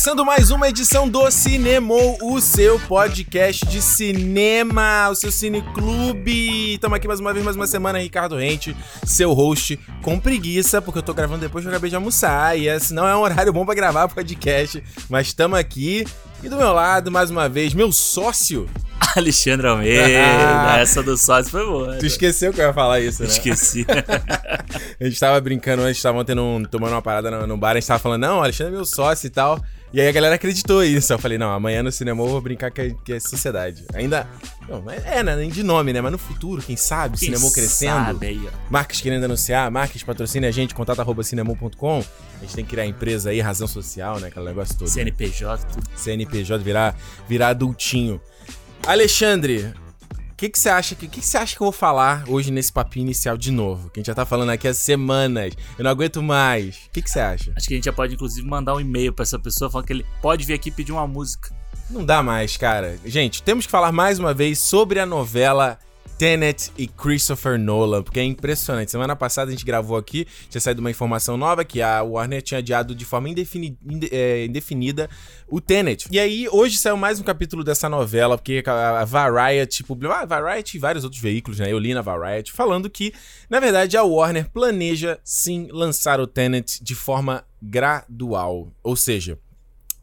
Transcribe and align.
Começando 0.00 0.24
mais 0.24 0.50
uma 0.50 0.66
edição 0.66 1.06
do 1.06 1.30
Cinemou, 1.30 2.16
o 2.22 2.40
seu 2.40 2.80
podcast 2.80 3.66
de 3.66 3.82
cinema, 3.82 5.10
o 5.10 5.14
seu 5.14 5.30
cineclube. 5.30 6.72
Estamos 6.72 6.96
aqui 6.96 7.06
mais 7.06 7.20
uma 7.20 7.34
vez, 7.34 7.44
mais 7.44 7.54
uma 7.54 7.66
semana, 7.66 7.98
Ricardo 7.98 8.34
Rente, 8.34 8.74
seu 9.04 9.34
host, 9.34 9.78
com 10.00 10.18
preguiça, 10.18 10.80
porque 10.80 11.00
eu 11.00 11.02
tô 11.02 11.12
gravando 11.12 11.42
depois 11.42 11.62
que 11.62 11.68
eu 11.68 11.70
acabei 11.70 11.90
de 11.90 11.96
almoçar, 11.96 12.58
e 12.58 12.66
esse 12.66 12.94
não 12.94 13.06
é 13.06 13.14
um 13.14 13.20
horário 13.20 13.52
bom 13.52 13.66
para 13.66 13.74
gravar 13.74 14.08
podcast, 14.08 14.82
mas 15.10 15.26
estamos 15.26 15.58
aqui. 15.58 16.06
E 16.42 16.48
do 16.48 16.56
meu 16.56 16.72
lado, 16.72 17.10
mais 17.10 17.30
uma 17.30 17.46
vez, 17.46 17.74
meu 17.74 17.92
sócio, 17.92 18.70
Alexandre 19.14 19.66
Almeida, 19.66 20.00
essa 20.80 21.02
do 21.02 21.14
sócio 21.18 21.50
foi 21.50 21.66
boa. 21.66 21.96
Tu 21.98 22.06
esqueceu 22.06 22.54
que 22.54 22.60
eu 22.62 22.68
ia 22.68 22.72
falar 22.72 23.00
isso, 23.00 23.22
né? 23.22 23.28
Esqueci. 23.28 23.84
a 24.98 25.04
gente 25.04 25.20
tava 25.20 25.38
brincando 25.42 25.82
antes, 25.82 26.00
tava 26.00 26.24
tendo 26.24 26.42
um, 26.42 26.64
tomando 26.64 26.92
uma 26.92 27.02
parada 27.02 27.30
no, 27.30 27.46
no, 27.46 27.58
bar, 27.58 27.72
a 27.72 27.74
gente 27.74 27.86
tava 27.86 28.00
falando, 28.00 28.22
não, 28.22 28.42
Alexandre 28.42 28.72
é 28.72 28.76
meu 28.76 28.86
sócio 28.86 29.26
e 29.26 29.30
tal. 29.30 29.62
E 29.92 30.00
aí 30.00 30.06
a 30.06 30.12
galera 30.12 30.36
acreditou 30.36 30.84
isso. 30.84 31.12
Eu 31.12 31.18
falei, 31.18 31.36
não, 31.36 31.50
amanhã 31.50 31.82
no 31.82 31.90
cinema 31.90 32.22
eu 32.22 32.28
vou 32.28 32.40
brincar 32.40 32.70
que 32.70 32.80
é, 32.80 32.94
que 33.04 33.12
é 33.12 33.20
sociedade. 33.20 33.84
Ainda. 33.92 34.26
Não, 34.68 34.84
é, 34.88 35.22
né? 35.22 35.34
Nem 35.34 35.50
de 35.50 35.64
nome, 35.64 35.92
né? 35.92 36.00
Mas 36.00 36.12
no 36.12 36.18
futuro, 36.18 36.62
quem 36.62 36.76
sabe, 36.76 37.18
quem 37.18 37.26
cinema 37.32 37.52
crescendo. 37.52 38.06
Sabe 38.06 38.26
aí, 38.26 38.40
ó. 38.46 38.50
Marcas 38.70 39.00
querendo 39.00 39.24
anunciar, 39.24 39.68
marcas 39.70 40.02
patrocina 40.02 40.46
a 40.46 40.50
gente, 40.50 40.74
contato 40.74 41.00
arroba. 41.00 41.22
A 41.22 41.24
gente 41.24 42.54
tem 42.54 42.64
que 42.64 42.70
criar 42.70 42.86
empresa 42.86 43.30
aí, 43.30 43.40
razão 43.40 43.66
social, 43.66 44.20
né? 44.20 44.28
Aquele 44.28 44.46
negócio 44.46 44.78
todo. 44.78 44.88
CNPJ, 44.88 45.66
tudo. 45.66 45.86
CNPJ, 45.96 46.62
virar, 46.62 46.96
virar 47.28 47.48
adultinho. 47.48 48.20
Alexandre, 48.86 49.74
que, 50.40 50.48
que 50.48 50.58
você 50.58 50.70
acha 50.70 50.94
que, 50.94 51.06
que, 51.06 51.20
que 51.20 51.26
você 51.26 51.36
acha 51.36 51.54
que 51.54 51.62
eu 51.62 51.66
vou 51.66 51.72
falar 51.72 52.24
hoje 52.26 52.50
nesse 52.50 52.72
papinho 52.72 53.04
inicial 53.04 53.36
de 53.36 53.50
novo? 53.50 53.90
Que 53.90 53.98
a 53.98 54.00
gente 54.00 54.06
já 54.06 54.14
tá 54.14 54.24
falando 54.24 54.48
aqui 54.48 54.66
há 54.66 54.72
semanas. 54.72 55.52
Eu 55.76 55.84
não 55.84 55.90
aguento 55.90 56.22
mais. 56.22 56.76
O 56.86 56.92
que, 56.92 57.02
que 57.02 57.10
você 57.10 57.20
acha? 57.20 57.52
Acho 57.54 57.68
que 57.68 57.74
a 57.74 57.76
gente 57.76 57.84
já 57.84 57.92
pode, 57.92 58.14
inclusive, 58.14 58.48
mandar 58.48 58.74
um 58.74 58.80
e-mail 58.80 59.12
para 59.12 59.22
essa 59.22 59.38
pessoa 59.38 59.70
falando 59.70 59.86
que 59.86 59.92
ele 59.92 60.06
pode 60.22 60.46
vir 60.46 60.54
aqui 60.54 60.70
pedir 60.70 60.92
uma 60.92 61.06
música. 61.06 61.54
Não 61.90 62.02
dá 62.02 62.22
mais, 62.22 62.56
cara. 62.56 62.98
Gente, 63.04 63.42
temos 63.42 63.66
que 63.66 63.70
falar 63.70 63.92
mais 63.92 64.18
uma 64.18 64.32
vez 64.32 64.58
sobre 64.58 64.98
a 64.98 65.04
novela 65.04 65.78
Tenet 66.20 66.70
e 66.76 66.86
Christopher 66.86 67.58
Nolan, 67.58 68.02
porque 68.02 68.20
é 68.20 68.24
impressionante. 68.24 68.90
Semana 68.90 69.16
passada 69.16 69.48
a 69.48 69.52
gente 69.52 69.64
gravou 69.64 69.96
aqui, 69.96 70.26
tinha 70.50 70.60
saído 70.60 70.82
uma 70.82 70.90
informação 70.90 71.34
nova 71.38 71.64
que 71.64 71.80
a 71.80 72.02
Warner 72.02 72.42
tinha 72.42 72.58
adiado 72.58 72.94
de 72.94 73.06
forma 73.06 73.30
indefini 73.30 73.78
é, 74.12 74.44
indefinida 74.44 75.08
o 75.48 75.62
Tenet. 75.62 76.06
E 76.10 76.20
aí, 76.20 76.46
hoje 76.50 76.76
saiu 76.76 76.98
mais 76.98 77.18
um 77.18 77.22
capítulo 77.22 77.64
dessa 77.64 77.88
novela, 77.88 78.36
porque 78.36 78.62
a 78.66 79.02
Variety 79.06 79.82
publicou, 79.82 80.14
ah, 80.14 80.26
Variety 80.26 80.76
e 80.76 80.78
vários 80.78 81.04
outros 81.04 81.22
veículos, 81.22 81.58
né? 81.58 81.72
Eu 81.72 81.78
li 81.78 81.94
na 81.94 82.02
Variety, 82.02 82.52
falando 82.52 82.90
que, 82.90 83.14
na 83.48 83.58
verdade, 83.58 83.96
a 83.96 84.02
Warner 84.02 84.50
planeja 84.50 85.18
sim 85.24 85.68
lançar 85.72 86.20
o 86.20 86.26
Tenet 86.26 86.84
de 86.84 86.94
forma 86.94 87.46
gradual. 87.62 88.70
Ou 88.82 88.94
seja, 88.94 89.38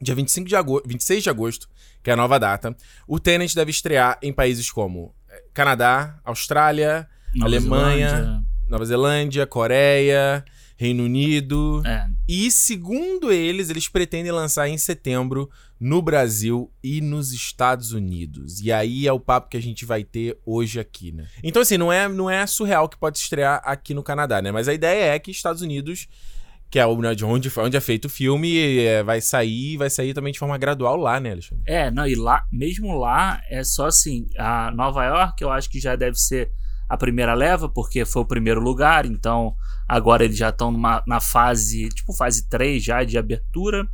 dia 0.02 0.16
25 0.16 0.48
de 0.48 0.56
agosto, 0.56 0.88
26 0.88 1.22
de 1.22 1.30
agosto, 1.30 1.70
que 2.02 2.09
é 2.09 2.14
a 2.14 2.17
nova 2.17 2.39
data, 2.39 2.76
o 3.08 3.20
Tenet 3.20 3.54
deve 3.54 3.70
estrear 3.70 4.17
em 4.23 4.34
países 4.34 4.72
como 4.72 5.14
Canadá, 5.58 6.19
Austrália, 6.23 7.09
Nova 7.33 7.47
Alemanha, 7.47 8.09
Zelândia. 8.09 8.44
Nova 8.69 8.86
Zelândia, 8.86 9.47
Coreia, 9.47 10.45
Reino 10.77 11.03
Unido. 11.03 11.81
É. 11.83 12.08
E 12.27 12.52
segundo 12.52 13.31
eles, 13.31 13.72
eles 13.72 13.89
pretendem 13.89 14.31
lançar 14.31 14.69
em 14.69 14.77
setembro 14.77 15.49
no 15.80 15.99
Brasil 15.99 16.72
e 16.83 17.02
nos 17.02 17.31
Estados 17.31 17.92
Unidos. 17.92 18.61
E 18.61 18.71
aí 18.71 19.08
é 19.08 19.11
o 19.11 19.20
papo 19.20 19.49
que 19.49 19.58
a 19.58 19.61
gente 19.61 19.83
vai 19.83 20.04
ter 20.04 20.37
hoje 20.45 20.80
aqui, 20.80 21.11
né? 21.11 21.26
Então 21.42 21.64
assim, 21.64 21.76
não 21.76 21.92
é 21.92 22.08
não 22.08 22.30
é 22.30 22.45
surreal 22.45 22.87
que 22.87 22.95
pode 22.95 23.17
estrear 23.17 23.59
aqui 23.65 23.95
no 23.95 24.03
Canadá, 24.03 24.39
né? 24.43 24.52
Mas 24.52 24.67
a 24.67 24.76
ideia 24.76 25.15
é 25.15 25.17
que 25.17 25.32
Estados 25.32 25.64
Unidos 25.64 26.08
que 26.70 26.80
é 26.80 26.86
onde, 26.86 27.23
onde, 27.23 27.52
onde 27.60 27.78
é 27.78 27.82
feito 27.82 28.05
o 28.05 28.10
filme, 28.10 28.80
é, 28.80 29.02
vai 29.04 29.22
sair, 29.22 29.78
vai 29.78 29.89
sair 29.89 30.14
também 30.14 30.33
de 30.33 30.39
forma 30.39 30.58
gradual 30.58 30.98
lá, 30.98 31.20
né, 31.20 31.32
Alexandre? 31.32 31.64
É, 31.66 31.89
não, 31.89 32.05
e 32.05 32.16
lá, 32.16 32.44
mesmo 32.52 32.98
lá, 32.98 33.42
é 33.50 33.64
só 33.64 33.88
assim, 33.88 34.28
a 34.38 34.72
Nova 34.72 35.06
York 35.06 35.42
eu 35.42 35.50
acho 35.50 35.70
que 35.70 35.80
já 35.80 35.95
deve 35.95 36.17
ser 36.17 36.52
a 36.89 36.98
primeira 36.98 37.33
leva, 37.33 37.70
porque 37.70 38.06
foi 38.06 38.22
o 38.22 38.27
primeiro 38.27 38.61
lugar, 38.61 39.06
então 39.06 39.56
agora 39.88 40.23
eles 40.23 40.38
já 40.38 40.50
estão 40.50 40.72
na 40.72 41.20
fase, 41.20 41.89
tipo 41.89 42.14
fase 42.14 42.48
3 42.50 42.83
já 42.83 43.04
de 43.04 43.17
abertura. 43.17 43.88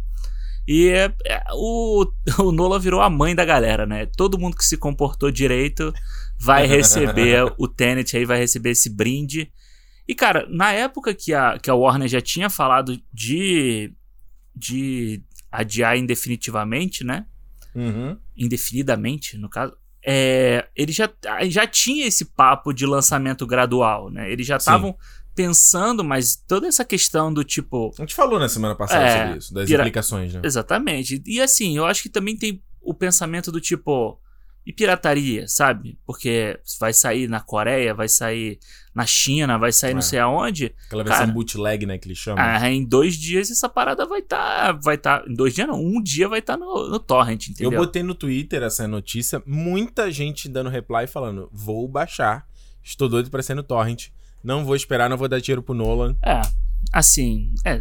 E 0.67 0.87
é, 0.89 1.13
é, 1.25 1.43
o, 1.53 2.05
o 2.39 2.51
Nola 2.51 2.79
virou 2.79 3.01
a 3.01 3.09
mãe 3.09 3.35
da 3.35 3.45
galera, 3.45 3.85
né? 3.85 4.05
Todo 4.05 4.37
mundo 4.37 4.55
que 4.55 4.65
se 4.65 4.77
comportou 4.77 5.29
direito 5.29 5.93
vai 6.39 6.65
receber 6.67 7.53
o 7.57 7.67
Tenet 7.67 8.15
aí, 8.15 8.25
vai 8.25 8.37
receber 8.37 8.71
esse 8.71 8.89
brinde. 8.89 9.51
E, 10.07 10.13
cara, 10.13 10.45
na 10.49 10.71
época 10.71 11.13
que 11.13 11.33
a, 11.33 11.57
que 11.57 11.69
a 11.69 11.75
Warner 11.75 12.07
já 12.07 12.21
tinha 12.21 12.49
falado 12.49 12.99
de, 13.11 13.93
de 14.55 15.21
adiar 15.51 15.97
indefinitivamente, 15.97 17.03
né? 17.03 17.25
Uhum. 17.73 18.17
Indefinidamente, 18.35 19.37
no 19.37 19.49
caso. 19.49 19.75
É, 20.05 20.67
ele 20.75 20.91
já, 20.91 21.09
já 21.47 21.65
tinha 21.65 22.05
esse 22.05 22.25
papo 22.25 22.73
de 22.73 22.85
lançamento 22.85 23.47
gradual, 23.47 24.09
né? 24.09 24.29
Eles 24.29 24.45
já 24.45 24.57
estavam 24.57 24.97
pensando, 25.33 26.03
mas 26.03 26.35
toda 26.35 26.67
essa 26.67 26.85
questão 26.85 27.33
do 27.33 27.43
tipo. 27.43 27.91
A 27.97 28.01
gente 28.01 28.15
falou 28.15 28.39
na 28.39 28.49
semana 28.49 28.75
passada 28.75 29.05
é, 29.05 29.21
sobre 29.21 29.37
isso, 29.39 29.53
das 29.53 29.67
pira... 29.67 29.83
implicações, 29.83 30.33
né? 30.33 30.41
Exatamente. 30.43 31.21
E 31.25 31.41
assim, 31.41 31.77
eu 31.77 31.85
acho 31.85 32.01
que 32.03 32.09
também 32.09 32.37
tem 32.37 32.61
o 32.81 32.93
pensamento 32.93 33.51
do 33.51 33.59
tipo. 33.59 34.19
E 34.65 34.71
pirataria, 34.71 35.45
sabe? 35.45 35.99
Porque 36.05 36.57
vai 36.79 36.93
sair 36.93 37.27
na 37.27 37.41
Coreia, 37.41 37.93
vai 37.93 38.07
sair 38.07 38.59
na 38.95 39.05
China, 39.05 39.57
vai 39.57 39.73
sair 39.73 39.91
é. 39.91 39.93
não 39.93 40.01
sei 40.01 40.19
aonde. 40.19 40.73
Aquela 40.85 41.03
versão 41.03 41.21
cara, 41.21 41.33
bootleg, 41.33 41.85
né, 41.85 41.97
que 41.97 42.07
eles 42.07 42.17
chamam. 42.17 42.41
Ah, 42.41 42.71
em 42.71 42.85
dois 42.85 43.15
dias 43.15 43.51
essa 43.51 43.67
parada 43.67 44.05
vai 44.05 44.19
estar. 44.19 44.37
Tá, 44.37 44.71
vai 44.71 44.97
tá, 44.97 45.23
em 45.27 45.33
dois 45.33 45.53
dias 45.53 45.67
não, 45.67 45.83
um 45.83 46.01
dia 46.01 46.29
vai 46.29 46.39
estar 46.39 46.57
tá 46.57 46.59
no, 46.59 46.87
no 46.87 46.99
torrent, 46.99 47.49
entendeu? 47.49 47.73
Eu 47.73 47.77
botei 47.77 48.03
no 48.03 48.15
Twitter 48.15 48.63
essa 48.63 48.87
notícia, 48.87 49.43
muita 49.45 50.09
gente 50.09 50.47
dando 50.47 50.69
reply 50.69 51.07
falando: 51.07 51.49
vou 51.51 51.85
baixar, 51.85 52.47
estou 52.81 53.09
doido 53.09 53.29
para 53.29 53.43
ser 53.43 53.55
no 53.55 53.63
torrent, 53.63 54.07
não 54.41 54.63
vou 54.63 54.77
esperar, 54.77 55.09
não 55.09 55.17
vou 55.17 55.27
dar 55.27 55.41
dinheiro 55.41 55.61
pro 55.63 55.73
Nolan. 55.73 56.15
É, 56.23 56.41
assim, 56.93 57.53
é. 57.65 57.79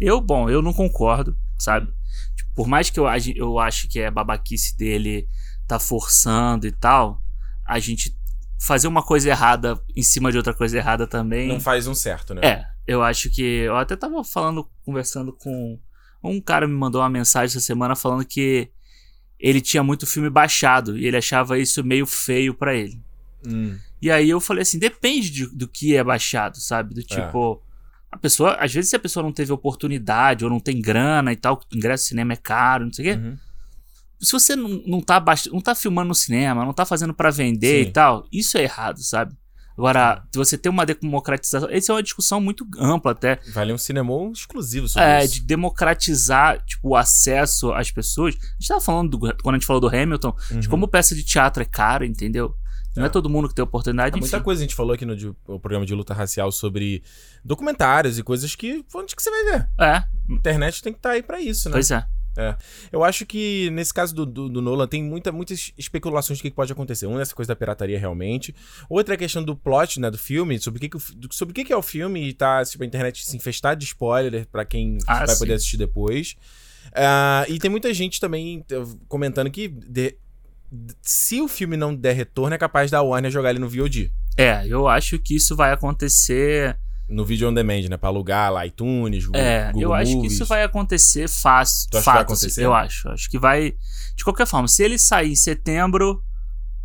Eu, 0.00 0.20
bom, 0.20 0.48
eu 0.48 0.62
não 0.62 0.72
concordo, 0.72 1.36
sabe? 1.58 1.92
Tipo, 2.36 2.50
por 2.54 2.66
mais 2.66 2.88
que 2.88 3.00
eu, 3.00 3.06
eu 3.34 3.58
acho 3.58 3.88
que 3.88 3.98
é 3.98 4.10
babaquice 4.10 4.76
dele 4.76 5.26
tá 5.66 5.78
forçando 5.78 6.66
e 6.66 6.72
tal, 6.72 7.20
a 7.66 7.78
gente 7.78 8.16
fazer 8.58 8.88
uma 8.88 9.02
coisa 9.02 9.28
errada 9.28 9.80
em 9.94 10.02
cima 10.02 10.30
de 10.30 10.38
outra 10.38 10.54
coisa 10.54 10.76
errada 10.76 11.06
também. 11.06 11.48
Não 11.48 11.60
faz 11.60 11.86
um 11.86 11.94
certo, 11.94 12.34
né? 12.34 12.40
É, 12.42 12.66
eu 12.86 13.02
acho 13.02 13.28
que. 13.30 13.42
Eu 13.42 13.76
até 13.76 13.96
tava 13.96 14.22
falando, 14.24 14.68
conversando 14.84 15.32
com. 15.32 15.78
Um 16.22 16.40
cara 16.40 16.66
me 16.66 16.74
mandou 16.74 17.00
uma 17.00 17.08
mensagem 17.08 17.46
essa 17.46 17.60
semana 17.60 17.94
falando 17.94 18.24
que 18.24 18.68
ele 19.38 19.60
tinha 19.60 19.82
muito 19.82 20.06
filme 20.06 20.30
baixado 20.30 20.98
e 20.98 21.06
ele 21.06 21.16
achava 21.16 21.58
isso 21.58 21.84
meio 21.84 22.06
feio 22.06 22.54
para 22.54 22.74
ele. 22.74 23.00
Hum. 23.46 23.78
E 24.00 24.10
aí 24.10 24.30
eu 24.30 24.40
falei 24.40 24.62
assim: 24.62 24.78
depende 24.78 25.30
de, 25.30 25.46
do 25.46 25.68
que 25.68 25.96
é 25.96 26.02
baixado, 26.02 26.56
sabe? 26.58 26.94
Do 26.94 27.00
é. 27.00 27.04
tipo. 27.04 27.62
É. 27.62 27.66
A 28.08 28.18
pessoa, 28.18 28.54
às 28.54 28.72
vezes, 28.72 28.88
se 28.88 28.96
a 28.96 29.00
pessoa 29.00 29.22
não 29.22 29.32
teve 29.32 29.52
oportunidade 29.52 30.42
ou 30.42 30.50
não 30.50 30.60
tem 30.60 30.80
grana 30.80 31.32
e 31.32 31.36
tal, 31.36 31.60
ingresso 31.70 32.04
de 32.04 32.08
cinema 32.08 32.32
é 32.32 32.36
caro, 32.36 32.86
não 32.86 32.92
sei 32.92 33.10
o 33.10 33.14
quê. 33.14 33.20
Uhum 33.20 33.36
se 34.20 34.32
você 34.32 34.56
não, 34.56 34.68
não, 34.86 35.00
tá 35.00 35.22
não 35.52 35.60
tá 35.60 35.74
filmando 35.74 36.08
no 36.08 36.14
cinema, 36.14 36.64
não 36.64 36.72
tá 36.72 36.84
fazendo 36.84 37.14
para 37.14 37.30
vender 37.30 37.84
Sim. 37.84 37.88
e 37.88 37.92
tal, 37.92 38.26
isso 38.32 38.56
é 38.58 38.62
errado, 38.62 38.98
sabe? 39.02 39.36
Agora, 39.76 40.22
se 40.32 40.38
você 40.38 40.56
tem 40.56 40.72
uma 40.72 40.86
democratização, 40.86 41.68
essa 41.70 41.92
é 41.92 41.94
uma 41.94 42.02
discussão 42.02 42.40
muito 42.40 42.66
ampla 42.78 43.12
até. 43.12 43.38
Vale 43.52 43.74
um 43.74 43.78
cinema 43.78 44.10
exclusivo 44.32 44.88
sobre 44.88 45.06
é, 45.06 45.24
isso. 45.24 45.34
de 45.34 45.40
democratizar, 45.42 46.64
tipo, 46.64 46.88
o 46.88 46.96
acesso 46.96 47.72
às 47.72 47.90
pessoas. 47.90 48.34
A 48.34 48.46
gente 48.58 48.68
tava 48.68 48.80
falando, 48.80 49.10
do, 49.10 49.18
quando 49.18 49.54
a 49.54 49.58
gente 49.58 49.66
falou 49.66 49.80
do 49.80 49.88
Hamilton, 49.88 50.34
uhum. 50.50 50.60
de 50.60 50.68
como 50.68 50.88
peça 50.88 51.14
de 51.14 51.22
teatro 51.22 51.62
é 51.62 51.66
cara, 51.66 52.06
entendeu? 52.06 52.56
Não 52.96 53.04
é, 53.04 53.06
é 53.06 53.10
todo 53.10 53.28
mundo 53.28 53.48
que 53.48 53.54
tem 53.54 53.62
oportunidade. 53.62 54.16
É, 54.16 54.18
muita 54.18 54.40
coisa 54.40 54.62
a 54.62 54.64
gente 54.64 54.74
falou 54.74 54.94
aqui 54.94 55.04
no, 55.04 55.14
de, 55.14 55.26
no, 55.26 55.60
programa 55.60 55.84
de 55.84 55.94
luta 55.94 56.14
racial 56.14 56.50
sobre 56.50 57.02
documentários 57.44 58.18
e 58.18 58.22
coisas 58.22 58.54
que 58.54 58.82
onde 58.94 59.14
que 59.14 59.22
você 59.22 59.30
vai 59.30 59.44
ver. 59.44 59.68
É. 59.78 59.92
A 59.92 60.08
internet 60.30 60.82
tem 60.82 60.94
que 60.94 60.98
estar 60.98 61.10
tá 61.10 61.14
aí 61.14 61.22
para 61.22 61.38
isso, 61.38 61.68
né? 61.68 61.74
Pois 61.74 61.90
é. 61.90 62.06
É. 62.36 62.56
Eu 62.92 63.02
acho 63.02 63.24
que 63.24 63.70
nesse 63.70 63.92
caso 63.92 64.14
do, 64.14 64.26
do, 64.26 64.48
do, 64.48 64.60
Nolan 64.60 64.86
tem 64.86 65.02
muita, 65.02 65.32
muitas 65.32 65.72
especulações 65.76 66.38
do 66.38 66.42
que 66.42 66.50
pode 66.50 66.72
acontecer. 66.72 67.06
Uma, 67.06 67.22
essa 67.22 67.34
coisa 67.34 67.48
da 67.48 67.56
pirataria 67.56 67.98
realmente. 67.98 68.54
Outra 68.88 69.14
é 69.14 69.16
a 69.16 69.18
questão 69.18 69.42
do 69.42 69.56
plot, 69.56 70.00
né, 70.00 70.10
do 70.10 70.18
filme, 70.18 70.58
sobre 70.58 70.78
o 70.78 70.80
que, 70.80 70.88
que, 70.88 71.34
sobre 71.34 71.52
o 71.52 71.54
que, 71.54 71.64
que 71.64 71.72
é 71.72 71.76
o 71.76 71.82
filme 71.82 72.28
e 72.28 72.32
tá, 72.32 72.64
tipo, 72.64 72.82
a 72.82 72.86
internet 72.86 73.24
se 73.24 73.36
infestar 73.36 73.76
de 73.76 73.84
spoiler 73.84 74.46
para 74.46 74.64
quem 74.64 74.98
ah, 75.06 75.18
vai 75.18 75.28
sim. 75.28 75.38
poder 75.38 75.54
assistir 75.54 75.76
depois. 75.76 76.36
Uh, 76.88 77.50
e 77.50 77.58
tem 77.58 77.70
muita 77.70 77.92
gente 77.92 78.20
também 78.20 78.64
comentando 79.08 79.50
que 79.50 79.68
de, 79.68 80.16
se 81.02 81.40
o 81.40 81.48
filme 81.48 81.76
não 81.76 81.94
der 81.94 82.14
retorno, 82.14 82.54
é 82.54 82.58
capaz 82.58 82.90
da 82.90 83.02
Warner 83.02 83.30
jogar 83.30 83.50
ele 83.50 83.58
no 83.58 83.68
VOD. 83.68 84.12
É, 84.36 84.66
eu 84.66 84.86
acho 84.86 85.18
que 85.18 85.36
isso 85.36 85.56
vai 85.56 85.72
acontecer 85.72 86.78
no 87.08 87.24
vídeo 87.24 87.48
on 87.48 87.54
demand, 87.54 87.88
né? 87.88 87.96
Pra 87.96 88.08
alugar 88.08 88.52
lá, 88.52 88.66
iTunes, 88.66 89.26
Google, 89.26 89.40
É, 89.40 89.66
Google 89.66 89.82
eu 89.82 89.94
acho 89.94 90.12
Movies. 90.12 90.32
que 90.32 90.34
isso 90.34 90.46
vai 90.46 90.62
acontecer 90.64 91.28
fácil. 91.28 91.88
Tu 91.90 91.98
acha 91.98 92.04
que 92.04 92.12
vai 92.12 92.22
acontecer? 92.22 92.64
Eu 92.64 92.74
acho. 92.74 93.08
Acho 93.08 93.30
que 93.30 93.38
vai. 93.38 93.74
De 94.16 94.24
qualquer 94.24 94.46
forma, 94.46 94.66
se 94.68 94.82
ele 94.82 94.98
sair 94.98 95.32
em 95.32 95.36
setembro, 95.36 96.22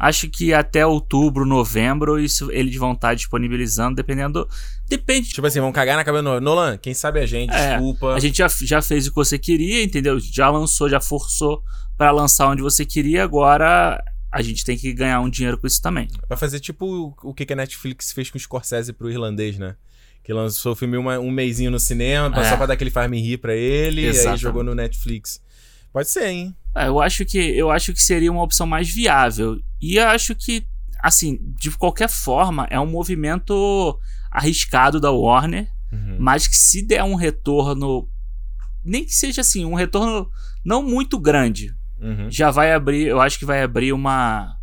Acho 0.03 0.27
que 0.27 0.51
até 0.51 0.83
outubro, 0.83 1.45
novembro, 1.45 2.19
isso 2.19 2.51
eles 2.51 2.75
vão 2.75 2.94
estar 2.94 3.13
disponibilizando, 3.13 3.95
dependendo. 3.95 4.50
Depende. 4.89 5.29
Tipo 5.29 5.45
assim, 5.45 5.59
vão 5.59 5.71
cagar 5.71 5.95
na 5.95 6.03
cabeça 6.03 6.24
do 6.24 6.41
Nolan. 6.41 6.75
Quem 6.75 6.91
sabe 6.91 7.19
a 7.19 7.25
gente, 7.27 7.53
É, 7.53 7.74
desculpa. 7.75 8.15
A 8.15 8.19
gente 8.19 8.35
já, 8.39 8.47
já 8.47 8.81
fez 8.81 9.06
o 9.06 9.12
que 9.12 9.15
você 9.15 9.38
queria, 9.38 9.83
entendeu? 9.83 10.19
Já 10.19 10.50
lançou, 10.50 10.89
já 10.89 11.00
forçou 11.00 11.62
pra 11.95 12.09
lançar 12.09 12.47
onde 12.47 12.63
você 12.63 12.83
queria, 12.83 13.24
agora 13.24 14.03
a 14.31 14.41
gente 14.41 14.65
tem 14.65 14.75
que 14.75 14.91
ganhar 14.91 15.19
um 15.21 15.29
dinheiro 15.29 15.56
com 15.59 15.67
isso 15.67 15.79
também. 15.79 16.07
Vai 16.27 16.35
fazer 16.35 16.59
tipo 16.59 17.15
o, 17.21 17.31
que 17.31 17.53
a 17.53 17.56
Netflix 17.56 18.12
fez 18.12 18.31
com 18.31 18.39
o 18.39 18.41
Scorsese 18.41 18.94
pro 18.94 19.07
irlandês, 19.07 19.59
né? 19.59 19.75
Que 20.23 20.33
lançou 20.33 20.73
o 20.73 20.75
filme 20.75 20.97
uma- 20.97 21.19
um 21.19 21.31
mêsinho 21.31 21.71
no 21.71 21.79
cinema, 21.79 22.39
É. 22.41 22.50
só 22.50 22.56
pra 22.57 22.65
dar 22.68 22.73
aquele 22.75 22.91
farm 22.91 23.13
rir 23.13 23.38
pra 23.38 23.56
ele, 23.56 24.01
e 24.01 24.06
aí 24.06 24.09
Exatamente. 24.12 24.41
jogou 24.41 24.63
no 24.63 24.75
Netflix. 24.75 25.41
Pode 25.91 26.09
ser, 26.09 26.27
hein? 26.27 26.56
É, 26.75 26.88
eu 26.88 27.01
acho 27.01 27.25
que 27.25 27.38
eu 27.38 27.69
acho 27.71 27.91
que 27.94 28.01
seria 28.01 28.31
uma 28.31 28.44
opção 28.44 28.65
mais 28.68 28.89
viável. 28.89 29.59
E 29.81 29.97
eu 29.97 30.07
acho 30.07 30.33
que, 30.35 30.63
assim, 31.03 31.39
de 31.59 31.71
qualquer 31.71 32.07
forma, 32.07 32.65
é 32.69 32.79
um 32.79 32.85
movimento 32.85 34.00
arriscado 34.29 35.00
da 35.00 35.12
Warner, 35.12 35.68
Uhum. 35.91 36.18
mas 36.19 36.47
que 36.47 36.56
se 36.56 36.81
der 36.85 37.03
um 37.03 37.15
retorno, 37.15 38.07
nem 38.85 39.03
que 39.03 39.13
seja 39.13 39.41
assim, 39.41 39.65
um 39.65 39.74
retorno 39.74 40.29
não 40.63 40.81
muito 40.81 41.19
grande, 41.19 41.75
Uhum. 42.00 42.31
já 42.31 42.50
vai 42.51 42.71
abrir, 42.71 43.07
eu 43.07 43.19
acho 43.19 43.38
que 43.38 43.45
vai 43.45 43.62
abrir 43.62 43.91
uma 43.91 44.56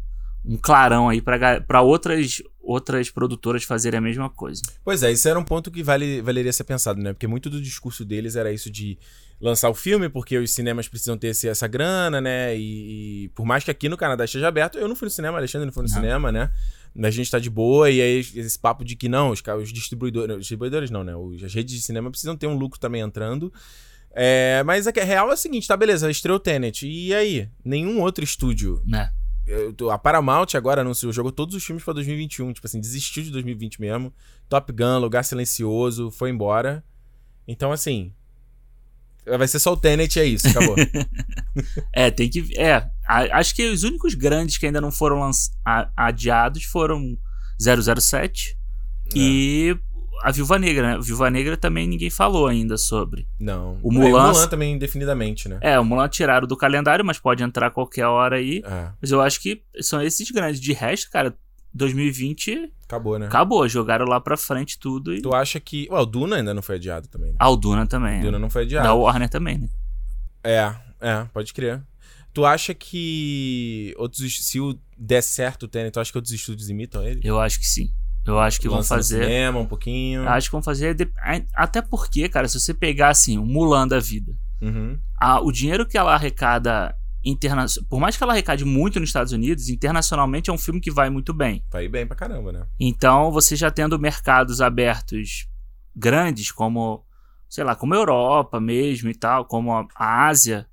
um 0.49 0.57
clarão 0.57 1.09
aí 1.09 1.21
pra 1.21 1.61
para 1.61 1.83
outras 1.83 2.43
outras 2.63 3.11
produtoras 3.11 3.65
fazerem 3.65 3.99
a 3.99 4.01
mesma 4.01 4.29
coisa. 4.31 4.63
Pois 4.85 5.03
é, 5.03 5.11
isso 5.13 5.29
era 5.29 5.39
um 5.39 5.45
ponto 5.45 5.71
que 5.71 5.83
vale, 5.83 6.21
valeria 6.21 6.53
ser 6.53 6.65
pensado, 6.65 7.01
né? 7.01 7.13
Porque 7.13 7.27
muito 7.27 7.49
do 7.49 7.61
discurso 7.63 8.05
deles 8.05 8.35
era 8.37 8.53
isso 8.53 8.71
de 8.71 8.99
lançar 9.41 9.71
o 9.71 9.75
filme, 9.75 10.09
porque 10.09 10.37
os 10.37 10.51
cinemas 10.53 10.89
precisam 10.89 11.17
ter 11.17 11.29
esse- 11.29 11.49
essa 11.49 11.67
grana, 11.69 12.21
né? 12.21 12.57
E, 12.57 13.25
e 13.25 13.29
por 13.29 13.47
mais 13.47 13.63
que 13.65 13.71
aqui 13.71 13.89
no 13.89 13.97
Canadá 13.97 14.25
esteja 14.25 14.49
aberto, 14.49 14.77
eu 14.79 14.89
não 14.89 14.97
fui 14.97 15.07
no 15.07 15.11
cinema, 15.11 15.39
Alexandre 15.39 15.65
não 15.67 15.73
foi 15.73 15.85
no 15.85 15.89
Não. 15.89 15.95
cinema, 15.97 16.33
né? 16.33 16.51
A 17.01 17.11
gente 17.11 17.31
tá 17.31 17.39
de 17.39 17.49
boa, 17.49 17.89
e 17.91 18.01
aí 18.01 18.19
esse 18.19 18.59
papo 18.59 18.85
de 18.85 18.97
que 18.97 19.09
não, 19.09 19.31
os, 19.31 19.41
os 19.63 19.73
distribuidores. 19.73 20.35
Os 20.35 20.41
distribuidores 20.41 20.91
não, 20.91 21.05
né? 21.05 21.15
Os- 21.15 21.43
as 21.45 21.55
redes 21.55 21.75
de 21.75 21.81
cinema 21.83 22.11
precisam 22.11 22.37
ter 22.37 22.47
um 22.49 22.55
lucro 22.57 22.81
também 22.81 23.01
entrando. 23.01 23.53
É, 24.13 24.63
mas 24.67 24.87
a 24.87 24.93
que- 24.93 25.01
a 25.01 25.05
real 25.05 25.31
é 25.31 25.35
a 25.35 25.37
seguinte, 25.37 25.69
tá 25.69 25.77
beleza, 25.77 26.11
estreou 26.11 26.37
o 26.37 26.41
Tenet. 26.41 26.87
E 26.87 27.15
aí? 27.15 27.49
Nenhum 27.65 28.01
outro 28.01 28.25
estúdio 28.25 28.83
Né? 28.87 29.11
Tô- 29.77 29.91
a 29.91 29.99
Paramount 29.99 30.49
agora 30.55 30.81
anunciou, 30.83 31.13
jogou 31.13 31.33
todos 31.33 31.55
os 31.55 31.65
filmes 31.65 31.83
pra 31.85 31.95
2021. 31.95 32.53
Tipo 32.53 32.67
assim, 32.67 32.81
desistiu 32.81 33.23
de 33.23 33.31
2020 33.31 33.81
mesmo. 33.81 34.13
Top 34.49 34.73
Gun, 34.73 34.99
Lugar 34.99 35.25
Silencioso, 35.25 36.11
foi 36.11 36.31
embora. 36.31 36.85
Então, 37.47 37.73
assim. 37.73 38.13
Vai 39.27 39.47
ser 39.47 39.59
só 39.59 39.73
o 39.75 39.77
Tenet, 39.77 40.19
é 40.19 40.25
isso, 40.25 40.49
acabou. 40.49 40.75
É, 41.93 42.11
tem 42.11 42.31
que. 42.31 42.57
É, 42.59 42.75
a- 43.07 43.39
acho 43.39 43.55
que 43.55 43.69
os 43.69 43.83
únicos 43.83 44.15
grandes 44.15 44.57
que 44.57 44.65
ainda 44.67 44.81
não 44.81 44.93
foram 44.93 45.19
lanç- 45.21 45.51
a- 45.65 45.91
adiados 45.97 46.63
foram 46.65 47.19
007 47.59 48.57
e 49.15 49.77
a 50.23 50.31
Viúva 50.31 50.59
Negra, 50.59 50.93
né? 50.93 50.99
O 50.99 51.03
Viúva 51.03 51.31
Negra 51.31 51.57
também 51.57 51.87
ninguém 51.87 52.11
falou 52.11 52.47
ainda 52.47 52.77
sobre. 52.77 53.27
Não. 53.39 53.79
O 53.83 53.91
É, 53.93 53.95
Mulan- 53.95 54.31
o 54.31 54.33
Mulan 54.33 54.47
também, 54.49 54.73
indefinidamente, 54.75 55.49
né? 55.49 55.59
É, 55.61 55.79
o 55.79 55.85
Mulan 55.85 56.09
tiraram 56.09 56.47
do 56.47 56.57
calendário, 56.57 57.05
mas 57.05 57.19
pode 57.19 57.43
entrar 57.43 57.71
qualquer 57.71 58.07
hora 58.07 58.37
aí. 58.37 58.63
É, 58.65 58.89
Mas 59.01 59.11
eu 59.11 59.21
acho 59.21 59.41
que 59.41 59.63
são 59.81 60.03
esses 60.03 60.31
grandes. 60.31 60.61
De 60.61 60.73
resto, 60.73 61.11
cara, 61.11 61.35
2020 61.73 62.73
acabou, 62.87 63.19
né? 63.19 63.27
acabou. 63.27 63.69
Jogaram 63.69 64.07
lá 64.07 64.21
pra 64.21 64.37
frente 64.37 64.79
tudo 64.79 65.15
e. 65.15 65.21
Tu 65.23 65.35
acha 65.35 65.61
que. 65.61 65.89
Ué, 65.91 66.01
o 66.01 66.07
Duna 66.07 66.37
ainda 66.37 66.53
não 66.55 66.63
foi 66.63 66.77
adiado 66.77 67.09
também, 67.09 67.31
né? 67.31 67.37
A 67.39 67.45
Alduna 67.45 67.87
também. 67.87 68.17
O 68.19 68.21
é. 68.21 68.23
Duna 68.23 68.39
não 68.39 68.51
foi 68.51 68.63
adiado. 68.63 68.87
Da 68.87 68.95
Warner 68.95 69.29
também, 69.29 69.59
né? 69.59 69.69
É, 70.45 70.75
é, 71.01 71.25
pode 71.33 71.53
crer. 71.53 71.83
Tu 72.33 72.45
acha 72.45 72.75
que 72.75 73.95
outros. 73.99 74.47
Se 74.47 74.61
o 74.61 74.79
der 74.97 75.23
certo 75.23 75.65
o 75.65 75.69
Tenet, 75.69 75.93
tu 75.93 76.01
acha 76.01 76.11
que 76.13 76.19
outros 76.19 76.33
estúdios 76.33 76.69
imitam 76.69 77.03
ele? 77.05 77.21
Eu 77.25 77.41
acho 77.41 77.59
que 77.59 77.67
sim. 77.67 77.91
Eu 78.29 78.39
acho 78.39 78.61
que 78.61 78.69
vão 78.69 78.83
fazer. 78.83 79.23
cinema 79.25 79.59
um 79.59 79.67
pouquinho. 79.67 80.29
Acho 80.29 80.49
que 80.49 80.53
vão 80.53 80.63
fazer. 80.63 80.97
Até 81.55 81.81
porque, 81.83 82.29
cara, 82.29 82.47
se 82.49 82.59
você 82.61 82.73
pegar 82.75 83.09
assim, 83.11 83.39
o 83.39 83.45
Mulan 83.47 83.87
da 83.89 83.99
vida. 83.99 84.33
Uhum. 84.61 84.99
a- 85.21 85.41
o 85.41 85.53
dinheiro 85.53 85.87
que 85.87 85.97
ela 85.97 86.13
arrecada 86.15 86.93
interna... 87.25 87.65
por 87.89 88.01
mais 88.01 88.17
que 88.17 88.23
ela 88.25 88.33
arrecade 88.33 88.65
muito 88.65 88.99
nos 88.99 89.09
Estados 89.11 89.33
Unidos, 89.33 89.69
internacionalmente 89.69 90.51
é 90.51 90.53
um 90.53 90.59
filme 90.59 90.81
que 90.81 90.91
vai 90.91 91.09
muito 91.11 91.33
bem. 91.33 91.65
Vai 91.71 91.89
bem 91.89 92.05
pra 92.07 92.17
caramba, 92.17 92.51
né? 92.53 92.67
Então, 92.79 93.31
você 93.31 93.55
já 93.55 93.71
tendo 93.71 93.99
mercados 94.01 94.61
abertos 94.61 95.47
grandes, 95.95 96.51
como, 96.51 97.05
sei 97.49 97.63
lá, 97.65 97.75
como 97.77 97.95
a 97.95 97.97
Europa 97.97 98.61
mesmo 98.61 99.09
e 99.11 99.15
tal, 99.15 99.45
como 99.45 99.73
a, 99.73 99.87
Ásia, 99.97 100.67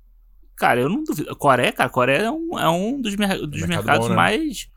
cara, 0.56 0.80
eu 0.80 0.88
não 0.88 1.04
duvido. 1.04 1.34
Coreia, 1.36 1.72
cara, 1.72 1.88
Coreia 1.90 2.22
é 2.22 2.30
um, 2.30 2.58
é 2.58 2.68
um 2.68 3.00
dos, 3.00 3.14
mer- 3.16 3.38
dos 3.46 3.60
Mercado 3.60 3.68
mercados 3.68 4.06
bom, 4.06 4.10
né? 4.10 4.16
mais 4.16 4.68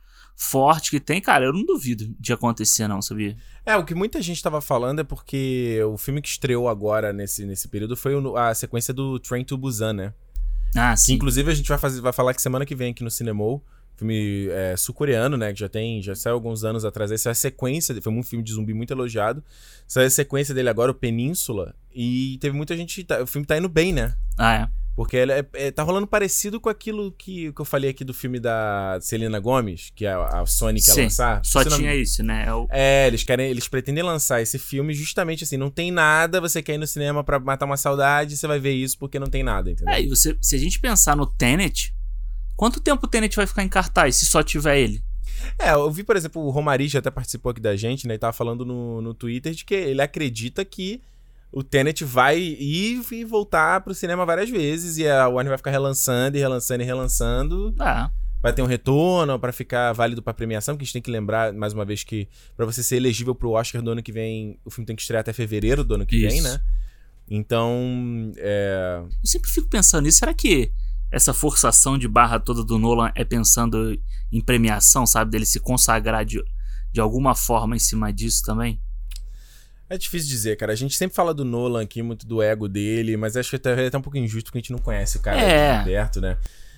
fortes 0.42 0.90
que 0.90 1.02
tem, 1.02 1.20
cara, 1.20 1.44
eu 1.46 1.52
não 1.54 1.66
duvido 1.66 2.16
de 2.18 2.32
acontecer, 2.32 2.88
não, 2.88 3.02
sabia? 3.02 3.36
É, 3.66 3.76
o 3.76 3.84
que 3.84 3.94
muita 3.94 4.22
gente 4.22 4.42
tava 4.42 4.62
falando 4.62 5.00
é 5.02 5.04
porque 5.04 5.78
o 5.92 5.98
filme 5.98 6.22
que 6.22 6.30
estreou 6.30 6.70
agora 6.70 7.12
nesse, 7.12 7.46
nesse 7.46 7.68
período 7.68 7.98
foi 7.98 8.14
a 8.38 8.54
sequência 8.56 8.94
do 8.94 9.20
Train 9.20 9.44
to 9.44 9.58
Busan, 9.58 9.92
né? 9.94 10.14
Ah, 10.76 10.94
Que 10.94 11.00
sim. 11.02 11.14
inclusive 11.14 11.52
a 11.52 11.54
gente 11.54 11.68
vai, 11.68 11.78
fazer, 11.78 12.00
vai 12.00 12.14
falar 12.14 12.34
que 12.34 12.42
semana 12.42 12.66
que 12.66 12.74
vem 12.74 12.92
aqui 12.92 13.04
no 13.04 13.12
Cinemol, 13.12 13.62
filme 13.98 14.48
é, 14.50 14.78
sul-coreano, 14.78 15.36
né? 15.36 15.52
Que 15.52 15.60
já 15.60 15.68
tem, 15.68 16.02
já 16.02 16.16
saiu 16.16 16.36
alguns 16.36 16.64
anos 16.64 16.86
atrás. 16.86 17.12
Essa 17.12 17.30
é 17.30 17.32
a 17.32 17.36
sequência, 17.36 18.02
foi 18.02 18.14
um 18.14 18.24
filme 18.24 18.42
de 18.46 18.54
zumbi 18.54 18.74
muito 18.74 18.92
elogiado. 18.94 19.44
Saiu 19.86 20.08
a 20.08 20.10
sequência 20.10 20.56
dele 20.56 20.70
agora, 20.70 20.90
o 20.90 20.96
Península, 20.96 21.76
e 21.94 22.38
teve 22.40 22.56
muita 22.56 22.78
gente. 22.78 23.04
tá- 23.04 23.22
o 23.22 23.28
filme 23.28 23.46
tá 23.46 23.58
indo 23.58 23.68
bem, 23.68 23.92
né? 23.92 24.16
Ah, 24.38 24.54
é. 24.56 24.79
Porque 25.00 25.16
ele 25.16 25.32
é- 25.32 25.46
é- 25.54 25.72
tá 25.72 25.82
rolando 25.82 26.06
parecido 26.06 26.60
com 26.60 26.68
aquilo 26.68 27.10
que, 27.14 27.54
que 27.54 27.62
eu 27.62 27.64
falei 27.64 27.92
aqui 27.92 28.04
do 28.04 28.14
filme 28.14 28.38
da 28.38 29.00
Selena 29.00 29.40
Gomes, 29.40 29.94
que 29.96 30.06
a, 30.06 30.26
a 30.42 30.46
Sony 30.46 30.82
quer 30.82 30.92
Sim, 30.92 31.04
lançar. 31.04 31.40
Só 31.46 31.64
Você 31.64 31.70
não- 31.70 31.78
tinha 31.78 31.96
isso, 31.96 32.22
né? 32.22 32.44
É 32.46 32.54
o- 32.54 32.68
é, 32.70 33.08
eles 33.08 33.24
querem, 33.24 33.50
eles 33.50 33.66
pretendem 33.66 34.04
lançar 34.04 34.42
esse 34.42 34.60
filme 34.60 34.94
justamente 34.94 35.46
assim, 35.46 35.56
não 35.56 35.70
tem 35.70 35.90
nada, 35.90 36.42
você 36.42 36.62
quer 36.62 36.74
ir 36.74 36.80
no 36.80 36.86
cinema 36.86 37.24
pra 37.24 37.40
matar 37.40 37.66
uma 37.66 37.78
saudade, 37.78 38.36
você 38.36 38.46
vai 38.46 38.60
ver 38.60 38.74
isso 38.74 39.00
porque 39.00 39.18
não 39.18 39.28
tem 39.28 39.42
nada, 39.42 39.72
entendeu? 39.72 39.94
É, 39.94 40.02
e 40.02 40.10
você, 40.10 40.36
se 40.42 40.58
a 40.58 40.60
gente 40.60 40.78
pensar 40.82 41.16
no 41.16 41.26
Tenet, 41.26 41.96
quanto 42.58 42.82
tempo 42.82 43.06
o 43.06 43.10
Tenet 43.10 43.34
vai 43.38 43.48
ficar 43.48 43.64
em 43.64 43.70
cartaz 43.70 44.18
se 44.18 44.26
só 44.26 44.44
tiver 44.44 44.80
ele? 44.80 45.02
É, 45.58 45.72
eu 45.72 45.90
vi, 45.90 46.04
por 46.04 46.18
exemplo, 46.18 46.42
o 46.44 46.50
Romariz 46.50 46.94
até 46.94 47.10
participou 47.10 47.52
aqui 47.52 47.62
da 47.62 47.74
gente, 47.74 48.06
né, 48.06 48.16
e 48.16 48.18
tava 48.18 48.34
falando 48.34 48.66
no, 48.66 49.02
no 49.02 49.14
Twitter 49.14 49.54
de 49.54 49.64
que 49.64 49.76
ele 49.76 50.02
acredita 50.02 50.66
que 50.66 51.02
o 51.52 51.64
Tenet 51.64 52.04
vai 52.04 52.40
ir 52.40 53.02
e 53.12 53.26
voltar 53.26 53.82
pro 53.82 53.94
cinema 53.94 54.26
várias 54.26 54.50
vezes 54.50 54.98
e 54.98 55.08
a 55.08 55.28
Warner 55.28 55.50
vai 55.50 55.58
ficar 55.58 55.72
relançando 55.72 56.38
e 56.38 56.40
relançando 56.40 56.84
e 56.84 56.86
relançando. 56.86 57.76
Ah, 57.80 58.12
Vai 58.42 58.54
ter 58.54 58.62
um 58.62 58.66
retorno 58.66 59.38
pra 59.38 59.52
ficar 59.52 59.92
válido 59.92 60.24
pra 60.24 60.34
premiação, 60.34 60.78
que 60.78 60.84
a 60.84 60.86
gente 60.86 60.94
tem 60.94 61.02
que 61.02 61.12
lembrar, 61.12 61.52
mais 61.52 61.74
uma 61.74 61.84
vez, 61.84 62.06
que 62.06 62.26
pra 62.56 62.66
você 62.66 62.82
ser 62.82 62.96
elegível 62.96 63.36
pro 63.36 63.52
Oscar 63.52 63.82
do 63.82 63.92
ano 63.92 64.02
que 64.02 64.14
vem, 64.14 64.58
o 64.64 64.72
filme 64.72 64.86
tem 64.86 64.96
que 64.96 65.02
estrear 65.02 65.20
até 65.20 65.34
fevereiro 65.34 65.84
do 65.84 65.96
ano 65.96 66.06
que 66.06 66.18
vem, 66.18 66.38
Isso. 66.38 66.48
né? 66.48 66.62
Então, 67.30 68.32
é... 68.38 69.02
eu 69.04 69.26
sempre 69.26 69.52
fico 69.52 69.68
pensando 69.68 70.04
nisso. 70.04 70.20
Será 70.20 70.34
que 70.34 70.72
essa 71.12 71.34
forçação 71.34 71.98
de 71.98 72.08
barra 72.08 72.40
toda 72.40 72.64
do 72.64 72.80
Nolan 72.80 73.12
é 73.14 73.26
pensando 73.26 74.00
em 74.32 74.42
premiação, 74.42 75.06
sabe? 75.06 75.32
Dele 75.32 75.46
se 75.46 75.60
consagrar 75.60 76.24
de, 76.24 76.42
de 76.94 77.02
alguma 77.02 77.36
forma 77.36 77.76
em 77.76 77.80
cima 77.80 78.12
disso 78.14 78.42
também? 78.44 78.82
É 79.90 79.98
difícil 79.98 80.30
dizer, 80.30 80.56
cara. 80.56 80.72
A 80.72 80.76
gente 80.76 80.96
sempre 80.96 81.16
fala 81.16 81.34
do 81.34 81.44
Nolan 81.44 81.82
aqui, 81.82 82.02
muito 82.04 82.28
do 82.28 82.42
ego 82.42 82.68
dele, 82.68 83.18
mas 83.18 83.36
acho 83.36 83.50
que 83.50 83.56
até 83.56 83.84
é 83.84 83.88
até 83.88 83.98
um 83.98 84.02
pouco 84.02 84.18
injusto 84.18 84.46
porque 84.46 84.60
a 84.60 84.62
gente 84.62 84.72
não 84.72 84.80
conhece 84.80 85.18
o 85.18 85.22
cara 85.22 85.40
É. 85.42 85.80
de 85.80 85.86
perto, 85.86 86.22
né? 86.22 86.38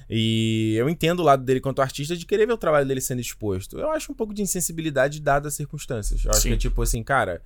E 0.09 0.75
eu 0.77 0.89
entendo 0.89 1.19
o 1.21 1.23
lado 1.23 1.43
dele 1.43 1.59
quanto 1.61 1.81
artista 1.81 2.15
de 2.17 2.25
querer 2.25 2.45
ver 2.45 2.53
o 2.53 2.57
trabalho 2.57 2.85
dele 2.85 2.99
sendo 3.01 3.21
exposto. 3.21 3.77
Eu 3.79 3.91
acho 3.91 4.11
um 4.11 4.15
pouco 4.15 4.33
de 4.33 4.41
insensibilidade 4.41 5.19
dada 5.21 5.47
as 5.47 5.53
circunstâncias. 5.53 6.23
Eu 6.25 6.31
acho 6.31 6.41
Sim. 6.41 6.49
que 6.49 6.55
é 6.55 6.57
tipo 6.57 6.81
assim, 6.81 7.01
cara, 7.03 7.41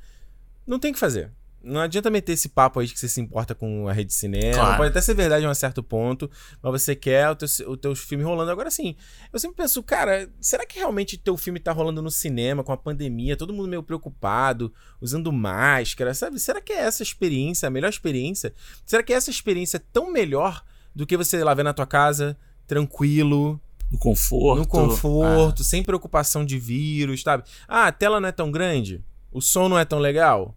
não 0.66 0.80
tem 0.80 0.92
o 0.92 0.94
que 0.94 1.00
fazer. 1.00 1.30
Não 1.66 1.82
adianta 1.82 2.12
meter 2.12 2.34
esse 2.34 2.48
papo 2.48 2.80
aí 2.80 2.86
de 2.86 2.94
que 2.94 3.00
você 3.00 3.10
se 3.10 3.20
importa 3.20 3.56
com 3.56 3.88
a 3.88 3.92
rede 3.92 4.10
de 4.10 4.14
cinema. 4.14 4.54
Claro. 4.54 4.78
Pode 4.78 4.90
até 4.90 5.02
ser 5.02 5.16
verdade 5.16 5.44
a 5.46 5.50
um 5.50 5.54
certo 5.56 5.82
ponto, 5.82 6.30
mas 6.62 6.72
você 6.72 6.96
quer 6.96 7.28
o 7.32 7.36
teu, 7.36 7.48
o 7.68 7.76
teu 7.76 7.96
filme 7.96 8.24
rolando. 8.24 8.52
Agora 8.52 8.70
sim, 8.70 8.96
eu 9.34 9.40
sempre 9.40 9.58
penso, 9.58 9.82
cara, 9.82 10.30
será 10.40 10.64
que 10.66 10.78
realmente 10.78 11.18
teu 11.18 11.36
filme 11.36 11.60
tá 11.60 11.72
rolando 11.72 12.04
no 12.04 12.12
cinema 12.12 12.64
com 12.64 12.72
a 12.72 12.78
pandemia, 12.78 13.36
todo 13.36 13.52
mundo 13.52 13.68
meio 13.68 13.82
preocupado, 13.82 14.72
usando 15.02 15.32
máscara, 15.34 16.14
sabe? 16.14 16.40
Será 16.40 16.62
que 16.62 16.72
é 16.72 16.82
essa 16.82 17.02
experiência, 17.02 17.66
a 17.68 17.72
melhor 17.72 17.90
experiência? 17.90 18.54
Será 18.86 19.02
que 19.02 19.12
essa 19.12 19.32
experiência 19.32 19.78
é 19.78 19.82
tão 19.92 20.12
melhor 20.12 20.64
do 20.94 21.06
que 21.06 21.18
você 21.18 21.44
lá 21.44 21.54
ver 21.56 21.64
na 21.64 21.74
tua 21.74 21.88
casa, 21.88 22.38
tranquilo, 22.68 23.60
No 23.92 23.98
conforto. 23.98 24.60
no 24.60 24.68
conforto, 24.68 25.64
sem 25.64 25.84
preocupação 25.84 26.46
de 26.46 26.60
vírus, 26.60 27.22
sabe? 27.24 27.44
Ah, 27.68 27.88
a 27.88 27.92
tela 27.92 28.20
não 28.20 28.30
é 28.30 28.32
tão 28.32 28.52
grande, 28.52 29.04
o 29.32 29.42
som 29.42 29.68
não 29.68 29.80
é 29.80 29.86
tão 29.86 30.00
legal. 30.00 30.56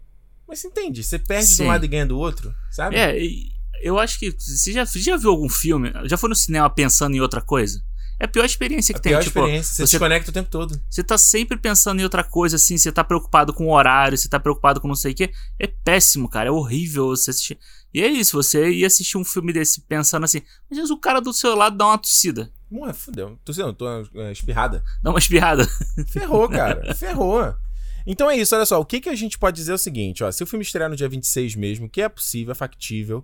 Mas 0.48 0.60
você 0.60 0.68
entende? 0.68 1.04
Você 1.04 1.18
perde 1.18 1.46
de 1.48 1.54
Sim. 1.56 1.64
um 1.64 1.68
lado 1.68 1.84
e 1.84 1.88
ganha 1.88 2.06
do 2.06 2.18
outro, 2.18 2.54
sabe? 2.70 2.96
É, 2.96 3.14
eu 3.82 3.98
acho 3.98 4.18
que. 4.18 4.30
Você 4.38 4.72
já, 4.72 4.84
já 4.84 5.16
viu 5.16 5.30
algum 5.30 5.48
filme? 5.48 5.92
Já 6.04 6.16
foi 6.16 6.28
no 6.30 6.34
cinema 6.34 6.70
pensando 6.70 7.14
em 7.14 7.20
outra 7.20 7.40
coisa? 7.42 7.82
É 8.20 8.24
a 8.24 8.28
pior 8.28 8.44
experiência 8.44 8.92
que 8.92 8.98
a 8.98 9.02
tem. 9.02 9.12
pior 9.12 9.22
tipo, 9.22 9.38
experiência, 9.38 9.74
você, 9.74 9.86
você- 9.86 9.90
desconecta 9.92 10.30
o 10.30 10.34
tempo 10.34 10.50
todo. 10.50 10.80
Você 10.90 11.04
tá 11.04 11.16
sempre 11.16 11.56
pensando 11.56 12.00
em 12.00 12.02
outra 12.02 12.24
coisa, 12.24 12.56
assim, 12.56 12.76
você 12.76 12.90
tá 12.90 13.04
preocupado 13.04 13.52
com 13.52 13.66
o 13.66 13.72
horário, 13.72 14.18
você 14.18 14.28
tá 14.28 14.40
preocupado 14.40 14.80
com 14.80 14.88
não 14.88 14.96
sei 14.96 15.12
o 15.12 15.14
quê. 15.14 15.30
É 15.56 15.68
péssimo, 15.68 16.28
cara. 16.28 16.48
É 16.48 16.50
horrível 16.50 17.08
você 17.08 17.30
assistir. 17.30 17.58
E 17.94 18.02
é 18.02 18.08
isso, 18.08 18.36
você 18.36 18.70
ia 18.70 18.86
assistir 18.88 19.16
um 19.16 19.24
filme 19.24 19.52
desse 19.52 19.80
pensando 19.82 20.24
assim, 20.24 20.42
mas 20.68 20.90
o 20.90 20.96
cara 20.98 21.20
do 21.20 21.32
seu 21.32 21.54
lado 21.54 21.76
dá 21.76 21.86
uma 21.86 21.96
tossida. 21.98 22.50
Morre, 22.70 22.92
fudeu. 22.92 23.38
Tô 23.44 23.52
sendo, 23.52 23.72
tô 23.72 23.86
é, 24.16 24.32
espirrada. 24.32 24.82
Dá 25.02 25.10
uma 25.10 25.18
espirrada. 25.18 25.66
Ferrou, 26.08 26.48
cara. 26.48 26.92
Ferrou. 26.96 27.54
Então 28.10 28.30
é 28.30 28.36
isso, 28.36 28.56
olha 28.56 28.64
só. 28.64 28.80
O 28.80 28.86
que, 28.86 29.02
que 29.02 29.10
a 29.10 29.14
gente 29.14 29.38
pode 29.38 29.56
dizer 29.56 29.72
é 29.72 29.74
o 29.74 29.78
seguinte, 29.78 30.24
ó. 30.24 30.32
Se 30.32 30.42
o 30.42 30.46
filme 30.46 30.64
estrear 30.64 30.88
no 30.88 30.96
dia 30.96 31.08
26 31.08 31.54
mesmo, 31.54 31.90
que 31.90 32.00
é 32.00 32.08
possível, 32.08 32.52
é 32.52 32.54
factível, 32.54 33.22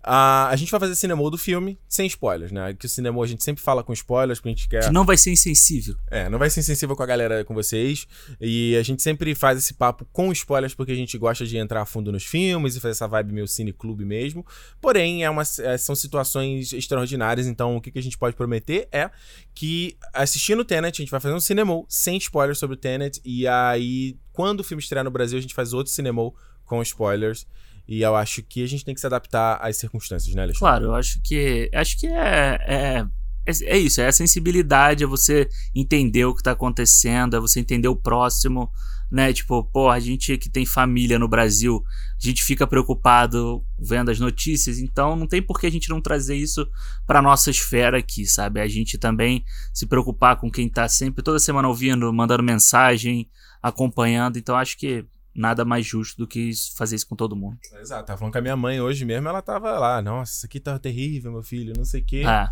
Uh, 0.00 0.48
a 0.48 0.56
gente 0.56 0.70
vai 0.70 0.80
fazer 0.80 0.96
cinema 0.96 1.30
do 1.30 1.38
filme 1.38 1.78
sem 1.88 2.06
spoilers, 2.06 2.50
né? 2.50 2.74
Que 2.74 2.86
o 2.86 2.88
cinema 2.88 3.22
a 3.22 3.26
gente 3.26 3.44
sempre 3.44 3.62
fala 3.62 3.84
com 3.84 3.92
spoilers, 3.92 4.40
porque 4.40 4.48
a 4.48 4.52
gente 4.52 4.68
quer. 4.68 4.84
Que 4.84 4.92
não 4.92 5.04
vai 5.04 5.16
ser 5.16 5.30
insensível. 5.30 5.94
É, 6.10 6.28
não 6.28 6.38
vai 6.38 6.50
ser 6.50 6.60
insensível 6.60 6.96
com 6.96 7.02
a 7.02 7.06
galera, 7.06 7.44
com 7.44 7.54
vocês. 7.54 8.06
E 8.40 8.76
a 8.76 8.82
gente 8.82 9.02
sempre 9.02 9.34
faz 9.34 9.58
esse 9.58 9.74
papo 9.74 10.06
com 10.12 10.32
spoilers, 10.32 10.74
porque 10.74 10.92
a 10.92 10.96
gente 10.96 11.16
gosta 11.18 11.46
de 11.46 11.56
entrar 11.56 11.82
a 11.82 11.86
fundo 11.86 12.10
nos 12.10 12.24
filmes 12.24 12.74
e 12.74 12.80
fazer 12.80 12.92
essa 12.92 13.06
vibe 13.06 13.32
meio 13.32 13.46
cineclube 13.46 14.04
mesmo. 14.04 14.44
Porém, 14.80 15.24
é 15.24 15.30
uma, 15.30 15.42
é, 15.60 15.76
são 15.76 15.94
situações 15.94 16.72
extraordinárias, 16.72 17.46
então 17.46 17.76
o 17.76 17.80
que, 17.80 17.90
que 17.90 17.98
a 17.98 18.02
gente 18.02 18.18
pode 18.18 18.34
prometer 18.34 18.88
é 18.90 19.10
que 19.54 19.96
assistindo 20.12 20.60
o 20.60 20.64
Tenet, 20.64 21.00
a 21.00 21.02
gente 21.02 21.10
vai 21.10 21.20
fazer 21.20 21.34
um 21.34 21.40
cinema 21.40 21.82
sem 21.88 22.16
spoilers 22.16 22.58
sobre 22.58 22.74
o 22.74 22.78
Tenet. 22.78 23.20
E 23.24 23.46
aí, 23.46 24.16
quando 24.32 24.60
o 24.60 24.64
filme 24.64 24.82
estrear 24.82 25.04
no 25.04 25.10
Brasil, 25.10 25.38
a 25.38 25.40
gente 25.40 25.54
faz 25.54 25.72
outro 25.72 25.92
cinema 25.92 26.22
com 26.64 26.82
spoilers. 26.82 27.46
E 27.86 28.02
eu 28.02 28.14
acho 28.14 28.42
que 28.42 28.62
a 28.62 28.66
gente 28.66 28.84
tem 28.84 28.94
que 28.94 29.00
se 29.00 29.06
adaptar 29.06 29.56
às 29.56 29.76
circunstâncias, 29.76 30.34
né, 30.34 30.42
Alexandre? 30.42 30.60
Claro, 30.60 30.84
eu 30.86 30.94
acho 30.94 31.20
que. 31.22 31.70
Acho 31.74 31.98
que 31.98 32.06
é, 32.06 32.58
é, 32.66 33.06
é, 33.46 33.78
isso, 33.78 34.00
é 34.00 34.06
a 34.06 34.12
sensibilidade, 34.12 35.02
é 35.02 35.06
você 35.06 35.48
entender 35.74 36.24
o 36.24 36.34
que 36.34 36.42
tá 36.42 36.52
acontecendo, 36.52 37.36
é 37.36 37.40
você 37.40 37.58
entender 37.58 37.88
o 37.88 37.96
próximo, 37.96 38.70
né? 39.12 39.30
Tipo, 39.30 39.62
pô, 39.62 39.90
a 39.90 40.00
gente 40.00 40.38
que 40.38 40.48
tem 40.48 40.64
família 40.64 41.18
no 41.18 41.28
Brasil, 41.28 41.84
a 41.86 42.26
gente 42.26 42.42
fica 42.42 42.66
preocupado 42.66 43.62
vendo 43.78 44.10
as 44.10 44.18
notícias, 44.18 44.78
então 44.78 45.14
não 45.14 45.26
tem 45.26 45.42
por 45.42 45.60
que 45.60 45.66
a 45.66 45.70
gente 45.70 45.90
não 45.90 46.00
trazer 46.00 46.34
isso 46.34 46.66
pra 47.06 47.20
nossa 47.20 47.50
esfera 47.50 47.98
aqui, 47.98 48.24
sabe? 48.24 48.58
A 48.58 48.66
gente 48.66 48.96
também 48.96 49.44
se 49.70 49.86
preocupar 49.86 50.36
com 50.36 50.50
quem 50.50 50.66
tá 50.66 50.88
sempre, 50.88 51.22
toda 51.22 51.38
semana 51.38 51.68
ouvindo, 51.68 52.10
mandando 52.10 52.42
mensagem, 52.42 53.28
acompanhando, 53.62 54.38
então 54.38 54.56
acho 54.56 54.78
que 54.78 55.04
nada 55.34 55.62
mais 55.62 55.84
justo 55.84 56.16
do 56.16 56.26
que 56.26 56.50
fazer 56.74 56.96
isso 56.96 57.06
com 57.06 57.14
todo 57.16 57.36
mundo. 57.36 57.58
Exato, 57.80 58.06
tava 58.06 58.18
falando 58.18 58.32
com 58.32 58.38
a 58.38 58.42
minha 58.42 58.56
mãe 58.56 58.80
hoje 58.80 59.04
mesmo, 59.04 59.28
ela 59.28 59.42
tava 59.42 59.78
lá, 59.78 60.00
nossa, 60.00 60.32
isso 60.32 60.46
aqui 60.46 60.58
tá 60.58 60.78
terrível, 60.78 61.32
meu 61.32 61.42
filho, 61.42 61.74
não 61.76 61.84
sei 61.84 62.00
o 62.00 62.04
quê. 62.04 62.22
É. 62.26 62.48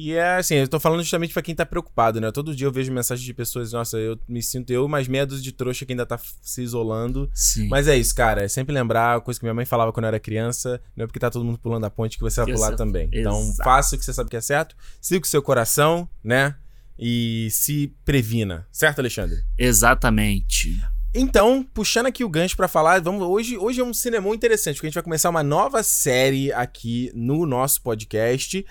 E 0.00 0.14
é 0.14 0.36
assim, 0.36 0.54
eu 0.54 0.66
tô 0.66 0.80
falando 0.80 1.02
justamente 1.02 1.34
para 1.34 1.42
quem 1.42 1.54
tá 1.54 1.66
preocupado, 1.66 2.22
né? 2.22 2.32
Todo 2.32 2.56
dia 2.56 2.66
eu 2.66 2.72
vejo 2.72 2.90
mensagens 2.90 3.22
de 3.22 3.34
pessoas, 3.34 3.70
nossa, 3.70 3.98
eu 3.98 4.18
me 4.26 4.42
sinto 4.42 4.70
eu 4.70 4.88
mais 4.88 5.06
medo 5.06 5.38
de 5.38 5.52
trouxa 5.52 5.84
que 5.84 5.92
ainda 5.92 6.06
tá 6.06 6.18
se 6.40 6.62
isolando. 6.62 7.30
Sim. 7.34 7.68
Mas 7.68 7.86
é 7.86 7.98
isso, 7.98 8.14
cara, 8.14 8.42
é 8.42 8.48
sempre 8.48 8.74
lembrar 8.74 9.16
a 9.16 9.20
coisa 9.20 9.38
que 9.38 9.44
minha 9.44 9.52
mãe 9.52 9.66
falava 9.66 9.92
quando 9.92 10.04
eu 10.04 10.08
era 10.08 10.18
criança, 10.18 10.80
não 10.96 11.04
é 11.04 11.06
porque 11.06 11.18
tá 11.18 11.28
todo 11.28 11.44
mundo 11.44 11.58
pulando 11.58 11.84
a 11.84 11.90
ponte 11.90 12.16
que 12.16 12.22
você 12.22 12.42
vai 12.42 12.50
pular 12.50 12.74
também. 12.76 13.10
Então, 13.12 13.52
faça 13.62 13.94
o 13.94 13.98
que 13.98 14.04
você 14.06 14.14
sabe 14.14 14.30
que 14.30 14.38
é 14.38 14.40
certo, 14.40 14.74
siga 15.02 15.26
o 15.26 15.28
seu 15.28 15.42
coração, 15.42 16.08
né? 16.24 16.54
E 16.98 17.48
se 17.50 17.94
previna. 18.02 18.66
Certo, 18.72 19.00
Alexandre? 19.00 19.36
Exatamente. 19.58 20.80
Então, 21.14 21.62
puxando 21.74 22.06
aqui 22.06 22.24
o 22.24 22.28
gancho 22.30 22.56
para 22.56 22.68
falar, 22.68 23.02
vamos 23.02 23.20
hoje, 23.20 23.58
hoje 23.58 23.82
é 23.82 23.84
um 23.84 23.92
cinema 23.92 24.34
interessante, 24.34 24.76
porque 24.76 24.86
a 24.86 24.88
gente 24.88 24.94
vai 24.94 25.02
começar 25.02 25.28
uma 25.28 25.42
nova 25.42 25.82
série 25.82 26.50
aqui 26.54 27.12
no 27.14 27.44
nosso 27.44 27.82
podcast 27.82 28.64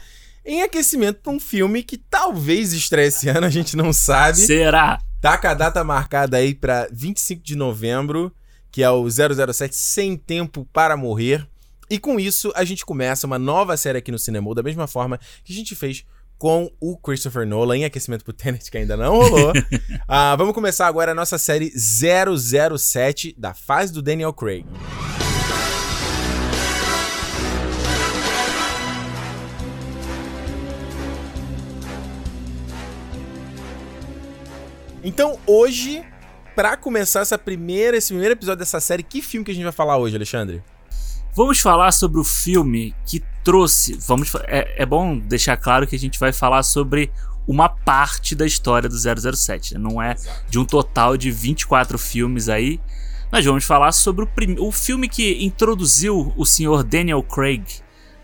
em 0.46 0.62
aquecimento 0.62 1.19
para 1.22 1.31
um 1.31 1.39
filme 1.39 1.84
que 1.84 1.98
talvez 1.98 2.74
estreie 2.74 3.08
esse 3.08 3.29
ano, 3.29 3.46
a 3.46 3.50
gente 3.50 3.75
não 3.75 3.91
sabe. 3.93 4.38
Será? 4.38 5.00
Tá 5.22 5.38
com 5.38 5.48
a 5.48 5.53
data 5.53 5.84
marcada 5.84 6.38
aí 6.38 6.55
para 6.55 6.88
25 6.91 7.43
de 7.43 7.55
novembro, 7.55 8.34
que 8.72 8.81
é 8.81 8.89
o 8.89 9.05
007 9.10 9.75
Sem 9.75 10.15
Tempo 10.15 10.67
para 10.72 10.96
Morrer. 10.96 11.48
E 11.89 12.00
com 12.00 12.19
isso, 12.19 12.53
a 12.55 12.63
gente 12.63 12.86
começa 12.86 13.25
uma 13.25 13.39
nova 13.39 13.75
série 13.75 13.98
aqui 13.98 14.12
no 14.12 14.19
Cinema, 14.19 14.53
da 14.53 14.63
mesma 14.63 14.88
forma 14.88 15.19
que 15.43 15.51
a 15.51 15.55
gente 15.55 15.75
fez 15.75 16.05
com 16.38 16.72
o 16.79 16.96
Christopher 16.98 17.46
Nolan 17.46 17.79
em 17.79 17.86
aquecimento 17.86 18.24
pro 18.24 18.31
Tenet, 18.31 18.72
que 18.72 18.77
ainda 18.77 18.96
não 18.96 19.17
rolou. 19.17 19.51
uh, 19.51 20.38
vamos 20.38 20.53
começar 20.53 20.88
agora 20.88 21.12
a 21.12 21.15
nossa 21.15 21.38
série 21.38 21.72
007 21.75 23.36
da 23.38 23.53
fase 23.53 23.91
do 23.91 24.01
Daniel 24.01 24.31
Craig. 24.31 24.65
Então, 35.03 35.39
hoje, 35.48 36.03
para 36.56 36.75
começar 36.75 37.22
essa 37.22 37.38
primeira, 37.38 37.96
esse 37.96 38.10
primeiro 38.10 38.34
episódio 38.34 38.60
dessa 38.60 38.79
série, 38.79 39.01
que 39.01 39.22
filme 39.22 39.46
que 39.46 39.51
a 39.51 39.53
gente 39.53 39.63
vai 39.63 39.72
falar 39.72 39.98
hoje, 39.98 40.15
Alexandre? 40.15 40.62
Vamos 41.34 41.60
falar 41.60 41.91
sobre 41.91 42.20
o 42.20 42.24
filme 42.24 42.94
que 43.06 43.24
trouxe. 43.44 43.98
Vamos, 44.06 44.34
é, 44.46 44.82
é 44.82 44.86
bom 44.86 45.18
deixar 45.18 45.56
claro 45.56 45.88
que 45.88 45.96
a 45.96 46.00
gente 46.00 46.20
vai 46.20 46.34
falar 46.34 46.63
sobre 46.63 47.12
uma 47.48 47.70
parte 47.70 48.36
da 48.36 48.46
história 48.46 48.89
do 48.89 48.96
007. 49.36 49.75
Né? 49.75 49.79
Não 49.79 50.01
é 50.01 50.15
de 50.50 50.60
um 50.60 50.65
total 50.65 51.15
de 51.15 51.32
24 51.32 51.98
filmes 51.98 52.50
aí. 52.50 52.79
Nós 53.32 53.46
vamos 53.46 53.63
falar 53.63 53.91
sobre 53.94 54.25
o, 54.25 54.27
prim... 54.27 54.58
o 54.60 54.72
filme 54.72 55.08
que 55.08 55.44
introduziu 55.46 56.34
o 56.36 56.46
senhor 56.46 56.84
Daniel 56.84 57.24
Craig 57.24 57.63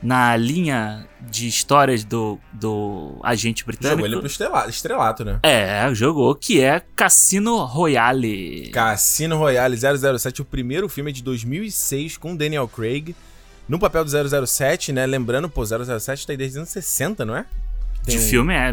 na 0.06 0.38
linha 0.38 1.08
de 1.20 1.48
histórias 1.48 2.04
do, 2.04 2.40
do 2.54 3.20
agente 3.24 3.66
britânico. 3.66 3.98
Jogou 3.98 4.06
ele 4.06 4.18
pro 4.20 4.28
estrelato, 4.28 4.70
estrelato, 4.70 5.26
né? 5.26 5.40
É, 5.42 5.90
jogou, 5.96 6.36
que 6.36 6.62
é 6.62 6.80
Cassino 6.96 7.64
Royale. 7.64 8.70
Cassino 8.70 9.36
Royale 9.36 9.76
007, 9.76 10.44
o 10.44 10.46
primeiro 10.46 10.88
filme 10.88 11.12
de 11.12 11.24
2006 11.24 12.18
com 12.18 12.36
Daniel 12.36 12.68
Craig. 12.68 13.16
No 13.68 13.80
papel 13.80 14.06
do 14.06 14.46
007, 14.48 14.94
né? 14.94 15.08
Lembrando, 15.08 15.50
pô, 15.50 15.66
007 15.66 16.28
tá 16.28 16.34
aí 16.34 16.38
desde 16.38 16.58
os 16.58 16.58
anos 16.58 16.70
60, 16.70 17.26
não 17.26 17.36
é? 17.36 17.48
Tem 18.06 18.18
de 18.18 18.24
um... 18.24 18.28
filme, 18.28 18.54
é, 18.54 18.72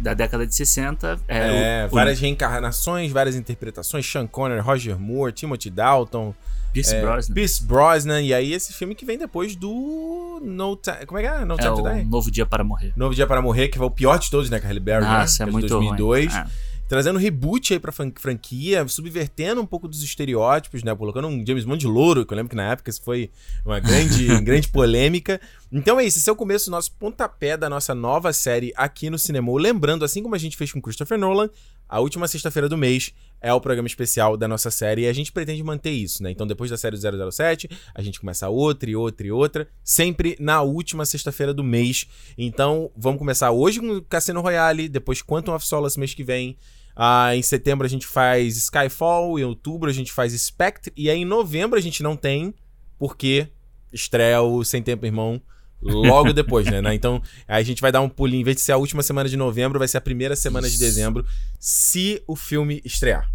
da 0.00 0.14
década 0.14 0.46
de 0.46 0.54
60. 0.54 1.20
É, 1.26 1.82
é 1.82 1.86
o, 1.86 1.94
várias 1.94 2.18
o... 2.18 2.22
reencarnações, 2.22 3.10
várias 3.10 3.34
interpretações. 3.34 4.10
Sean 4.10 4.26
Connery, 4.26 4.60
Roger 4.60 4.98
Moore, 4.98 5.32
Timothy 5.32 5.70
Dalton. 5.70 6.34
Pierce 6.72 6.94
é, 6.94 7.00
Brosnan. 7.00 7.34
Pierce 7.34 7.64
Brosnan. 7.64 8.20
E 8.20 8.34
aí 8.34 8.52
esse 8.52 8.72
filme 8.72 8.94
que 8.94 9.04
vem 9.04 9.16
depois 9.16 9.56
do 9.56 10.40
No 10.44 10.76
Time... 10.76 11.06
Como 11.06 11.18
é 11.18 11.22
que 11.22 11.28
é? 11.28 11.44
No 11.44 11.56
Time 11.56 11.68
é 11.68 11.74
to 11.74 11.82
Die? 11.82 12.04
Novo 12.04 12.30
Dia 12.30 12.44
para 12.44 12.62
Morrer. 12.62 12.92
Novo 12.94 13.14
Dia 13.14 13.26
para 13.26 13.40
Morrer, 13.40 13.68
que 13.68 13.78
foi 13.78 13.86
o 13.86 13.90
pior 13.90 14.18
de 14.18 14.30
todos, 14.30 14.50
né? 14.50 14.58
Halle 14.58 14.80
Berry, 14.80 15.04
Nossa, 15.04 15.44
né? 15.44 15.48
é 15.48 15.52
muito 15.52 15.68
2002. 15.68 16.34
Ruim. 16.34 16.42
É 16.42 16.46
trazendo 16.88 17.18
reboot 17.18 17.72
aí 17.72 17.80
pra 17.80 17.92
franquia, 17.92 18.86
subvertendo 18.88 19.60
um 19.60 19.66
pouco 19.66 19.88
dos 19.88 20.02
estereótipos, 20.02 20.82
né? 20.82 20.94
Colocando 20.94 21.28
um 21.28 21.44
James 21.44 21.64
Bond 21.64 21.86
louro, 21.86 22.24
que 22.24 22.32
eu 22.32 22.36
lembro 22.36 22.50
que 22.50 22.56
na 22.56 22.70
época 22.72 22.90
isso 22.90 23.02
foi 23.02 23.30
uma 23.64 23.80
grande, 23.80 24.26
grande 24.42 24.68
polêmica. 24.68 25.40
Então 25.72 25.98
é 25.98 26.04
isso, 26.04 26.18
esse 26.18 26.28
é 26.30 26.32
o 26.32 26.36
começo 26.36 26.66
do 26.66 26.70
nosso 26.70 26.92
pontapé 26.92 27.56
da 27.56 27.68
nossa 27.68 27.94
nova 27.94 28.32
série 28.32 28.72
aqui 28.76 29.10
no 29.10 29.18
Cinema. 29.18 29.52
Lembrando, 29.52 30.04
assim 30.04 30.22
como 30.22 30.34
a 30.34 30.38
gente 30.38 30.56
fez 30.56 30.72
com 30.72 30.80
Christopher 30.80 31.18
Nolan, 31.18 31.50
a 31.88 32.00
última 32.00 32.26
sexta-feira 32.26 32.68
do 32.68 32.76
mês 32.76 33.12
é 33.40 33.52
o 33.52 33.60
programa 33.60 33.86
especial 33.86 34.36
da 34.36 34.48
nossa 34.48 34.70
série 34.70 35.02
e 35.02 35.08
a 35.08 35.12
gente 35.12 35.30
pretende 35.30 35.62
manter 35.62 35.90
isso, 35.90 36.22
né? 36.22 36.30
Então 36.30 36.46
depois 36.46 36.70
da 36.70 36.76
série 36.76 36.96
007, 36.96 37.68
a 37.94 38.02
gente 38.02 38.18
começa 38.18 38.48
outra 38.48 38.90
e 38.90 38.96
outra 38.96 39.26
e 39.26 39.30
outra, 39.30 39.68
sempre 39.84 40.36
na 40.40 40.62
última 40.62 41.04
sexta-feira 41.04 41.54
do 41.54 41.62
mês. 41.62 42.06
Então 42.36 42.90
vamos 42.96 43.18
começar 43.18 43.50
hoje 43.50 43.80
com 43.80 44.00
Cassino 44.02 44.40
Royale, 44.40 44.88
depois 44.88 45.22
Quantum 45.22 45.54
of 45.54 45.64
Solace 45.64 45.98
mês 45.98 46.14
que 46.14 46.24
vem. 46.24 46.56
Ah, 46.96 47.36
em 47.36 47.42
setembro 47.42 47.86
a 47.86 47.90
gente 47.90 48.06
faz 48.06 48.56
Skyfall, 48.56 49.38
em 49.38 49.44
outubro 49.44 49.90
a 49.90 49.92
gente 49.92 50.10
faz 50.10 50.32
Spectre, 50.32 50.92
e 50.96 51.10
aí 51.10 51.18
em 51.18 51.24
novembro 51.26 51.78
a 51.78 51.82
gente 51.82 52.02
não 52.02 52.16
tem, 52.16 52.54
porque 52.98 53.48
estreia 53.92 54.40
o 54.40 54.64
Sem 54.64 54.82
Tempo 54.82 55.04
Irmão 55.04 55.40
logo 55.82 56.32
depois, 56.34 56.66
né? 56.66 56.80
Então 56.94 57.22
a 57.46 57.62
gente 57.62 57.82
vai 57.82 57.92
dar 57.92 58.00
um 58.00 58.08
pulinho, 58.08 58.40
em 58.40 58.44
vez 58.44 58.56
de 58.56 58.62
ser 58.62 58.72
a 58.72 58.78
última 58.78 59.02
semana 59.02 59.28
de 59.28 59.36
novembro, 59.36 59.78
vai 59.78 59.86
ser 59.86 59.98
a 59.98 60.00
primeira 60.00 60.34
semana 60.34 60.68
de 60.70 60.78
dezembro, 60.78 61.26
se 61.60 62.22
o 62.26 62.34
filme 62.34 62.80
estrear. 62.82 63.30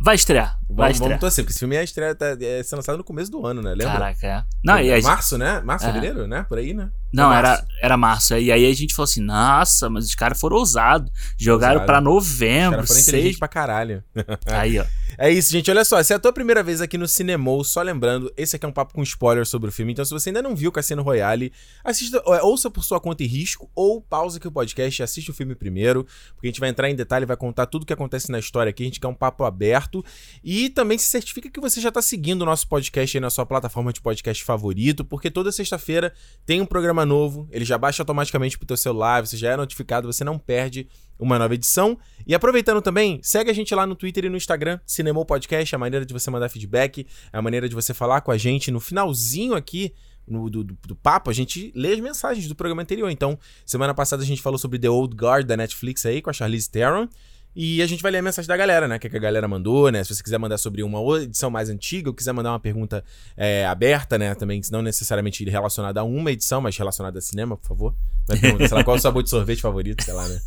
Vai 0.00 0.14
estrear. 0.16 0.58
Vai 0.68 0.76
vamos, 0.76 0.90
estrear. 0.92 1.08
Vamos 1.10 1.20
torcer, 1.20 1.44
porque 1.44 1.52
esse 1.52 1.58
filme 1.58 1.76
é, 1.76 1.84
estreia, 1.84 2.14
tá, 2.14 2.36
é 2.40 2.62
ser 2.62 2.76
lançado 2.76 2.98
no 2.98 3.04
começo 3.04 3.30
do 3.30 3.46
ano, 3.46 3.62
né? 3.62 3.70
Lembra? 3.70 3.92
Caraca, 3.92 4.26
é. 4.26 4.44
Não, 4.62 4.78
e 4.78 4.92
aí, 4.92 5.02
Março, 5.02 5.38
né? 5.38 5.60
Março, 5.60 5.86
é. 5.86 5.92
fevereiro, 5.92 6.26
né? 6.26 6.44
Por 6.48 6.58
aí, 6.58 6.74
né? 6.74 6.90
Não, 7.12 7.32
era, 7.32 7.64
era 7.80 7.96
março. 7.96 8.36
E 8.36 8.50
aí 8.50 8.70
a 8.70 8.74
gente 8.74 8.94
falou 8.94 9.04
assim: 9.04 9.20
nossa, 9.20 9.88
mas 9.88 10.04
os 10.06 10.14
caras 10.14 10.38
foram 10.38 10.56
ousados. 10.56 11.10
Jogaram 11.38 11.74
Ousado. 11.74 11.86
pra 11.86 12.00
novembro. 12.00 12.70
Os 12.70 12.74
caras 12.74 12.88
foram 12.88 13.00
seis... 13.00 13.08
inteligentes 13.08 13.38
pra 13.38 13.48
caralho. 13.48 14.02
Aí, 14.46 14.78
ó. 14.78 14.84
É 15.16 15.30
isso, 15.30 15.52
gente. 15.52 15.70
Olha 15.70 15.84
só, 15.84 16.02
se 16.02 16.12
é 16.12 16.16
a 16.16 16.18
tua 16.18 16.32
primeira 16.32 16.62
vez 16.62 16.80
aqui 16.80 16.98
no 16.98 17.06
Cinemou, 17.06 17.62
só 17.62 17.82
lembrando, 17.82 18.32
esse 18.36 18.56
aqui 18.56 18.64
é 18.64 18.68
um 18.68 18.72
papo 18.72 18.94
com 18.94 19.02
spoiler 19.02 19.46
sobre 19.46 19.68
o 19.68 19.72
filme. 19.72 19.92
Então, 19.92 20.04
se 20.04 20.10
você 20.10 20.30
ainda 20.30 20.42
não 20.42 20.56
viu 20.56 20.72
Cassino 20.72 21.02
Royale, 21.02 21.52
assista, 21.84 22.22
é, 22.26 22.42
ouça 22.42 22.70
por 22.70 22.84
sua 22.84 23.00
conta 23.00 23.22
e 23.22 23.26
risco, 23.26 23.70
ou 23.74 24.00
pausa 24.00 24.38
aqui 24.38 24.48
o 24.48 24.52
podcast 24.52 25.00
e 25.00 25.02
assiste 25.02 25.30
o 25.30 25.34
filme 25.34 25.54
primeiro, 25.54 26.04
porque 26.34 26.48
a 26.48 26.50
gente 26.50 26.60
vai 26.60 26.68
entrar 26.68 26.90
em 26.90 26.96
detalhe, 26.96 27.26
vai 27.26 27.36
contar 27.36 27.66
tudo 27.66 27.82
o 27.82 27.86
que 27.86 27.92
acontece 27.92 28.30
na 28.30 28.38
história 28.38 28.70
aqui. 28.70 28.82
A 28.82 28.86
gente 28.86 29.00
quer 29.00 29.08
um 29.08 29.14
papo 29.14 29.44
aberto. 29.44 30.04
E 30.42 30.68
também 30.70 30.98
se 30.98 31.06
certifica 31.06 31.48
que 31.48 31.60
você 31.60 31.80
já 31.80 31.92
tá 31.92 32.02
seguindo 32.02 32.42
o 32.42 32.46
nosso 32.46 32.66
podcast 32.68 33.16
aí 33.16 33.20
na 33.20 33.30
sua 33.30 33.46
plataforma 33.46 33.92
de 33.92 34.00
podcast 34.00 34.42
favorito, 34.42 35.04
porque 35.04 35.30
toda 35.30 35.52
sexta-feira 35.52 36.12
tem 36.44 36.60
um 36.60 36.66
programa 36.66 37.06
novo. 37.06 37.48
Ele 37.50 37.64
já 37.64 37.78
baixa 37.78 38.02
automaticamente 38.02 38.58
pro 38.58 38.66
teu 38.66 38.76
celular, 38.76 39.24
você 39.24 39.36
já 39.36 39.52
é 39.52 39.56
notificado, 39.56 40.12
você 40.12 40.24
não 40.24 40.38
perde 40.38 40.88
uma 41.18 41.38
nova 41.38 41.54
edição. 41.54 41.98
E 42.26 42.34
aproveitando 42.34 42.80
também, 42.80 43.20
segue 43.22 43.50
a 43.50 43.54
gente 43.54 43.74
lá 43.74 43.86
no 43.86 43.94
Twitter 43.94 44.24
e 44.24 44.28
no 44.28 44.36
Instagram, 44.36 44.78
Cinemou 44.86 45.24
Podcast, 45.24 45.74
é 45.74 45.76
a 45.76 45.78
maneira 45.78 46.06
de 46.06 46.12
você 46.12 46.30
mandar 46.30 46.48
feedback, 46.48 47.06
é 47.32 47.38
a 47.38 47.42
maneira 47.42 47.68
de 47.68 47.74
você 47.74 47.92
falar 47.92 48.20
com 48.20 48.30
a 48.30 48.38
gente. 48.38 48.70
No 48.70 48.80
finalzinho 48.80 49.54
aqui, 49.54 49.92
no, 50.26 50.48
do, 50.48 50.64
do, 50.64 50.78
do 50.86 50.96
papo, 50.96 51.30
a 51.30 51.34
gente 51.34 51.72
lê 51.74 51.92
as 51.92 52.00
mensagens 52.00 52.48
do 52.48 52.54
programa 52.54 52.82
anterior. 52.82 53.10
Então, 53.10 53.38
semana 53.64 53.94
passada 53.94 54.22
a 54.22 54.26
gente 54.26 54.42
falou 54.42 54.58
sobre 54.58 54.78
The 54.78 54.88
Old 54.88 55.14
Guard 55.14 55.46
da 55.46 55.56
Netflix 55.56 56.06
aí, 56.06 56.22
com 56.22 56.30
a 56.30 56.32
Charlize 56.32 56.70
Theron. 56.70 57.08
E 57.56 57.80
a 57.82 57.86
gente 57.86 58.02
vai 58.02 58.10
ler 58.10 58.18
a 58.18 58.22
mensagem 58.22 58.48
da 58.48 58.56
galera, 58.56 58.88
né? 58.88 58.98
Que, 58.98 59.08
que 59.08 59.16
a 59.16 59.20
galera 59.20 59.46
mandou, 59.46 59.90
né? 59.90 60.02
Se 60.02 60.14
você 60.14 60.22
quiser 60.22 60.38
mandar 60.38 60.58
sobre 60.58 60.82
uma 60.82 60.98
edição 61.22 61.50
mais 61.50 61.68
antiga, 61.70 62.10
ou 62.10 62.14
quiser 62.14 62.32
mandar 62.32 62.50
uma 62.50 62.58
pergunta 62.60 63.04
é, 63.36 63.64
aberta, 63.66 64.18
né? 64.18 64.34
Também, 64.34 64.60
não 64.72 64.82
necessariamente 64.82 65.44
relacionada 65.48 66.00
a 66.00 66.04
uma 66.04 66.32
edição, 66.32 66.60
mas 66.60 66.76
relacionada 66.76 67.18
a 67.18 67.22
cinema, 67.22 67.56
por 67.56 67.68
favor. 67.68 67.94
Vai 68.26 68.38
perguntar, 68.38 68.68
sei 68.68 68.76
lá, 68.76 68.82
qual 68.84 68.96
é 68.96 68.98
o 68.98 69.02
sabor 69.02 69.22
de 69.22 69.30
sorvete 69.30 69.60
favorito, 69.62 70.02
sei 70.02 70.14
lá, 70.14 70.26
né? 70.28 70.40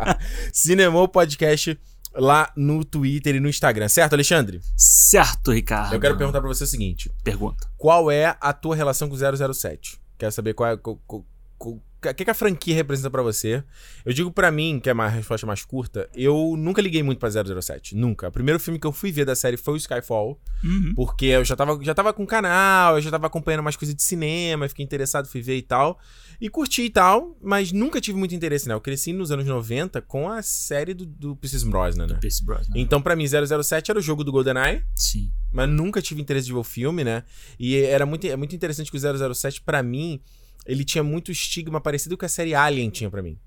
Cinemou 0.52 1.06
Podcast 1.08 1.78
lá 2.14 2.52
no 2.56 2.84
Twitter 2.84 3.34
e 3.34 3.40
no 3.40 3.48
Instagram, 3.48 3.88
certo, 3.88 4.12
Alexandre? 4.14 4.60
Certo, 4.76 5.52
Ricardo. 5.52 5.94
Eu 5.94 6.00
quero 6.00 6.16
perguntar 6.16 6.40
pra 6.40 6.48
você 6.48 6.64
o 6.64 6.66
seguinte: 6.66 7.10
Pergunta. 7.22 7.66
qual 7.76 8.10
é 8.10 8.36
a 8.40 8.52
tua 8.52 8.76
relação 8.76 9.08
com 9.08 9.14
o 9.16 9.54
007? 9.54 10.00
Quero 10.18 10.32
saber 10.32 10.54
qual 10.54 10.70
é. 10.70 10.76
qual- 10.76 10.98
qual- 11.06 11.26
qual- 11.58 11.80
O 12.10 12.14
que, 12.14 12.24
que 12.24 12.30
a 12.30 12.34
franquia 12.34 12.74
representa 12.74 13.10
pra 13.10 13.22
você? 13.22 13.62
Eu 14.04 14.12
digo 14.12 14.30
pra 14.30 14.50
mim, 14.50 14.80
que 14.80 14.88
é 14.88 14.92
uma 14.92 15.08
resposta 15.08 15.46
mais 15.46 15.64
curta, 15.64 16.08
eu 16.14 16.54
nunca 16.56 16.80
liguei 16.82 17.02
muito 17.02 17.18
pra 17.18 17.30
007. 17.30 17.96
Nunca. 17.96 18.28
O 18.28 18.32
primeiro 18.32 18.58
filme 18.60 18.78
que 18.78 18.86
eu 18.86 18.92
fui 18.92 19.10
ver 19.12 19.24
da 19.24 19.34
série 19.34 19.56
foi 19.56 19.74
o 19.74 19.76
Skyfall. 19.76 20.40
Uhum. 20.62 20.92
Porque 20.94 21.26
eu 21.26 21.44
já 21.44 21.56
tava, 21.56 21.78
já 21.82 21.94
tava 21.94 22.12
com 22.12 22.26
canal, 22.26 22.96
eu 22.96 23.02
já 23.02 23.10
tava 23.10 23.26
acompanhando 23.26 23.62
mais 23.62 23.76
coisa 23.76 23.94
de 23.94 24.02
cinema, 24.02 24.68
fiquei 24.68 24.84
interessado, 24.84 25.28
fui 25.28 25.40
ver 25.40 25.56
e 25.56 25.62
tal. 25.62 25.98
E 26.40 26.48
curti 26.48 26.82
e 26.82 26.90
tal, 26.90 27.36
mas 27.42 27.72
nunca 27.72 28.00
tive 28.00 28.18
muito 28.18 28.34
interesse, 28.34 28.68
né? 28.68 28.74
Eu 28.74 28.80
cresci 28.80 29.12
nos 29.12 29.30
anos 29.30 29.46
90 29.46 30.00
com 30.02 30.28
a 30.28 30.42
série 30.42 30.92
do, 30.92 31.06
do 31.06 31.36
Pierce 31.36 31.64
Brosnan, 31.66 32.06
né? 32.06 32.18
Pierce 32.20 32.44
Brosnan. 32.44 32.74
Então, 32.76 33.00
pra 33.00 33.14
mim, 33.14 33.26
007 33.26 33.90
era 33.90 33.98
o 33.98 34.02
jogo 34.02 34.24
do 34.24 34.32
GoldenEye, 34.32 34.82
Sim. 34.96 35.30
mas 35.52 35.68
nunca 35.68 36.02
tive 36.02 36.20
interesse 36.20 36.46
de 36.46 36.52
ver 36.52 36.58
o 36.58 36.64
filme, 36.64 37.04
né? 37.04 37.22
E 37.58 37.76
era 37.76 38.04
muito, 38.04 38.26
é 38.26 38.36
muito 38.36 38.54
interessante 38.54 38.90
que 38.90 38.96
o 38.96 39.34
007, 39.34 39.62
pra 39.62 39.82
mim, 39.82 40.20
ele 40.66 40.84
tinha 40.84 41.02
muito 41.02 41.30
estigma 41.30 41.80
parecido 41.80 42.16
com 42.16 42.24
a 42.24 42.28
série 42.28 42.54
Alien 42.54 42.90
tinha 42.90 43.10
pra 43.10 43.22
mim. 43.22 43.38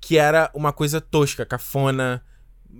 Que 0.00 0.18
era 0.18 0.50
uma 0.54 0.72
coisa 0.72 1.00
tosca, 1.00 1.46
cafona. 1.46 2.22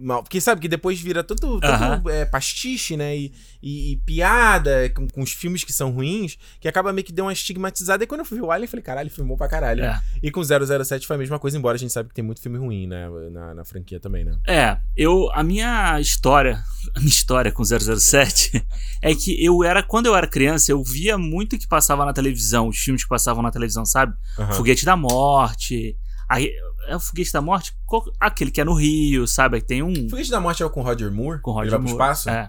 Mal. 0.01 0.23
Porque 0.23 0.41
sabe 0.41 0.61
que 0.61 0.69
depois 0.69 1.01
vira 1.01 1.23
tudo, 1.23 1.61
tudo, 1.61 1.65
Aham. 1.67 2.03
é, 2.09 2.25
pastiche, 2.25 2.97
né? 2.97 3.17
E, 3.17 3.33
e- 3.63 3.93
e 3.93 3.97
piada 3.99 4.89
com, 4.91 5.07
com 5.09 5.23
os 5.23 5.31
filmes 5.33 5.63
que 5.65 5.73
são 5.73 5.91
ruins, 5.91 6.37
que 6.61 6.67
acaba 6.69 6.93
meio 6.93 7.05
que 7.07 7.13
deu 7.13 7.25
uma 7.27 7.33
estigmatizada. 7.33 8.03
E 8.03 8.07
quando 8.07 8.21
eu 8.21 8.25
fui 8.25 8.39
ver 8.39 8.45
o 8.45 8.51
Alien, 8.51 8.65
eu 8.67 8.71
falei, 8.71 8.83
caralho, 8.83 9.11
filmou 9.11 9.37
pra 9.37 9.49
caralho. 9.49 9.85
É. 9.85 10.01
E 10.23 10.31
com 10.31 10.43
007 10.43 11.07
foi 11.07 11.17
a 11.17 11.19
mesma 11.19 11.39
coisa, 11.39 11.57
embora 11.57 11.77
a 11.77 11.79
gente 11.79 11.93
sabe 11.93 12.09
que 12.09 12.15
tem 12.15 12.25
muito 12.25 12.41
filme 12.41 12.59
ruim, 12.59 12.87
né? 12.87 13.09
Na, 13.31 13.55
na 13.55 13.65
franquia 13.65 14.01
também, 14.01 14.25
né? 14.25 14.37
É, 14.47 14.79
eu 14.97 15.31
a 15.33 15.43
minha 15.43 16.01
história, 16.01 16.63
a 16.95 16.99
minha 17.01 17.09
história 17.11 17.53
com 17.53 17.63
007 17.65 18.65
é 19.03 19.15
que 19.15 19.43
eu 19.45 19.63
era 19.65 19.83
quando 19.83 20.07
eu 20.07 20.17
era 20.17 20.27
criança, 20.27 20.71
eu 20.73 20.83
via 20.83 21.17
muito 21.17 21.59
que 21.59 21.67
passava 21.69 22.05
na 22.05 22.13
televisão, 22.13 22.69
os 22.69 22.79
filmes 22.79 23.03
que 23.03 23.09
passavam 23.09 23.43
na 23.43 23.51
televisão, 23.51 23.85
sabe? 23.85 24.15
Aham. 24.39 24.53
Foguete 24.53 24.85
da 24.85 24.97
Morte. 24.97 25.97
Aí, 26.29 26.51
é 26.89 26.97
o 26.97 27.01
Foguete 27.01 27.33
da 27.33 27.41
Morte? 27.41 27.75
Qual- 27.87 28.05
aquele 28.21 28.51
que 28.51 28.61
é 28.61 28.65
no 28.65 28.75
Rio, 28.75 29.27
sabe? 29.27 29.61
Tem 29.61 29.83
um 29.83 30.09
Foguete 30.09 30.31
da 30.31 30.41
Morte 30.41 30.63
é 30.63 30.67
o 30.67 30.71
com 30.71 30.83
Roger 30.83 31.11
Moore? 31.13 31.41
com 31.41 31.51
Roger 31.53 31.65
Ele 31.67 31.71
vai 31.71 31.81
pro 31.81 31.91
espaço? 31.91 32.31
É. 32.31 32.49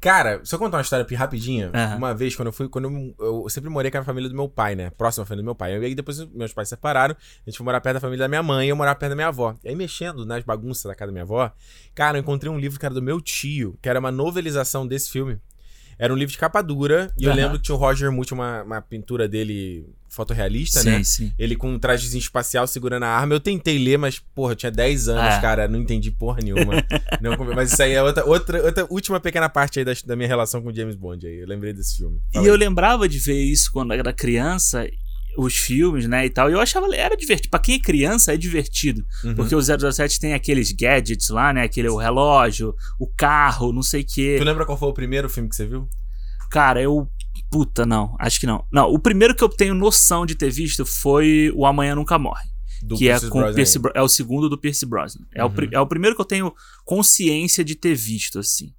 Cara, 0.00 0.40
só 0.44 0.58
contar 0.58 0.76
uma 0.76 0.82
história 0.82 1.02
aqui 1.02 1.14
rapidinha. 1.14 1.70
Aham. 1.72 1.96
Uma 1.96 2.14
vez, 2.14 2.36
quando 2.36 2.48
eu 2.48 2.52
fui, 2.52 2.68
quando 2.68 2.90
eu, 3.18 3.42
eu 3.44 3.48
sempre 3.48 3.70
morei 3.70 3.90
com 3.90 3.96
a 3.96 4.04
família 4.04 4.28
do 4.28 4.34
meu 4.34 4.46
pai, 4.50 4.74
né? 4.74 4.90
Próxima 4.90 5.22
à 5.22 5.26
família 5.26 5.42
do 5.42 5.46
meu 5.46 5.54
pai. 5.54 5.78
E 5.78 5.82
aí 5.82 5.94
depois 5.94 6.18
meus 6.30 6.52
pais 6.52 6.68
se 6.68 6.74
separaram, 6.74 7.14
a 7.16 7.50
gente 7.50 7.56
foi 7.56 7.64
morar 7.64 7.80
perto 7.80 7.94
da 7.94 8.00
família 8.00 8.24
da 8.24 8.28
minha 8.28 8.42
mãe 8.42 8.66
e 8.66 8.68
eu 8.68 8.76
morava 8.76 8.98
perto 8.98 9.10
da 9.12 9.16
minha 9.16 9.28
avó. 9.28 9.54
E 9.64 9.68
aí, 9.70 9.74
mexendo 9.74 10.26
nas 10.26 10.44
bagunças 10.44 10.82
da 10.84 10.94
casa 10.94 11.06
da 11.06 11.12
minha 11.12 11.22
avó, 11.22 11.50
cara, 11.94 12.18
eu 12.18 12.20
encontrei 12.20 12.52
um 12.52 12.58
livro 12.58 12.78
que 12.78 12.84
era 12.84 12.94
do 12.94 13.00
meu 13.00 13.18
tio, 13.18 13.78
que 13.80 13.88
era 13.88 13.98
uma 13.98 14.12
novelização 14.12 14.86
desse 14.86 15.10
filme. 15.10 15.38
Era 15.98 16.12
um 16.12 16.16
livro 16.16 16.32
de 16.32 16.38
capa 16.38 16.62
dura, 16.62 17.12
e 17.18 17.24
eu 17.24 17.30
Aham. 17.30 17.36
lembro 17.40 17.58
que 17.58 17.64
tinha 17.64 17.74
o 17.74 17.78
Roger 17.78 18.10
tinha 18.24 18.34
uma, 18.38 18.62
uma 18.62 18.80
pintura 18.80 19.28
dele 19.28 19.86
fotorrealista, 20.08 20.80
sim, 20.80 20.90
né? 20.90 21.02
sim. 21.04 21.32
Ele 21.38 21.56
com 21.56 21.68
um 21.72 21.78
trajezinho 21.78 22.20
espacial 22.20 22.66
segurando 22.68 23.02
a 23.02 23.08
arma. 23.08 23.34
Eu 23.34 23.40
tentei 23.40 23.76
ler, 23.78 23.96
mas, 23.98 24.20
porra, 24.34 24.52
eu 24.52 24.56
tinha 24.56 24.70
10 24.70 25.08
anos, 25.08 25.34
É. 25.34 25.40
cara. 25.40 25.66
Não 25.66 25.80
entendi 25.80 26.10
porra 26.12 26.38
nenhuma. 26.40 26.74
Não 27.20 27.36
mas 27.54 27.72
isso 27.72 27.82
aí 27.82 27.92
é 27.92 28.02
outra, 28.02 28.24
outra, 28.24 28.62
outra 28.62 28.86
última 28.88 29.18
pequena 29.18 29.48
parte 29.48 29.80
aí 29.80 29.84
da, 29.84 29.92
da 30.06 30.14
minha 30.14 30.28
relação 30.28 30.62
com 30.62 30.68
o 30.68 30.74
James 30.74 30.94
Bond 30.94 31.26
aí. 31.26 31.38
Eu 31.40 31.48
lembrei 31.48 31.72
desse 31.72 31.96
filme. 31.96 32.20
Fala 32.32 32.44
E 32.44 32.48
eu 32.48 32.54
aí. 32.54 32.60
lembrava 32.60 33.08
de 33.08 33.18
ver 33.18 33.42
isso 33.42 33.70
quando 33.72 33.92
eu 33.92 33.98
era 33.98 34.12
criança, 34.12 34.86
os 35.36 35.56
filmes, 35.56 36.06
né, 36.08 36.26
e 36.26 36.30
tal. 36.30 36.48
E 36.48 36.52
eu 36.52 36.60
achava 36.60 36.86
era 36.94 37.16
divertido. 37.16 37.50
Pra 37.50 37.58
quem 37.60 37.76
é 37.76 37.78
criança 37.78 38.32
é 38.32 38.36
divertido, 38.36 39.04
Uhum. 39.24 39.34
porque 39.34 39.54
o 39.54 39.60
007 39.62 40.18
tem 40.20 40.34
aqueles 40.34 40.70
gadgets 40.72 41.28
lá, 41.30 41.52
né, 41.52 41.62
aquele 41.62 41.88
o 41.88 41.96
relógio, 41.96 42.74
o 42.98 43.06
carro, 43.06 43.72
não 43.72 43.82
sei 43.82 44.02
o 44.02 44.06
quê. 44.06 44.36
Tu 44.38 44.44
lembra 44.44 44.64
qual 44.66 44.78
foi 44.78 44.88
o 44.88 44.94
primeiro 44.94 45.28
filme 45.28 45.48
que 45.48 45.56
você 45.56 45.66
viu? 45.66 45.88
Cara, 46.50 46.80
eu 46.80 47.08
puta, 47.50 47.84
não, 47.86 48.16
acho 48.18 48.38
que 48.40 48.46
não. 48.46 48.64
Não, 48.72 48.88
o 48.90 48.98
primeiro 48.98 49.34
que 49.34 49.42
eu 49.44 49.48
tenho 49.48 49.74
noção 49.74 50.24
de 50.26 50.34
ter 50.34 50.50
visto 50.50 50.84
foi 50.86 51.52
o 51.54 51.64
Amanhã 51.66 51.94
Nunca 51.94 52.18
Morre, 52.18 52.44
Do 52.82 52.96
que 52.96 53.08
é 53.08 53.12
Pierce 53.12 53.28
com 53.28 53.38
Brosnan 53.40 53.54
Pierce. 53.54 53.78
Bro- 53.78 53.92
é 53.94 54.02
o 54.02 54.08
segundo 54.08 54.48
do 54.48 54.58
Pierce 54.58 54.84
Brosnan. 54.86 55.24
É, 55.34 55.44
o, 55.44 55.50
pri- 55.50 55.66
Uhum. 55.66 55.72
é 55.74 55.80
o 55.80 55.86
primeiro 55.86 56.14
que 56.16 56.20
eu 56.20 56.24
tenho 56.26 56.52
consciência 56.84 57.64
de 57.64 57.74
ter 57.74 57.94
visto 57.94 58.38
assim. 58.38 58.72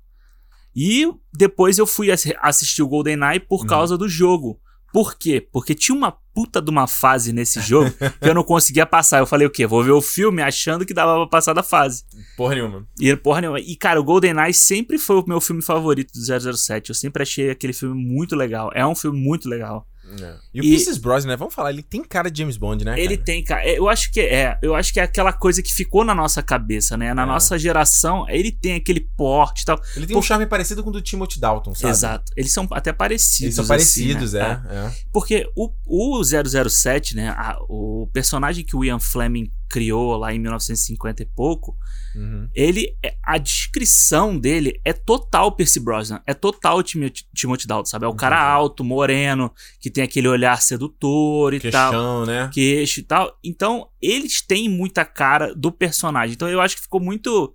E 0.75 1.07
depois 1.33 1.77
eu 1.77 1.87
fui 1.87 2.11
assi- 2.11 2.35
assistir 2.41 2.81
o 2.81 2.87
GoldenEye 2.87 3.39
por 3.39 3.61
Uhum. 3.61 3.67
causa 3.67 3.97
do 3.97 4.07
jogo. 4.09 4.59
Por 4.95 5.17
quê? 5.17 5.45
Porque 5.51 5.75
tinha 5.75 5.93
uma 5.93 6.09
puta 6.09 6.61
de 6.61 6.71
uma 6.71 6.87
fase 6.87 7.33
nesse 7.33 7.59
jogo 7.59 7.91
que 8.21 8.29
eu 8.29 8.33
não 8.33 8.45
conseguia 8.45 8.85
passar. 8.85 9.19
Eu 9.19 9.27
falei 9.27 9.45
o 9.45 9.49
quê? 9.49 9.67
Vou 9.67 9.83
ver 9.83 9.91
o 9.91 10.01
filme 10.01 10.41
achando 10.41 10.85
que 10.85 10.93
dava 10.93 11.15
pra 11.17 11.27
passar 11.27 11.51
da 11.51 11.61
fase. 11.61 12.05
Porra 12.37 12.55
nenhuma. 12.55 12.87
E 12.97 13.13
porra 13.13 13.41
nenhuma. 13.41 13.59
E 13.59 13.75
cara, 13.75 13.99
o 13.99 14.05
GoldenEye 14.05 14.53
sempre 14.53 14.97
foi 14.97 15.17
o 15.17 15.25
meu 15.27 15.41
filme 15.41 15.61
favorito 15.61 16.13
do 16.13 16.57
007. 16.57 16.91
Eu 16.91 16.95
sempre 16.95 17.23
achei 17.23 17.49
aquele 17.49 17.73
filme 17.73 17.93
muito 17.93 18.37
legal. 18.37 18.71
É 18.73 18.87
um 18.87 18.95
filme 18.95 19.19
muito 19.19 19.49
legal. 19.49 19.85
É. 20.21 20.35
E 20.53 20.61
o 20.61 20.63
E- 20.63 20.69
Pierce 20.69 20.99
Brosnan, 20.99 21.31
né? 21.31 21.35
Vamos 21.37 21.53
falar, 21.53 21.71
ele 21.71 21.81
tem 21.83 22.03
cara 22.03 22.29
de 22.29 22.39
James 22.39 22.57
Bond, 22.57 22.85
né? 22.85 22.93
Ele 22.99 23.15
cara? 23.15 23.25
tem, 23.25 23.43
cara. 23.43 23.63
é, 23.67 23.77
Eu 23.77 23.89
acho 23.89 24.11
que 24.11 24.19
é. 24.21 24.57
Eu 24.61 24.75
acho 24.75 24.93
que 24.93 24.99
é 24.99 25.03
aquela 25.03 25.33
coisa 25.33 25.61
que 25.63 25.73
ficou 25.73 26.03
na 26.05 26.13
nossa 26.13 26.41
cabeça, 26.43 26.95
né? 26.95 27.13
Na 27.13 27.23
É. 27.23 27.25
nossa 27.25 27.57
geração, 27.57 28.25
ele 28.29 28.51
tem 28.51 28.75
aquele 28.75 29.01
porte 29.17 29.63
e 29.63 29.65
tal. 29.65 29.79
Ele 29.95 30.05
tem 30.07 30.15
um 30.15 30.21
charme 30.21 30.45
parecido 30.45 30.83
com 30.83 30.89
o 30.89 30.93
do 30.93 31.01
Timothy 31.01 31.39
Dalton, 31.39 31.73
sabe? 31.73 31.91
Exato. 31.91 32.31
Eles 32.35 32.51
são 32.53 32.67
até 32.71 32.93
parecidos. 32.93 33.41
Eles 33.41 33.55
são 33.55 33.63
assim, 33.63 33.69
parecidos, 33.69 34.33
né? 34.33 34.63
é, 34.69 34.75
é. 34.87 34.91
Porque 35.11 35.49
o, 35.55 35.71
o 35.85 36.23
007, 36.23 37.15
né? 37.15 37.29
a- 37.29 37.57
o 37.67 38.09
personagem 38.13 38.63
que 38.63 38.75
o 38.75 38.83
Ian 38.83 38.99
Fleming 38.99 39.51
criou 39.75 40.15
lá 40.15 40.33
em 40.33 40.39
1950 40.39 41.21
e 41.23 41.25
pouco, 41.25 41.75
Uhum. 42.15 42.47
ele. 42.55 42.95
é- 43.03 43.13
A 43.27 43.37
descrição 43.39 44.37
dele 44.37 44.79
é 44.85 44.93
total 44.93 45.51
Percy 45.51 45.79
Brosnan. 45.79 46.21
É 46.27 46.33
total 46.33 46.81
Timothy 46.83 47.25
Timothy 47.33 47.67
Dalton, 47.67 47.85
sabe? 47.89 48.05
É 48.05 48.07
o 48.07 48.13
cara 48.15 48.35
Entendi. 48.37 48.51
alto, 48.51 48.83
moreno, 48.83 49.51
que 49.81 49.89
tem 49.89 50.03
aquele 50.03 50.27
olhar 50.27 50.61
sedutor 50.61 51.53
e 51.55 51.59
tal. 51.71 51.91
Queixão, 51.91 52.25
né? 52.25 52.49
queixo 52.53 52.99
e 52.99 53.03
tal. 53.03 53.37
Então, 53.43 53.89
eles 54.01 54.41
têm 54.41 54.69
muita 54.69 55.03
cara 55.03 55.53
do 55.55 55.71
personagem. 55.71 56.33
Então, 56.35 56.47
eu 56.47 56.61
acho 56.61 56.75
que 56.75 56.83
ficou 56.83 57.01
muito. 57.01 57.53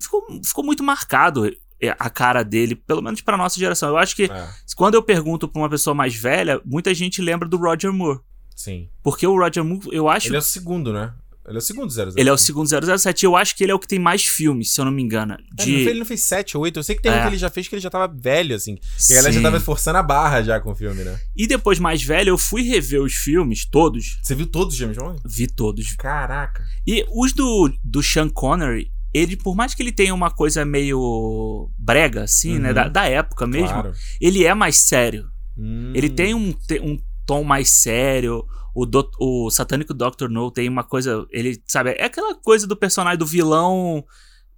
Ficou, 0.00 0.22
ficou 0.44 0.64
muito 0.64 0.82
marcado 0.82 1.50
é, 1.82 1.90
a 1.98 2.08
cara 2.08 2.42
dele, 2.42 2.74
pelo 2.76 3.02
menos 3.02 3.20
pra 3.20 3.36
nossa 3.36 3.58
geração. 3.58 3.88
Eu 3.90 3.96
acho 3.98 4.14
que 4.16 4.24
É, 4.24 4.48
quando 4.76 4.94
eu 4.94 5.02
pergunto 5.02 5.48
pra 5.48 5.60
uma 5.60 5.68
pessoa 5.68 5.92
mais 5.94 6.14
velha, 6.14 6.60
muita 6.64 6.94
gente 6.94 7.20
lembra 7.20 7.48
do 7.48 7.56
Roger 7.58 7.92
Moore. 7.92 8.20
sim. 8.56 8.88
Porque 9.02 9.26
o 9.26 9.36
Roger 9.38 9.64
Moore, 9.64 9.88
eu 9.90 10.08
acho. 10.08 10.28
Ele 10.28 10.36
é 10.36 10.38
o 10.38 10.42
segundo, 10.42 10.92
né? 10.92 11.12
Ele 11.46 11.56
é 11.56 11.58
o 11.58 11.62
segundo 11.62 11.90
007. 11.90 12.14
Ele 12.16 12.28
é 12.28 12.32
o 12.32 12.36
segundo 12.36 12.68
007. 12.98 13.24
Eu 13.24 13.34
acho 13.36 13.56
que 13.56 13.64
ele 13.64 13.72
é 13.72 13.74
o 13.74 13.78
que 13.78 13.88
tem 13.88 13.98
mais 13.98 14.22
filmes, 14.24 14.72
se 14.74 14.80
eu 14.80 14.84
não 14.84 14.92
me 14.92 15.02
engano. 15.02 15.34
É, 15.34 15.64
De... 15.64 15.82
foi- 15.82 15.90
ele 15.92 15.98
não 16.00 16.06
fez 16.06 16.20
7 16.22 16.56
ou 16.56 16.62
8. 16.62 16.78
Eu 16.78 16.82
sei 16.82 16.94
que 16.94 17.02
tem 17.02 17.10
um 17.10 17.14
É. 17.14 17.22
que 17.22 17.26
ele 17.28 17.38
já 17.38 17.48
fez 17.50 17.66
que 17.66 17.74
ele 17.74 17.80
já 17.82 17.90
tava 17.90 18.12
velho, 18.12 18.54
assim. 18.54 18.76
Que 18.76 19.12
a 19.12 19.16
galera 19.16 19.32
já 19.32 19.42
tava 19.42 19.58
forçando 19.60 19.98
a 19.98 20.02
barra 20.02 20.42
já 20.42 20.60
com 20.60 20.70
o 20.72 20.74
filme, 20.74 21.02
né? 21.02 21.18
E 21.36 21.46
depois, 21.46 21.78
mais 21.78 22.02
velho, 22.02 22.28
eu 22.30 22.38
fui 22.38 22.62
rever 22.62 23.00
os 23.02 23.14
filmes, 23.14 23.64
todos. 23.68 24.18
Você 24.22 24.34
viu 24.34 24.46
todos 24.46 24.74
os 24.74 24.78
James 24.78 24.96
Bond? 24.96 25.20
Vi 25.26 25.46
todos. 25.46 25.94
Caraca. 25.96 26.62
E 26.86 27.04
os 27.10 27.32
do, 27.32 27.72
do 27.82 28.02
Sean 28.02 28.28
Connery, 28.28 28.92
ele, 29.12 29.34
por 29.36 29.56
mais 29.56 29.74
que 29.74 29.82
ele 29.82 29.92
tenha 29.92 30.14
uma 30.14 30.30
coisa 30.30 30.64
meio 30.64 31.70
brega, 31.78 32.22
assim, 32.24 32.58
né? 32.58 32.68
Uhum. 32.68 32.74
Da, 32.74 32.88
da 32.88 33.04
época 33.06 33.46
mesmo, 33.46 33.68
Claro. 33.68 33.92
ele 34.20 34.44
é 34.44 34.54
mais 34.54 34.76
sério. 34.76 35.24
Hum. 35.58 35.92
Ele 35.94 36.08
tem 36.08 36.34
um, 36.34 36.54
um 36.82 36.98
tom 37.26 37.42
mais 37.44 37.70
sério. 37.70 38.44
O, 38.74 38.86
do, 38.86 39.10
o 39.18 39.50
satânico 39.50 39.92
Dr. 39.94 40.28
No 40.28 40.50
tem 40.50 40.68
uma 40.68 40.84
coisa. 40.84 41.26
Ele, 41.30 41.60
sabe, 41.66 41.90
é 41.90 42.04
aquela 42.04 42.34
coisa 42.34 42.66
do 42.66 42.76
personagem 42.76 43.18
do 43.18 43.26
vilão 43.26 44.04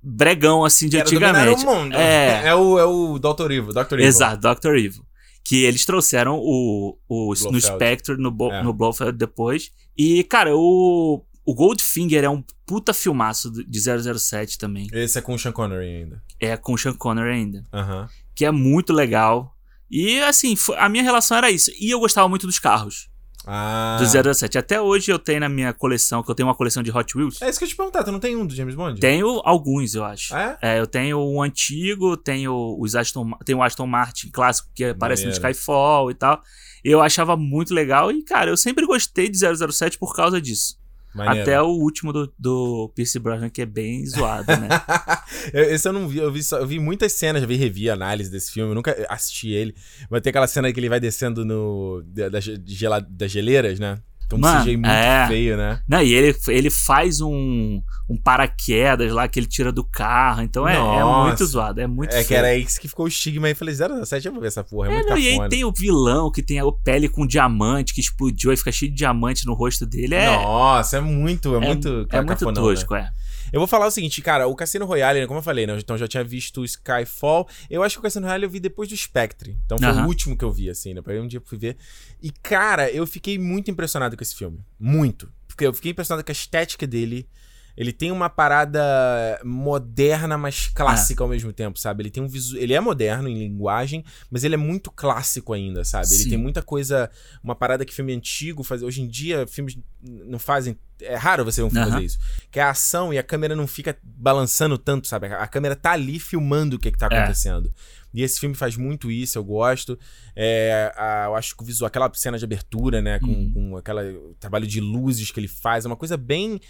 bregão, 0.03 0.65
assim, 0.65 0.89
de 0.89 1.01
dominar 1.03 1.47
antigamente. 1.49 1.65
o 1.67 1.75
mundo. 1.75 1.95
É. 1.95 2.43
É 2.53 2.55
o, 2.55 2.79
é 2.79 2.85
o 2.85 3.19
Dr. 3.19 3.51
Evil. 3.53 3.73
Dr. 3.73 3.95
Evil. 3.95 4.07
Exato, 4.07 4.41
Dr. 4.55 4.75
Evil. 4.77 5.05
Que 5.45 5.65
eles 5.65 5.85
trouxeram 5.85 6.39
o, 6.41 6.99
o 7.09 7.35
no. 7.51 7.61
Spectre, 7.61 8.17
no, 8.17 8.31
Bo, 8.31 8.51
É. 8.53 8.63
no 8.63 8.73
Blofeld 8.73 9.17
depois. 9.17 9.71
E, 9.97 10.23
cara, 10.25 10.55
o, 10.57 11.25
o 11.45 11.55
Goldfinger 11.55 12.25
é 12.25 12.31
um 12.31 12.43
puta 12.67 12.93
filmaço 12.93 13.51
de 13.51 13.81
007 14.19 14.59
também. 14.59 14.89
Esse 14.93 15.19
é 15.19 15.23
com 15.23 15.35
o 15.35 15.39
Sean 15.39 15.53
Connery 15.53 15.85
ainda. 15.87 16.23
É 16.41 16.57
com 16.57 16.73
o 16.75 16.79
Sean 16.79 16.95
Connery 16.95 17.31
ainda. 17.31 17.65
Aham. 17.73 18.09
Que 18.35 18.45
é 18.45 18.51
muito 18.51 18.93
legal. 18.93 19.55
E, 19.91 20.21
assim, 20.21 20.55
a 20.79 20.89
minha 20.89 21.03
relação 21.05 21.37
era 21.37 21.51
isso. 21.51 21.71
E 21.79 21.91
eu 21.91 22.01
gostava 22.01 22.29
muito 22.29 22.47
dos 22.47 22.59
carros. 22.59 23.09
Ah. 23.47 23.99
Do 23.99 24.35
007. 24.35 24.59
Até 24.59 24.81
hoje 24.81 25.11
eu 25.11 25.19
tenho 25.19 25.41
na 25.41 25.49
minha 25.49 25.73
coleção, 25.73 26.23
que 26.23 26.31
eu 26.31 26.35
tenho 26.35 26.49
uma 26.49 26.55
coleção 26.55 26.83
de 26.83 26.97
Hot 26.97 27.17
Wheels. 27.17 27.43
É 27.43 27.49
isso 27.49 27.59
que 27.59 27.65
eu 27.65 27.69
te 27.69 27.77
perguntar, 27.77 28.05
tu 28.05 28.13
não 28.13 28.21
tem 28.21 28.37
um 28.37 28.47
do 28.47 28.55
James 28.55 28.75
Bond? 28.75 29.01
Tenho 29.01 29.41
alguns, 29.45 29.95
eu 29.95 30.05
acho. 30.05 30.35
É? 30.35 30.59
É, 30.63 30.81
eu 30.81 30.87
tenho 30.87 31.19
o 31.19 31.43
antigo, 31.43 32.17
tenho 32.17 32.77
os 32.79 32.95
Aston, 32.95 33.31
tenho 33.45 33.59
o 33.59 33.63
Aston 33.63 33.87
Martin 33.87 34.31
clássico 34.31 34.69
que 34.75 34.85
aparece 34.85 35.25
Maneiro. 35.25 35.43
no 35.43 35.51
Skyfall 35.51 36.11
e 36.11 36.15
tal. 36.15 36.43
Eu 36.85 37.01
achava 37.01 37.37
muito 37.37 37.73
legal 37.73 38.11
e, 38.11 38.23
cara, 38.25 38.51
eu 38.51 38.57
sempre 38.57 38.87
gostei 38.87 39.29
de 39.29 39.39
007 39.39 39.99
por 39.99 40.15
causa 40.15 40.41
disso. 40.41 40.82
Maneiro. 41.15 41.43
Até 41.43 41.61
o 41.61 41.67
último 41.67 42.13
do, 42.13 42.33
do 42.39 42.91
Pierce 42.95 43.19
Brosnan, 43.19 43.51
que 43.51 43.61
é 43.63 43.67
bem 43.67 44.05
zoado, 44.07 44.47
né? 44.57 44.69
Esse 45.53 45.87
eu 45.89 45.93
não 45.93 46.09
vi, 46.09 46.19
eu 46.19 46.33
vi, 46.33 46.43
só- 46.43 46.59
eu 46.59 46.67
vi 46.67 46.79
muitas 46.79 47.13
cenas, 47.13 47.43
já 47.43 47.47
vi 47.47 47.57
revi, 47.57 47.91
análise 47.91 48.31
desse 48.31 48.51
filme, 48.53 48.75
nunca 48.75 48.97
assisti 49.09 49.51
ele. 49.51 49.75
Mas 50.11 50.21
tem 50.23 50.31
aquela 50.31 50.47
cena 50.47 50.73
que 50.73 50.81
ele 50.81 50.89
vai 50.89 50.99
descendo 51.01 51.45
no, 51.45 52.03
da, 52.07 52.29
da, 52.29 52.39
gela- 52.41 53.01
das 53.09 53.31
geleiras, 53.31 53.79
né? 53.79 53.99
Então 54.33 54.39
um 54.39 54.41
Mano, 54.41 54.65
CGI 54.65 54.77
muito 54.77 54.91
é. 54.91 55.27
feio, 55.29 55.57
né? 55.57 55.81
Não, 55.89 56.03
e 56.03 56.13
ele, 56.13 56.37
ele 56.49 56.71
faz 56.71 57.21
um, 57.21 57.83
um 58.09 58.17
paraquedas 58.17 59.13
lá 59.13 59.29
que 59.29 59.39
ele 59.39 59.47
tira 59.47 59.71
do 59.71 59.85
carro. 59.85 60.43
Então 60.43 60.67
é, 60.67 60.77
é 60.77 61.05
muito 61.05 61.45
zoado, 61.45 61.81
é 61.81 61.87
muito 61.87 62.15
É 62.15 62.23
que 62.23 62.29
feio. 62.29 62.39
era 62.39 62.55
isso 62.57 62.81
que 62.81 62.89
ficou 62.89 63.05
o 63.05 63.09
estigma 63.09 63.47
aí. 63.47 63.55
Falei, 63.55 63.75
007, 63.75 64.27
eu 64.27 64.33
vou 64.33 64.41
ver 64.41 64.49
essa 64.49 64.65
porra, 64.65 64.89
é, 64.89 64.93
É, 64.93 64.95
muito 64.97 65.11
não, 65.11 65.19
e 65.19 65.29
aí 65.29 65.49
tem 65.49 65.65
o 65.65 65.73
vilão 65.73 66.31
que 66.31 66.43
tem 66.43 66.59
a 66.59 66.65
pele 66.85 67.09
com 67.09 67.27
diamante 67.27 67.95
que 67.95 68.01
explodiu 68.01 68.53
e 68.53 68.57
fica 68.57 68.73
cheio 68.73 68.91
de 68.91 68.97
diamante 68.97 69.47
no 69.47 69.55
rosto 69.55 69.85
dele. 69.87 70.15
É, 70.15 70.27
Nossa, 70.27 70.97
é 70.97 71.01
muito, 71.01 71.55
é, 71.55 71.61
muito 71.61 72.07
é 72.11 72.17
muito 72.17 72.29
cafonão, 72.29 72.63
tosco, 72.63 72.95
né? 72.95 73.11
é. 73.19 73.22
Eu 73.53 73.61
vou 73.61 73.67
falar 73.67 73.87
o 73.87 73.91
seguinte, 73.91 74.23
cara, 74.23 74.47
o 74.47 74.57
Cassino 74.57 74.87
Royale, 74.87 75.21
né, 75.21 75.27
como 75.27 75.39
eu 75.39 75.43
falei, 75.43 75.67
né? 75.67 75.77
Então 75.79 75.95
eu 75.95 75.99
já 75.99 76.09
tinha 76.09 76.25
visto 76.25 76.63
o 76.63 76.65
Skyfall. 76.65 77.47
Eu 77.69 77.83
acho 77.83 77.97
que 77.97 78.01
o 78.01 78.03
Cassino 78.03 78.27
Royale 78.27 78.45
eu 78.45 78.51
vi 78.51 78.59
depois 78.59 78.89
do 78.89 78.97
Spectre. 78.97 79.59
Então 79.67 79.79
foi 79.79 80.03
o 80.03 80.07
último 80.07 80.37
que 80.37 80.45
eu 80.45 80.51
vi, 80.51 80.71
assim, 80.71 80.95
né? 80.95 81.03
Pra 81.03 81.15
um 81.21 81.27
dia 81.27 81.39
eu 81.39 81.43
fui 81.45 81.59
ver. 81.59 81.77
E, 82.23 82.31
cara, 82.31 82.91
eu 82.91 83.07
fiquei 83.07 83.39
muito 83.39 83.71
impressionado 83.71 84.17
com 84.17 84.23
esse 84.23 84.35
filme. 84.35 84.61
Muito. 84.81 85.31
Porque 85.47 85.67
eu 85.67 85.75
fiquei 85.75 85.91
impressionado 85.91 86.25
com 86.25 86.31
a 86.31 86.33
estética 86.33 86.87
dele. 86.87 87.29
Ele 87.77 87.93
tem 87.93 88.11
uma 88.11 88.29
parada 88.29 89.41
moderna, 89.45 90.37
mas 90.37 90.69
clássica 90.69 91.23
ao 91.23 91.29
mesmo 91.29 91.53
tempo, 91.53 91.79
sabe? 91.79 92.03
Ele 92.03 92.11
tem 92.11 92.23
um 92.23 92.29
visu... 92.29 92.57
Ele 92.57 92.75
é 92.75 92.81
moderno 92.81 93.29
em 93.29 93.39
linguagem, 93.39 94.05
mas 94.31 94.45
ele 94.45 94.55
é 94.55 94.59
muito 94.59 94.91
clássico 94.91 95.53
ainda, 95.53 95.85
sabe? 95.85 96.07
Ele 96.09 96.23
Sim. 96.25 96.29
tem 96.31 96.39
muita 96.39 96.63
coisa, 96.63 97.11
uma 97.43 97.55
parada 97.55 97.85
que 97.85 97.95
filme 97.95 98.13
antigo 98.13 98.63
faz. 98.63 98.83
Hoje 98.83 99.01
em 99.03 99.09
dia, 99.09 99.47
filmes 99.47 99.79
não 100.03 100.39
fazem. 100.39 100.77
É 101.01 101.17
raro 101.17 101.45
você 101.45 101.61
ver 101.61 101.67
um 101.67 101.71
filme 101.71 101.85
Aham. 101.85 101.93
fazer 101.95 102.05
isso. 102.05 102.19
Que 102.51 102.61
é 102.61 102.63
a 102.63 102.71
ação 102.71 103.13
e 103.13 103.19
a 103.19 103.23
câmera 103.23 103.57
não 103.57 103.67
fica 103.67 103.97
balançando 104.03 104.79
tanto, 104.79 105.09
sabe? 105.09 105.27
A 105.27 105.47
câmera 105.49 105.75
tá 105.75 105.93
ali 105.93 106.19
filmando 106.21 106.77
o 106.77 106.79
que, 106.79 106.91
que 106.93 106.99
tá 106.99 107.09
É. 107.11 107.19
acontecendo. 107.19 107.73
E 108.15 108.23
esse 108.23 108.39
filme 108.39 108.55
faz 108.55 108.77
muito 108.77 109.11
isso, 109.11 109.39
eu 109.39 109.43
gosto. 109.45 109.99
É, 110.37 110.93
a- 110.97 111.25
eu 111.29 111.35
acho 111.35 111.57
que 111.57 111.63
o 111.63 111.67
visual, 111.67 111.87
aquela 111.89 112.11
cena 112.15 112.39
de 112.39 112.45
abertura, 112.45 113.01
né? 113.01 113.19
Com, 113.19 113.27
Uhum. 113.27 113.51
com 113.53 113.77
aquela 113.79 114.03
trabalho 114.39 114.67
de 114.67 114.81
luzes 114.81 115.31
que 115.31 115.41
ele 115.41 115.49
faz, 115.49 115.85
é 115.85 115.89
uma 115.89 115.97
coisa 115.97 116.17
bem. 116.17 116.61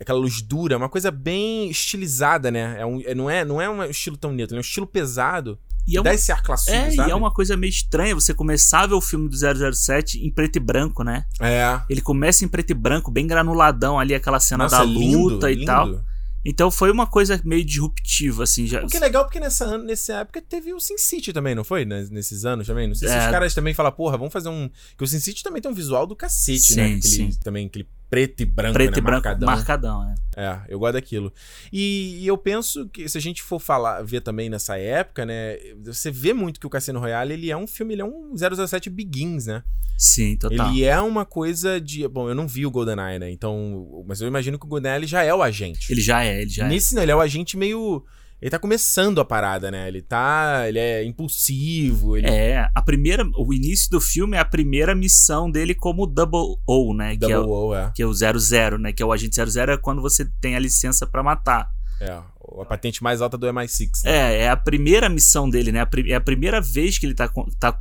Aquela 0.00 0.18
luz 0.18 0.42
dura, 0.42 0.74
é 0.74 0.76
uma 0.76 0.88
coisa 0.88 1.10
bem 1.10 1.70
estilizada, 1.70 2.50
né? 2.50 2.76
É 2.78 2.84
um, 2.86 3.00
é- 3.04 3.14
não, 3.14 3.30
é, 3.30 3.44
não 3.44 3.60
é 3.60 3.68
um 3.70 3.82
estilo 3.84 4.16
tão 4.16 4.32
neutro, 4.32 4.56
é 4.56 4.58
um 4.58 4.60
estilo 4.60 4.86
pesado. 4.86 5.58
E 5.88 5.96
é 5.96 6.02
dá 6.02 6.10
uma, 6.10 6.14
esse 6.14 6.32
ar 6.32 6.42
classudo, 6.42 6.76
é, 6.76 6.88
e 6.88 6.96
sabe? 6.96 7.10
é 7.12 7.14
uma 7.14 7.30
coisa 7.30 7.56
meio 7.56 7.70
estranha 7.70 8.12
você 8.14 8.34
começar 8.34 8.80
a 8.80 8.86
ver 8.88 8.94
o 8.94 9.00
filme 9.00 9.28
do 9.28 9.36
007 9.36 10.18
em 10.18 10.30
preto 10.32 10.56
e 10.56 10.60
branco, 10.60 11.04
né? 11.04 11.24
É. 11.40 11.80
Ele 11.88 12.00
começa 12.00 12.44
em 12.44 12.48
preto 12.48 12.70
e 12.70 12.74
branco, 12.74 13.08
bem 13.10 13.24
granuladão 13.26 13.96
ali, 13.98 14.12
aquela 14.14 14.40
cena 14.40 14.64
Nossa, 14.64 14.78
da 14.78 14.84
lindo, 14.84 15.18
luta 15.28 15.50
e 15.50 15.54
lindo. 15.54 15.66
tal. 15.66 16.04
Então 16.44 16.70
foi 16.70 16.90
uma 16.92 17.06
coisa 17.06 17.40
meio 17.44 17.64
disruptiva, 17.64 18.44
assim. 18.44 18.66
Já... 18.66 18.84
O 18.84 18.88
que 18.88 18.96
é 18.96 19.00
legal 19.00 19.24
porque 19.24 19.40
nessa, 19.40 19.78
nessa 19.78 20.14
época 20.18 20.40
teve 20.42 20.72
o 20.74 20.78
Sin 20.78 20.96
City 20.98 21.32
também, 21.32 21.54
não 21.56 21.64
foi? 21.64 21.84
Nes- 21.84 22.10
Nesses 22.10 22.44
anos 22.44 22.66
também. 22.68 22.86
Não 22.86 22.94
sei 22.94 23.08
se 23.08 23.14
É. 23.14 23.18
os 23.18 23.30
caras 23.32 23.52
também 23.54 23.74
falam, 23.74 23.90
porra, 23.90 24.16
vamos 24.16 24.32
fazer 24.32 24.48
um. 24.48 24.68
Que 24.96 25.02
o 25.02 25.06
Sin 25.06 25.18
City 25.18 25.42
também 25.42 25.60
tem 25.62 25.70
um 25.70 25.74
visual 25.74 26.06
do 26.06 26.14
cacete, 26.14 26.76
né? 26.76 26.84
Sim, 26.88 26.94
Aquele, 26.98 27.02
sim. 27.02 27.30
Também 27.42 27.66
aquele 27.66 27.88
preto 28.08 28.42
e 28.42 28.46
branco, 28.46 28.74
preto 28.74 28.92
né? 28.92 28.98
e 28.98 29.00
branco 29.00 29.24
Marcadão. 29.24 29.46
marcadão, 29.46 30.04
né? 30.04 30.14
É, 30.36 30.60
eu 30.68 30.78
gosto 30.78 30.94
daquilo. 30.94 31.32
E, 31.72 32.18
e 32.20 32.26
eu 32.26 32.36
penso 32.36 32.88
que 32.88 33.08
se 33.08 33.16
a 33.16 33.20
gente 33.20 33.42
for 33.42 33.58
falar, 33.58 34.02
ver 34.02 34.20
também 34.20 34.50
nessa 34.50 34.78
época, 34.78 35.24
né? 35.24 35.56
Você 35.84 36.10
vê 36.10 36.32
muito 36.32 36.60
que 36.60 36.66
o 36.66 36.70
Cassino 36.70 37.00
Royale, 37.00 37.32
ele 37.32 37.50
é 37.50 37.56
um 37.56 37.66
filme, 37.66 37.94
ele 37.94 38.02
é 38.02 38.04
um 38.04 38.34
007 38.36 38.90
Begins, 38.90 39.46
né? 39.46 39.62
Sim, 39.96 40.36
total. 40.36 40.70
Ele 40.70 40.84
é 40.84 41.00
uma 41.00 41.24
coisa 41.24 41.80
de. 41.80 42.06
Bom, 42.06 42.28
eu 42.28 42.34
não 42.34 42.46
vi 42.46 42.66
o 42.66 42.70
GoldenEye, 42.70 43.18
né? 43.18 43.30
Então. 43.30 44.04
Mas 44.06 44.20
eu 44.20 44.28
imagino 44.28 44.58
que 44.58 44.66
o 44.66 44.68
GoldenEye 44.68 44.98
ele 44.98 45.06
já 45.06 45.22
é 45.22 45.32
o 45.32 45.42
agente. 45.42 45.90
Ele 45.90 46.00
já 46.00 46.22
é, 46.22 46.42
ele 46.42 46.50
já 46.50 46.66
é. 46.66 46.68
Nesse 46.68 46.94
não, 46.94 47.02
ele 47.02 47.12
é 47.12 47.16
o 47.16 47.20
agente 47.20 47.56
meio. 47.56 48.04
Ele 48.40 48.50
tá 48.50 48.58
começando 48.58 49.18
a 49.18 49.24
parada, 49.24 49.70
né? 49.70 49.88
Ele 49.88 50.02
tá. 50.02 50.64
Ele 50.68 50.78
é 50.78 51.04
impulsivo. 51.04 52.16
Ele 52.16 52.26
É, 52.26 52.68
a 52.74 52.82
primeira, 52.82 53.24
o 53.36 53.52
início 53.52 53.90
do 53.90 54.00
filme 54.00 54.36
é 54.36 54.40
a 54.40 54.44
primeira 54.44 54.94
missão 54.94 55.50
dele 55.50 55.74
como 55.74 56.06
Double 56.06 56.58
O, 56.66 56.94
né? 56.94 57.16
Que 57.16 57.24
é, 57.24 57.28
Double 57.28 57.50
o, 57.50 57.74
é. 57.74 57.92
que 57.94 58.02
é 58.02 58.06
o 58.06 58.12
00, 58.12 58.78
né? 58.78 58.92
Que 58.92 59.02
é 59.02 59.06
o 59.06 59.12
agente 59.12 59.36
00 59.36 59.72
é 59.72 59.76
quando 59.78 60.02
você 60.02 60.26
tem 60.40 60.54
a 60.54 60.58
licença 60.58 61.06
pra 61.06 61.22
matar. 61.22 61.70
É. 61.98 62.12
A 62.12 62.64
patente 62.64 63.02
mais 63.02 63.22
alta 63.22 63.38
do 63.38 63.46
MI6. 63.46 64.04
Né? 64.04 64.10
É, 64.12 64.42
é 64.42 64.50
a 64.50 64.56
primeira 64.56 65.08
missão 65.08 65.48
dele, 65.48 65.72
né? 65.72 65.86
É 66.06 66.14
a 66.14 66.20
primeira 66.20 66.60
vez 66.60 66.98
que 66.98 67.06
ele 67.06 67.14
tá, 67.14 67.30
tá 67.58 67.80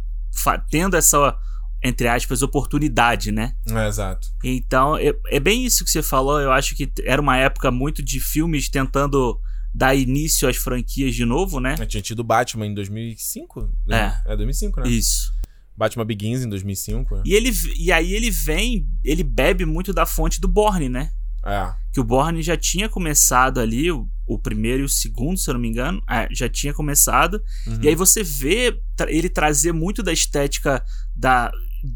tendo 0.70 0.96
essa, 0.96 1.38
entre 1.84 2.08
aspas, 2.08 2.42
oportunidade, 2.42 3.30
né? 3.32 3.56
É, 3.70 3.88
exato. 3.88 4.30
Então, 4.42 4.98
é, 4.98 5.14
é 5.28 5.40
bem 5.40 5.66
isso 5.66 5.84
que 5.84 5.92
você 5.92 6.02
falou. 6.02 6.40
Eu 6.40 6.52
acho 6.52 6.76
que 6.76 6.90
era 7.04 7.22
uma 7.22 7.38
época 7.38 7.70
muito 7.72 8.02
de 8.02 8.22
filmes 8.22 8.70
tentando 8.70 9.40
dar 9.78 9.94
início 9.94 10.48
às 10.48 10.56
franquias 10.56 11.14
de 11.14 11.26
novo, 11.26 11.60
né? 11.60 11.76
Tinha 11.86 12.02
tido 12.02 12.24
Batman 12.24 12.68
em 12.68 12.74
2005? 12.74 13.70
É. 13.90 14.14
É 14.26 14.36
2005, 14.36 14.80
né? 14.80 14.90
Isso. 14.90 15.34
Batman 15.76 16.06
Begins 16.06 16.42
em 16.44 16.50
2005. 16.50 17.16
né? 17.18 17.24
E, 17.26 17.34
ele, 17.34 17.52
e 17.78 17.92
aí 17.92 18.14
ele 18.14 18.32
vem, 18.32 18.88
ele 19.04 19.24
bebe 19.24 19.66
muito 19.66 19.94
da 19.94 20.06
fonte 20.06 20.40
do 20.40 20.48
Borne, 20.48 20.88
né? 20.88 21.12
É. 21.46 21.74
Que 21.92 22.00
o 22.00 22.04
Borne 22.04 22.42
já 22.42 22.56
tinha 22.56 22.88
começado 22.88 23.60
ali, 23.60 23.92
o, 23.92 24.08
o 24.26 24.40
primeiro 24.40 24.82
e 24.84 24.86
o 24.86 24.90
segundo, 24.90 25.38
se 25.38 25.50
eu 25.50 25.54
não 25.54 25.62
me 25.62 25.68
engano, 25.68 26.02
é, 26.10 26.28
já 26.32 26.48
tinha 26.48 26.74
começado. 26.74 27.42
Uhum. 27.68 27.80
E 27.82 27.90
aí 27.90 27.96
você 27.96 28.24
vê 28.24 28.80
tra- 28.96 29.12
ele 29.12 29.28
trazer 29.30 29.74
muito 29.74 30.02
da 30.02 30.14
estética 30.14 30.84
da. 31.14 31.52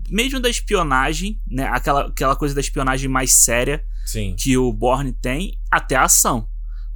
Mesmo 0.09 0.39
da 0.41 0.49
espionagem, 0.49 1.39
né? 1.49 1.63
Aquela, 1.63 2.07
aquela 2.07 2.35
coisa 2.35 2.53
da 2.53 2.61
espionagem 2.61 3.07
mais 3.09 3.31
séria 3.31 3.83
Sim. 4.05 4.35
que 4.37 4.57
o 4.57 4.71
Borne 4.73 5.13
tem, 5.13 5.57
até 5.71 5.95
a 5.95 6.03
ação. 6.03 6.47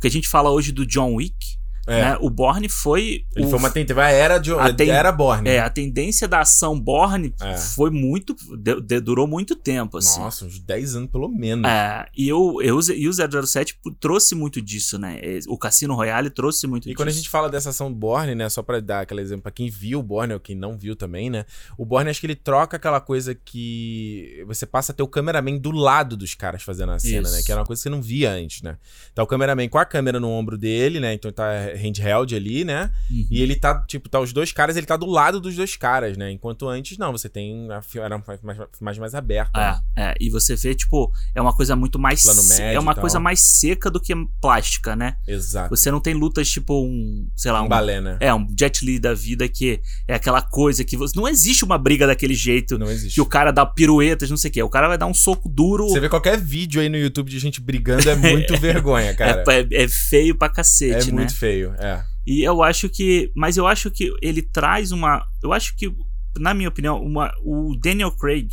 Que 0.03 0.07
a 0.07 0.11
gente 0.11 0.27
fala 0.27 0.51
hoje 0.51 0.73
do 0.73 0.85
John 0.85 1.13
Wick, 1.13 1.57
É. 1.85 2.01
né? 2.01 2.17
O 2.21 2.29
Borne 2.29 2.69
foi. 2.69 3.25
Ele 3.35 3.45
o, 3.45 3.49
foi 3.49 3.59
uma 3.59 3.69
tentativa. 3.69 4.07
Era, 4.09 4.37
de, 4.37 4.53
A 4.53 4.73
ten- 4.73 4.89
era 4.89 5.11
Borne. 5.11 5.49
É, 5.49 5.59
a 5.59 5.69
tendência 5.69 6.27
da 6.27 6.39
ação 6.41 6.79
Borne 6.79 7.33
É. 7.41 7.57
foi 7.57 7.89
muito. 7.89 8.35
de- 8.57 8.79
de- 8.81 8.99
durou 9.01 9.27
muito 9.27 9.55
tempo, 9.55 9.97
assim. 9.97 10.19
Nossa, 10.19 10.45
uns 10.45 10.59
10 10.59 10.95
anos 10.95 11.09
pelo 11.11 11.27
menos. 11.27 11.69
É, 11.69 12.05
e, 12.15 12.27
eu, 12.29 12.59
eu, 12.61 12.79
e 12.95 13.07
o 13.07 13.13
007 13.13 13.77
trouxe 13.99 14.33
muito 14.35 14.61
disso, 14.61 14.97
né? 14.97 15.19
O 15.47 15.57
Cassino 15.57 15.93
Royale 15.95 16.29
trouxe 16.29 16.67
muito 16.67 16.83
E 16.85 16.87
disso. 16.91 16.95
quando 16.97 17.09
a 17.09 17.11
gente 17.11 17.29
fala 17.29 17.49
dessa 17.49 17.69
ação 17.69 17.91
Borne, 17.93 18.33
né, 18.35 18.47
só 18.49 18.61
pra 18.63 18.79
dar 18.79 19.01
aquele 19.01 19.21
exemplo 19.21 19.43
pra 19.43 19.51
quem 19.51 19.69
viu 19.69 19.99
o 19.99 20.03
Borne 20.03 20.33
ou 20.33 20.39
quem 20.39 20.55
não 20.55 20.77
viu 20.77 20.95
também, 20.95 21.29
né, 21.29 21.45
o 21.77 21.85
Borne 21.85 22.09
acho 22.09 22.19
que 22.19 22.25
ele 22.25 22.35
troca 22.35 22.77
aquela 22.77 22.99
coisa 23.01 23.35
que 23.35 24.43
você 24.47 24.65
passa 24.65 24.91
a 24.91 24.95
ter 24.95 25.03
o 25.03 25.07
cameraman 25.07 25.57
do 25.57 25.71
lado 25.71 26.15
dos 26.17 26.33
caras 26.35 26.63
fazendo 26.63 26.91
a 26.91 26.99
cena, 26.99 27.27
Isso. 27.27 27.35
né, 27.35 27.41
que 27.43 27.51
era 27.51 27.61
uma 27.61 27.67
coisa 27.67 27.79
que 27.79 27.83
você 27.83 27.89
não 27.89 28.01
via 28.01 28.31
antes, 28.31 28.61
né. 28.61 28.77
Tá 29.13 29.23
o 29.23 29.27
cameraman 29.27 29.67
com 29.69 29.77
a 29.77 29.85
câmera 29.85 30.19
no 30.19 30.29
ombro 30.29 30.57
dele, 30.57 30.99
né, 30.99 31.13
então 31.13 31.31
tá 31.31 31.49
handheld 31.75 32.35
ali, 32.35 32.63
né, 32.63 32.89
Uhum. 33.09 33.27
e 33.29 33.41
ele 33.41 33.55
tá, 33.55 33.83
tipo, 33.87 34.09
tá 34.09 34.19
os 34.19 34.31
dois 34.33 34.51
caras, 34.51 34.75
ele 34.77 34.85
tá 34.85 34.95
do 34.97 35.05
lado 35.05 35.39
dos 35.39 35.55
dois 35.55 35.75
caras, 35.75 36.17
né, 36.17 36.31
enquanto 36.31 36.67
antes 36.67 36.97
não, 36.97 37.11
você 37.11 37.29
tem 37.29 37.67
a 37.71 37.81
era 38.03 38.17
mais, 38.41 38.41
mais, 38.79 38.97
mais, 38.97 39.15
aberta. 39.15 39.51
né? 39.59 39.79
É, 39.95 40.03
é, 40.11 40.15
e 40.19 40.29
você 40.29 40.55
vê, 40.55 40.73
tipo, 40.75 41.11
é 41.35 41.41
uma 41.41 41.53
coisa 41.55 41.75
muito 41.75 41.99
mais. 41.99 42.23
Plano 42.23 42.43
médio 42.43 42.63
é 42.77 42.79
uma 42.79 42.95
coisa 42.95 43.19
mais 43.19 43.39
seca 43.41 43.89
do 43.89 43.99
que 43.99 44.13
plástica, 44.41 44.95
né? 44.95 45.15
Exato. 45.27 45.69
Você 45.75 45.91
não 45.91 45.99
tem 45.99 46.13
lutas 46.13 46.49
tipo 46.49 46.83
um. 46.85 47.27
Sei 47.35 47.51
lá, 47.51 47.61
Um 47.61 47.65
um. 47.65 47.69
balé, 47.69 48.01
né. 48.01 48.17
É, 48.19 48.33
um 48.33 48.47
Jet 48.57 48.83
Li 48.85 48.99
da 48.99 49.13
vida 49.13 49.47
que 49.47 49.79
é 50.07 50.15
aquela 50.15 50.41
coisa 50.41 50.83
que 50.83 50.97
você. 50.97 51.17
Não 51.19 51.27
existe 51.27 51.63
uma 51.63 51.77
briga 51.77 52.07
daquele 52.07 52.33
jeito. 52.33 52.77
Não 52.77 52.89
existe. 52.89 53.15
Que 53.15 53.21
o 53.21 53.25
cara 53.25 53.51
dá 53.51 53.65
piruetas, 53.65 54.29
não 54.29 54.37
sei 54.37 54.49
o 54.49 54.53
quê. 54.53 54.63
O 54.63 54.69
cara 54.69 54.87
vai 54.87 54.97
dar 54.97 55.05
um 55.05 55.13
soco 55.13 55.47
duro. 55.49 55.87
Você 55.89 55.99
vê 55.99 56.09
qualquer 56.09 56.37
vídeo 56.39 56.81
aí 56.81 56.89
no 56.89 56.97
YouTube 56.97 57.29
de 57.29 57.39
gente 57.39 57.61
brigando 57.61 58.09
é 58.09 58.15
muito 58.15 58.55
vergonha, 58.59 59.13
cara. 59.15 59.43
é, 59.47 59.59
é- 59.61 59.83
é 59.83 59.87
feio 59.87 60.35
pra 60.35 60.47
É, 60.47 60.51
cacete, 60.51 61.07
né? 61.11 61.17
muito 61.19 61.35
feio, 61.35 61.62
é. 61.77 62.03
E 62.25 62.43
eu 62.43 62.63
acho 62.63 62.89
que. 62.89 63.31
Mas 63.35 63.57
eu 63.57 63.67
acho 63.67 63.91
que 63.91 64.13
ele 64.21 64.41
traz 64.41 64.91
uma. 64.91 65.25
Eu 65.41 65.51
acho 65.51 65.75
que, 65.75 65.93
na 66.37 66.53
minha 66.53 66.69
opinião, 66.69 67.01
uma, 67.01 67.33
o 67.43 67.75
Daniel 67.81 68.11
Craig, 68.11 68.49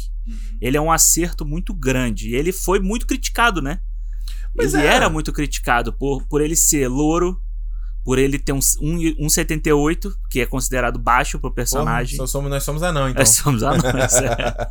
ele 0.61 0.77
é 0.77 0.81
um 0.81 0.91
acerto 0.91 1.45
muito 1.45 1.73
grande. 1.73 2.31
E 2.31 2.35
ele 2.35 2.53
foi 2.53 2.81
muito 2.81 3.07
criticado, 3.07 3.63
né? 3.63 3.81
Pois 4.55 4.75
ele 4.75 4.87
é. 4.87 4.87
era 4.87 5.09
muito 5.09 5.33
criticado 5.33 5.93
por, 5.93 6.27
por 6.27 6.41
ele 6.41 6.57
ser 6.57 6.89
louro, 6.89 7.41
por 8.05 8.19
ele 8.19 8.39
ter 8.39 8.53
um, 8.53 8.61
um, 8.81 9.27
um 9.27 9.29
78, 9.29 10.13
que 10.29 10.41
é 10.41 10.47
considerado 10.47 10.99
baixo 10.99 11.39
pro 11.39 11.55
personagem. 11.55 12.17
Porra, 12.17 12.27
somos, 12.27 12.51
nós 12.51 12.65
somos 12.65 12.83
anão, 12.83 13.09
então. 13.09 13.21
Nós 13.21 13.29
somos 13.31 13.63
anões. 13.63 14.15
é. 14.21 14.71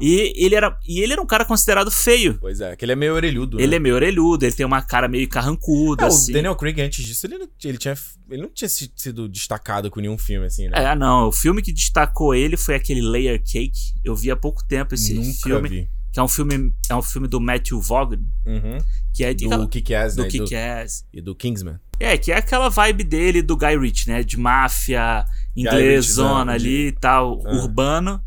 E 0.00 0.32
ele 0.36 0.54
era, 0.54 0.78
e 0.86 1.00
ele 1.00 1.12
era 1.12 1.20
um 1.22 1.26
cara 1.26 1.44
considerado 1.44 1.90
feio. 1.90 2.38
Pois 2.40 2.60
é, 2.60 2.76
que 2.76 2.84
ele 2.84 2.92
é 2.92 2.96
meio 2.96 3.14
orelhudo. 3.14 3.58
Ele 3.58 3.68
né? 3.68 3.76
é 3.76 3.78
meio 3.80 3.94
orelhudo, 3.94 4.44
ele 4.44 4.54
tem 4.54 4.64
uma 4.66 4.80
cara 4.82 5.08
meio 5.08 5.28
carrancuda, 5.28 6.04
É, 6.04 6.06
assim. 6.06 6.30
O 6.30 6.34
Daniel 6.34 6.54
Craig, 6.56 6.80
antes 6.80 7.04
disso, 7.04 7.26
ele 7.26 7.38
não, 7.38 7.48
ele 7.64 7.78
tinha, 7.78 7.94
ele 8.30 8.42
não 8.42 8.50
tinha 8.50 8.68
si- 8.68 8.92
sido 8.96 9.28
destacado 9.28 9.90
com 9.90 10.00
nenhum 10.00 10.18
filme, 10.18 10.46
assim, 10.46 10.68
né? 10.68 10.84
É, 10.84 10.94
não, 10.94 11.28
o 11.28 11.32
filme 11.32 11.60
que 11.62 11.72
destacou 11.72 12.34
ele 12.34 12.56
foi 12.56 12.74
aquele 12.74 13.00
Layer 13.02 13.42
Cake. 13.42 13.72
Eu 14.04 14.14
vi 14.14 14.30
há 14.30 14.36
pouco 14.36 14.64
tempo 14.66 14.94
esse 14.94 15.14
Nunca 15.14 15.32
filme, 15.42 15.68
vi. 15.68 15.88
que 16.12 16.20
é 16.20 16.22
um 16.22 16.28
filme, 16.28 16.72
é 16.88 16.94
um 16.94 17.02
filme 17.02 17.26
do 17.28 17.40
Matthew 17.40 17.80
Vaughn, 17.80 18.16
Uhum. 18.46 18.78
que 19.14 19.24
é 19.24 19.34
de 19.34 19.48
Do 19.48 19.68
Kick-Ass, 19.68 20.14
do 20.14 20.22
né? 20.22 20.28
do, 20.28 20.30
Kick-Ass. 20.32 21.04
e 21.12 21.20
do 21.20 21.34
Kingsman. 21.34 21.78
É, 22.00 22.16
que 22.16 22.30
é 22.30 22.36
aquela 22.36 22.68
vibe 22.68 23.02
dele 23.02 23.42
do 23.42 23.56
Guy 23.56 23.76
Ritchie, 23.76 24.08
né? 24.10 24.22
De 24.22 24.38
máfia, 24.38 25.24
inglesona 25.56 26.52
Ritchiezão, 26.52 26.70
ali 26.70 26.86
e 26.88 26.92
tal, 26.92 27.42
Ah. 27.44 27.56
urbano. 27.56 28.20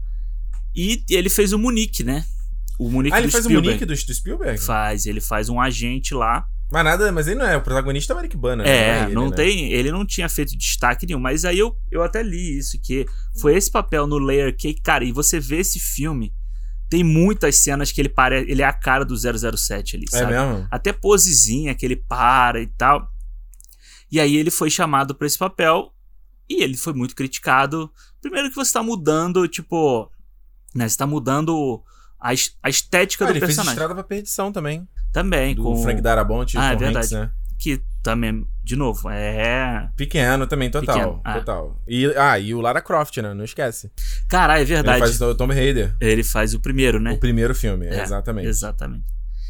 E 0.75 1.03
ele 1.10 1.29
fez 1.29 1.53
o 1.53 1.60
Munique, 1.60 2.03
né? 2.03 2.25
O 2.79 2.89
Munique 2.89 3.15
Ah, 3.15 3.19
ele 3.19 3.27
do 3.27 3.31
faz 3.31 3.45
o 3.45 3.47
Spielberg. 3.47 3.67
Monique 3.79 3.86
do, 3.86 4.05
do 4.07 4.13
Spielberg? 4.15 4.60
Faz, 4.62 5.05
ele 5.05 5.21
faz 5.21 5.49
um 5.49 5.60
agente 5.60 6.13
lá. 6.13 6.45
Mas 6.71 6.86
nada, 6.86 7.12
mas 7.12 7.27
ele 7.27 7.38
não 7.39 7.45
é. 7.45 7.57
O 7.57 7.62
protagonista 7.62 8.13
é 8.13 8.15
o 8.15 8.19
Eric 8.19 8.38
Bana. 8.38 8.65
É, 8.65 9.03
ele, 9.03 9.13
não 9.13 9.29
né? 9.29 9.36
tem. 9.36 9.73
Ele 9.73 9.91
não 9.91 10.05
tinha 10.05 10.29
feito 10.29 10.57
destaque 10.57 11.05
nenhum. 11.05 11.19
Mas 11.19 11.43
aí 11.43 11.60
eu, 11.60 11.75
eu 11.91 12.01
até 12.01 12.23
li 12.23 12.57
isso, 12.57 12.79
que 12.81 13.05
foi 13.41 13.55
esse 13.55 13.69
papel 13.69 14.07
no 14.07 14.17
Layer 14.17 14.55
Cake. 14.55 14.81
Cara, 14.81 15.03
e 15.03 15.12
você 15.12 15.38
vê 15.38 15.57
esse 15.57 15.79
filme, 15.79 16.34
tem 16.89 17.03
muitas 17.03 17.57
cenas 17.57 17.91
que 17.91 17.99
ele 17.99 18.07
parece. 18.07 18.49
Ele 18.49 18.62
é 18.62 18.65
a 18.65 18.71
cara 18.71 19.03
do 19.03 19.15
007 19.17 19.97
ali, 19.97 20.05
É 20.13 20.17
sabe? 20.17 20.31
mesmo? 20.31 20.65
Até 20.71 20.93
posezinha 20.93 21.75
que 21.75 21.86
ele 21.86 21.97
para 21.97 22.62
e 22.62 22.67
tal. 22.67 23.12
E 24.10 24.17
aí 24.19 24.38
ele 24.38 24.49
foi 24.49 24.69
chamado 24.69 25.13
pra 25.13 25.27
esse 25.27 25.38
papel 25.38 25.93
e 26.49 26.63
ele 26.63 26.77
foi 26.77 26.93
muito 26.93 27.15
criticado. 27.15 27.91
Primeiro 28.21 28.49
que 28.49 28.55
você 28.55 28.71
tá 28.71 28.81
mudando, 28.81 29.45
tipo, 29.47 30.10
né, 30.75 30.88
você 30.88 30.97
tá 30.97 31.05
mudando 31.07 31.81
a, 32.19 32.29
a 32.63 32.69
estética 32.69 33.25
Ah, 33.25 33.27
do 33.27 33.31
ele 33.34 33.39
fez 33.39 33.49
personagem. 33.49 33.73
Estrada 33.73 33.93
pra 33.95 34.03
Perdição 34.03 34.51
também. 34.51 34.88
Também, 35.12 35.53
Do 35.55 35.63
com 35.63 35.81
Frank 35.84 36.01
Darabont 36.01 36.53
e 36.55 36.57
Ah, 36.60 36.71
é 36.71 36.75
verdade. 36.75 36.97
Hanks, 37.07 37.12
né? 37.12 37.31
que 37.60 37.79
também, 38.01 38.47
de 38.63 38.75
novo, 38.75 39.07
é... 39.10 39.88
Pequeno 39.95 40.47
também, 40.47 40.71
total. 40.71 40.95
Pequeno, 40.95 41.21
ah. 41.23 41.34
Total. 41.36 41.79
E, 41.88 42.07
ah, 42.17 42.39
e 42.39 42.55
o 42.55 42.62
Lara 42.62 42.81
Croft, 42.81 43.15
né? 43.17 43.34
Não 43.36 43.43
esquece. 43.43 43.91
Caralho, 44.27 44.60
é 44.60 44.62
Ele 44.63 44.73
verdade. 44.73 44.99
faz 44.99 45.21
o 45.21 45.36
Tomb 45.36 45.53
Raider. 45.53 45.95
Ele 45.99 46.23
faz 46.23 46.55
o 46.55 46.60
primeiro, 46.60 46.99
né? 46.99 47.12
O 47.12 47.19
primeiro 47.19 47.53
filme, 47.53 47.86
É, 47.86 48.01
exatamente. 48.01 48.47
Exatamente. 48.47 49.05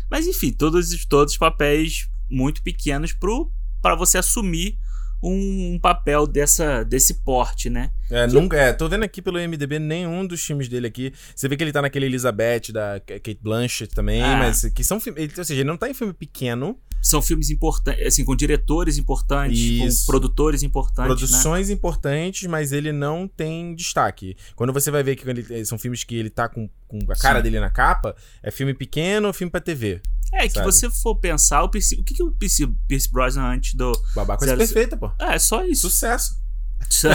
Mas 0.09 0.27
enfim, 0.27 0.51
todos, 0.51 1.05
todos 1.05 1.33
os 1.33 1.37
papéis 1.37 2.09
muito 2.29 2.61
pequenos 2.61 3.13
pro, 3.13 3.49
pra 3.81 3.95
você 3.95 4.17
assumir 4.17 4.77
um, 5.23 5.73
um 5.75 5.79
papel 5.79 6.25
dessa, 6.25 6.83
desse 6.83 7.15
porte, 7.23 7.69
né? 7.69 7.91
É, 8.09 8.27
nunca, 8.27 8.57
é, 8.57 8.73
tô 8.73 8.89
vendo 8.89 9.03
aqui 9.03 9.21
pelo 9.21 9.37
MDB 9.39 9.79
nenhum 9.79 10.25
dos 10.25 10.43
filmes 10.43 10.67
dele 10.67 10.87
aqui. 10.87 11.13
Você 11.35 11.47
vê 11.47 11.55
que 11.55 11.63
ele 11.63 11.71
tá 11.71 11.81
naquele 11.81 12.05
Elizabeth 12.07 12.71
da 12.73 12.99
Kate 12.99 13.39
Blanchett 13.41 13.93
também, 13.93 14.21
Ah. 14.21 14.35
mas 14.37 14.65
que 14.73 14.83
são 14.83 14.99
filmes. 14.99 15.37
Ou 15.37 15.43
seja, 15.45 15.61
ele 15.61 15.67
não 15.69 15.77
tá 15.77 15.89
em 15.89 15.93
filme 15.93 16.13
pequeno, 16.13 16.77
São 17.01 17.21
filmes 17.21 17.49
importantes, 17.49 18.05
assim, 18.05 18.23
com 18.23 18.35
diretores 18.35 18.97
importantes, 18.97 19.57
Isso. 19.59 20.05
com 20.05 20.11
produtores 20.11 20.61
importantes, 20.63 20.99
né? 20.99 21.05
produções 21.07 21.69
importantes, 21.69 22.47
mas 22.47 22.71
ele 22.71 22.91
não 22.91 23.27
tem 23.27 23.73
destaque. 23.73 24.37
Quando 24.55 24.71
você 24.71 24.91
vai 24.91 25.01
ver 25.01 25.15
que 25.15 25.27
ele- 25.27 25.65
são 25.65 25.79
filmes 25.79 26.03
que 26.03 26.15
ele 26.15 26.29
tá 26.29 26.47
com, 26.47 26.69
com 26.87 26.99
a 27.09 27.15
cara 27.15 27.39
Sim. 27.39 27.43
dele 27.43 27.59
na 27.59 27.69
capa, 27.71 28.15
é 28.43 28.51
filme 28.51 28.73
pequeno 28.73 29.27
ou 29.27 29.33
filme 29.33 29.49
pra 29.49 29.59
TV. 29.59 30.01
É, 30.33 30.47
que 30.47 30.53
sabe? 30.53 30.65
você 30.65 30.89
for 30.89 31.15
pensar, 31.15 31.63
o, 31.63 31.69
Pierce- 31.69 31.95
o 31.99 32.03
que, 32.03 32.13
que 32.13 32.23
o 32.23 32.31
Pierce, 32.31 32.65
Pierce 32.87 33.11
Brosnan 33.11 33.43
antes 33.45 33.73
do... 33.73 33.91
Babaca 34.15 34.45
Zero- 34.45 34.57
perfeita, 34.59 34.95
pô. 34.95 35.11
É, 35.19 35.37
só 35.39 35.65
isso. 35.65 35.89
Sucesso. 35.89 36.39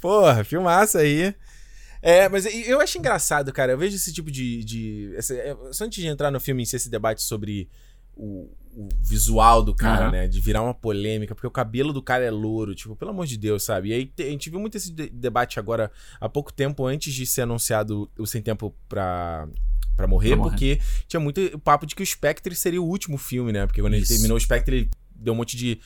Porra, 0.00 0.44
filmaça 0.44 0.98
aí. 0.98 1.34
É, 2.02 2.28
mas 2.28 2.44
eu 2.46 2.80
acho 2.80 2.98
engraçado, 2.98 3.52
cara. 3.52 3.72
Eu 3.72 3.78
vejo 3.78 3.96
esse 3.96 4.12
tipo 4.12 4.30
de. 4.30 4.62
de 4.62 5.14
essa- 5.16 5.34
é, 5.34 5.56
só 5.72 5.84
antes 5.84 6.02
de 6.02 6.08
entrar 6.08 6.30
no 6.30 6.38
filme 6.38 6.62
em 6.62 6.66
si, 6.66 6.76
esse 6.76 6.90
debate 6.90 7.22
sobre 7.22 7.68
o, 8.16 8.50
o 8.76 8.88
visual 9.00 9.62
do 9.62 9.74
cara, 9.74 10.04
Aham. 10.04 10.10
né? 10.12 10.28
De 10.28 10.40
virar 10.40 10.62
uma 10.62 10.74
polêmica, 10.74 11.34
porque 11.34 11.46
o 11.46 11.50
cabelo 11.50 11.92
do 11.92 12.02
cara 12.02 12.24
é 12.24 12.30
louro, 12.30 12.74
tipo, 12.74 12.94
pelo 12.96 13.10
amor 13.10 13.26
de 13.26 13.36
Deus, 13.36 13.62
sabe? 13.62 13.90
E 13.90 13.92
aí 13.92 14.06
te- 14.06 14.22
a 14.22 14.30
gente 14.30 14.50
viu 14.50 14.58
muito 14.60 14.76
esse 14.76 14.92
de- 14.92 15.08
debate 15.10 15.58
agora 15.58 15.90
há 16.20 16.28
pouco 16.28 16.52
tempo, 16.52 16.84
antes 16.86 17.12
de 17.14 17.24
ser 17.26 17.42
anunciado 17.42 18.10
o 18.18 18.26
Sem 18.26 18.42
Tempo 18.42 18.74
pra. 18.88 19.48
Pra 19.96 20.08
morrer, 20.08 20.30
Pra 20.30 20.36
morrer. 20.38 20.50
porque 20.50 20.80
tinha 21.06 21.20
muito 21.20 21.56
papo 21.60 21.86
de 21.86 21.94
que 21.94 22.02
o 22.02 22.06
Spectre 22.06 22.52
seria 22.56 22.82
o 22.82 22.84
último 22.84 23.16
filme, 23.16 23.52
né? 23.52 23.64
Porque 23.64 23.80
quando 23.80 23.94
ele 23.94 24.02
Isso. 24.02 24.12
terminou 24.12 24.36
o 24.36 24.40
Spectre, 24.40 24.76
ele 24.76 24.90
deu 25.14 25.32
um 25.32 25.36
monte 25.36 25.56
de 25.56 25.78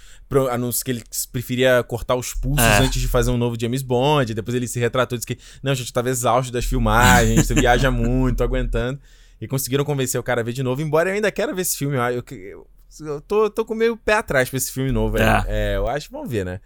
anúncios 0.50 0.82
que 0.82 0.90
ele 0.90 1.02
preferia 1.30 1.82
cortar 1.82 2.16
os 2.16 2.32
pulsos 2.32 2.64
É. 2.64 2.78
antes 2.78 3.02
de 3.02 3.06
fazer 3.06 3.30
um 3.30 3.36
novo 3.36 3.54
James 3.60 3.82
Bond. 3.82 4.32
Depois 4.32 4.54
ele 4.54 4.66
se 4.66 4.80
retratou 4.80 5.14
e 5.14 5.18
disse 5.18 5.26
que, 5.26 5.38
não, 5.62 5.74
gente, 5.74 5.88
eu 5.88 5.92
tava 5.92 6.08
exausto 6.08 6.50
das 6.50 6.64
filmagens, 6.64 7.46
você 7.46 7.54
viaja 7.54 7.90
muito, 7.90 8.38
tô 8.38 8.44
aguentando. 8.44 8.98
E 9.40 9.46
conseguiram 9.46 9.84
convencer 9.84 10.20
o 10.20 10.22
cara 10.22 10.40
a 10.40 10.44
ver 10.44 10.52
de 10.52 10.62
novo, 10.62 10.82
embora 10.82 11.10
eu 11.10 11.14
ainda 11.14 11.30
quero 11.30 11.54
ver 11.54 11.62
esse 11.62 11.76
filme. 11.76 11.96
Eu, 11.96 12.24
eu, 12.30 12.66
eu 13.00 13.20
tô, 13.20 13.48
tô 13.48 13.64
com 13.64 13.74
meio 13.74 13.96
pé 13.96 14.14
atrás 14.14 14.48
pra 14.48 14.56
esse 14.56 14.72
filme 14.72 14.90
novo. 14.90 15.18
É. 15.18 15.22
É. 15.22 15.44
É, 15.48 15.76
eu 15.76 15.86
acho, 15.86 16.10
vamos 16.10 16.30
ver, 16.30 16.44
né? 16.44 16.60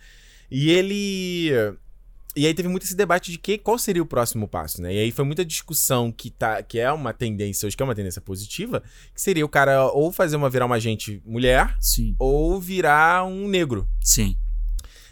E 0.50 0.70
ele. 0.70 1.50
E 2.34 2.46
aí 2.46 2.54
teve 2.54 2.68
muito 2.68 2.84
esse 2.84 2.96
debate 2.96 3.30
de 3.30 3.36
que, 3.36 3.58
qual 3.58 3.78
seria 3.78 4.02
o 4.02 4.06
próximo 4.06 4.48
passo, 4.48 4.80
né? 4.80 4.94
E 4.94 4.98
aí 4.98 5.12
foi 5.12 5.24
muita 5.24 5.44
discussão 5.44 6.10
que, 6.10 6.30
tá, 6.30 6.62
que 6.62 6.78
é 6.78 6.90
uma 6.90 7.12
tendência, 7.12 7.66
hoje 7.66 7.76
que 7.76 7.82
é 7.82 7.84
uma 7.84 7.94
tendência 7.94 8.22
positiva, 8.22 8.82
que 9.14 9.20
seria 9.20 9.44
o 9.44 9.48
cara 9.48 9.86
ou 9.88 10.10
fazer 10.10 10.36
uma 10.36 10.48
virar 10.48 10.64
uma 10.64 10.76
agente 10.76 11.22
mulher 11.26 11.76
sim, 11.78 12.16
ou 12.18 12.58
virar 12.58 13.26
um 13.26 13.46
negro. 13.48 13.86
sim. 14.00 14.36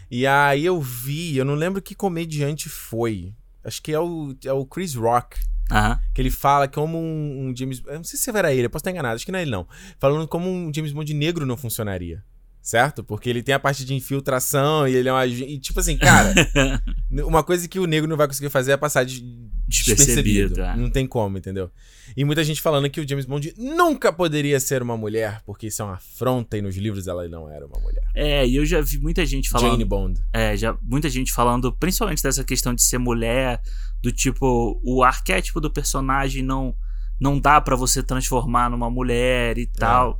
E 0.09 0.27
aí 0.27 0.65
eu 0.65 0.81
vi, 0.81 1.37
eu 1.37 1.45
não 1.45 1.55
lembro 1.55 1.81
que 1.81 1.95
comediante 1.95 2.67
foi. 2.67 3.33
Acho 3.63 3.81
que 3.81 3.93
é 3.93 3.99
o, 3.99 4.35
é 4.43 4.51
o 4.51 4.65
Chris 4.65 4.93
Rock. 4.93 5.39
Aham. 5.71 5.99
Que 6.13 6.21
ele 6.21 6.31
fala 6.31 6.67
como 6.67 6.97
um, 6.97 7.47
um 7.49 7.55
James. 7.55 7.81
Eu 7.85 7.95
não 7.95 8.03
sei 8.03 8.19
se 8.19 8.29
era 8.29 8.53
ele, 8.53 8.65
eu 8.65 8.69
posso 8.69 8.81
estar 8.81 8.91
enganado, 8.91 9.15
acho 9.15 9.25
que 9.25 9.31
não 9.31 9.39
é 9.39 9.43
ele 9.43 9.51
não. 9.51 9.67
Falando 9.99 10.27
como 10.27 10.49
um 10.49 10.71
James 10.73 10.91
Bond 10.91 11.13
negro 11.13 11.45
não 11.45 11.57
funcionaria. 11.57 12.23
Certo? 12.61 13.03
Porque 13.03 13.27
ele 13.27 13.41
tem 13.41 13.55
a 13.55 13.59
parte 13.59 13.83
de 13.83 13.95
infiltração 13.95 14.87
e 14.87 14.95
ele 14.95 15.09
é 15.09 15.11
uma. 15.11 15.25
E 15.25 15.57
tipo 15.57 15.79
assim, 15.79 15.97
cara, 15.97 16.31
uma 17.25 17.43
coisa 17.43 17.67
que 17.67 17.79
o 17.79 17.87
negro 17.87 18.07
não 18.07 18.15
vai 18.15 18.27
conseguir 18.27 18.51
fazer 18.51 18.73
é 18.73 18.77
passar 18.77 19.03
de 19.03 19.19
Despercebido, 19.67 20.49
despercebido. 20.49 20.61
é. 20.61 20.75
Não 20.75 20.89
tem 20.89 21.07
como, 21.07 21.37
entendeu? 21.37 21.71
E 22.15 22.25
muita 22.25 22.43
gente 22.43 22.61
falando 22.61 22.89
que 22.89 22.99
o 22.99 23.07
James 23.07 23.25
Bond 23.25 23.53
nunca 23.57 24.11
poderia 24.11 24.59
ser 24.59 24.81
uma 24.81 24.97
mulher, 24.97 25.41
porque 25.45 25.67
isso 25.67 25.81
é 25.81 25.85
uma 25.85 25.93
afronta 25.95 26.57
e 26.57 26.61
nos 26.61 26.75
livros 26.75 27.07
ela 27.07 27.27
não 27.27 27.49
era 27.49 27.65
uma 27.65 27.79
mulher. 27.79 28.03
É, 28.13 28.45
e 28.45 28.57
eu 28.57 28.65
já 28.65 28.81
vi 28.81 28.99
muita 28.99 29.25
gente 29.25 29.49
falando. 29.49 29.71
Jane 29.71 29.85
Bond. 29.85 30.21
É, 30.33 30.57
já 30.57 30.77
muita 30.81 31.09
gente 31.09 31.31
falando, 31.31 31.71
principalmente 31.71 32.21
dessa 32.21 32.43
questão 32.43 32.73
de 32.73 32.83
ser 32.83 32.97
mulher, 32.97 33.61
do 34.01 34.11
tipo, 34.11 34.79
o 34.83 35.03
arquétipo 35.03 35.59
do 35.61 35.71
personagem 35.71 36.43
não 36.43 36.75
não 37.19 37.39
dá 37.39 37.61
pra 37.61 37.75
você 37.75 38.01
transformar 38.01 38.69
numa 38.69 38.89
mulher 38.89 39.59
e 39.59 39.67
tal. 39.67 40.19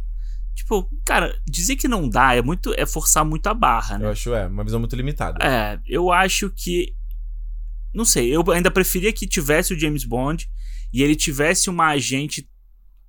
Tipo, 0.53 0.87
cara, 1.03 1.35
dizer 1.49 1.75
que 1.75 1.87
não 1.87 2.07
dá 2.07 2.35
é 2.35 2.41
muito 2.43 2.73
é 2.77 2.85
forçar 2.85 3.25
muito 3.25 3.47
a 3.47 3.53
barra, 3.55 3.97
né? 3.97 4.05
Eu 4.05 4.11
acho, 4.11 4.33
é, 4.35 4.45
uma 4.45 4.63
visão 4.63 4.79
muito 4.79 4.95
limitada. 4.95 5.43
É, 5.43 5.79
eu 5.87 6.11
acho 6.11 6.51
que 6.51 6.93
não 7.93 8.05
sei, 8.05 8.29
eu 8.33 8.43
ainda 8.51 8.69
preferia 8.71 9.11
que 9.11 9.27
tivesse 9.27 9.73
o 9.73 9.79
James 9.79 10.05
Bond 10.05 10.47
e 10.93 11.01
ele 11.01 11.15
tivesse 11.15 11.69
uma 11.69 11.87
agente 11.87 12.47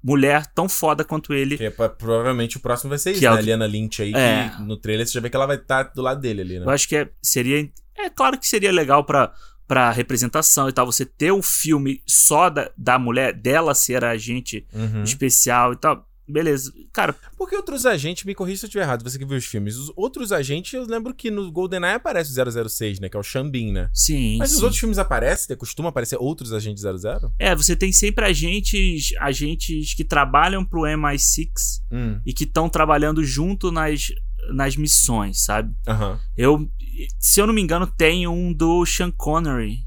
mulher 0.03 0.47
tão 0.47 0.69
foda 0.69 1.05
quanto 1.05 1.33
ele. 1.33 1.57
Que 1.57 1.67
é 1.67 1.71
provavelmente 1.71 2.57
o 2.57 2.61
próximo 2.61 2.89
vai 2.89 2.99
ser 2.99 3.13
isso, 3.13 3.21
Que 3.21 3.27
é 3.27 3.31
né? 3.31 3.37
A 3.37 3.41
Liana 3.41 3.67
Lynch 3.67 4.03
aí, 4.03 4.13
É. 4.15 4.51
que 4.57 4.63
no 4.63 4.77
trailer 4.77 5.07
você 5.07 5.13
já 5.13 5.21
vê 5.21 5.31
que 5.31 5.37
ela 5.37 5.47
vai 5.47 5.57
estar 5.57 5.85
do 5.95 6.03
lado 6.03 6.21
dele 6.21 6.41
ali, 6.41 6.59
né? 6.59 6.65
Eu 6.67 6.71
acho 6.71 6.89
que 6.89 6.97
é, 6.97 7.11
seria. 7.23 7.71
É 7.97 8.11
claro 8.11 8.39
que 8.39 8.47
seria 8.49 8.73
legal 8.73 9.05
pra, 9.05 9.33
pra 9.73 9.91
representação 9.91 10.69
e 10.69 10.73
tal, 10.73 10.85
você 10.85 11.07
ter 11.07 11.33
um 11.33 11.41
filme 11.43 12.03
só 12.07 12.51
da, 12.51 12.71
da 12.77 12.99
mulher, 12.99 13.33
dela 13.33 13.75
ser 13.75 14.05
a 14.05 14.11
agente 14.11 14.67
Uhum. 14.71 15.03
especial 15.03 15.73
e 15.73 15.77
tal. 15.77 16.07
Beleza. 16.29 16.73
Cara, 16.93 17.15
Porque 17.37 17.57
outros 17.57 17.85
agentes, 17.85 18.25
me 18.25 18.35
corrija 18.35 18.59
se 18.61 18.65
eu 18.65 18.69
estiver 18.69 18.85
errado, 18.85 19.03
você 19.03 19.19
que 19.19 19.25
viu 19.25 19.37
os 19.37 19.45
filmes, 19.45 19.77
os 19.77 19.91
outros 19.97 20.31
agentes, 20.31 20.73
eu 20.75 20.85
lembro 20.87 21.13
que 21.15 21.31
no 21.31 21.51
GoldenEye 21.51 21.95
aparece 21.95 22.31
o 22.39 22.69
006, 22.69 23.01
né? 23.01 23.09
Que 23.09 23.17
é 23.17 23.21
o 23.21 23.23
Xambin, 23.23 23.73
né? 23.73 23.91
sim. 23.93 24.37
Mas 24.39 24.51
sim. 24.51 24.57
os 24.57 24.63
outros 24.63 24.79
filmes 24.79 24.99
aparecem? 24.99 25.57
Costuma 25.57 25.89
aparecer 25.89 26.17
outros 26.21 26.53
agentes 26.53 26.83
00? 26.85 27.33
É, 27.39 27.55
você 27.57 27.75
tem 27.75 27.93
sempre 27.93 28.25
agentes, 28.25 29.11
agentes 29.19 29.95
que 29.95 30.05
trabalham 30.05 30.65
pro 30.65 30.83
MI6 30.83 31.49
Hum, 31.91 32.21
e 32.25 32.33
que 32.33 32.45
estão 32.45 32.69
trabalhando 32.69 33.25
junto 33.25 33.73
nas, 33.73 34.13
nas 34.51 34.77
missões, 34.77 35.45
sabe? 35.45 35.75
aham. 35.87 36.19
Eu, 36.37 36.69
se 37.19 37.41
eu 37.41 37.47
não 37.47 37.55
me 37.55 37.63
engano, 37.63 37.87
tem 37.87 38.27
um 38.27 38.53
do 38.53 38.85
Sean 38.85 39.11
Connery, 39.11 39.87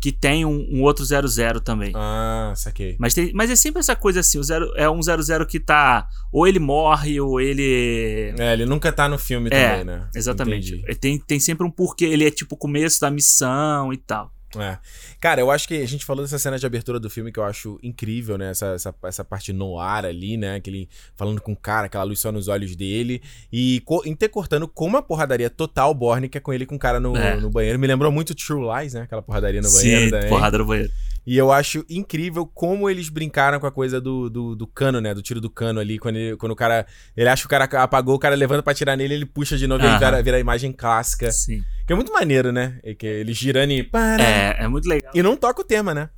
que 0.00 0.10
tem 0.10 0.46
um, 0.46 0.66
um 0.70 0.82
outro 0.82 1.04
00 1.04 1.60
também. 1.60 1.92
Ah, 1.94 2.54
saquei. 2.56 2.96
Mas, 2.98 3.12
tem, 3.12 3.32
mas 3.34 3.50
é 3.50 3.56
sempre 3.56 3.80
essa 3.80 3.94
coisa 3.94 4.20
assim, 4.20 4.38
o 4.38 4.42
zero, 4.42 4.72
é 4.74 4.88
um 4.88 5.00
00 5.02 5.44
que 5.46 5.60
tá. 5.60 6.08
Ou 6.32 6.46
ele 6.48 6.58
morre, 6.58 7.20
ou 7.20 7.38
ele. 7.38 8.34
É, 8.38 8.54
ele 8.54 8.64
nunca 8.64 8.90
tá 8.90 9.08
no 9.08 9.18
filme 9.18 9.50
É, 9.52 9.68
também, 9.70 9.84
né? 9.84 10.08
Exatamente. 10.14 10.74
Entendi. 10.74 10.98
Tem, 10.98 11.18
tem 11.18 11.38
sempre 11.38 11.66
um 11.66 11.70
porquê, 11.70 12.06
ele 12.06 12.26
é 12.26 12.30
tipo 12.30 12.54
o 12.54 12.58
começo 12.58 12.98
da 13.00 13.10
missão 13.10 13.92
e 13.92 13.98
tal. 13.98 14.32
É. 14.58 14.78
Cara, 15.20 15.40
eu 15.40 15.50
acho 15.50 15.68
que 15.68 15.74
a 15.74 15.86
gente 15.86 16.04
falou 16.04 16.24
dessa 16.24 16.38
cena 16.38 16.58
de 16.58 16.66
abertura 16.66 16.98
do 16.98 17.08
filme 17.08 17.30
que 17.30 17.38
eu 17.38 17.44
acho 17.44 17.78
incrível, 17.82 18.36
né? 18.36 18.50
Essa, 18.50 18.66
essa, 18.74 18.94
essa 19.04 19.24
parte 19.24 19.52
no 19.52 19.78
ar 19.78 20.04
ali, 20.04 20.36
né? 20.36 20.56
Aquele 20.56 20.88
falando 21.14 21.40
com 21.40 21.52
o 21.52 21.56
cara, 21.56 21.86
aquela 21.86 22.04
luz 22.04 22.18
só 22.20 22.32
nos 22.32 22.48
olhos 22.48 22.74
dele. 22.74 23.22
E 23.52 23.80
co 23.84 24.02
intercortando 24.06 24.66
com 24.66 24.86
uma 24.86 25.02
porradaria 25.02 25.48
total 25.50 25.94
Borne, 25.94 26.28
que 26.28 26.38
é 26.38 26.40
com 26.40 26.52
ele 26.52 26.66
com 26.66 26.74
o 26.74 26.78
cara 26.78 26.98
no, 26.98 27.16
É. 27.16 27.36
no 27.36 27.50
banheiro. 27.50 27.78
Me 27.78 27.86
lembrou 27.86 28.10
muito 28.10 28.34
True 28.34 28.64
Lies, 28.80 28.94
né? 28.94 29.02
Aquela 29.02 29.22
porradaria 29.22 29.60
no 29.60 29.70
banheiro 29.70 30.22
Sim, 30.22 30.28
porrada 30.28 30.58
no 30.58 30.66
banheiro. 30.66 30.90
E 31.26 31.36
eu 31.36 31.52
acho 31.52 31.84
incrível 31.88 32.46
como 32.46 32.88
eles 32.88 33.08
brincaram 33.08 33.60
com 33.60 33.66
a 33.66 33.70
coisa 33.70 34.00
do, 34.00 34.30
do, 34.30 34.56
do 34.56 34.66
cano, 34.66 35.00
né? 35.00 35.14
Do 35.14 35.22
tiro 35.22 35.40
do 35.40 35.50
cano 35.50 35.78
ali. 35.78 35.98
Quando, 35.98 36.16
ele, 36.16 36.36
quando 36.36 36.52
o 36.52 36.56
cara. 36.56 36.86
Ele 37.16 37.28
acha 37.28 37.42
que 37.42 37.46
o 37.46 37.50
cara 37.50 37.64
apagou, 37.64 38.14
o 38.14 38.18
cara 38.18 38.34
levanta 38.34 38.62
pra 38.62 38.74
tirar 38.74 38.96
nele, 38.96 39.14
ele 39.14 39.26
puxa 39.26 39.56
de 39.56 39.66
novo 39.66 39.84
e 39.84 39.98
vira, 39.98 40.22
vira 40.22 40.36
a 40.36 40.40
imagem 40.40 40.72
clássica. 40.72 41.30
Sim. 41.30 41.62
Que 41.86 41.92
é 41.92 41.96
muito 41.96 42.12
maneiro, 42.12 42.52
né? 42.52 42.78
E 42.82 42.94
que 42.94 43.06
ele 43.06 43.32
girando 43.32 43.72
e. 43.72 43.88
É, 44.20 44.64
é 44.64 44.68
muito 44.68 44.88
legal. 44.88 45.12
E 45.14 45.22
não 45.22 45.36
toca 45.36 45.60
o 45.60 45.64
tema, 45.64 45.94
né? 45.94 46.08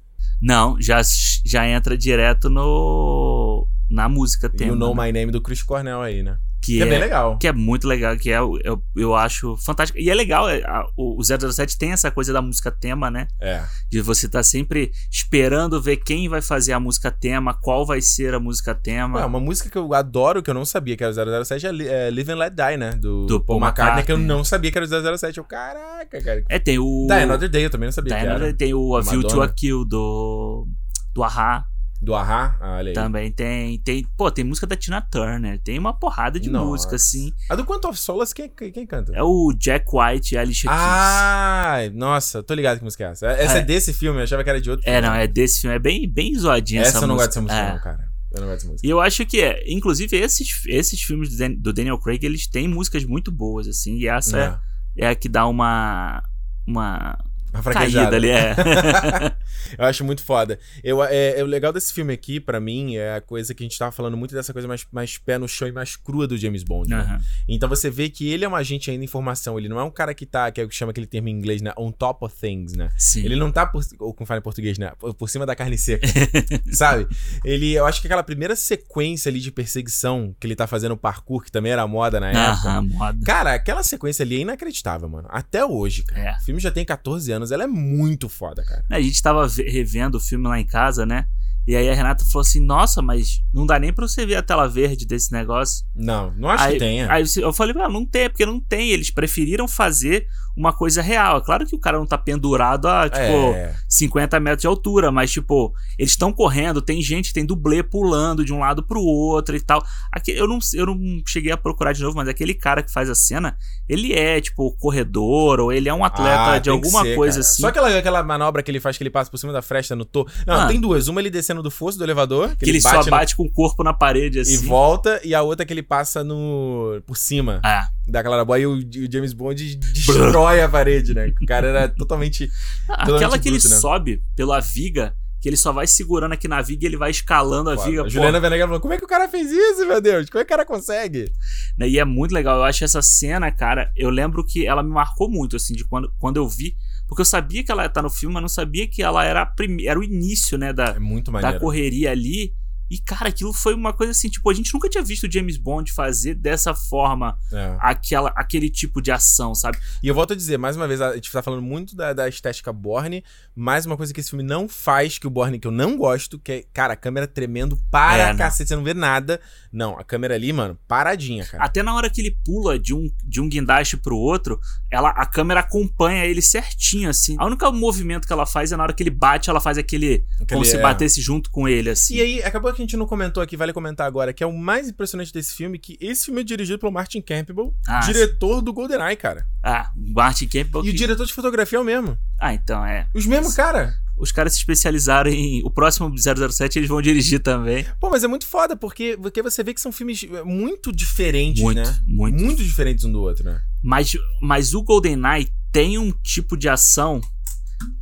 Não, 0.41 0.81
já, 0.81 1.01
já 1.45 1.69
entra 1.69 1.97
direto 1.97 2.51
no 2.51 3.69
na 3.89 4.09
música 4.09 4.49
Tem 4.49 4.69
tema. 4.69 4.73
o 4.73 4.77
Know 4.77 4.95
né? 4.95 5.07
My 5.07 5.13
Name 5.13 5.31
do 5.31 5.41
Chris 5.41 5.63
Cornell 5.63 6.01
aí, 6.01 6.23
né? 6.23 6.39
Que, 6.63 6.77
Que 6.77 6.83
é, 6.83 6.87
é, 6.87 6.91
bem 6.91 7.01
legal. 7.01 7.37
que 7.39 7.49
é 7.49 7.53
muito 7.53 7.89
legal, 7.89 8.17
que 8.17 8.31
é, 8.31 8.39
eu, 8.39 8.83
eu 8.95 9.15
acho 9.17 9.57
fantástico. 9.57 9.99
E 9.99 10.09
é 10.09 10.15
legal, 10.15 10.49
é, 10.49 10.63
a- 10.63 10.87
o 10.97 11.21
o 11.21 11.25
007 11.25 11.77
tem 11.77 11.93
essa 11.93 12.11
coisa 12.11 12.33
da 12.33 12.41
música 12.41 12.71
tema, 12.71 13.11
né? 13.11 13.27
É. 13.41 13.63
De 13.91 14.01
você 14.01 14.27
estar 14.27 14.43
sempre 14.43 14.91
esperando 15.11 15.81
ver 15.83 15.97
quem 15.97 16.29
vai 16.29 16.41
fazer 16.41 16.73
a 16.73 16.81
música 16.81 17.11
tema, 17.11 17.53
qual 17.53 17.85
vai 17.85 18.01
ser 18.01 18.33
a 18.35 18.41
música 18.41 18.75
tema. 18.75 19.19
Ué, 19.19 19.25
uma 19.27 19.41
música 19.41 19.69
que 19.69 19.77
eu 19.77 19.93
adoro, 19.93 20.43
que 20.43 20.49
eu 20.51 20.55
não 20.55 20.65
sabia 20.65 20.97
que 20.97 21.03
era 21.05 21.13
o 21.13 21.45
007, 21.45 21.67
é, 21.67 22.07
é 22.09 22.11
Live 22.11 22.31
and 22.33 22.37
Let 22.37 22.55
Die, 22.55 22.77
né? 22.77 22.93
Do, 22.93 23.27
Do 23.27 23.41
Paul 23.41 23.59
Paul 23.59 23.69
McCartney, 23.69 24.05
que 24.05 24.13
eu 24.13 24.17
McCartney. 24.17 24.27
não 24.39 24.45
sabia 24.45 24.71
que 24.71 24.79
era 24.79 24.87
o 24.87 25.19
007. 25.19 25.39
Eu, 25.39 25.45
caraca, 25.45 26.21
cara. 26.23 26.45
É, 26.49 26.59
tem 26.59 26.79
o. 26.79 27.07
Die 27.09 27.15
Another 27.15 27.49
Day, 27.49 27.65
eu 27.65 27.71
também 27.71 27.87
não 27.89 27.93
sabia 27.93 28.15
Die 28.15 28.21
que 28.21 28.27
era. 28.27 28.37
Another- 28.37 28.57
tem 28.57 28.73
o 28.75 28.97
A 28.97 29.01
View 29.01 29.23
to 29.23 29.43
a 29.43 29.49
Kill 29.49 29.85
do. 29.85 30.67
Do 31.15 31.23
Ahá. 31.23 31.65
Do 32.03 32.17
Ahá? 32.17 32.57
Ah, 32.61 32.77
olha 32.79 32.89
aí. 32.89 32.95
Também 32.95 33.31
tem. 33.31 33.79
tem 33.79 34.05
Pô, 34.17 34.29
tem 34.29 34.45
música 34.45 34.67
da 34.67 34.75
Tina 34.75 35.01
Turner. 35.01 35.61
Tem 35.63 35.79
uma 35.79 35.95
porrada 35.97 36.41
de 36.41 36.51
Nossa. 36.51 36.65
música, 36.67 36.97
assim. 36.97 37.33
A 37.49 37.55
do 37.55 37.65
Quantum 37.65 37.91
of 37.91 37.99
Solace, 38.01 38.35
quem, 38.35 38.49
quem, 38.73 38.85
canta? 38.87 39.13
É 39.15 39.23
o 39.23 39.53
Jack 39.57 39.87
White 39.93 40.35
e 40.35 40.39
a 40.39 40.41
Alicia 40.41 40.69
Keys. 40.69 40.83
Ah, 40.83 41.77
nossa, 41.95 42.43
tô 42.43 42.55
ligado 42.55 42.79
que 42.79 42.85
música 42.85 43.05
é 43.05 43.11
essa. 43.13 43.27
Essa 43.29 43.59
é, 43.59 43.61
É. 43.61 43.65
desse 43.65 43.93
filme, 43.93 44.19
eu 44.19 44.25
achava 44.25 44.43
que 44.43 44.51
era 44.51 44.61
de 44.61 44.69
outro 44.69 44.85
É, 44.85 44.95
filme. 44.95 45.07
não, 45.09 45.15
é 45.15 45.27
desse 45.29 45.61
filme. 45.61 45.77
É 45.77 45.79
bem, 45.79 46.09
bem 46.13 46.35
zoadinha 46.37 46.81
Essa, 46.83 46.97
essa, 46.97 47.05
eu 47.05 47.07
não 47.09 47.15
música. 47.15 47.41
gosto 47.41 47.47
dessa 47.47 47.55
música, 47.63 47.71
É. 47.71 47.73
não, 47.75 47.81
cara. 47.83 48.13
Eu 48.35 48.41
não 48.41 48.47
gosto 48.49 48.57
dessa 48.63 48.73
música. 48.73 48.87
E 48.87 48.91
eu 48.91 49.01
acho 49.01 49.25
que, 49.27 49.41
é, 49.41 49.63
inclusive, 49.73 50.17
esses, 50.17 50.49
esses 50.67 51.01
filmes 51.03 51.29
do, 51.31 51.37
Dan- 51.37 51.55
do 51.57 51.73
Daniel 51.73 51.99
Craig, 52.01 52.25
eles 52.25 52.49
têm 52.49 52.67
músicas 52.67 53.05
muito 53.05 53.31
boas, 53.31 53.69
assim. 53.69 53.97
E 53.99 54.09
essa 54.09 54.61
é, 54.97 55.05
é 55.05 55.09
a 55.11 55.15
que 55.15 55.29
dá 55.29 55.47
uma. 55.47 56.21
Uma. 56.67 57.17
Caída 57.61 58.17
ali, 58.17 58.31
é. 58.31 58.55
eu 59.79 59.85
acho 59.85 60.05
muito 60.05 60.23
foda. 60.23 60.59
Eu, 60.83 61.03
é, 61.03 61.39
é, 61.39 61.43
o 61.43 61.47
legal 61.47 61.73
desse 61.73 61.93
filme 61.93 62.13
aqui, 62.13 62.41
pra 62.41 62.61
mim, 62.61 62.97
é 62.97 63.17
a 63.17 63.21
coisa 63.21 63.55
que 63.55 63.63
a 63.63 63.67
gente 63.67 63.79
tava 63.79 63.93
falando 63.93 64.17
muito 64.17 64.35
dessa 64.35 64.53
coisa 64.53 64.67
mais, 64.67 64.87
mais 64.91 65.19
pé 65.19 65.39
no 65.39 65.49
chão 65.49 65.69
e 65.69 65.73
mais 65.73 65.97
crua 65.97 66.27
do 66.27 66.37
James 66.37 66.63
Bond. 66.63 66.89
né? 66.89 66.97
Aham. 66.97 67.21
Então 67.49 67.69
você 67.69 67.91
vê 67.91 68.09
que 68.09 68.29
ele 68.31 68.45
é 68.45 68.49
um 68.49 68.55
agente 68.55 68.91
ainda 68.91 69.05
em 69.05 69.09
formação. 69.09 69.59
Ele 69.59 69.69
não 69.69 69.79
é 69.79 69.85
um 69.85 69.91
cara 69.91 70.15
que 70.15 70.25
tá, 70.25 70.51
que 70.51 70.61
é 70.61 70.65
o 70.65 70.69
que 70.69 70.75
chama 70.75 70.91
aquele 70.91 71.07
termo 71.07 71.29
em 71.29 71.33
inglês, 71.33 71.61
né? 71.61 71.73
On 71.77 71.91
top 71.91 72.25
of 72.25 72.35
things, 72.35 72.73
né? 72.75 72.91
Sim. 72.97 73.25
Ele 73.25 73.37
não 73.37 73.51
tá 73.51 73.67
por, 73.67 73.83
ou 73.99 74.15
como 74.15 74.27
fala 74.27 74.39
em 74.39 74.43
português, 74.43 74.79
né? 74.79 74.93
Por, 74.99 75.29
cima 75.29 75.47
da 75.47 75.55
carne 75.55 75.79
seca. 75.79 76.07
sabe? 76.73 77.07
Ele, 77.45 77.73
eu 77.73 77.87
acho 77.87 78.01
que 78.01 78.07
aquela 78.07 78.23
primeira 78.23 78.55
sequência 78.57 79.29
ali 79.29 79.41
de 79.41 79.51
perseguição 79.51 80.35
que 80.39 80.47
ele 80.47 80.57
tá 80.57 80.67
fazendo 80.67 80.93
o 80.93 80.97
parkour, 80.97 81.43
que 81.43 81.51
também 81.51 81.73
era 81.73 81.87
moda 81.87 82.21
na 82.21 82.29
época. 82.29 82.69
Aham, 82.69 82.83
moda. 82.83 83.19
Cara, 83.25 83.55
aquela 83.55 83.83
sequência 83.83 84.23
ali 84.23 84.37
é 84.37 84.41
inacreditável, 84.41 85.09
mano. 85.09 85.29
Até 85.31 85.65
hoje, 85.65 86.03
cara. 86.05 86.23
É. 86.23 86.37
O 86.37 86.45
filme 86.45 86.61
já 86.61 86.71
tem 86.71 86.85
14 86.85 87.33
anos, 87.33 87.42
ela 87.51 87.65
é 87.65 87.67
muito 87.67 88.29
foda, 88.29 88.63
cara. 88.65 88.85
A 88.91 89.01
gente 89.01 89.21
tava 89.23 89.49
ve- 89.49 89.69
revendo 89.69 90.17
o 90.19 90.21
filme 90.21 90.47
lá 90.47 90.61
em 90.61 90.67
casa, 90.67 91.05
né? 91.05 91.27
E 91.67 91.77
aí 91.77 91.89
a 91.89 91.95
Renata 91.95 92.25
falou 92.25 92.41
assim: 92.43 92.61
Nossa, 92.61 93.01
mas 93.01 93.41
não 93.53 93.65
dá 93.65 93.79
nem 93.79 93.93
pra 93.93 94.07
você 94.07 94.27
ver 94.27 94.35
a 94.37 94.43
tela 94.43 94.69
verde 94.69 95.07
desse 95.07 95.33
negócio. 95.33 95.87
Não, 95.95 96.33
não 96.37 96.49
acho 96.51 96.65
aí, 96.65 96.73
que 96.75 96.79
tenha. 96.81 97.11
Aí 97.13 97.25
eu 97.37 97.53
falei, 97.53 97.75
ah, 97.81 97.89
não 97.89 98.05
tem, 98.05 98.29
porque 98.29 98.45
não 98.45 98.61
tem. 98.61 98.91
Eles 98.91 99.11
preferiram 99.11 99.69
fazer 99.69 100.27
uma 100.57 100.73
coisa 100.73 101.01
real. 101.03 101.39
É 101.39 101.41
claro 101.41 101.67
que 101.67 101.75
o 101.75 101.79
cara 101.81 101.99
não 101.99 102.07
tá 102.07 102.17
pendurado 102.19 102.87
a, 102.89 103.09
tipo, 103.09 103.21
é. 103.55 103.75
50 103.89 104.39
metros 104.41 104.61
de 104.63 104.67
altura, 104.67 105.11
mas, 105.11 105.31
tipo, 105.31 105.73
eles 105.99 106.13
estão 106.13 106.33
correndo, 106.33 106.81
tem 106.83 107.01
gente, 107.03 107.33
tem 107.33 107.45
dublê 107.47 107.83
pulando 107.83 108.45
de 108.45 108.53
um 108.53 108.59
lado 108.59 108.83
pro 108.83 109.01
outro 109.01 109.57
e 109.57 109.61
tal. 109.61 109.83
Aqui, 110.13 110.31
eu, 110.33 110.47
não, 110.49 110.59
eu 110.75 110.87
não 110.87 110.97
cheguei 111.27 111.53
a 111.53 111.57
procurar 111.57 111.93
de 111.93 112.03
novo, 112.03 112.17
mas 112.17 112.29
aquele 112.29 112.55
cara 112.55 112.83
que 112.83 112.93
faz 112.93 113.09
a 113.09 113.15
cena, 113.15 113.57
ele 113.89 114.13
é, 114.13 114.41
tipo, 114.41 114.71
corredor, 114.79 115.61
ou 115.61 115.73
ele 115.73 115.89
é 115.89 115.95
um 115.95 116.05
atleta 116.05 116.53
Ah, 116.53 116.59
de 116.59 116.71
alguma 116.71 117.03
ser, 117.03 117.15
coisa 117.17 117.37
cara. 117.39 117.47
assim. 117.49 117.63
Só 117.63 117.69
aquela, 117.69 117.99
aquela 117.99 118.23
manobra 118.23 118.63
que 118.63 118.71
ele 118.71 118.81
faz 118.81 118.97
que 118.97 119.03
ele 119.03 119.11
passa 119.11 119.31
por 119.31 119.39
cima 119.39 119.53
da 119.53 119.63
fresta 119.63 119.97
no 119.97 120.05
topo. 120.05 120.31
Não, 120.47 120.55
Ah. 120.63 120.67
tem 120.67 120.81
duas. 120.81 121.09
Uma 121.09 121.21
ele 121.21 121.31
descendo 121.31 121.63
do 121.63 121.71
fosso 121.71 121.99
do 121.99 122.05
elevador, 122.05 122.51
que, 122.51 122.65
que 122.65 122.71
ele, 122.71 122.81
só 122.81 122.91
bate 122.93 123.05
no- 123.07 123.11
bate 123.11 123.37
com 123.37 123.45
o 123.45 123.51
corpo 123.51 123.83
na 123.83 123.93
parede, 123.93 124.41
assim. 124.41 124.55
e 124.55 124.57
volta, 124.59 125.21
e 125.25 125.35
a 125.35 125.43
outra 125.43 125.65
que 125.67 125.73
ele 125.73 125.83
passa 125.83 126.23
no 126.25 127.01
por 127.07 127.17
cima 127.17 127.61
Ah, 127.65 127.89
daquela 128.07 128.45
boa 128.45 128.59
e 128.59 128.67
o, 128.67 128.73
o 128.75 128.83
James 129.11 129.33
Bond 129.33 129.77
destrói 129.77 130.42
a 130.47 130.69
parede, 130.69 131.15
né? 131.15 131.33
O 131.41 131.47
cara 131.47 131.69
era 131.69 131.89
totalmente. 131.89 132.51
aquela 132.89 133.39
que 133.39 133.49
ele 133.49 133.57
né? 133.57 133.61
sobe 133.61 134.23
pela 134.37 134.61
viga, 134.61 135.15
que 135.41 135.49
ele 135.49 135.57
só 135.57 135.73
vai 135.73 135.87
segurando 135.87 136.33
aqui 136.33 136.47
na 136.47 136.63
viga 136.63 136.85
e 136.85 136.89
ele 136.89 136.97
vai 136.97 137.11
escalando 137.11 137.71
a 137.71 137.75
viga. 137.75 138.05
A 138.05 138.09
Juliana 138.09 138.39
Venegas 138.39 138.67
falou: 138.67 138.81
como 138.81 138.95
é 138.95 138.99
que 138.99 139.05
o 139.05 139.09
cara 139.09 139.29
fez 139.29 139.51
isso, 139.51 139.87
meu 139.87 140.01
Deus? 140.01 140.31
Como 140.31 140.41
é 140.41 140.45
que 140.45 140.53
o 140.53 140.57
cara 140.57 140.65
consegue? 140.65 141.33
né? 141.77 141.89
E 141.89 141.99
é 141.99 142.05
muito 142.05 142.33
legal. 142.33 142.59
Eu 142.59 142.65
acho 142.65 142.85
essa 142.85 143.03
cena, 143.03 143.51
cara, 143.51 143.91
eu 143.97 144.09
lembro 144.09 144.45
que 144.45 144.67
ela 144.67 144.83
me 144.83 144.91
marcou 144.91 145.29
muito, 145.29 145.57
assim, 145.57 145.75
de 145.75 145.85
quando, 145.85 146.13
quando 146.19 146.37
eu 146.37 146.49
vi. 146.49 146.77
Porque 147.09 147.21
eu 147.21 147.27
sabia 147.27 147.63
que 147.63 147.71
ela 147.71 147.83
ia 147.83 147.89
estar 147.89 148.03
no 148.03 148.09
filme, 148.09 148.35
mas 148.35 148.43
não 148.43 148.49
sabia 148.49 148.89
que 148.89 149.03
ela 149.03 149.25
era, 149.25 149.43
a 149.43 149.47
prime... 149.47 149.87
era 149.87 149.99
o 149.99 150.05
início, 150.05 150.57
né, 150.57 150.73
da, 150.73 150.91
É 150.97 150.99
muito 150.99 151.31
da 151.33 151.59
correria 151.59 152.11
ali. 152.11 152.55
E, 152.93 152.99
cara, 152.99 153.31
aquilo 153.31 153.55
foi 153.55 153.73
uma 153.75 153.91
coisa 153.95 154.11
assim, 154.11 154.29
tipo, 154.29 154.51
a 154.51 154.53
gente 154.53 154.71
nunca 154.75 154.87
tinha 154.87 155.03
visto 155.03 155.27
o 155.27 155.33
James 155.33 155.57
Bond 155.57 155.91
fazer 155.91 156.35
dessa 156.35 156.75
forma 156.75 157.39
É. 157.51 157.77
aquela, 157.81 158.31
aquele 158.37 158.69
tipo 158.69 159.01
de 159.01 159.11
ação, 159.11 159.55
sabe? 159.55 159.79
E 160.03 160.09
eu 160.09 160.15
volto 160.15 160.35
a 160.35 160.37
dizer, 160.37 160.59
mais 160.59 160.77
uma 160.77 160.87
vez, 160.87 161.01
a 161.01 161.15
gente 161.15 161.33
tá 161.33 161.43
falando 161.43 161.63
muito 161.63 161.97
da, 161.97 162.13
da 162.13 162.29
estética 162.29 162.71
Borne, 162.71 163.25
mais 163.57 163.87
uma 163.87 163.97
coisa 163.97 164.13
que 164.13 164.21
esse 164.21 164.29
filme 164.29 164.45
não 164.45 164.69
faz, 164.69 165.17
que 165.17 165.27
o 165.27 165.31
Borne 165.31 165.59
que 165.59 165.67
eu 165.67 165.71
não 165.71 165.97
gosto, 165.97 166.39
que 166.39 166.53
é, 166.53 166.65
cara, 166.71 166.93
a 166.93 166.97
câmera 166.97 167.27
tremendo 167.27 167.79
para 167.91 168.29
É, 168.29 168.33
não. 168.33 168.37
cacete, 168.37 168.69
você 168.69 168.77
não 168.77 168.85
vê 168.85 168.93
nada. 168.93 169.41
Não, 169.73 169.99
a 169.99 170.05
câmera 170.05 170.35
ali, 170.35 170.53
mano, 170.53 170.79
paradinha, 170.87 171.47
cara. 171.47 171.65
Até 171.65 171.83
na 171.83 171.95
hora 171.95 172.11
que 172.11 172.21
ele 172.21 172.37
pula 172.45 172.79
de 172.79 172.93
um, 172.93 173.11
de 173.25 173.41
um 173.41 173.49
guindaste 173.49 173.97
pro 173.97 174.19
outro, 174.19 174.61
ela, 174.91 175.09
a 175.11 175.25
câmera 175.25 175.61
acompanha 175.61 176.27
ele 176.27 176.43
certinho, 176.43 177.09
assim. 177.09 177.37
O 177.41 177.47
único 177.47 177.73
movimento 177.73 178.27
que 178.27 178.33
ela 178.35 178.45
faz 178.45 178.71
é 178.71 178.77
na 178.77 178.83
hora 178.83 178.93
que 178.93 179.03
ele 179.03 179.09
bate, 179.09 179.49
ela 179.49 179.61
faz 179.63 179.79
aquele. 179.79 180.27
Aquele, 180.35 180.47
como 180.53 180.65
se 180.67 180.77
é. 180.77 180.83
batesse 180.83 181.23
junto 181.23 181.51
com 181.51 181.67
ele, 181.67 181.89
assim. 181.89 182.17
E 182.17 182.21
aí, 182.21 182.43
acabou 182.43 182.71
que 182.75 182.82
a 182.83 182.85
gente 182.87 182.97
não 182.97 183.07
comentou 183.07 183.43
aqui, 183.43 183.57
vale 183.57 183.73
comentar 183.73 184.07
agora, 184.07 184.33
que 184.33 184.43
é 184.45 184.47
o 184.47 184.53
mais 184.57 184.89
impressionante 184.89 185.33
desse 185.33 185.55
filme, 185.55 185.79
que 185.79 185.97
esse 186.01 186.27
filme 186.27 186.41
é 186.41 186.45
dirigido 186.45 186.79
pelo 186.79 186.93
Martin 186.93 187.21
Campbell, 187.21 187.75
Ah, 187.87 188.01
diretor 188.01 188.61
do 188.61 188.73
GoldenEye, 188.73 189.17
cara. 189.17 189.47
Ah, 189.63 189.91
Martin 189.97 190.47
Campbell. 190.49 190.85
E 190.85 190.89
o 190.89 190.93
que- 190.93 190.99
diretor 190.99 191.27
de 191.27 191.33
fotografia 191.33 191.79
é 191.79 191.81
o 191.81 191.85
mesmo. 191.85 192.19
Ah, 192.41 192.53
então 192.55 192.85
é. 192.85 193.07
Os 193.15 193.25
mesmos, 193.27 193.55
cara. 193.55 193.95
Os 194.17 194.31
caras 194.31 194.53
se 194.53 194.59
especializaram 194.59 195.31
em. 195.31 195.63
O 195.65 195.71
próximo 195.71 196.13
007 196.17 196.79
eles 196.79 196.89
vão 196.89 197.01
dirigir 197.01 197.41
também. 197.41 197.85
Pô, 197.99 198.11
mas 198.11 198.23
é 198.23 198.29
muito 198.29 198.47
foda, 198.47 198.77
porque, 198.77 199.17
porque 199.21 199.43
você 199.43 199.65
vê 199.65 199.73
que 199.73 199.81
são 199.81 199.91
filmes 199.91 200.23
muito 200.45 200.93
diferentes, 200.93 201.63
Muito, 201.63 201.81
né? 201.81 201.99
muito. 202.07 202.43
Muito 202.43 202.63
diferentes 202.63 203.05
um 203.05 203.11
do 203.13 203.21
outro, 203.23 203.43
né? 203.45 203.61
Mas, 203.83 204.13
mas 204.41 204.75
o 204.75 204.83
GoldenEye 204.83 205.49
tem 205.73 205.97
um 205.99 206.13
tipo 206.13 206.57
de 206.57 206.69
ação 206.69 207.21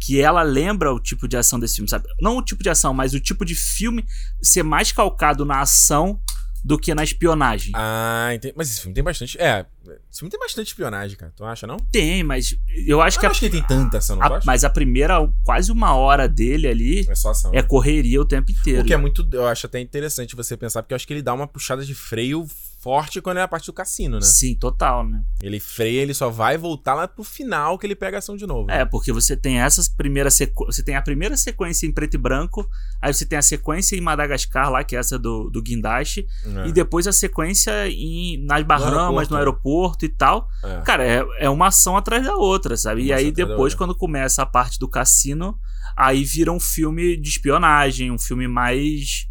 que 0.00 0.20
ela 0.20 0.42
lembra 0.42 0.92
o 0.92 1.00
tipo 1.00 1.26
de 1.28 1.36
ação 1.36 1.58
desse 1.58 1.76
filme, 1.76 1.88
sabe? 1.88 2.06
Não 2.20 2.36
o 2.36 2.42
tipo 2.42 2.62
de 2.62 2.70
ação, 2.70 2.92
mas 2.94 3.14
o 3.14 3.20
tipo 3.20 3.44
de 3.44 3.54
filme 3.54 4.04
ser 4.42 4.62
mais 4.62 4.92
calcado 4.92 5.44
na 5.44 5.60
ação 5.60 6.20
do 6.62 6.78
que 6.78 6.94
na 6.94 7.02
espionagem. 7.02 7.72
Ah, 7.74 8.30
entendi. 8.34 8.52
Mas 8.54 8.68
esse 8.70 8.80
filme 8.82 8.94
tem 8.94 9.02
bastante. 9.02 9.40
É, 9.40 9.64
esse 10.10 10.18
filme 10.20 10.30
tem 10.30 10.38
bastante 10.38 10.66
espionagem, 10.66 11.16
cara. 11.16 11.32
Tu 11.34 11.42
acha, 11.42 11.66
não? 11.66 11.78
Tem, 11.90 12.22
mas 12.22 12.54
eu 12.86 13.00
acho 13.00 13.16
Eu 13.16 13.20
que 13.20 13.26
a, 13.26 13.30
acho 13.30 13.40
que 13.40 13.46
ele 13.46 13.52
tem 13.52 13.62
tanta 13.66 13.96
ação, 13.96 14.16
não 14.16 14.26
a- 14.26 14.40
mas 14.44 14.62
a 14.62 14.68
primeira 14.68 15.16
quase 15.42 15.72
uma 15.72 15.94
hora 15.94 16.28
dele 16.28 16.68
ali 16.68 17.06
É 17.08 17.14
só 17.14 17.30
ação. 17.30 17.50
é 17.54 17.62
correria 17.62 18.20
o 18.20 18.26
tempo 18.26 18.50
inteiro. 18.52 18.82
O 18.82 18.84
que 18.84 18.92
é 18.92 18.96
muito. 18.98 19.26
Eu 19.32 19.46
acho 19.46 19.64
até 19.66 19.80
interessante 19.80 20.36
você 20.36 20.54
pensar, 20.54 20.82
porque 20.82 20.92
eu 20.92 20.96
acho 20.96 21.06
que 21.06 21.14
ele 21.14 21.22
dá 21.22 21.32
uma 21.32 21.46
puxada 21.48 21.82
de 21.82 21.94
freio 21.94 22.46
forte 22.80 23.20
quando 23.20 23.38
é 23.38 23.42
a 23.42 23.48
parte 23.48 23.66
do 23.66 23.72
cassino, 23.72 24.16
né? 24.16 24.22
Sim, 24.22 24.54
total, 24.54 25.06
né? 25.06 25.22
Ele 25.42 25.60
freia, 25.60 26.00
ele 26.00 26.14
só 26.14 26.30
vai 26.30 26.56
voltar 26.56 26.94
lá 26.94 27.06
pro 27.06 27.22
final 27.22 27.78
que 27.78 27.86
ele 27.86 27.94
pega 27.94 28.18
ação 28.18 28.36
de 28.36 28.46
novo. 28.46 28.70
É, 28.70 28.84
porque 28.84 29.12
você 29.12 29.36
tem 29.36 29.60
essas 29.60 29.88
primeiras 29.88 30.34
sequ... 30.34 30.64
você 30.64 30.82
tem 30.82 30.96
a 30.96 31.02
primeira 31.02 31.36
sequência 31.36 31.86
em 31.86 31.92
preto 31.92 32.14
e 32.14 32.18
branco, 32.18 32.68
aí 33.00 33.12
você 33.12 33.26
tem 33.26 33.38
a 33.38 33.42
sequência 33.42 33.96
em 33.96 34.00
Madagascar 34.00 34.70
lá, 34.70 34.82
que 34.82 34.96
é 34.96 34.98
essa 34.98 35.18
do, 35.18 35.50
do 35.50 35.62
guindaste, 35.62 36.26
É, 36.44 36.68
e 36.68 36.72
depois 36.72 37.06
a 37.06 37.12
sequência 37.12 37.88
em, 37.88 38.42
nas 38.44 38.62
Bahamas, 38.62 38.92
aeroporto, 38.92 39.30
no 39.30 39.34
né? 39.34 39.40
aeroporto 39.40 40.04
e 40.04 40.08
tal. 40.08 40.48
é. 40.64 40.80
Cara, 40.82 41.04
é, 41.04 41.26
é 41.40 41.50
uma 41.50 41.68
ação 41.68 41.96
atrás 41.96 42.24
da 42.24 42.34
outra, 42.34 42.76
sabe? 42.76 43.02
e 43.02 43.12
aí 43.12 43.30
depois, 43.30 43.74
quando 43.74 43.94
começa 43.94 44.42
a 44.42 44.46
parte 44.46 44.78
do 44.78 44.88
cassino, 44.88 45.58
aí 45.96 46.24
vira 46.24 46.50
um 46.50 46.60
filme 46.60 47.16
de 47.16 47.28
espionagem, 47.28 48.10
um 48.10 48.18
filme 48.18 48.48
mais. 48.48 49.28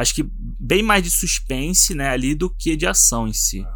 Acho 0.00 0.14
que 0.14 0.24
bem 0.32 0.82
mais 0.82 1.02
de 1.02 1.10
suspense, 1.10 1.94
né, 1.94 2.08
ali 2.08 2.34
do 2.34 2.48
que 2.48 2.76
de 2.76 2.86
ação 2.86 3.26
em 3.28 3.32
si. 3.32 3.66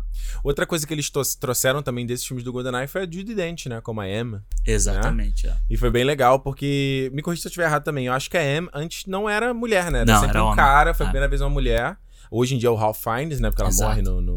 Outra 0.44 0.66
coisa 0.66 0.87
que 0.87 0.92
eles 0.94 1.11
trouxeram 1.38 1.82
também 1.82 2.05
desses 2.07 2.26
filmes 2.26 2.42
do 2.44 2.53
GoldenEye 2.53 2.88
foi 2.88 3.03
a 3.03 3.05
Judy 3.05 3.34
Dent, 3.34 3.66
né? 3.66 3.80
Como 3.80 4.01
a 4.01 4.09
Emma. 4.09 4.44
Exatamente. 4.66 5.47
é. 5.47 5.57
E 5.70 5.76
foi 5.76 5.90
bem 5.90 6.03
legal, 6.05 6.40
porque. 6.40 7.11
Me 7.14 7.22
corrija 7.22 7.42
se 7.42 7.49
eu 7.49 7.51
estiver 7.51 7.66
errado 7.66 7.84
também. 7.84 8.07
Eu 8.07 8.12
acho 8.12 8.28
que 8.30 8.36
a 8.36 8.42
Em 8.42 8.66
antes 8.72 9.05
não 9.07 9.28
era 9.28 9.53
mulher, 9.55 9.90
né? 9.90 10.01
Era 10.01 10.12
Não, 10.12 10.20
sempre 10.20 10.30
era 10.36 10.42
um 10.42 10.47
homem. 10.47 10.57
cara, 10.57 10.94
foi 10.94 11.05
a 11.05 11.09
É. 11.09 11.11
primeira 11.11 11.28
vez 11.28 11.40
uma 11.40 11.51
mulher. 11.51 11.97
Hoje 12.30 12.55
em 12.55 12.59
dia 12.59 12.68
é 12.68 12.72
o 12.72 12.74
Ralph 12.74 13.01
Fiennes, 13.03 13.38
né? 13.40 13.51
Porque 13.51 13.62
ela 13.62 13.70
Exato. 13.70 13.90
morre 13.90 14.03
no, 14.03 14.20
no 14.20 14.36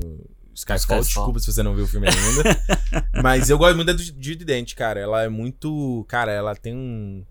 Skyfall. 0.53 0.78
Skyfall. 0.78 1.01
Desculpa 1.01 1.39
se 1.39 1.51
você 1.51 1.64
não 1.64 1.74
viu 1.74 1.86
o 1.86 1.88
filme 1.88 2.07
ainda. 2.07 2.62
Mas 3.24 3.49
eu 3.49 3.57
gosto 3.57 3.76
muito 3.76 3.91
da 3.91 3.97
Judy 3.97 4.43
Dent, 4.45 4.76
cara. 4.76 4.99
Ela 4.99 5.24
é 5.24 5.30
muito. 5.30 6.05
Cara, 6.07 6.32
ela 6.32 6.55
tem 6.55 6.76
um. 6.76 7.26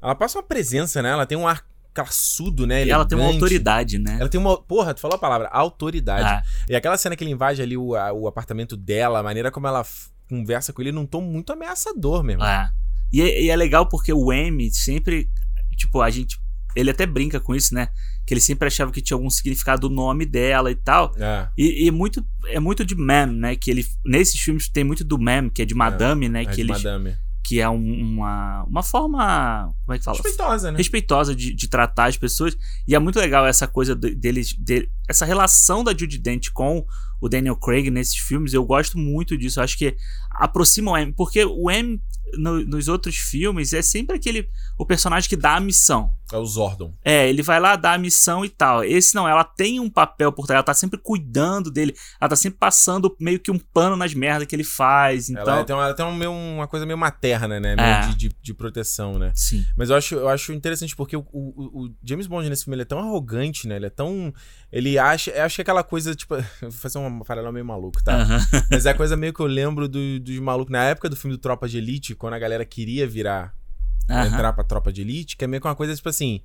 Ela 0.00 0.14
passa 0.14 0.38
uma 0.38 0.44
presença, 0.44 1.00
né? 1.02 1.10
Ela 1.10 1.26
tem 1.26 1.36
um 1.38 1.46
ar 1.48 1.64
classudo, 1.94 2.66
né? 2.66 2.84
E 2.86 2.90
ela 2.90 3.04
tem 3.04 3.16
uma 3.16 3.24
elegante. 3.24 3.42
autoridade, 3.44 3.98
né? 3.98 4.16
Ela 4.20 4.28
tem 4.28 4.40
uma. 4.40 4.56
Porra, 4.62 4.94
tu 4.94 5.00
falou 5.00 5.14
a 5.16 5.18
palavra, 5.18 5.48
autoridade. 5.48 6.24
Ah, 6.24 6.42
E 6.68 6.74
aquela 6.74 6.96
cena 6.96 7.14
que 7.16 7.22
ele 7.24 7.30
invade 7.30 7.60
ali 7.62 7.76
o, 7.76 7.94
a- 7.94 8.12
o 8.12 8.26
apartamento 8.26 8.76
dela, 8.76 9.18
a 9.18 9.22
maneira 9.22 9.50
como 9.50 9.66
ela 9.66 9.84
conversa 10.28 10.72
com 10.72 10.80
ele 10.80 10.92
num 10.92 11.04
tom 11.06 11.20
muito 11.20 11.52
ameaçador 11.52 12.22
mesmo. 12.22 12.42
é. 12.44 12.70
E, 13.12 13.20
é- 13.20 13.42
e 13.42 13.50
é 13.50 13.56
legal 13.56 13.86
porque 13.86 14.12
o 14.12 14.32
M 14.32 14.70
sempre. 14.72 15.28
Tipo, 15.76 16.00
a 16.00 16.08
gente. 16.10 16.40
Ele 16.74 16.90
até 16.90 17.04
brinca 17.04 17.38
com 17.38 17.54
isso, 17.54 17.74
né? 17.74 17.88
Que 18.26 18.32
ele 18.32 18.40
sempre 18.40 18.66
achava 18.66 18.90
que 18.90 19.02
tinha 19.02 19.14
algum 19.14 19.28
significado 19.28 19.88
o 19.88 19.90
nome 19.90 20.24
dela 20.24 20.70
e 20.70 20.74
tal. 20.74 21.12
É. 21.18 21.46
E, 21.58 21.86
e 21.86 21.90
muito, 21.90 22.24
é 22.46 22.58
muito 22.58 22.82
de 22.86 22.94
ma'am, 22.94 23.26
né? 23.26 23.54
Que 23.56 23.70
ele. 23.70 23.84
Nesses 24.02 24.40
filmes 24.40 24.68
tem 24.70 24.82
muito 24.82 25.04
do 25.04 25.18
ma'am, 25.18 25.50
que 25.50 25.60
é 25.60 25.64
de 25.66 25.74
madame, 25.74 26.30
né? 26.30 26.42
É 26.42 26.46
Que, 26.46 26.54
de 26.54 26.60
ele, 26.62 26.72
madame. 26.72 27.14
Que 27.44 27.60
é 27.60 27.68
um- 27.68 28.00
uma, 28.14 28.64
uma 28.64 28.82
forma. 28.82 29.72
Como 29.84 29.94
é 29.94 29.98
que 29.98 30.04
fala? 30.04 30.16
Respeitosa, 30.16 30.70
né? 30.72 30.78
respeitosa 30.78 31.34
de, 31.34 31.54
de 31.54 31.68
tratar 31.68 32.06
as 32.06 32.16
pessoas. 32.16 32.56
E 32.86 32.94
é 32.94 32.98
muito 32.98 33.18
legal 33.18 33.46
essa 33.46 33.66
coisa 33.66 33.94
de- 33.94 34.14
deles, 34.14 34.54
de- 34.58 34.88
essa 35.12 35.24
relação 35.24 35.84
da 35.84 35.92
Judy 35.92 36.18
Dent 36.18 36.48
com 36.52 36.84
o 37.20 37.28
Daniel 37.28 37.56
Craig 37.56 37.88
nesses 37.90 38.16
filmes. 38.16 38.52
Eu 38.52 38.64
gosto 38.64 38.98
muito 38.98 39.38
disso. 39.38 39.60
Eu 39.60 39.64
acho 39.64 39.78
que 39.78 39.96
aproxima 40.30 40.90
o 40.90 40.96
M, 40.96 41.12
porque 41.12 41.44
o 41.44 41.70
M 41.70 42.00
no- 42.34 42.64
nos 42.64 42.88
outros 42.88 43.16
filmes 43.16 43.72
é 43.72 43.82
sempre 43.82 44.16
aquele 44.16 44.48
o 44.78 44.86
personagem 44.86 45.28
que 45.28 45.36
dá 45.36 45.56
a 45.56 45.60
missão. 45.60 46.10
É 46.32 46.36
o 46.38 46.46
Zordon. 46.46 46.94
É, 47.04 47.28
ele 47.28 47.42
vai 47.42 47.60
lá 47.60 47.76
dar 47.76 47.92
a 47.92 47.98
missão 47.98 48.42
e 48.42 48.48
tal. 48.48 48.82
Esse 48.82 49.14
não, 49.14 49.28
ela 49.28 49.44
tem 49.44 49.78
um 49.78 49.90
papel 49.90 50.32
por 50.32 50.46
trás, 50.46 50.56
ela 50.56 50.62
tá 50.64 50.72
sempre 50.72 50.98
cuidando 50.98 51.70
dele, 51.70 51.94
ela 52.18 52.30
tá 52.30 52.34
sempre 52.36 52.58
passando 52.58 53.14
meio 53.20 53.38
que 53.38 53.50
um 53.50 53.58
pano 53.58 53.94
nas 53.96 54.14
merdas 54.14 54.48
que 54.48 54.56
ele 54.56 54.64
faz. 54.64 55.28
Então, 55.28 55.42
ela 55.54 55.64
tem, 55.64 55.76
uma, 55.76 55.84
ela 55.84 55.94
tem 55.94 56.06
um 56.06 56.14
meio- 56.16 56.32
uma 56.32 56.66
coisa 56.66 56.86
meio 56.86 56.96
materna, 56.98 57.60
né? 57.60 57.76
Meio 57.76 57.86
É. 57.86 58.00
de, 58.08 58.16
de, 58.16 58.36
de 58.42 58.54
proteção, 58.54 59.18
né? 59.18 59.30
sim. 59.34 59.64
Mas 59.76 59.90
eu 59.90 59.96
acho, 59.96 60.14
eu 60.14 60.28
acho 60.28 60.52
interessante 60.54 60.96
porque 60.96 61.14
o, 61.16 61.24
o, 61.32 61.84
o 61.84 61.94
James 62.02 62.26
Bond 62.26 62.48
nesse 62.48 62.64
filme 62.64 62.80
é 62.80 62.84
tão 62.86 62.98
arrogante, 62.98 63.68
né? 63.68 63.76
Ele 63.76 63.86
é 63.86 63.90
tão. 63.90 64.32
Ele 64.72 64.98
acha. 64.98 65.30
Acho 65.44 65.56
que 65.56 65.60
é 65.60 65.64
aquela 65.64 65.84
coisa, 65.84 66.14
tipo. 66.14 66.34
Vou 66.62 66.70
fazer 66.72 66.98
uma 66.98 67.24
paralela 67.24 67.52
meio 67.52 67.64
maluco, 67.66 68.02
tá? 68.02 68.22
Aham. 68.22 68.38
Mas 68.70 68.86
é 68.86 68.90
a 68.90 68.94
coisa 68.94 69.16
meio 69.16 69.32
que 69.34 69.40
eu 69.40 69.46
lembro 69.46 69.86
do- 69.88 70.18
dos 70.20 70.38
malucos. 70.38 70.72
Na 70.72 70.84
época 70.84 71.08
do 71.10 71.16
filme 71.16 71.36
do 71.36 71.40
Tropa 71.40 71.68
de 71.68 71.76
Elite, 71.78 72.14
quando 72.14 72.34
a 72.34 72.38
galera 72.38 72.64
queria 72.64 73.06
virar. 73.06 73.54
Aham. 74.10 74.26
entrar 74.26 74.52
pra 74.52 74.64
Tropa 74.64 74.92
de 74.92 75.02
Elite, 75.02 75.36
que 75.36 75.44
é 75.44 75.46
meio 75.46 75.60
que 75.60 75.66
uma 75.68 75.76
coisa, 75.76 75.94
tipo 75.94 76.08
assim. 76.08 76.40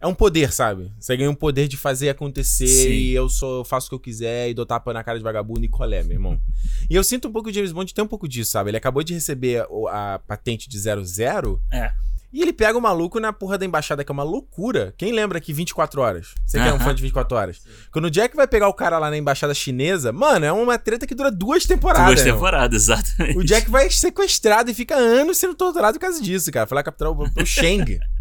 É 0.00 0.06
um 0.06 0.14
poder, 0.14 0.52
sabe? 0.52 0.92
Você 0.98 1.16
ganha 1.16 1.28
um 1.30 1.34
poder 1.34 1.66
de 1.66 1.76
fazer 1.76 2.08
acontecer 2.08 2.66
Sim. 2.68 2.88
e 2.90 3.12
eu 3.12 3.28
sou, 3.28 3.58
eu 3.58 3.64
faço 3.64 3.86
o 3.86 3.90
que 3.90 3.94
eu 3.96 4.00
quiser 4.00 4.48
e 4.48 4.54
dou 4.54 4.64
tapa 4.64 4.92
na 4.92 5.02
cara 5.02 5.18
de 5.18 5.24
vagabundo 5.24 5.64
e 5.64 5.68
colé, 5.68 6.04
meu 6.04 6.12
irmão. 6.12 6.40
e 6.88 6.94
eu 6.94 7.02
sinto 7.02 7.26
um 7.26 7.32
pouco 7.32 7.48
o 7.48 7.52
James 7.52 7.72
Bond 7.72 7.92
tem 7.92 8.04
um 8.04 8.08
pouco 8.08 8.28
disso, 8.28 8.52
sabe? 8.52 8.70
Ele 8.70 8.76
acabou 8.76 9.02
de 9.02 9.12
receber 9.12 9.66
o- 9.68 9.88
a, 9.88 10.20
patente 10.24 10.68
de 10.68 10.78
00 10.78 11.60
É. 11.72 11.90
e 12.32 12.42
ele 12.42 12.52
pega 12.52 12.76
o 12.76 12.80
maluco 12.80 13.18
na 13.18 13.32
porra 13.32 13.56
da 13.56 13.64
embaixada, 13.64 14.04
que 14.04 14.12
é 14.12 14.14
uma 14.14 14.22
loucura. 14.22 14.94
Quem 14.98 15.12
lembra 15.12 15.40
que 15.40 15.52
24 15.52 16.00
horas? 16.00 16.34
Você 16.46 16.60
que 16.60 16.68
é 16.68 16.72
um 16.72 16.78
fã 16.78 16.94
de 16.94 17.02
24 17.02 17.36
horas? 17.36 17.60
Quando 17.90 18.04
o 18.04 18.10
Jack 18.10 18.36
vai 18.36 18.46
pegar 18.46 18.68
o 18.68 18.74
cara 18.74 18.98
lá 18.98 19.10
na 19.10 19.16
embaixada 19.16 19.54
chinesa, 19.54 20.12
mano, 20.12 20.44
é 20.44 20.52
uma 20.52 20.78
treta 20.78 21.06
que 21.06 21.14
dura 21.14 21.30
duas 21.30 21.64
temporadas. 21.64 22.06
Duas 22.06 22.20
irmão. 22.20 22.34
temporadas, 22.34 22.82
exatamente. 22.82 23.38
O 23.38 23.44
Jack 23.44 23.70
vai 23.70 23.90
sequestrado 23.90 24.70
e 24.70 24.74
fica 24.74 24.94
anos 24.94 25.38
sendo 25.38 25.54
torturado 25.54 25.98
por 25.98 26.00
causa 26.02 26.20
disso, 26.20 26.52
cara. 26.52 26.66
Foi 26.66 26.76
lá 26.76 26.82
capturar 26.82 27.12
o, 27.12 27.22
o 27.22 27.46
Shang. 27.46 27.98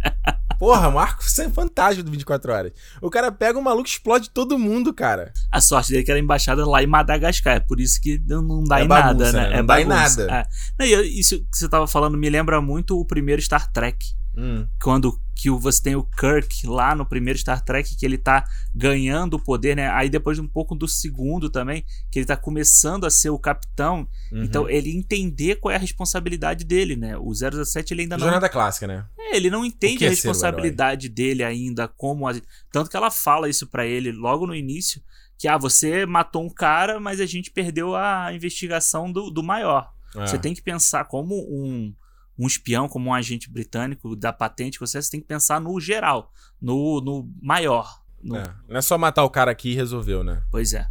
Porra, 0.59 0.89
um 0.89 0.97
arco 0.97 1.23
sem 1.23 1.51
fantasma 1.51 2.01
do 2.01 2.09
24 2.09 2.51
horas. 2.51 2.71
O 2.99 3.11
cara 3.11 3.31
pega 3.31 3.59
o 3.59 3.61
maluco 3.63 3.87
e 3.87 3.91
explode 3.91 4.29
todo 4.31 4.57
mundo, 4.57 4.91
cara. 4.91 5.31
A 5.51 5.61
sorte 5.61 5.89
dele 5.89 6.01
é 6.01 6.05
que 6.05 6.09
era 6.11 6.19
embaixada 6.19 6.65
lá 6.65 6.81
em 6.81 6.87
Madagascar, 6.87 7.57
é 7.57 7.59
por 7.59 7.79
isso 7.79 8.01
que 8.01 8.19
não, 8.25 8.63
dá 8.63 8.79
É 8.79 8.83
em 8.83 8.87
bagunça, 8.87 9.13
nada, 9.13 9.31
né? 9.33 9.49
né? 9.49 9.53
É 9.53 9.57
Não 9.59 9.65
dá 9.67 9.79
em 9.81 9.85
bagunça. 9.87 10.25
nada. 10.25 10.33
É. 10.39 10.45
Não, 10.79 10.85
eu- 10.91 11.03
isso 11.03 11.39
que 11.39 11.57
você 11.57 11.69
tava 11.69 11.85
falando 11.87 12.17
me 12.17 12.27
lembra 12.29 12.59
muito 12.59 12.99
o 12.99 13.05
primeiro 13.05 13.39
Star 13.41 13.71
Trek. 13.71 14.03
Hum. 14.37 14.67
Quando 14.79 15.19
que 15.35 15.49
você 15.49 15.81
tem 15.81 15.95
o 15.95 16.03
Kirk 16.03 16.67
lá 16.67 16.93
no 16.93 17.05
primeiro 17.05 17.39
Star 17.39 17.63
Trek, 17.63 17.95
que 17.95 18.05
ele 18.05 18.17
tá 18.17 18.45
ganhando 18.73 19.35
o 19.35 19.43
poder, 19.43 19.75
né? 19.75 19.89
Aí 19.89 20.09
depois 20.09 20.37
um 20.37 20.47
pouco 20.47 20.75
do 20.75 20.87
segundo 20.87 21.49
também, 21.49 21.83
que 22.11 22.19
ele 22.19 22.25
tá 22.25 22.37
começando 22.37 23.05
a 23.05 23.09
ser 23.09 23.31
o 23.31 23.39
capitão. 23.39 24.07
Uhum. 24.31 24.43
Então 24.43 24.69
ele 24.69 24.95
entender 24.95 25.55
qual 25.55 25.71
é 25.71 25.75
a 25.75 25.79
responsabilidade 25.79 26.63
dele, 26.63 26.95
né? 26.95 27.17
O 27.17 27.33
007 27.33 27.93
ele 27.93 28.03
ainda 28.03 28.17
não 28.17 28.25
Jornada 28.25 28.49
clássica, 28.49 28.87
né? 28.87 29.05
é, 29.17 29.35
ele 29.35 29.49
não 29.49 29.65
entende 29.65 30.03
a 30.03 30.07
é 30.07 30.09
o 30.09 30.13
responsabilidade 30.13 31.09
dele 31.09 31.43
ainda 31.43 31.87
como 31.87 32.27
a... 32.27 32.33
tanto 32.71 32.89
que 32.89 32.97
ela 32.97 33.11
fala 33.11 33.49
isso 33.49 33.67
pra 33.67 33.85
ele 33.85 34.11
logo 34.11 34.45
no 34.45 34.55
início, 34.55 35.01
que 35.37 35.47
ah, 35.47 35.57
você 35.57 36.05
matou 36.05 36.43
um 36.43 36.49
cara, 36.49 36.99
mas 36.99 37.19
a 37.19 37.25
gente 37.25 37.51
perdeu 37.51 37.95
a 37.95 38.31
investigação 38.33 39.11
do, 39.11 39.29
do 39.29 39.43
maior. 39.43 39.91
É. 40.15 40.25
Você 40.25 40.37
tem 40.37 40.53
que 40.53 40.61
pensar 40.61 41.05
como 41.05 41.35
um 41.35 41.93
um 42.37 42.45
espião, 42.47 42.87
como 42.87 43.09
um 43.09 43.13
agente 43.13 43.49
britânico 43.49 44.15
da 44.15 44.31
patente, 44.31 44.79
você, 44.79 45.01
você 45.01 45.09
tem 45.11 45.19
que 45.21 45.27
pensar 45.27 45.59
no 45.59 45.79
geral, 45.79 46.31
no, 46.61 47.01
no 47.01 47.29
maior. 47.41 48.01
no- 48.21 48.35
É. 48.37 48.43
Não 48.67 48.77
é 48.77 48.81
só 48.81 48.97
matar 48.97 49.23
o 49.23 49.29
cara 49.29 49.51
aqui 49.51 49.71
e 49.71 49.75
resolveu, 49.75 50.23
né? 50.23 50.41
Pois 50.51 50.73
é. 50.73 50.87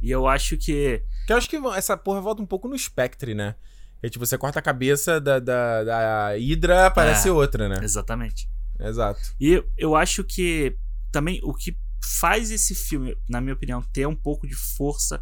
E 0.00 0.10
eu 0.10 0.26
acho 0.28 0.56
que 0.56 1.02
Que 1.26 1.32
eu 1.32 1.36
acho 1.36 1.48
que 1.48 1.56
essa 1.74 1.96
porra 1.96 2.20
volta 2.20 2.40
um 2.42 2.46
pouco 2.46 2.68
no 2.68 2.78
Spectre, 2.78 3.34
né? 3.34 3.54
Que 4.00 4.08
tipo, 4.10 4.24
você 4.24 4.38
corta 4.38 4.60
a 4.60 4.62
cabeça 4.62 5.20
da, 5.20 5.40
da, 5.40 5.82
da 5.84 6.28
Hydra, 6.36 6.86
aparece 6.86 7.28
É. 7.28 7.32
outra, 7.32 7.68
né? 7.68 7.80
exatamente. 7.82 8.48
Exato. 8.78 9.20
E 9.40 9.62
eu 9.76 9.96
acho 9.96 10.22
que 10.22 10.76
também 11.10 11.40
o 11.42 11.52
que 11.52 11.76
faz 12.20 12.50
esse 12.52 12.74
filme, 12.76 13.16
na 13.28 13.40
minha 13.40 13.54
opinião, 13.54 13.82
ter 13.92 14.06
um 14.06 14.14
pouco 14.14 14.46
de 14.46 14.54
força, 14.54 15.20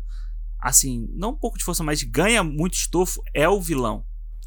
assim, 0.61 1.09
não 1.15 1.31
um 1.31 1.37
pouco 1.37 1.57
de 1.59 1.65
força, 1.65 1.83
mas 1.83 2.03
ganha 2.03 2.43
muito 2.45 2.75
estofo, 2.75 3.23
é 3.33 3.49
o 3.49 3.61
vilão. 3.61 4.05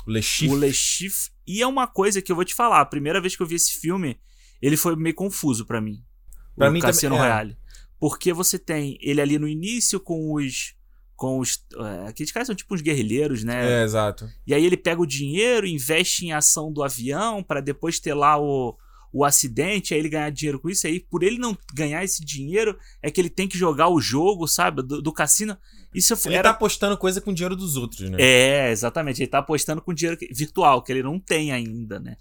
O 0.09 0.11
Le 0.11 0.21
Chiffre. 0.23 0.55
O 0.55 0.59
Le 0.59 0.73
Chiffre. 0.73 1.31
E 1.45 1.61
é 1.61 1.67
uma 1.67 1.85
coisa 1.87 2.21
que 2.21 2.31
eu 2.31 2.35
vou 2.35 2.43
te 2.43 2.55
falar, 2.55 2.81
a 2.81 2.85
primeira 2.85 3.21
vez 3.21 3.35
que 3.35 3.43
eu 3.43 3.47
vi 3.47 3.55
esse 3.55 3.79
filme, 3.79 4.19
ele 4.59 4.75
foi 4.75 4.95
meio 4.95 5.15
confuso 5.15 5.65
pra 5.65 5.79
mim. 5.79 6.03
Pra 6.55 6.69
o 6.69 6.71
mim 6.71 6.79
Cassino 6.79 7.15
também, 7.15 7.27
é. 7.27 7.31
Royale. 7.31 7.57
Porque 7.99 8.33
você 8.33 8.57
tem 8.57 8.97
ele 9.01 9.21
ali 9.21 9.37
no 9.37 9.47
início 9.47 9.99
com 9.99 10.33
os. 10.33 10.73
Com 11.15 11.37
os. 11.39 11.63
é, 11.77 12.07
aqueles 12.07 12.31
caras 12.31 12.47
são 12.47 12.55
tipo 12.55 12.73
uns 12.73 12.81
guerrilheiros, 12.81 13.43
né? 13.43 13.81
É, 13.81 13.83
exato. 13.83 14.27
E 14.47 14.53
aí 14.53 14.65
ele 14.65 14.77
pega 14.77 15.01
o 15.01 15.05
dinheiro, 15.05 15.67
investe 15.67 16.25
em 16.25 16.31
ação 16.31 16.71
do 16.71 16.81
avião 16.81 17.43
pra 17.43 17.61
depois 17.61 17.99
ter 17.99 18.13
lá 18.13 18.39
o, 18.39 18.75
o 19.11 19.25
acidente, 19.25 19.93
aí 19.93 19.99
ele 19.99 20.09
ganhar 20.09 20.29
dinheiro 20.31 20.59
com 20.59 20.69
isso. 20.69 20.87
Aí 20.87 20.99
por 20.99 21.21
ele 21.21 21.37
não 21.37 21.57
ganhar 21.73 22.03
esse 22.03 22.23
dinheiro, 22.23 22.77
é 23.01 23.11
que 23.11 23.19
ele 23.19 23.29
tem 23.29 23.47
que 23.47 23.57
jogar 23.57 23.89
o 23.89 24.01
jogo, 24.01 24.47
sabe? 24.47 24.81
Do, 24.81 25.01
do 25.01 25.13
cassino. 25.13 25.57
Isso 25.93 26.13
Ele 26.25 26.35
era. 26.35 26.43
tá 26.43 26.49
apostando 26.51 26.97
coisa 26.97 27.19
com 27.19 27.33
dinheiro 27.33 27.55
dos 27.55 27.75
outros, 27.75 28.09
né? 28.09 28.17
É, 28.19 28.71
exatamente. 28.71 29.21
Ele 29.21 29.29
tá 29.29 29.39
apostando 29.39 29.81
com 29.81 29.93
dinheiro 29.93 30.17
virtual, 30.31 30.81
que 30.83 30.91
ele 30.91 31.01
não 31.03 31.19
tem 31.19 31.51
ainda, 31.51 31.99
né? 31.99 32.15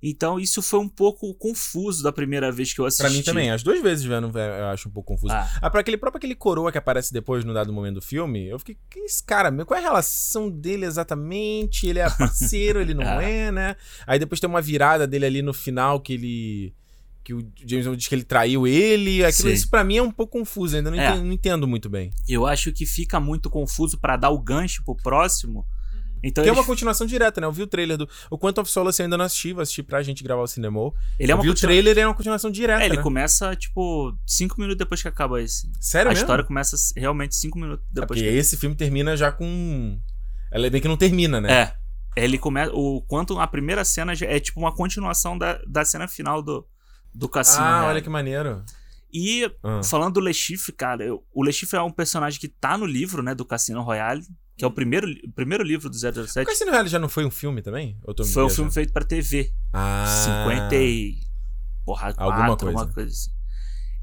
Então 0.00 0.38
isso 0.38 0.62
foi 0.62 0.78
um 0.78 0.88
pouco 0.88 1.34
confuso 1.34 2.04
da 2.04 2.12
primeira 2.12 2.52
vez 2.52 2.72
que 2.72 2.80
eu 2.80 2.86
assisti. 2.86 3.02
Pra 3.02 3.10
mim 3.10 3.20
também, 3.22 3.50
as 3.50 3.64
duas 3.64 3.82
vezes 3.82 4.04
vendo, 4.04 4.30
eu 4.38 4.66
acho 4.66 4.88
um 4.88 4.92
pouco 4.92 5.14
confuso. 5.14 5.32
Ah, 5.34 5.50
Ah, 5.60 5.68
pra 5.68 5.80
aquele 5.80 5.96
próprio 5.96 6.18
aquele 6.18 6.36
coroa 6.36 6.70
que 6.70 6.78
aparece 6.78 7.12
depois 7.12 7.44
no 7.44 7.52
dado 7.52 7.72
momento 7.72 7.96
do 7.96 8.00
filme, 8.02 8.46
eu 8.46 8.60
fiquei, 8.60 8.76
que 8.88 9.00
esse 9.00 9.24
cara, 9.24 9.50
meu? 9.50 9.66
Qual 9.66 9.76
é 9.76 9.80
a 9.82 9.86
relação 9.86 10.48
dele 10.48 10.86
exatamente? 10.86 11.88
Ele 11.88 11.98
é 11.98 12.08
parceiro, 12.08 12.80
ele 12.80 12.94
não 12.94 13.02
Ah. 13.08 13.22
é, 13.24 13.50
né? 13.50 13.74
Aí 14.06 14.20
depois 14.20 14.38
tem 14.40 14.48
uma 14.48 14.62
virada 14.62 15.04
dele 15.04 15.26
ali 15.26 15.42
no 15.42 15.52
final 15.52 15.98
que 15.98 16.12
ele. 16.12 16.74
Que 17.28 17.34
o 17.34 17.46
James 17.66 17.84
Bond 17.84 17.98
diz 17.98 18.08
que 18.08 18.14
ele 18.14 18.24
traiu 18.24 18.66
ele. 18.66 19.22
Aquilo, 19.22 19.48
Sim. 19.50 19.54
isso 19.54 19.68
pra 19.68 19.84
mim 19.84 19.98
é 19.98 20.02
um 20.02 20.10
pouco 20.10 20.38
confuso, 20.38 20.74
ainda 20.78 20.90
não, 20.90 20.98
É. 20.98 21.10
entendo, 21.10 21.24
não 21.26 21.32
entendo 21.34 21.68
muito 21.68 21.86
bem. 21.90 22.08
eu 22.26 22.46
acho 22.46 22.72
que 22.72 22.86
fica 22.86 23.20
muito 23.20 23.50
confuso 23.50 23.98
pra 24.00 24.16
dar 24.16 24.30
o 24.30 24.38
gancho 24.40 24.82
pro 24.82 24.96
próximo. 24.96 25.66
Então 26.24 26.42
Que 26.42 26.48
é 26.48 26.52
eles- 26.52 26.58
uma 26.58 26.64
continuação 26.66 27.06
direta, 27.06 27.38
né? 27.38 27.46
Eu 27.46 27.52
vi 27.52 27.62
o 27.62 27.66
trailer 27.66 27.98
do. 27.98 28.08
O 28.30 28.38
Quantum 28.38 28.62
of 28.62 28.70
Solace 28.70 29.02
eu 29.02 29.04
ainda 29.04 29.18
não 29.18 29.26
assisti, 29.26 29.52
vou 29.52 29.60
assistir 29.60 29.82
pra 29.82 30.02
gente 30.02 30.24
gravar 30.24 30.40
o 30.40 30.46
cinema. 30.46 30.80
ele 31.18 31.30
é 31.30 31.34
eu 31.34 31.36
uma 31.36 31.42
vi 31.42 31.50
o 31.50 31.52
continua- 31.52 31.68
trailer 31.70 31.98
é 31.98 32.06
uma 32.06 32.14
continuação 32.14 32.50
direta. 32.50 32.82
É, 32.82 32.86
ele 32.86 32.96
né? 32.96 33.02
começa, 33.02 33.54
tipo, 33.54 34.16
cinco 34.26 34.56
minutos 34.58 34.78
depois 34.78 35.02
que 35.02 35.08
acaba 35.08 35.38
esse. 35.42 35.70
Sério 35.78 36.08
a 36.08 36.14
mesmo? 36.14 36.22
história 36.24 36.42
começa 36.42 36.76
realmente 36.96 37.36
cinco 37.36 37.58
minutos 37.58 37.84
É 37.90 38.00
depois 38.00 38.18
porque 38.20 38.22
que 38.32 38.38
esse 38.38 38.56
filme 38.56 38.74
termina 38.74 39.14
já 39.18 39.30
com. 39.30 40.00
Ela 40.50 40.66
é 40.66 40.70
bem 40.70 40.80
que 40.80 40.88
não 40.88 40.96
termina, 40.96 41.42
né? 41.42 41.52
É. 41.52 41.74
Ele 42.24 42.38
começa. 42.38 42.72
O 42.74 43.02
quanto 43.02 43.38
a 43.38 43.46
primeira 43.46 43.84
cena 43.84 44.14
já 44.14 44.24
é 44.26 44.40
tipo 44.40 44.58
uma 44.58 44.74
continuação 44.74 45.36
da, 45.36 45.60
da 45.68 45.84
cena 45.84 46.08
final 46.08 46.42
do, 46.42 46.66
do 47.14 47.28
Cassino. 47.28 47.64
Ah, 47.64 47.70
Royale. 47.78 47.88
olha 47.88 48.02
que 48.02 48.08
maneiro. 48.10 48.64
E 49.12 49.50
Ah. 49.62 49.82
falando 49.82 50.14
do 50.14 50.20
Le 50.20 50.34
Chiffre, 50.34 50.72
cara, 50.72 51.04
eu- 51.04 51.24
o 51.32 51.42
Le 51.42 51.52
Chiffre 51.52 51.78
é 51.78 51.82
um 51.82 51.90
personagem 51.90 52.38
que 52.38 52.48
tá 52.48 52.76
no 52.76 52.84
livro, 52.86 53.22
né, 53.22 53.34
do 53.34 53.44
Cassino 53.44 53.82
Royale, 53.82 54.22
que 54.56 54.64
é 54.64 54.68
o 54.68 54.70
primeiro, 54.70 55.08
o 55.24 55.32
primeiro 55.32 55.64
livro 55.64 55.88
do 55.88 55.94
O 55.94 55.98
007. 55.98 56.46
Cassino 56.46 56.70
Royale 56.70 56.88
já 56.88 56.98
não 56.98 57.08
foi 57.08 57.24
um 57.24 57.30
filme 57.30 57.62
também? 57.62 57.98
Foi 58.32 58.44
um 58.44 58.50
filme 58.50 58.70
feito 58.70 58.92
pra 58.92 59.04
TV. 59.04 59.52
Ah. 59.72 60.04
50 60.24 60.76
e. 60.76 61.18
Porra, 61.84 62.12
Alguma 62.18 62.48
quatro, 62.48 62.66
coisa. 62.66 62.84
uma 62.84 62.92
coisa 62.92 63.10
assim. 63.10 63.30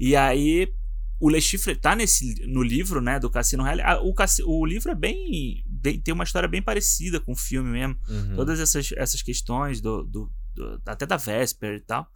E 0.00 0.16
aí, 0.16 0.72
o 1.20 1.30
Le 1.30 1.40
Chiffre 1.40 1.76
tá 1.76 1.94
nesse, 1.94 2.44
no 2.48 2.62
livro, 2.62 3.00
né, 3.00 3.20
do 3.20 3.30
Cassino 3.30 3.62
Royale. 3.62 3.82
Ah, 3.82 4.00
o, 4.02 4.12
o 4.46 4.66
livro 4.66 4.90
é 4.90 4.94
bem, 4.94 5.62
bem- 5.66 6.00
Tem 6.00 6.12
uma 6.12 6.24
história 6.24 6.48
bem 6.48 6.60
parecida 6.60 7.20
com 7.20 7.32
o 7.32 7.36
filme 7.36 7.70
mesmo. 7.70 7.96
Uhum. 8.08 8.34
Todas 8.34 8.58
essas, 8.58 8.90
essas 8.96 9.22
questões, 9.22 9.80
do, 9.80 10.02
do- 10.02 10.32
do- 10.52 10.82
até 10.84 11.06
da 11.06 11.16
Vesper 11.16 11.76
e 11.76 11.80
tal. 11.80 12.06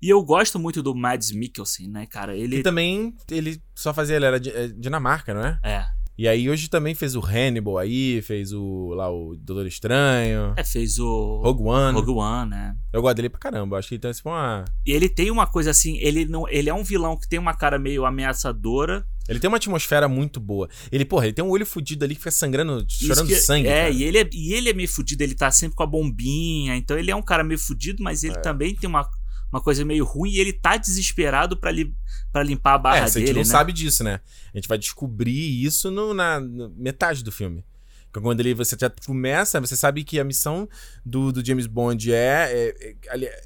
E 0.00 0.08
eu 0.08 0.22
gosto 0.22 0.58
muito 0.58 0.82
do 0.82 0.94
Mads 0.94 1.32
Mikkelsen, 1.32 1.88
né, 1.88 2.06
cara? 2.06 2.36
Ele. 2.36 2.58
E 2.58 2.62
também 2.62 3.14
ele 3.30 3.60
só 3.74 3.92
fazia, 3.94 4.16
ele 4.16 4.26
era 4.26 4.38
de, 4.38 4.50
é, 4.50 4.68
Dinamarca, 4.68 5.32
não 5.32 5.44
é? 5.44 5.58
É. 5.62 5.86
E 6.18 6.26
aí 6.26 6.48
hoje 6.48 6.70
também 6.70 6.94
fez 6.94 7.14
o 7.14 7.20
Hannibal 7.20 7.76
aí, 7.76 8.22
fez 8.22 8.50
o 8.50 8.94
lá 8.94 9.10
o 9.10 9.36
Doutor 9.36 9.66
Estranho. 9.66 10.54
É, 10.56 10.64
fez 10.64 10.98
o 10.98 11.42
Rogue 11.44 11.62
One. 11.64 11.94
Rogue 11.94 12.12
One, 12.12 12.50
né? 12.50 12.74
Eu 12.90 13.02
gosto 13.02 13.16
dele 13.16 13.28
pra 13.28 13.38
caramba. 13.38 13.78
Acho 13.78 13.88
que 13.88 13.96
ele 13.96 14.00
tem 14.00 14.12
tipo 14.12 14.30
uma. 14.30 14.64
E 14.86 14.92
ele 14.92 15.10
tem 15.10 15.30
uma 15.30 15.46
coisa 15.46 15.70
assim, 15.70 15.98
ele 15.98 16.24
não, 16.24 16.48
ele 16.48 16.70
é 16.70 16.74
um 16.74 16.82
vilão 16.82 17.18
que 17.18 17.28
tem 17.28 17.38
uma 17.38 17.52
cara 17.52 17.78
meio 17.78 18.06
ameaçadora. 18.06 19.06
Ele 19.28 19.38
tem 19.38 19.48
uma 19.48 19.58
atmosfera 19.58 20.08
muito 20.08 20.40
boa. 20.40 20.70
Ele, 20.90 21.04
porra, 21.04 21.26
ele 21.26 21.34
tem 21.34 21.44
um 21.44 21.50
olho 21.50 21.66
fudido 21.66 22.04
ali 22.04 22.14
que 22.14 22.20
fica 22.20 22.30
sangrando, 22.30 22.86
chorando 22.88 23.26
que, 23.26 23.34
sangue. 23.34 23.68
É, 23.68 23.82
cara. 23.82 23.90
e 23.90 24.02
ele 24.04 24.18
é, 24.18 24.30
e 24.32 24.54
ele 24.54 24.70
é 24.70 24.72
meio 24.72 24.88
fudido, 24.88 25.22
ele 25.22 25.34
tá 25.34 25.50
sempre 25.50 25.76
com 25.76 25.82
a 25.82 25.86
bombinha. 25.86 26.76
Então 26.76 26.98
ele 26.98 27.10
é 27.10 27.16
um 27.16 27.22
cara 27.22 27.44
meio 27.44 27.58
fudido, 27.58 28.02
mas 28.02 28.24
ele 28.24 28.36
é. 28.36 28.40
também 28.40 28.74
tem 28.74 28.88
uma, 28.88 29.06
uma 29.52 29.60
coisa 29.60 29.84
meio 29.84 30.04
ruim 30.04 30.30
e 30.30 30.38
ele 30.38 30.52
tá 30.52 30.76
desesperado 30.76 31.56
para 31.56 31.70
li, 31.70 31.94
pra 32.32 32.42
limpar 32.42 32.74
a 32.74 32.78
barra 32.78 32.96
é, 32.98 33.10
dele. 33.10 33.24
A 33.24 33.26
gente 33.26 33.32
não 33.34 33.40
né? 33.40 33.44
sabe 33.44 33.72
disso, 33.72 34.04
né? 34.04 34.20
A 34.52 34.56
gente 34.56 34.68
vai 34.68 34.78
descobrir 34.78 35.64
isso 35.64 35.90
no, 35.90 36.12
na, 36.12 36.40
na 36.40 36.68
metade 36.70 37.22
do 37.22 37.32
filme. 37.32 37.64
Quando 38.12 38.40
ele, 38.40 38.54
você 38.54 38.76
já 38.80 38.90
começa, 38.90 39.60
você 39.60 39.76
sabe 39.76 40.02
que 40.02 40.18
a 40.18 40.24
missão 40.24 40.68
do, 41.04 41.32
do 41.32 41.44
James 41.44 41.66
Bond 41.66 42.12
é, 42.12 42.74
é, 42.80 42.94
é, 43.08 43.40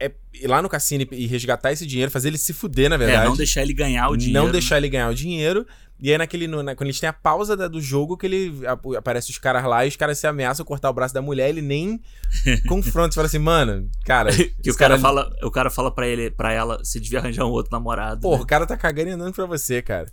é 0.00 0.12
ir 0.32 0.46
lá 0.46 0.62
no 0.62 0.68
cassino 0.68 1.06
e 1.12 1.26
resgatar 1.26 1.72
esse 1.72 1.86
dinheiro, 1.86 2.10
fazer 2.10 2.28
ele 2.28 2.38
se 2.38 2.52
fuder, 2.52 2.88
na 2.88 2.96
verdade. 2.96 3.26
É, 3.26 3.28
não 3.28 3.36
deixar 3.36 3.62
ele 3.62 3.74
ganhar 3.74 4.08
o 4.08 4.16
dinheiro. 4.16 4.44
Não 4.44 4.50
deixar 4.50 4.78
ele 4.78 4.88
ganhar 4.88 5.10
o 5.10 5.14
dinheiro. 5.14 5.66
E 6.04 6.12
aí, 6.12 6.18
naquele, 6.18 6.46
no, 6.46 6.62
na, 6.62 6.76
quando 6.76 6.88
eles 6.88 7.00
têm 7.00 7.08
a 7.08 7.14
pausa 7.14 7.56
da, 7.56 7.66
do 7.66 7.80
jogo, 7.80 8.14
que 8.14 8.26
ele 8.26 8.60
a, 8.66 8.98
aparece 8.98 9.30
os 9.30 9.38
caras 9.38 9.64
lá 9.64 9.86
e 9.86 9.88
os 9.88 9.96
caras 9.96 10.18
se 10.18 10.26
ameaçam 10.26 10.62
cortar 10.62 10.90
o 10.90 10.92
braço 10.92 11.14
da 11.14 11.22
mulher, 11.22 11.48
ele 11.48 11.62
nem 11.62 11.98
confronta. 12.68 13.12
Você 13.12 13.14
fala 13.14 13.26
assim, 13.26 13.38
mano, 13.38 13.90
cara. 14.04 14.30
que 14.62 14.70
o 14.70 14.76
cara, 14.76 14.98
cara, 14.98 14.98
fala, 14.98 15.34
o 15.42 15.50
cara 15.50 15.70
fala 15.70 15.90
pra 15.90 16.06
ele, 16.06 16.30
para 16.30 16.52
ela, 16.52 16.76
você 16.76 17.00
devia 17.00 17.20
arranjar 17.20 17.46
um 17.46 17.50
outro 17.50 17.72
namorado. 17.72 18.20
Porra, 18.20 18.36
né? 18.36 18.42
o 18.42 18.46
cara 18.46 18.66
tá 18.66 18.76
cagando 18.76 19.08
e 19.08 19.12
andando 19.12 19.32
pra 19.32 19.46
você, 19.46 19.80
cara. 19.80 20.04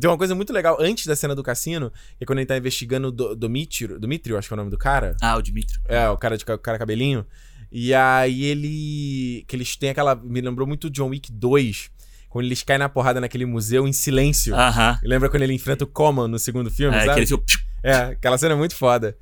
Tem 0.00 0.08
uma 0.08 0.16
coisa 0.16 0.36
muito 0.36 0.52
legal 0.52 0.76
antes 0.78 1.04
da 1.06 1.16
cena 1.16 1.34
do 1.34 1.42
cassino, 1.42 1.90
que 2.16 2.22
é 2.22 2.24
quando 2.24 2.38
ele 2.38 2.46
tá 2.46 2.56
investigando 2.56 3.08
o 3.08 3.34
Domitrio, 3.34 3.98
Domitrio, 3.98 4.38
acho 4.38 4.46
que 4.46 4.54
é 4.54 4.56
o 4.56 4.58
nome 4.58 4.70
do 4.70 4.78
cara. 4.78 5.16
Ah, 5.20 5.36
o 5.36 5.42
Dimitri. 5.42 5.80
É, 5.88 6.08
o 6.10 6.16
cara 6.16 6.38
de 6.38 6.44
o 6.44 6.58
cara 6.58 6.78
cabelinho. 6.78 7.26
E 7.72 7.92
aí 7.92 8.44
ele. 8.44 9.44
Que 9.48 9.56
eles 9.56 9.74
têm 9.74 9.90
aquela. 9.90 10.14
Me 10.14 10.40
lembrou 10.40 10.64
muito 10.64 10.88
John 10.88 11.08
Wick 11.08 11.32
2 11.32 11.90
quando 12.30 12.46
eles 12.46 12.62
caem 12.62 12.78
na 12.78 12.88
porrada 12.88 13.20
naquele 13.20 13.44
museu 13.44 13.86
em 13.86 13.92
silêncio. 13.92 14.54
Aham. 14.54 14.98
Lembra 15.02 15.28
quando 15.28 15.42
ele 15.42 15.52
enfrenta 15.52 15.84
o 15.84 15.86
Coman 15.86 16.28
no 16.28 16.38
segundo 16.38 16.70
filme, 16.70 16.96
É, 16.96 17.04
sabe? 17.04 17.20
aquele. 17.22 17.42
É, 17.82 17.94
aquela 18.12 18.38
cena 18.38 18.54
é 18.54 18.56
muito 18.56 18.74
foda. 18.74 19.14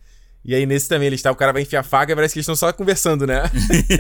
E 0.45 0.55
aí 0.55 0.65
nesse 0.65 0.89
também, 0.89 1.09
eles 1.09 1.21
tá, 1.21 1.31
o 1.33 1.37
cara 1.37 1.53
vai 1.53 1.63
enfiar 1.63 1.81
a 1.81 1.83
faca 1.83 2.13
e 2.13 2.15
parece 2.15 2.33
que 2.33 2.39
eles 2.39 2.45
estão 2.45 2.55
só 2.57 2.73
conversando, 2.73 3.27
né? 3.27 3.43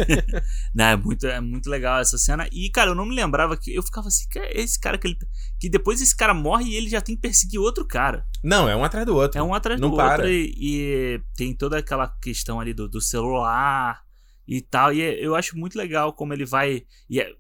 Não, 0.75 0.85
é 0.85 0.97
muito, 0.97 1.27
é 1.27 1.41
muito 1.41 1.69
legal 1.69 1.99
essa 2.01 2.17
cena. 2.17 2.49
E, 2.53 2.71
cara, 2.71 2.91
eu 2.91 2.95
não 2.95 3.05
me 3.05 3.15
lembrava 3.15 3.57
que. 3.57 3.75
Eu 3.75 3.83
ficava 3.83 4.09
assim, 4.09 4.27
que 4.31 4.39
é 4.39 4.61
esse 4.61 4.79
cara 4.79 4.97
que 4.97 5.07
ele. 5.09 5.19
Que 5.59 5.69
depois 5.69 6.01
esse 6.01 6.17
cara 6.17 6.33
morre 6.33 6.67
e 6.71 6.77
ele 6.77 6.89
já 6.89 7.01
tem 7.01 7.17
que 7.17 7.21
perseguir 7.23 7.59
outro 7.61 7.85
cara. 7.85 8.25
Não, 8.43 8.69
é 8.69 8.77
um 8.77 8.85
atrás 8.85 9.05
do 9.05 9.15
outro. 9.17 9.39
É 9.39 9.43
um 9.43 9.53
atrás 9.53 9.81
não 9.81 9.91
do 9.91 9.97
para. 9.97 10.23
outro. 10.23 10.29
E, 10.31 10.55
e 10.57 11.21
tem 11.37 11.55
toda 11.55 11.79
aquela 11.79 12.07
questão 12.23 12.61
ali 12.61 12.73
do, 12.73 12.89
do 12.89 13.01
celular 13.01 14.01
e 14.47 14.61
tal. 14.63 14.93
E 14.93 15.01
eu 15.23 15.35
acho 15.35 15.59
muito 15.59 15.77
legal 15.77 16.13
como 16.13 16.33
ele 16.33 16.45
vai. 16.45 16.85
E 17.11 17.21
é, 17.21 17.31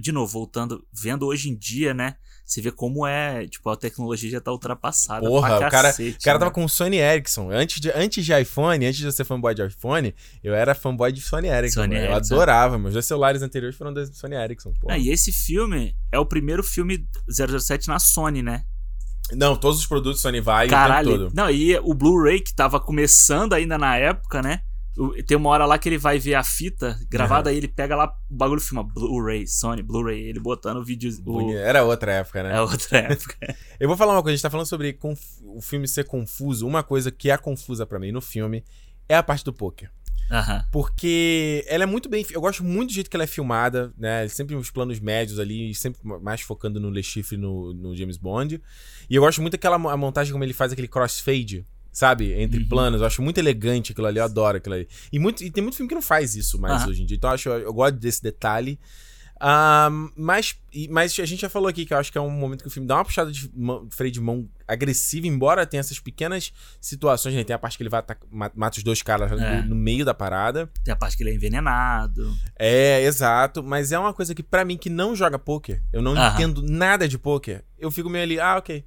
de 0.00 0.12
novo, 0.12 0.32
voltando, 0.32 0.84
vendo 0.92 1.26
hoje 1.26 1.50
em 1.50 1.56
dia, 1.56 1.92
né? 1.94 2.16
Você 2.44 2.60
vê 2.60 2.70
como 2.70 3.06
é, 3.06 3.46
tipo, 3.46 3.70
a 3.70 3.76
tecnologia 3.76 4.30
já 4.30 4.40
tá 4.40 4.52
ultrapassada. 4.52 5.26
Porra, 5.26 5.56
o 5.56 5.60
cara, 5.60 5.70
cacete, 5.88 6.18
o 6.18 6.22
cara 6.22 6.38
né? 6.38 6.40
tava 6.40 6.50
com 6.50 6.62
o 6.64 6.68
Sony 6.68 6.98
Ericsson. 6.98 7.50
Antes 7.50 7.80
de, 7.80 7.90
antes 7.90 8.24
de 8.24 8.38
iPhone, 8.38 8.84
antes 8.84 8.98
de 8.98 9.06
eu 9.06 9.12
ser 9.12 9.24
fanboy 9.24 9.54
de 9.54 9.64
iPhone, 9.66 10.14
eu 10.42 10.54
era 10.54 10.74
fanboy 10.74 11.10
de 11.10 11.22
Sony 11.22 11.48
Ericsson. 11.48 11.82
Sony 11.82 11.94
eu 11.96 12.02
Ericsson. 12.02 12.34
adorava. 12.34 12.78
Meus 12.78 12.92
dois 12.92 13.06
celulares 13.06 13.40
anteriores 13.40 13.76
foram 13.76 13.94
da 13.94 14.04
Sony 14.06 14.34
Ericsson. 14.34 14.74
Porra. 14.74 14.94
Ah, 14.94 14.98
e 14.98 15.08
esse 15.08 15.32
filme 15.32 15.96
é 16.12 16.18
o 16.18 16.26
primeiro 16.26 16.62
filme 16.62 17.08
007 17.30 17.88
na 17.88 17.98
Sony, 17.98 18.42
né? 18.42 18.64
Não, 19.32 19.56
todos 19.56 19.80
os 19.80 19.86
produtos 19.86 20.20
Sony 20.20 20.40
vai 20.40 20.66
o 20.66 20.70
Caralho. 20.70 21.08
tempo 21.08 21.24
todo. 21.24 21.34
Não, 21.34 21.50
e 21.50 21.78
o 21.78 21.94
Blu-ray 21.94 22.40
que 22.40 22.52
tava 22.52 22.78
começando 22.78 23.54
ainda 23.54 23.78
na 23.78 23.96
época, 23.96 24.42
né? 24.42 24.60
Tem 25.26 25.36
uma 25.36 25.50
hora 25.50 25.66
lá 25.66 25.76
que 25.78 25.88
ele 25.88 25.98
vai 25.98 26.18
ver 26.18 26.34
a 26.34 26.44
fita 26.44 26.98
gravada, 27.08 27.50
aí 27.50 27.56
ele 27.56 27.66
pega 27.68 27.96
lá 27.96 28.14
o 28.30 28.34
bagulho 28.34 28.60
filma 28.60 28.84
Blu-ray, 28.84 29.46
Sony, 29.46 29.82
Blu-ray, 29.82 30.20
ele 30.20 30.38
botando 30.38 30.76
o 30.76 30.84
vídeo. 30.84 31.10
O... 31.26 31.50
Era 31.52 31.82
outra 31.84 32.12
época, 32.12 32.42
né? 32.42 32.56
É 32.56 32.60
outra 32.60 32.98
época. 32.98 33.36
Eu 33.80 33.88
vou 33.88 33.96
falar 33.96 34.12
uma 34.12 34.22
coisa, 34.22 34.34
a 34.34 34.36
gente 34.36 34.42
tá 34.42 34.50
falando 34.50 34.66
sobre 34.68 34.92
conf- 34.92 35.40
o 35.42 35.60
filme 35.60 35.88
ser 35.88 36.04
confuso. 36.04 36.66
Uma 36.66 36.82
coisa 36.82 37.10
que 37.10 37.30
é 37.30 37.36
confusa 37.36 37.84
pra 37.84 37.98
mim 37.98 38.12
no 38.12 38.20
filme 38.20 38.64
é 39.08 39.16
a 39.16 39.22
parte 39.22 39.44
do 39.44 39.52
poker. 39.52 39.90
Aham. 40.30 40.64
Porque 40.72 41.64
ela 41.68 41.82
é 41.82 41.86
muito 41.86 42.08
bem. 42.08 42.24
Eu 42.30 42.40
gosto 42.40 42.64
muito 42.64 42.88
do 42.90 42.94
jeito 42.94 43.10
que 43.10 43.16
ela 43.16 43.24
é 43.24 43.26
filmada, 43.26 43.92
né? 43.98 44.26
Sempre 44.28 44.54
os 44.54 44.70
planos 44.70 44.98
médios 45.00 45.38
ali, 45.38 45.74
sempre 45.74 46.00
mais 46.22 46.40
focando 46.40 46.80
no 46.80 46.88
Le 46.88 47.02
Chiffre 47.02 47.36
no, 47.36 47.74
no 47.74 47.94
James 47.96 48.16
Bond. 48.16 48.60
E 49.10 49.14
eu 49.14 49.22
gosto 49.22 49.42
muito 49.42 49.52
daquela 49.52 49.76
a 49.76 49.96
montagem 49.96 50.32
como 50.32 50.42
ele 50.44 50.54
faz 50.54 50.72
aquele 50.72 50.88
crossfade, 50.88 51.64
sabe? 51.94 52.32
Entre 52.34 52.60
Uhum. 52.60 52.68
planos. 52.68 53.00
Eu 53.00 53.06
acho 53.06 53.22
muito 53.22 53.38
elegante 53.38 53.92
aquilo 53.92 54.06
ali, 54.06 54.18
eu 54.18 54.24
adoro 54.24 54.58
aquilo 54.58 54.74
ali. 54.74 54.88
E, 55.10 55.18
muito, 55.18 55.42
e 55.42 55.50
tem 55.50 55.62
muito 55.62 55.76
filme 55.76 55.88
que 55.88 55.94
não 55.94 56.02
faz 56.02 56.34
isso 56.36 56.60
mais 56.60 56.82
Aham. 56.82 56.90
hoje 56.90 57.02
em 57.02 57.06
dia. 57.06 57.16
Então 57.16 57.30
eu, 57.30 57.34
acho, 57.34 57.48
eu 57.48 57.72
gosto 57.72 57.94
desse 57.96 58.22
detalhe. 58.22 58.78
Ah, 59.46 59.90
mas, 60.16 60.56
mas 60.88 61.18
a 61.18 61.24
gente 61.26 61.40
já 61.42 61.48
falou 61.50 61.68
aqui 61.68 61.84
que 61.84 61.92
eu 61.92 61.98
acho 61.98 62.10
que 62.10 62.16
é 62.16 62.20
um 62.20 62.30
momento 62.30 62.62
que 62.62 62.68
o 62.68 62.70
filme 62.70 62.86
dá 62.86 62.94
uma 62.96 63.04
puxada 63.04 63.30
de 63.32 63.50
mão- 63.54 63.86
freio 63.90 64.12
de 64.12 64.20
mão 64.20 64.48
agressiva, 64.66 65.26
embora 65.26 65.66
tenha 65.66 65.80
essas 65.80 65.98
pequenas 65.98 66.52
situações, 66.80 67.34
né? 67.34 67.42
Tem 67.44 67.52
a 67.54 67.58
parte 67.58 67.76
que 67.76 67.82
ele 67.82 67.90
vai 67.90 68.02
mata 68.54 68.78
os 68.78 68.84
dois 68.84 69.02
caras 69.02 69.32
É. 69.32 69.60
no, 69.62 69.70
no 69.70 69.74
meio 69.74 70.04
da 70.04 70.14
parada. 70.14 70.70
Tem 70.84 70.92
a 70.94 70.96
parte 70.96 71.16
que 71.16 71.22
ele 71.24 71.30
é 71.30 71.34
envenenado. 71.34 72.34
É, 72.56 73.02
exato, 73.02 73.62
mas 73.62 73.90
é 73.92 73.98
uma 73.98 74.14
coisa 74.14 74.34
que 74.34 74.42
pra 74.42 74.64
mim 74.64 74.78
que 74.78 74.88
não 74.88 75.14
joga 75.16 75.38
poker, 75.38 75.82
eu 75.92 76.00
não 76.00 76.12
Aham. 76.16 76.34
entendo 76.34 76.62
nada 76.62 77.06
de 77.08 77.18
poker, 77.18 77.64
eu 77.78 77.90
fico 77.90 78.08
meio 78.08 78.22
ali, 78.24 78.40
ah, 78.40 78.56
ok. 78.56 78.84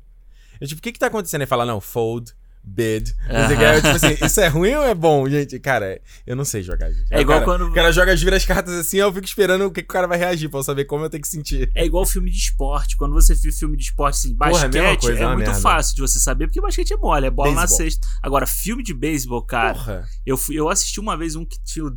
Eu 0.59 0.67
tipo, 0.67 0.79
o 0.79 0.81
que 0.81 0.91
que 0.93 0.97
tá 0.97 1.07
acontecendo? 1.07 1.41
Ele 1.41 1.47
fala, 1.47 1.65
não, 1.65 1.79
fold, 1.79 2.33
bid. 2.68 3.13
tipo 3.13 3.88
assim, 3.88 4.18
isso 4.26 4.41
é 4.41 4.47
ruim 4.47 4.74
ou 4.76 4.84
é 4.84 4.93
bom, 4.93 5.28
gente? 5.30 5.59
Cara, 5.59 5.99
eu 6.26 6.36
não 6.36 6.43
sei 6.45 6.61
jogar, 6.61 6.91
gente. 6.91 7.07
É 7.09 7.18
o 7.18 7.22
igual 7.22 7.39
cara, 7.39 7.45
quando- 7.45 7.70
O 7.70 7.74
cara 7.74 7.91
joga, 7.91 8.13
as 8.13 8.45
cartas 8.45 8.74
assim, 8.76 8.97
eu 8.97 9.11
fico 9.13 9.26
esperando 9.26 9.65
o 9.65 9.72
que, 9.72 9.82
que 9.82 9.89
o 9.89 9.93
cara 9.93 10.07
vai 10.07 10.18
reagir 10.18 10.49
pra 10.49 10.59
eu 10.59 10.63
saber 10.63 10.86
como 10.86 11.05
eu 11.05 11.09
tenho 11.09 11.22
que 11.22 11.28
sentir. 11.28 11.72
É 11.74 11.86
igual 11.86 12.05
filme 12.05 12.30
de 12.30 12.38
esporte. 12.38 12.97
Quando 12.97 13.13
você 13.13 13.34
vê 13.34 13.51
filme 13.51 13.78
de 13.78 13.84
esporte, 13.84 14.15
assim, 14.15 14.36
Porra, 14.36 14.49
é 14.49 14.53
basquete 14.53 14.74
mesma 14.82 14.97
coisa, 14.97 15.20
é, 15.20 15.24
é 15.24 15.28
muito 15.28 15.45
merda. 15.45 15.61
fácil 15.61 15.95
de 15.95 16.01
você 16.01 16.20
saber, 16.20 16.47
porque 16.47 16.61
basquete 16.61 16.91
é 16.93 16.97
mole, 16.97 17.26
é 17.28 17.30
bola 17.30 17.51
na 17.51 17.61
Beisebol. 17.61 17.78
cesta. 17.78 18.07
Agora, 18.22 18.45
filme 18.45 18.84
de 18.84 18.93
beisebol, 18.93 19.41
cara, 19.43 19.74
Porra. 19.74 20.07
eu, 20.26 20.38
fui, 20.38 20.55
eu 20.59 20.70
assisti 20.70 20.99
uma 20.99 21.15
vez 21.18 21.36
um 21.36 21.45
que 21.45 21.57
tinha 21.63 21.86
o, 21.86 21.91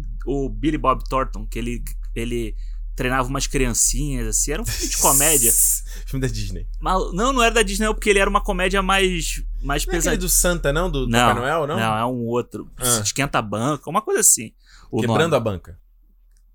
o 0.47 0.49
Billy 0.49 0.79
Bob 0.79 1.03
Thornton, 1.09 1.47
que 1.47 1.59
ele, 1.59 1.83
ele 2.15 2.55
treinava 2.97 3.29
umas 3.29 3.47
criancinhas, 3.47 4.27
assim, 4.27 4.53
era 4.53 4.63
um 4.63 4.67
filme 4.67 4.91
de 4.91 4.99
comédia. 4.99 5.53
Filme 6.07 6.27
da 6.27 6.33
Disney. 6.33 6.67
Mas, 6.81 7.13
não, 7.13 7.33
não 7.33 7.43
era 7.43 7.55
da 7.55 7.63
Disney, 7.63 7.87
não, 7.87 7.95
porque 7.95 8.11
ele 8.11 8.19
era 8.19 8.29
uma 8.29 8.43
comédia 8.43 8.83
mais, 8.83 9.43
mais 9.63 9.87
Não 9.87 9.93
é 9.93 9.97
pesada. 9.97 10.17
do 10.17 10.29
Santa, 10.29 10.73
não? 10.73 10.91
Do, 10.91 11.07
do 11.07 11.11
Não, 11.11 11.19
Papai 11.29 11.35
Noel, 11.43 11.67
não? 11.67 11.77
Não, 11.77 11.97
é 11.97 12.05
um 12.05 12.27
outro. 12.27 12.71
Ah. 12.77 13.01
Esquenta 13.03 13.39
a 13.39 13.43
banca, 13.43 13.89
uma 13.89 14.03
coisa 14.03 14.21
assim. 14.21 14.53
Quebrando 14.91 15.31
nome. 15.33 15.37
a 15.37 15.41
banca. 15.41 15.79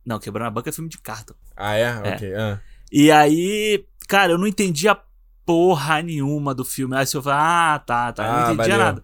Não, 0.05 0.19
Quebrando 0.19 0.47
a 0.47 0.51
banca 0.51 0.69
é 0.69 0.73
filme 0.73 0.89
de 0.89 0.97
carta. 0.97 1.35
Ah, 1.55 1.75
é? 1.75 2.13
Ok. 2.13 2.35
ah. 2.35 2.59
E 2.91 3.09
aí, 3.11 3.85
cara, 4.07 4.33
eu 4.33 4.37
não 4.37 4.45
entendia 4.45 4.97
porra 5.45 6.01
nenhuma 6.01 6.53
do 6.53 6.65
filme. 6.65 6.95
Aí 6.95 7.05
você 7.05 7.21
fala, 7.21 7.75
ah, 7.75 7.79
tá, 7.79 8.11
tá. 8.13 8.23
Ah, 8.25 8.31
não 8.47 8.53
entendia 8.53 8.77
valeu. 8.77 8.85
nada. 8.85 9.03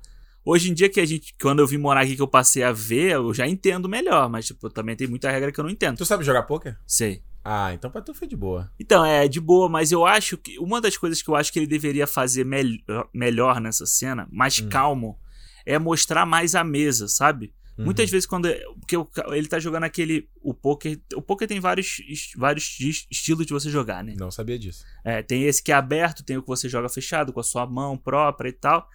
Hoje 0.52 0.70
em 0.70 0.74
dia 0.74 0.90
que 0.90 1.00
a 1.00 1.06
gente, 1.06 1.34
quando 1.42 1.60
eu 1.60 1.68
vim 1.68 1.78
morar 1.78 2.02
aqui 2.02 2.14
que 2.14 2.22
eu 2.22 2.28
passei 2.28 2.62
a 2.62 2.74
ver, 2.74 3.12
eu 3.14 3.34
já 3.34 3.48
entendo 3.48 3.88
melhor, 3.88 4.30
mas 4.30 4.48
tipo, 4.48 4.70
também 4.70 4.98
tem 4.98 5.08
muita 5.08 5.32
regra 5.32 5.50
que 5.50 5.58
eu 5.58 5.64
não 5.64 5.72
entendo. 5.72 5.98
Tu 5.98 6.06
sabe 6.06 6.26
jogar 6.26 6.44
poker? 6.44 6.78
Sei. 6.86 7.24
Ah, 7.42 7.74
então 7.74 7.90
pra 7.90 8.02
tu 8.02 8.14
foi 8.14 8.28
de 8.28 8.36
boa. 8.36 8.70
Então, 8.78 9.06
é 9.06 9.30
de 9.30 9.40
boa, 9.40 9.70
mas 9.70 9.94
eu 9.94 10.06
acho 10.06 10.38
que 10.38 10.60
uma 10.60 10.82
das 10.82 10.98
coisas 10.98 11.22
que 11.22 11.30
eu 11.30 11.38
acho 11.38 11.54
que 11.54 11.58
ele 11.60 11.68
deveria 11.68 12.06
fazer 12.06 12.44
mel 12.44 12.66
melhor 13.14 13.62
nessa 13.62 13.86
cena, 13.86 14.28
mais 14.30 14.60
Hum. 14.60 14.68
calmo, 14.68 15.18
é 15.66 15.80
mostrar 15.80 16.26
mais 16.26 16.54
a 16.54 16.66
mesa, 16.66 17.08
sabe? 17.08 17.54
Uhum. 17.78 17.86
Muitas 17.86 18.10
vezes 18.10 18.26
quando 18.28 18.50
porque 18.82 18.98
ele 19.34 19.48
tá 19.48 19.58
jogando 19.58 19.86
aquele 19.86 20.28
o 20.44 20.54
poker, 20.54 21.00
o 21.16 21.22
poker 21.22 21.48
tem 21.48 21.62
vários 21.62 21.96
vários 22.36 22.78
es- 22.82 23.08
estilos 23.10 23.46
de 23.46 23.54
você 23.54 23.70
jogar, 23.70 24.04
né? 24.04 24.16
Não 24.20 24.30
sabia 24.30 24.60
disso. 24.60 24.84
É, 25.06 25.24
tem 25.24 25.44
esse 25.44 25.64
que 25.64 25.72
é 25.72 25.76
aberto, 25.76 26.24
tem 26.26 26.36
o 26.38 26.42
que 26.42 26.48
você 26.50 26.68
joga 26.68 26.90
fechado 26.90 27.32
com 27.32 27.40
a 27.40 27.44
sua 27.44 27.66
mão 27.66 27.98
própria 27.98 28.50
e 28.50 28.54
tal. 28.54 28.86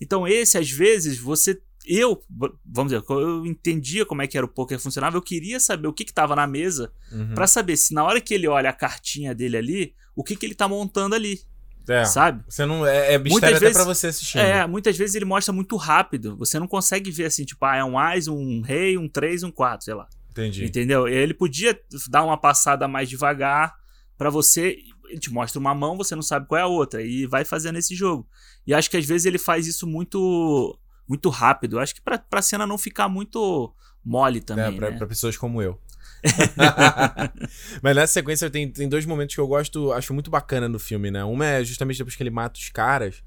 Então 0.00 0.26
esse 0.26 0.56
às 0.58 0.70
vezes 0.70 1.18
você 1.18 1.60
eu, 1.86 2.22
vamos 2.64 2.92
dizer, 2.92 3.02
eu 3.08 3.46
entendia 3.46 4.04
como 4.04 4.20
é 4.20 4.26
que 4.26 4.36
era 4.36 4.44
o 4.44 4.48
poker 4.48 4.78
funcionava, 4.78 5.16
eu 5.16 5.22
queria 5.22 5.58
saber 5.58 5.88
o 5.88 5.92
que 5.94 6.04
que 6.04 6.12
tava 6.12 6.36
na 6.36 6.46
mesa 6.46 6.92
Uhum. 7.10 7.34
Pra 7.34 7.46
saber 7.46 7.76
se 7.76 7.92
na 7.94 8.04
hora 8.04 8.20
que 8.20 8.34
ele 8.34 8.46
olha 8.46 8.68
a 8.70 8.72
cartinha 8.72 9.34
dele 9.34 9.56
ali, 9.56 9.94
o 10.14 10.22
que 10.22 10.36
que 10.36 10.44
ele 10.46 10.54
tá 10.54 10.68
montando 10.68 11.14
ali, 11.14 11.40
É. 11.88 12.04
sabe? 12.04 12.44
Você 12.48 12.64
não. 12.66 12.86
É, 12.86 13.14
é 13.14 13.18
mistério 13.18 13.32
Muitas 13.32 13.50
até 13.50 13.58
vezes- 13.60 13.74
pra 13.76 13.84
você 13.84 14.06
assistir. 14.08 14.38
É, 14.38 14.66
muitas 14.66 14.96
vezes 14.96 15.14
ele 15.16 15.24
mostra 15.24 15.52
muito 15.52 15.74
rápido. 15.76 16.36
Você 16.36 16.58
não 16.58 16.68
consegue 16.68 17.10
ver 17.10 17.24
assim, 17.24 17.44
tipo, 17.44 17.64
ah, 17.64 17.76
é 17.76 17.84
um 17.84 17.98
Ás, 17.98 18.28
um 18.28 18.60
Rei, 18.60 18.96
um 18.98 19.08
3, 19.08 19.42
um 19.42 19.50
4, 19.50 19.84
sei 19.86 19.94
lá. 19.94 20.06
Entendi. 20.30 20.64
Entendeu? 20.64 21.08
Ele 21.08 21.34
podia 21.34 21.76
dar 22.08 22.22
uma 22.22 22.36
passada 22.36 22.86
mais 22.86 23.08
devagar 23.08 23.74
pra 24.16 24.30
você. 24.30 24.76
Ele 25.10 25.18
te 25.18 25.32
mostra 25.32 25.58
uma 25.58 25.74
mão, 25.74 25.96
você 25.96 26.14
não 26.14 26.22
sabe 26.22 26.46
qual 26.46 26.58
é 26.58 26.62
a 26.62 26.66
outra. 26.66 27.02
E 27.02 27.26
vai 27.26 27.44
fazendo 27.44 27.78
esse 27.78 27.94
jogo. 27.94 28.26
E 28.66 28.72
acho 28.72 28.90
que 28.90 28.96
às 28.96 29.04
vezes 29.04 29.26
ele 29.26 29.38
faz 29.38 29.66
isso 29.66 29.86
muito 29.86 30.78
muito 31.08 31.28
rápido. 31.28 31.78
Acho 31.78 31.94
que 31.94 32.00
pra, 32.00 32.18
pra 32.18 32.40
cena 32.40 32.66
não 32.66 32.78
ficar 32.78 33.08
muito 33.08 33.74
mole 34.04 34.40
também. 34.40 34.66
É, 34.66 34.72
pra, 34.72 34.90
né? 34.90 34.96
pra 34.96 35.06
pessoas 35.06 35.36
como 35.36 35.60
eu. 35.60 35.78
Mas 37.82 37.96
nessa 37.96 38.12
sequência 38.12 38.48
tem, 38.50 38.70
tem 38.70 38.88
dois 38.88 39.04
momentos 39.06 39.34
que 39.34 39.40
eu 39.40 39.46
gosto, 39.46 39.92
acho 39.92 40.14
muito 40.14 40.30
bacana 40.30 40.68
no 40.68 40.78
filme, 40.78 41.10
né? 41.10 41.24
Uma 41.24 41.46
é 41.46 41.64
justamente 41.64 41.98
depois 41.98 42.14
que 42.14 42.22
ele 42.22 42.30
mata 42.30 42.58
os 42.58 42.68
caras. 42.68 43.22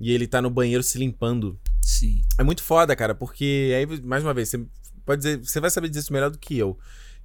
E 0.00 0.12
ele 0.12 0.26
tá 0.26 0.40
no 0.40 0.48
banheiro 0.48 0.82
se 0.82 0.96
limpando. 0.96 1.58
Sim. 1.82 2.22
É 2.38 2.44
muito 2.44 2.62
foda, 2.62 2.94
cara, 2.94 3.14
porque 3.14 3.74
aí, 3.76 4.00
mais 4.02 4.22
uma 4.22 4.32
vez, 4.32 4.48
você 4.48 4.64
pode 5.04 5.22
dizer, 5.22 5.44
você 5.44 5.60
vai 5.60 5.70
saber 5.70 5.88
dizer 5.88 6.00
isso 6.00 6.12
melhor 6.12 6.30
do 6.30 6.38
que 6.38 6.56
eu. 6.56 6.78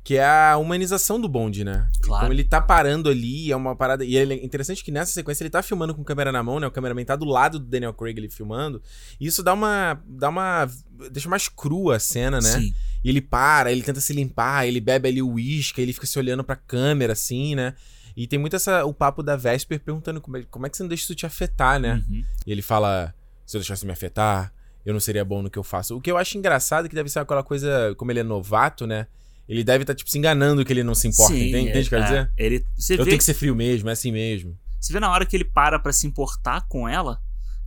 Que 0.04 0.18
é 0.18 0.26
a 0.26 0.58
humanização 0.58 1.20
do 1.20 1.30
bonde, 1.30 1.64
né? 1.64 1.88
Claro. 2.02 2.24
Como 2.24 2.34
ele 2.34 2.44
tá 2.44 2.60
parando 2.60 3.10
ali, 3.10 3.52
é 3.52 3.56
uma 3.56 3.74
parada. 3.74 4.04
E 4.04 4.18
é 4.18 4.24
interessante 4.44 4.84
que 4.84 4.92
nessa 4.92 5.14
sequência 5.14 5.44
ele 5.44 5.50
tá 5.50 5.64
filmando 5.64 5.96
com 5.96 6.04
câmera 6.04 6.30
na 6.30 6.44
mão, 6.44 6.60
né? 6.60 6.68
O 6.68 6.72
cameraman 6.72 7.06
tá 7.06 7.16
do 7.16 7.24
lado 7.24 7.58
do 7.58 7.66
Daniel 7.66 7.94
Craig 7.94 8.18
ele 8.18 8.30
filmando. 8.30 8.82
E 9.18 9.26
isso 9.26 9.42
dá 9.42 9.54
uma. 9.54 10.02
dá 10.06 10.28
uma. 10.28 10.68
deixa 11.10 11.30
mais 11.30 11.48
crua 11.48 11.96
a 11.96 12.00
cena, 12.00 12.42
né? 12.42 12.60
Sim. 12.60 12.74
E 13.02 13.10
ele 13.10 13.22
para, 13.22 13.72
ele 13.72 13.82
tenta 13.82 14.02
se 14.02 14.12
limpar, 14.12 14.68
ele 14.68 14.82
bebe 14.82 15.08
ali 15.08 15.22
o 15.22 15.34
uísque, 15.34 15.82
ele 15.82 15.94
fica 15.94 16.06
se 16.06 16.20
olhando 16.20 16.44
pra 16.44 16.58
câmera, 16.58 17.14
assim, 17.14 17.56
né? 17.56 17.74
E 18.16 18.28
tem 18.28 18.38
muito 18.38 18.56
essa, 18.56 18.86
o 18.86 18.94
papo 18.94 19.24
da 19.24 19.36
Vesper 19.36 19.80
perguntando 19.80 20.22
como 20.22 20.38
é, 20.38 20.44
como 20.44 20.66
é 20.66 20.70
que 20.70 20.78
você 20.78 20.84
não 20.84 20.88
deixa 20.88 21.04
isso 21.04 21.16
te 21.16 21.26
afetar, 21.26 21.80
né? 21.80 22.04
Uhum. 22.10 22.24
E 22.46 22.52
ele 22.52 22.62
fala: 22.62 23.14
se 23.46 23.58
eu 23.58 23.62
deixasse 23.62 23.86
me 23.86 23.92
afetar, 23.92 24.54
eu 24.86 24.94
não 24.94 25.00
seria 25.00 25.24
bom 25.24 25.42
no 25.42 25.50
que 25.50 25.58
eu 25.58 25.64
faço. 25.64 25.96
O 25.96 26.02
que 26.02 26.12
eu 26.12 26.18
acho 26.18 26.38
engraçado 26.38 26.86
é 26.86 26.90
que 26.90 26.96
deve 26.96 27.10
ser 27.10 27.20
aquela 27.20 27.44
coisa, 27.44 27.96
como 27.98 28.12
ele 28.12 28.20
é 28.20 28.24
novato, 28.24 28.86
né? 28.86 29.08
Ele 29.48 29.64
deve 29.64 29.84
estar, 29.84 29.94
tipo, 29.94 30.10
se 30.10 30.18
enganando 30.18 30.64
que 30.64 30.72
ele 30.72 30.84
não 30.84 30.96
se 30.96 31.08
importa, 31.08 31.34
Sim, 31.34 31.50
entende? 31.50 31.70
Entende 31.70 31.88
o 31.88 31.90
que 31.90 31.96
eu 31.96 32.00
quero 32.00 32.04
é. 32.16 32.22
dizer? 32.24 32.34
Ele, 32.38 32.56
Eu 32.90 32.98
vê, 32.98 33.04
tenho 33.06 33.18
que 33.18 33.24
ser 33.24 33.34
frio 33.34 33.56
mesmo, 33.56 33.90
é 33.90 33.92
assim 33.92 34.12
mesmo. 34.12 34.58
você 34.80 34.94
vê 34.94 35.00
na 35.00 35.12
hora 35.12 35.26
que 35.26 35.36
ele 35.36 35.44
para 35.46 35.78
pra 35.80 35.92
se 35.92 36.08
importar 36.08 36.66
com 36.68 36.88
ela, 36.88 37.20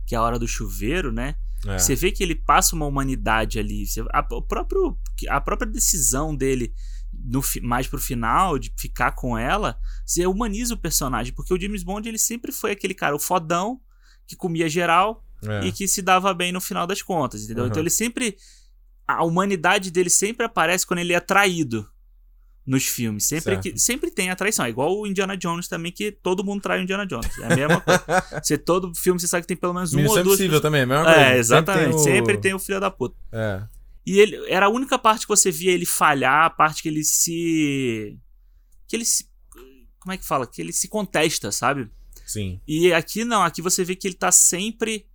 que 0.05 0.15
é 0.15 0.17
a 0.17 0.21
hora 0.21 0.39
do 0.39 0.47
chuveiro, 0.47 1.11
né? 1.11 1.35
É. 1.65 1.77
Você 1.77 1.95
vê 1.95 2.11
que 2.11 2.23
ele 2.23 2.35
passa 2.35 2.75
uma 2.75 2.85
humanidade 2.85 3.59
ali. 3.59 3.85
Você- 3.85 4.01
a, 4.13 4.25
o 4.31 4.41
próprio, 4.41 4.97
a 5.29 5.41
própria 5.41 5.69
decisão 5.69 6.35
dele 6.35 6.73
no, 7.13 7.41
mais 7.63 7.87
pro 7.87 7.99
final 7.99 8.57
de 8.59 8.71
ficar 8.77 9.11
com 9.13 9.37
ela, 9.37 9.77
você 10.05 10.25
humaniza 10.27 10.73
o 10.73 10.77
personagem, 10.77 11.33
porque 11.33 11.53
o 11.53 11.59
James 11.59 11.83
Bond 11.83 12.07
ele 12.07 12.17
sempre 12.19 12.51
foi 12.51 12.71
aquele 12.71 12.93
cara, 12.93 13.15
o 13.15 13.19
fodão 13.19 13.79
que 14.27 14.35
comia 14.35 14.69
geral 14.69 15.23
É. 15.43 15.65
e 15.67 15.71
que 15.71 15.87
se 15.87 16.01
dava 16.01 16.33
bem 16.33 16.51
no 16.51 16.61
final 16.61 16.85
das 16.85 17.01
contas, 17.01 17.43
entendeu? 17.43 17.63
Uhum. 17.63 17.69
Então 17.69 17.81
ele 17.81 17.89
sempre 17.89 18.35
a 19.07 19.23
humanidade 19.23 19.89
dele 19.91 20.09
sempre 20.09 20.45
aparece 20.45 20.85
quando 20.85 20.99
ele 20.99 21.13
é 21.13 21.19
traído 21.19 21.89
nos 22.65 22.85
filmes, 22.85 23.23
sempre 23.23 23.53
Certo. 23.53 23.63
que 23.63 23.79
sempre 23.79 24.11
tem 24.11 24.29
a 24.29 24.35
traição, 24.35 24.65
é 24.65 24.69
igual 24.69 24.99
o 24.99 25.07
Indiana 25.07 25.37
Jones 25.37 25.69
também 25.69 25.89
que 25.89 26.11
todo 26.11 26.43
mundo 26.43 26.61
trai 26.61 26.79
o 26.79 26.83
Indiana 26.83 27.07
Jones, 27.07 27.39
é 27.39 27.45
a 27.45 27.55
mesma 27.55 27.79
coisa. 27.79 28.03
Você 28.43 28.57
todo 28.57 28.93
filme 28.93 29.17
você 29.17 29.25
sabe 29.25 29.43
que 29.43 29.47
tem 29.47 29.55
pelo 29.55 29.73
menos 29.73 29.93
uma 29.93 30.01
Missão 30.01 30.17
ou 30.17 30.23
duas 30.23 30.35
Impossível 30.37 30.59
também, 30.59 30.81
é 30.81 30.83
a 30.83 30.87
mesma 30.87 31.05
coisa. 31.05 31.19
é, 31.19 31.37
exatamente. 31.37 31.93
Sempre 31.93 32.11
Sempre 32.11 32.37
tem, 32.37 32.53
o... 32.53 32.57
o 32.57 32.59
filho 32.59 32.81
da 32.81 32.91
puta. 32.91 33.15
É. 33.31 33.63
E 34.05 34.19
ele 34.19 34.37
era 34.49 34.65
a 34.65 34.69
única 34.69 34.99
parte 34.99 35.21
que 35.21 35.29
você 35.29 35.49
via 35.49 35.71
ele 35.71 35.85
falhar, 35.85 36.45
a 36.45 36.49
parte 36.49 36.81
que 36.81 36.89
ele 36.89 37.03
se. 37.03 38.17
Que 38.87 38.95
ele 38.97 39.05
se. 39.05 39.29
Como 39.99 40.13
é 40.13 40.17
que 40.17 40.25
fala? 40.25 40.45
Que 40.45 40.61
ele 40.61 40.71
se 40.73 40.87
contesta, 40.89 41.51
sabe? 41.53 41.89
Sim. 42.25 42.59
E 42.67 42.91
aqui 42.93 43.23
não, 43.23 43.43
aqui 43.43 43.61
você 43.61 43.83
vê 43.83 43.95
que 43.95 44.07
ele 44.07 44.15
tá 44.15 44.31
sempre 44.31 45.05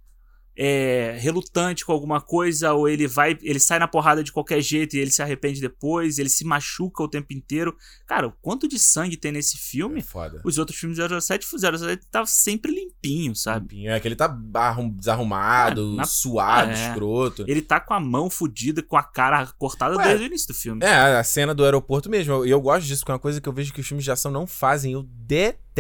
é, 0.56 1.16
relutante 1.18 1.84
com 1.84 1.92
alguma 1.92 2.20
coisa, 2.20 2.72
ou 2.72 2.88
ele 2.88 3.06
vai. 3.06 3.38
Ele 3.42 3.58
sai 3.58 3.78
na 3.78 3.88
porrada 3.88 4.22
de 4.22 4.30
qualquer 4.30 4.60
jeito 4.60 4.94
e 4.94 4.98
ele 4.98 5.10
se 5.10 5.22
arrepende 5.22 5.60
depois, 5.60 6.18
ele 6.18 6.28
se 6.28 6.44
machuca 6.44 7.02
o 7.02 7.08
tempo 7.08 7.32
inteiro. 7.32 7.74
Cara, 8.06 8.26
o 8.28 8.32
quanto 8.42 8.68
de 8.68 8.78
sangue 8.78 9.16
tem 9.16 9.32
nesse 9.32 9.56
É 9.56 9.60
filme? 9.60 10.02
foda. 10.02 10.40
Os 10.44 10.58
outros 10.58 10.78
filmes 10.78 10.98
do 10.98 11.20
007, 11.20 11.46
o 11.54 11.58
007 11.58 12.06
tá 12.10 12.26
sempre 12.26 12.70
limpinho, 12.72 13.34
sabe? 13.34 13.86
É 13.86 13.98
que 13.98 14.06
ele 14.08 14.16
tá 14.16 14.36
arrum- 14.54 14.90
desarrumado, 14.90 15.94
É, 15.94 15.96
na- 15.96 16.04
suado, 16.04 16.70
é. 16.70 16.74
escroto. 16.88 17.44
Ele 17.48 17.62
tá 17.62 17.80
com 17.80 17.94
a 17.94 18.00
mão 18.00 18.28
fodida, 18.28 18.82
com 18.82 18.96
a 18.96 19.02
cara 19.02 19.46
cortada 19.58 19.96
Ué, 19.96 20.04
desde 20.04 20.24
o 20.24 20.26
início 20.26 20.48
do 20.48 20.54
filme. 20.54 20.84
É, 20.84 21.16
a 21.16 21.24
cena 21.24 21.54
do 21.54 21.64
aeroporto 21.64 22.10
mesmo. 22.10 22.44
E 22.44 22.50
eu, 22.50 22.60
gosto 22.60 22.86
disso, 22.86 23.04
que 23.04 23.10
é 23.10 23.14
uma 23.14 23.20
coisa 23.20 23.40
que 23.40 23.48
eu 23.48 23.52
vejo 23.52 23.72
que 23.72 23.80
os 23.80 23.86
filmes 23.86 24.04
de 24.04 24.10
ação 24.10 24.30
não 24.30 24.46
fazem. 24.46 24.92
Eu 24.92 25.02
detesto. 25.02 25.71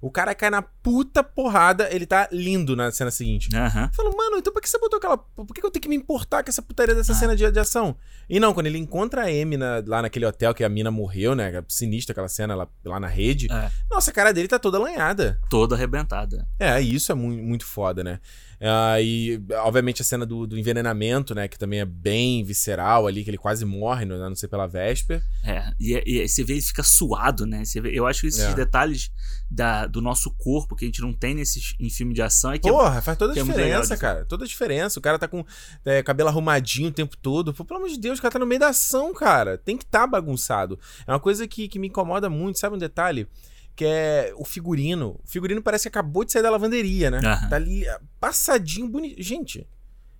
O 0.00 0.10
cara 0.10 0.34
cai 0.34 0.50
na 0.50 0.62
puta 0.62 1.22
porrada, 1.22 1.88
ele 1.94 2.06
tá 2.06 2.28
lindo 2.32 2.74
na 2.76 2.90
cena 2.90 3.10
seguinte. 3.10 3.48
Aham. 3.54 3.84
Eu 3.90 3.94
falo, 3.94 4.16
mano, 4.16 4.36
então 4.38 4.52
por 4.52 4.60
que 4.60 4.68
você 4.68 4.78
botou 4.78 4.96
aquela. 4.98 5.16
Por 5.16 5.46
que 5.54 5.64
eu 5.64 5.70
tenho 5.70 5.82
que 5.82 5.88
me 5.88 5.96
importar 5.96 6.42
com 6.42 6.50
essa 6.50 6.62
putaria 6.62 6.94
dessa 6.94 7.12
Ah. 7.12 7.16
cena 7.16 7.36
de, 7.36 7.50
de 7.50 7.58
ação? 7.60 7.96
E 8.28 8.40
não, 8.40 8.52
quando 8.54 8.66
ele 8.66 8.78
encontra 8.78 9.22
a 9.22 9.26
Amy 9.26 9.56
na- 9.56 9.82
lá 9.86 10.02
naquele 10.02 10.26
hotel 10.26 10.54
que 10.54 10.64
a 10.64 10.68
mina 10.68 10.90
morreu, 10.90 11.34
né? 11.34 11.62
Sinistra 11.68 12.12
aquela 12.12 12.28
cena 12.28 12.54
lá, 12.54 12.68
lá 12.84 12.98
na 13.00 13.06
rede. 13.08 13.46
É. 13.50 13.70
Nossa, 13.90 14.10
a 14.10 14.14
cara 14.14 14.32
dele 14.32 14.48
tá 14.48 14.58
toda 14.58 14.78
lanhada. 14.78 15.38
Toda 15.50 15.74
arrebentada. 15.74 16.46
É, 16.58 16.80
isso 16.80 17.12
é 17.12 17.14
muito, 17.14 17.42
muito 17.42 17.64
foda, 17.66 18.02
né? 18.02 18.20
Ah, 18.64 19.00
e, 19.00 19.42
obviamente, 19.64 20.02
a 20.02 20.04
cena 20.04 20.24
do, 20.24 20.46
do 20.46 20.56
envenenamento, 20.56 21.34
né? 21.34 21.48
Que 21.48 21.58
também 21.58 21.80
é 21.80 21.84
bem 21.84 22.44
visceral 22.44 23.08
ali, 23.08 23.24
que 23.24 23.30
ele 23.30 23.36
quase 23.38 23.64
morre, 23.64 24.04
né, 24.04 24.14
a 24.14 24.28
não 24.28 24.36
ser 24.36 24.46
pela 24.46 24.68
Vesper. 24.68 25.20
É, 25.44 25.72
e, 25.80 26.00
e 26.06 26.28
você 26.28 26.44
vê 26.44 26.52
ele 26.52 26.62
fica 26.62 26.82
suado, 26.84 27.44
né? 27.44 27.64
Você 27.64 27.80
vê- 27.80 27.90
eu 27.92 28.06
acho 28.06 28.20
que 28.20 28.28
esses 28.28 28.40
É. 28.40 28.54
detalhes 28.54 29.10
da, 29.50 29.86
do 29.86 30.00
nosso 30.00 30.30
corpo 30.38 30.76
que 30.76 30.84
a 30.84 30.88
gente 30.88 31.00
não 31.00 31.12
tem 31.12 31.34
nesses, 31.34 31.74
em 31.80 31.90
filme 31.90 32.14
de 32.14 32.22
ação 32.22 32.52
é 32.52 32.58
que 32.58 32.68
é- 32.68 32.72
Porra, 32.72 33.02
faz 33.02 33.18
toda 33.18 33.32
a 33.32 33.36
é 33.36 33.42
diferença, 33.42 33.94
de 33.94 34.00
cara. 34.00 34.24
Toda 34.26 34.44
a 34.44 34.48
diferença. 34.48 34.98
O 34.98 35.02
cara 35.02 35.18
tá 35.18 35.26
com 35.26 35.44
é, 35.84 36.02
cabelo 36.02 36.28
arrumadinho 36.28 36.88
o 36.88 36.92
tempo 36.92 37.16
todo. 37.16 37.52
Pô, 37.52 37.64
pelo 37.64 37.80
amor 37.80 37.90
de 37.90 37.98
Deus, 37.98 38.18
o 38.18 38.22
cara 38.22 38.32
tá 38.32 38.38
no 38.38 38.46
meio 38.46 38.60
da 38.60 38.68
ação, 38.68 39.12
cara. 39.12 39.58
Tem 39.58 39.76
que 39.76 39.84
tá 39.84 40.06
bagunçado. 40.06 40.78
É 41.06 41.10
uma 41.12 41.18
coisa 41.20 41.48
que, 41.48 41.66
que 41.66 41.78
me 41.80 41.88
incomoda 41.88 42.30
muito, 42.30 42.58
sabe 42.60 42.76
um 42.76 42.78
detalhe? 42.78 43.26
Que 43.74 43.84
é 43.86 44.32
o 44.36 44.44
figurino. 44.44 45.18
O 45.24 45.28
figurino 45.28 45.62
parece 45.62 45.84
que 45.84 45.88
acabou 45.88 46.24
de 46.24 46.32
sair 46.32 46.42
da 46.42 46.50
lavanderia, 46.50 47.10
né? 47.10 47.20
Aham. 47.24 47.48
Tá 47.48 47.56
ali 47.56 47.88
ah, 47.88 48.00
passadinho, 48.20 48.88
bonito. 48.88 49.22
Gente, 49.22 49.66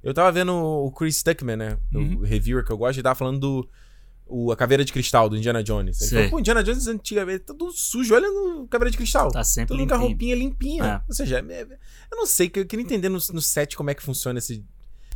eu 0.02 0.14
tava 0.14 0.32
vendo 0.32 0.52
o 0.54 0.90
Chris 0.90 1.16
Stuckman, 1.18 1.56
né? 1.56 1.78
Uhum. 1.94 2.18
O 2.18 2.22
reviewer 2.22 2.64
que 2.64 2.72
eu 2.72 2.78
gosto, 2.78 2.96
ele 2.96 3.02
tava 3.02 3.14
falando 3.14 3.38
do. 3.40 3.68
O, 4.26 4.50
a 4.50 4.56
caveira 4.56 4.82
de 4.82 4.92
cristal 4.92 5.28
do 5.28 5.36
Indiana 5.36 5.62
Jones. 5.62 6.00
Ele 6.00 6.08
Sei. 6.08 6.18
falou, 6.18 6.30
pô, 6.30 6.40
Indiana 6.40 6.62
Jones 6.64 6.86
antigamente 6.86 7.40
tá 7.40 7.52
tudo 7.52 7.70
sujo, 7.72 8.14
olha 8.14 8.26
no 8.30 8.66
caveira 8.66 8.90
de 8.90 8.96
cristal. 8.96 9.30
tá 9.30 9.44
sempre 9.44 9.76
Tudo 9.76 9.86
com 9.86 9.94
a 9.94 9.98
roupinha 9.98 10.34
limpinha. 10.34 10.84
É. 10.84 11.02
Ou 11.06 11.14
seja, 11.14 11.38
é- 11.46 11.52
é- 11.52 11.66
eu 12.10 12.16
não 12.16 12.24
sei, 12.24 12.46
eu 12.54 12.64
queria 12.64 12.82
entender 12.82 13.10
no, 13.10 13.18
no 13.32 13.42
set 13.42 13.76
como 13.76 13.90
é 13.90 13.94
que 13.94 14.02
funciona 14.02 14.38
esse. 14.38 14.64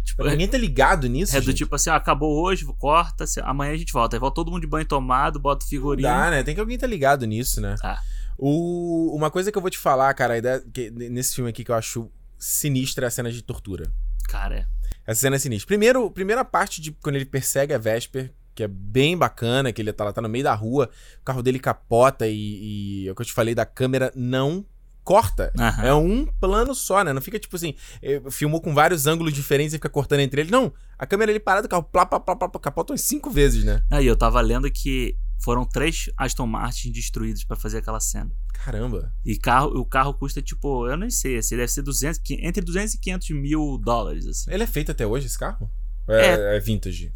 Tipo, 0.04 0.22
Ninguém 0.24 0.46
tá 0.46 0.58
ligado 0.58 1.08
nisso. 1.08 1.34
é 1.36 1.40
do 1.40 1.46
gente? 1.46 1.56
tipo 1.56 1.74
assim, 1.74 1.88
ah, 1.88 1.96
acabou 1.96 2.44
hoje, 2.44 2.66
corta, 2.78 3.24
amanhã 3.42 3.72
a 3.72 3.76
gente 3.76 3.92
volta. 3.92 4.14
Aí 4.16 4.20
volta 4.20 4.34
todo 4.34 4.50
mundo 4.50 4.60
de 4.60 4.66
banho 4.66 4.84
tomado, 4.86 5.40
bota 5.40 5.64
o 5.64 5.66
Não 5.66 5.68
figurinho. 5.70 6.06
dá, 6.08 6.30
né? 6.30 6.42
Tem 6.42 6.54
que 6.54 6.60
alguém 6.60 6.76
tá 6.76 6.86
ligado 6.86 7.24
nisso, 7.26 7.60
né? 7.60 7.74
Tá. 7.80 8.00
O, 8.38 9.14
uma 9.16 9.30
coisa 9.30 9.50
que 9.50 9.58
eu 9.58 9.62
vou 9.62 9.70
te 9.70 9.78
falar, 9.78 10.12
cara, 10.14 10.40
que- 10.72 10.90
nesse 10.90 11.34
filme 11.34 11.50
aqui 11.50 11.64
que 11.64 11.70
eu 11.70 11.74
acho 11.74 12.10
sinistra 12.38 13.06
é 13.06 13.08
a 13.08 13.10
cena 13.10 13.30
de 13.30 13.42
tortura. 13.42 13.90
Cara, 14.28 14.56
é. 14.60 14.66
Essa 15.06 15.22
cena 15.22 15.36
é 15.36 15.38
sinistra. 15.38 15.66
Primeiro, 15.66 16.10
primeira 16.10 16.44
parte 16.44 16.80
de 16.80 16.92
quando 16.92 17.16
ele 17.16 17.24
persegue 17.24 17.72
a 17.72 17.78
Vesper, 17.78 18.32
que 18.54 18.62
é 18.62 18.68
bem 18.68 19.16
bacana, 19.16 19.72
que 19.72 19.80
ele 19.80 19.92
tá, 19.92 20.04
ela 20.04 20.12
tá 20.12 20.20
no 20.20 20.28
meio 20.28 20.44
da 20.44 20.54
rua, 20.54 20.90
o 21.20 21.24
carro 21.24 21.42
dele 21.42 21.58
capota 21.58 22.26
e, 22.26 23.02
e 23.04 23.08
é 23.08 23.12
o 23.12 23.14
que 23.14 23.22
eu 23.22 23.26
te 23.26 23.32
falei 23.32 23.54
da 23.54 23.64
câmera 23.66 24.10
não 24.16 24.64
corta. 25.04 25.52
Aham. 25.58 25.84
É 25.84 25.94
um 25.94 26.26
plano 26.26 26.74
só, 26.74 27.04
né? 27.04 27.12
Não 27.12 27.20
fica 27.22 27.38
tipo 27.38 27.54
assim, 27.54 27.74
eh, 28.02 28.20
filmou 28.30 28.60
com 28.60 28.74
vários 28.74 29.06
ângulos 29.06 29.32
diferentes 29.32 29.72
e 29.72 29.76
fica 29.76 29.88
cortando 29.88 30.20
entre 30.20 30.40
eles. 30.40 30.50
Não, 30.50 30.72
a 30.98 31.06
câmera 31.06 31.30
ali 31.30 31.38
parada, 31.38 31.66
o 31.66 31.70
carro 31.70 31.84
plá, 31.84 32.04
plá, 32.04 32.18
plá, 32.18 32.34
plá, 32.34 32.48
capota 32.60 32.92
umas 32.92 33.02
cinco 33.02 33.30
vezes, 33.30 33.62
né? 33.62 33.82
Aí 33.90 34.06
eu 34.06 34.16
tava 34.16 34.40
lendo 34.40 34.68
que 34.70 35.16
foram 35.38 35.64
três 35.64 36.10
Aston 36.16 36.46
Martin 36.46 36.90
destruídos 36.90 37.44
pra 37.44 37.56
fazer 37.56 37.78
aquela 37.78 38.00
cena. 38.00 38.30
Caramba. 38.52 39.12
E 39.24 39.36
carro, 39.36 39.68
o 39.78 39.84
carro 39.84 40.14
custa 40.14 40.40
tipo, 40.42 40.88
eu 40.88 40.96
nem 40.96 41.10
sei, 41.10 41.36
assim, 41.38 41.56
deve 41.56 41.68
ser 41.70 41.82
200, 41.82 42.18
qui- 42.18 42.38
entre 42.42 42.62
200 42.64 42.94
e 42.94 42.98
500 42.98 43.30
mil 43.30 43.78
dólares, 43.78 44.26
assim. 44.26 44.50
Ele 44.52 44.62
é 44.62 44.66
feito 44.66 44.90
até 44.92 45.06
hoje, 45.06 45.26
esse 45.26 45.38
carro? 45.38 45.70
Ou 46.08 46.14
É, 46.14 46.56
é 46.56 46.60
vintage. 46.60 47.12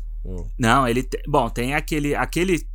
Não, 0.59 0.87
ele. 0.87 1.03
te- 1.03 1.23
Bom, 1.27 1.49
tem 1.49 1.75
aquele, 1.75 2.15
aquele 2.15 2.67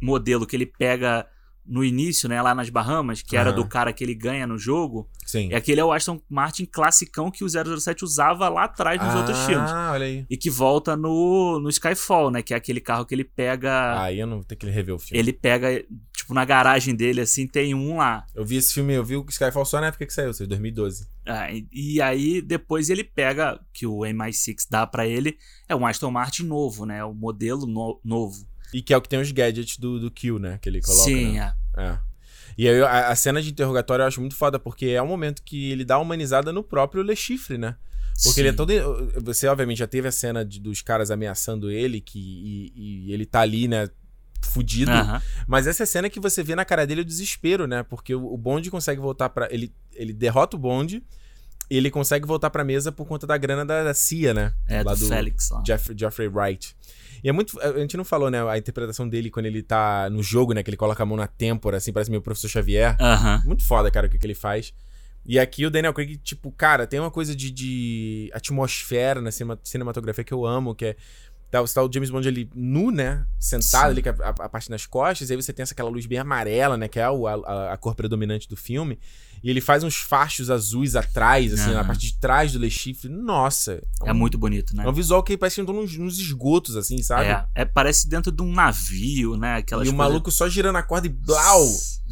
modelo 0.00 0.46
que 0.46 0.56
ele 0.56 0.66
pega 0.66 1.26
no 1.68 1.84
início, 1.84 2.28
né, 2.28 2.40
lá 2.40 2.54
nas 2.54 2.70
Bahamas, 2.70 3.22
que 3.22 3.36
era 3.36 3.50
Aham. 3.50 3.56
do 3.56 3.66
cara 3.68 3.92
que 3.92 4.04
ele 4.04 4.14
ganha 4.14 4.46
no 4.46 4.56
jogo. 4.58 5.08
Sim. 5.24 5.48
E 5.50 5.54
aquele 5.54 5.80
é 5.80 5.84
o 5.84 5.92
Aston 5.92 6.20
Martin 6.28 6.64
classicão 6.64 7.30
que 7.30 7.42
o 7.44 7.48
007 7.48 8.04
usava 8.04 8.48
lá 8.48 8.64
atrás 8.64 9.02
nos 9.02 9.14
outros 9.14 9.38
filmes. 9.44 9.70
Ah, 9.70 9.90
olha 9.92 10.06
aí. 10.06 10.26
E 10.30 10.36
que 10.36 10.48
volta 10.48 10.96
no, 10.96 11.58
no 11.60 11.68
Skyfall, 11.68 12.30
né? 12.30 12.42
Que 12.42 12.54
é 12.54 12.56
aquele 12.56 12.80
carro 12.80 13.04
que 13.04 13.14
ele 13.14 13.24
pega. 13.24 14.00
Aí 14.00 14.20
eu 14.20 14.26
não 14.26 14.42
tenho 14.42 14.58
que 14.58 14.66
rever 14.66 14.94
o 14.94 14.98
filme. 14.98 15.18
Ele 15.18 15.32
pega, 15.32 15.84
tipo, 16.16 16.32
na 16.32 16.44
garagem 16.44 16.94
dele, 16.94 17.20
assim, 17.20 17.46
tem 17.46 17.74
um 17.74 17.96
lá. 17.96 18.24
Eu 18.34 18.44
vi 18.44 18.56
esse 18.56 18.72
filme, 18.72 18.92
eu 18.94 19.04
vi 19.04 19.16
o 19.16 19.26
Skyfall 19.28 19.64
só 19.64 19.80
na 19.80 19.88
época 19.88 20.06
que 20.06 20.12
saiu, 20.12 20.28
ou 20.28 20.34
seja, 20.34 20.48
2012. 20.48 21.08
Ah, 21.26 21.50
e, 21.52 21.66
e 21.72 22.00
aí, 22.00 22.40
depois 22.40 22.88
ele 22.88 23.02
pega, 23.02 23.58
que 23.72 23.86
o 23.86 23.98
MI6 24.00 24.66
dá 24.70 24.86
pra 24.86 25.06
ele, 25.06 25.36
é 25.68 25.74
um 25.74 25.84
Aston 25.84 26.10
Martin 26.12 26.44
novo, 26.44 26.86
né? 26.86 27.04
O 27.04 27.12
modelo 27.12 27.66
no- 27.66 28.00
novo. 28.04 28.46
E 28.72 28.82
que 28.82 28.92
é 28.92 28.96
o 28.96 29.00
que 29.02 29.08
tem 29.08 29.20
os 29.20 29.30
gadgets 29.32 29.78
do, 29.78 29.98
do 30.00 30.10
Kill, 30.10 30.38
né? 30.38 30.58
Que 30.60 30.68
ele 30.68 30.80
coloca. 30.80 31.04
Sim, 31.04 31.32
né? 31.34 31.54
é. 31.76 31.82
É. 31.82 31.98
E 32.58 32.68
aí 32.68 32.80
a, 32.82 33.08
a 33.08 33.16
cena 33.16 33.40
de 33.42 33.50
interrogatório 33.50 34.02
eu 34.02 34.06
acho 34.06 34.20
muito 34.20 34.34
foda, 34.34 34.58
porque 34.58 34.86
é 34.86 35.02
um 35.02 35.06
momento 35.06 35.42
que 35.42 35.70
ele 35.70 35.84
dá 35.84 35.98
uma 35.98 36.04
humanizada 36.04 36.52
no 36.52 36.62
próprio 36.62 37.02
Le 37.02 37.14
Chiffre, 37.14 37.58
né? 37.58 37.76
Porque 38.22 38.40
ele 38.40 38.48
é 38.48 38.52
Sim. 38.52 38.56
todo. 38.56 38.72
Você, 39.22 39.46
obviamente, 39.46 39.76
já 39.78 39.86
teve 39.86 40.08
a 40.08 40.12
cena 40.12 40.42
de- 40.42 40.58
dos 40.58 40.80
caras 40.80 41.10
ameaçando 41.10 41.70
ele, 41.70 42.00
que, 42.00 42.18
e, 42.74 43.06
e 43.08 43.12
ele 43.12 43.26
tá 43.26 43.40
ali, 43.40 43.68
né? 43.68 43.90
Fudido. 44.42 44.90
Aham. 44.90 45.20
Mas 45.46 45.66
essa 45.66 45.82
é 45.82 45.84
a 45.84 45.86
cena 45.86 46.08
que 46.08 46.18
você 46.18 46.42
vê 46.42 46.54
na 46.54 46.64
cara 46.64 46.86
dele 46.86 47.02
o 47.02 47.04
desespero, 47.04 47.66
né? 47.66 47.82
Porque 47.82 48.14
o, 48.14 48.24
o 48.32 48.38
Bond 48.38 48.70
consegue 48.70 49.00
voltar 49.00 49.28
para 49.28 49.52
Ele, 49.52 49.70
ele 49.94 50.14
derrota 50.14 50.56
o 50.56 50.58
Bond 50.58 51.02
e 51.68 51.76
ele 51.76 51.90
consegue 51.90 52.26
voltar 52.26 52.48
pra 52.48 52.64
mesa 52.64 52.90
por 52.90 53.06
conta 53.06 53.26
da 53.26 53.36
grana 53.36 53.66
da, 53.66 53.84
da 53.84 53.92
CIA, 53.92 54.32
né? 54.32 54.54
É, 54.66 54.82
Lá 54.82 54.94
do, 54.94 55.06
Félix 55.06 55.50
lá. 55.50 55.60
Jeff, 55.62 55.92
Jeffrey 55.98 56.28
Wright. 56.28 56.74
E 57.26 57.28
é 57.28 57.32
muito. 57.32 57.60
A 57.60 57.76
gente 57.80 57.96
não 57.96 58.04
falou, 58.04 58.30
né? 58.30 58.38
A 58.48 58.56
interpretação 58.56 59.08
dele 59.08 59.30
quando 59.30 59.46
ele 59.46 59.60
tá 59.60 60.08
no 60.08 60.22
jogo, 60.22 60.52
né? 60.52 60.62
Que 60.62 60.70
ele 60.70 60.76
coloca 60.76 61.02
a 61.02 61.06
mão 61.06 61.16
na 61.16 61.26
têmpora, 61.26 61.76
assim, 61.78 61.92
parece 61.92 62.08
meio 62.08 62.22
professor 62.22 62.46
Xavier. 62.48 62.96
Aham. 63.00 63.42
Muito 63.44 63.64
foda, 63.64 63.90
cara, 63.90 64.06
o 64.06 64.10
que, 64.10 64.16
que 64.16 64.24
ele 64.24 64.32
faz. 64.32 64.72
E 65.24 65.36
aqui 65.36 65.66
o 65.66 65.70
Daniel 65.70 65.92
Craig, 65.92 66.18
tipo, 66.18 66.52
cara, 66.52 66.86
tem 66.86 67.00
uma 67.00 67.10
coisa 67.10 67.34
de, 67.34 67.50
de 67.50 68.30
atmosfera 68.32 69.20
na 69.20 69.32
cinema- 69.32 69.58
cinematografia 69.64 70.22
que 70.22 70.32
eu 70.32 70.46
amo, 70.46 70.72
que 70.72 70.84
é. 70.84 70.96
Tá, 71.56 71.60
você 71.66 71.74
tá 71.74 71.82
o 71.82 71.90
James 71.92 72.10
Bond 72.10 72.26
ali 72.28 72.50
nu, 72.54 72.90
né? 72.90 73.24
Sentado 73.38 73.84
Sim. 73.84 73.90
ali 73.90 74.02
com 74.02 74.10
a, 74.10 74.26
a- 74.28 74.44
a 74.46 74.48
parte 74.48 74.70
nas 74.70 74.86
costas, 74.86 75.28
e 75.30 75.32
aí 75.32 75.40
você 75.40 75.52
tem 75.52 75.62
essa, 75.62 75.72
aquela 75.74 75.90
luz 75.90 76.06
bem 76.06 76.18
amarela, 76.18 76.76
né? 76.76 76.88
Que 76.88 76.98
é 77.00 77.08
o- 77.10 77.26
a, 77.26 77.72
a 77.72 77.76
cor 77.76 77.94
predominante 77.94 78.48
do 78.48 78.56
filme. 78.56 78.98
E 79.44 79.50
ele 79.50 79.60
faz 79.60 79.84
uns 79.84 79.94
fachos 79.96 80.50
azuis 80.50 80.96
atrás, 80.96 81.52
assim, 81.52 81.70
na 81.70 81.80
Aham. 81.80 81.86
parte 81.88 82.06
de 82.06 82.18
trás 82.18 82.52
do 82.52 82.58
Le 82.58 82.70
Chiffre. 82.70 83.08
Nossa! 83.08 83.80
É 84.04 84.12
muito 84.12 84.36
bonito, 84.38 84.74
né? 84.74 84.84
É 84.84 84.88
um 84.88 84.92
visual 84.92 85.22
que 85.22 85.36
parece 85.36 85.56
que 85.56 85.60
estão 85.60 85.74
nos, 85.74 85.96
nos 85.96 86.18
esgotos, 86.18 86.74
assim, 86.74 87.00
sabe? 87.02 87.26
É, 87.26 87.44
é, 87.54 87.64
parece 87.64 88.08
dentro 88.08 88.32
de 88.32 88.42
um 88.42 88.50
navio, 88.50 89.36
né? 89.36 89.56
Aquelas 89.56 89.86
e 89.86 89.90
o 89.90 89.92
coisas- 89.92 90.08
maluco 90.12 90.30
só 90.32 90.48
girando 90.48 90.76
a 90.76 90.82
corda 90.82 91.06
e 91.06 91.10
blau! 91.10 91.64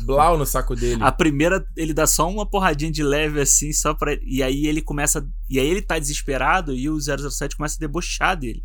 Blau 0.04 0.36
no 0.36 0.44
saco 0.44 0.76
dele. 0.76 1.02
A 1.02 1.10
primeira, 1.10 1.66
ele 1.76 1.94
dá 1.94 2.06
só 2.06 2.28
uma 2.28 2.44
porradinha 2.44 2.90
de 2.90 3.02
leve 3.02 3.40
assim, 3.40 3.72
só 3.72 3.94
pra. 3.94 4.14
E 4.22 4.42
aí 4.42 4.66
ele 4.66 4.82
começa. 4.82 5.26
E 5.48 5.58
aí 5.58 5.66
ele 5.66 5.80
tá 5.82 5.98
desesperado 5.98 6.74
e 6.74 6.88
o 6.90 6.98
007 7.00 7.56
começa 7.56 7.76
a 7.76 7.80
debochar 7.80 8.36
dele. 8.36 8.62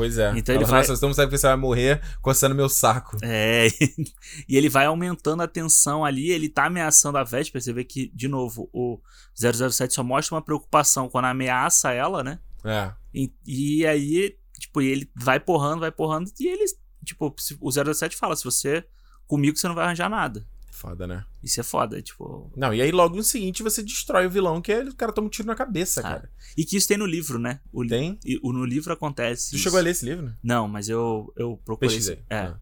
Pois 0.00 0.16
é. 0.16 0.32
Então 0.34 0.54
Ela 0.54 0.62
ele 0.62 0.64
fala, 0.70 0.78
vai- 0.80 0.88
Nossa, 0.88 0.96
você 0.96 1.06
não 1.06 1.12
sabe 1.12 1.30
que 1.30 1.36
você 1.36 1.46
vai 1.46 1.56
morrer 1.56 2.00
coçando 2.22 2.54
meu 2.54 2.70
saco. 2.70 3.18
É, 3.22 3.66
e 4.48 4.56
ele 4.56 4.70
vai 4.70 4.86
aumentando 4.86 5.42
a 5.42 5.46
tensão 5.46 6.06
ali, 6.06 6.30
ele 6.30 6.48
tá 6.48 6.64
ameaçando 6.64 7.18
a 7.18 7.22
Vesper, 7.22 7.60
você 7.60 7.70
vê 7.70 7.84
que, 7.84 8.10
de 8.14 8.26
novo, 8.26 8.70
o 8.72 8.98
007 9.36 9.92
só 9.92 10.02
mostra 10.02 10.36
uma 10.36 10.40
preocupação 10.40 11.06
quando 11.06 11.26
ameaça 11.26 11.92
ela, 11.92 12.24
né? 12.24 12.38
É. 12.64 12.92
E, 13.12 13.30
e 13.46 13.86
aí, 13.86 14.34
tipo, 14.58 14.80
ele 14.80 15.06
vai 15.14 15.38
porrando, 15.38 15.80
vai 15.80 15.92
porrando, 15.92 16.30
e 16.40 16.48
ele, 16.48 16.64
tipo, 17.04 17.34
o 17.60 17.70
007 17.70 18.16
fala, 18.16 18.34
se 18.34 18.44
você, 18.44 18.82
comigo 19.26 19.58
você 19.58 19.68
não 19.68 19.74
vai 19.74 19.84
arranjar 19.84 20.08
nada. 20.08 20.46
Foda, 20.80 21.06
né? 21.06 21.24
Isso 21.42 21.60
é 21.60 21.62
foda, 21.62 22.00
tipo... 22.00 22.50
Não, 22.56 22.72
e 22.72 22.80
aí 22.80 22.90
logo 22.90 23.14
no 23.14 23.22
seguinte 23.22 23.62
você 23.62 23.82
destrói 23.82 24.26
o 24.26 24.30
vilão, 24.30 24.62
que 24.62 24.72
é, 24.72 24.82
o 24.82 24.94
cara 24.94 25.12
toma 25.12 25.26
um 25.26 25.30
tiro 25.30 25.46
na 25.46 25.54
cabeça, 25.54 26.00
Ah, 26.00 26.04
cara. 26.04 26.30
E 26.56 26.64
que 26.64 26.76
isso 26.76 26.88
tem 26.88 26.96
no 26.96 27.04
livro, 27.06 27.38
né? 27.38 27.60
O, 27.72 27.82
li- 27.82 27.88
Tem? 27.90 28.18
e 28.24 28.38
o- 28.42 28.52
no 28.52 28.64
livro 28.64 28.92
acontece 28.92 29.50
Tu 29.50 29.54
isso. 29.56 29.64
chegou 29.64 29.78
a 29.78 29.82
ler 29.82 29.90
esse 29.90 30.04
livro? 30.06 30.32
Não, 30.42 30.66
mas 30.66 30.88
eu, 30.88 31.32
eu 31.36 31.60
procurei. 31.64 31.90
Pesquisei. 31.90 32.14
isso. 32.16 32.24
É. 32.30 32.36
Ah. 32.38 32.60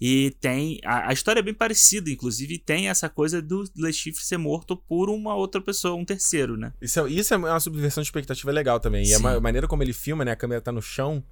E 0.00 0.34
tem. 0.40 0.80
A, 0.84 1.10
a 1.10 1.12
história 1.12 1.38
é 1.38 1.42
bem 1.42 1.54
parecida, 1.54 2.10
inclusive, 2.10 2.54
e 2.54 2.58
tem 2.58 2.88
essa 2.88 3.08
coisa 3.08 3.40
do 3.40 3.62
Le 3.76 3.92
Chiffre 3.92 4.24
ser 4.24 4.36
morto 4.36 4.76
por 4.76 5.08
uma 5.08 5.36
outra 5.36 5.60
pessoa, 5.60 5.94
um 5.94 6.04
terceiro, 6.04 6.56
né? 6.56 6.72
Isso, 6.82 6.98
é, 6.98 7.08
isso 7.10 7.32
é 7.32 7.36
uma 7.36 7.60
subversão 7.60 8.02
de 8.02 8.08
expectativa 8.08 8.50
legal 8.50 8.80
também. 8.80 9.06
E 9.06 9.14
a 9.14 9.18
Sim. 9.18 9.22
ma- 9.22 9.38
maneira 9.40 9.68
como 9.68 9.80
ele 9.84 9.92
filma, 9.92 10.24
né? 10.24 10.32
A 10.32 10.36
câmera 10.36 10.60
tá 10.60 10.72
no 10.72 10.82
chão. 10.82 11.22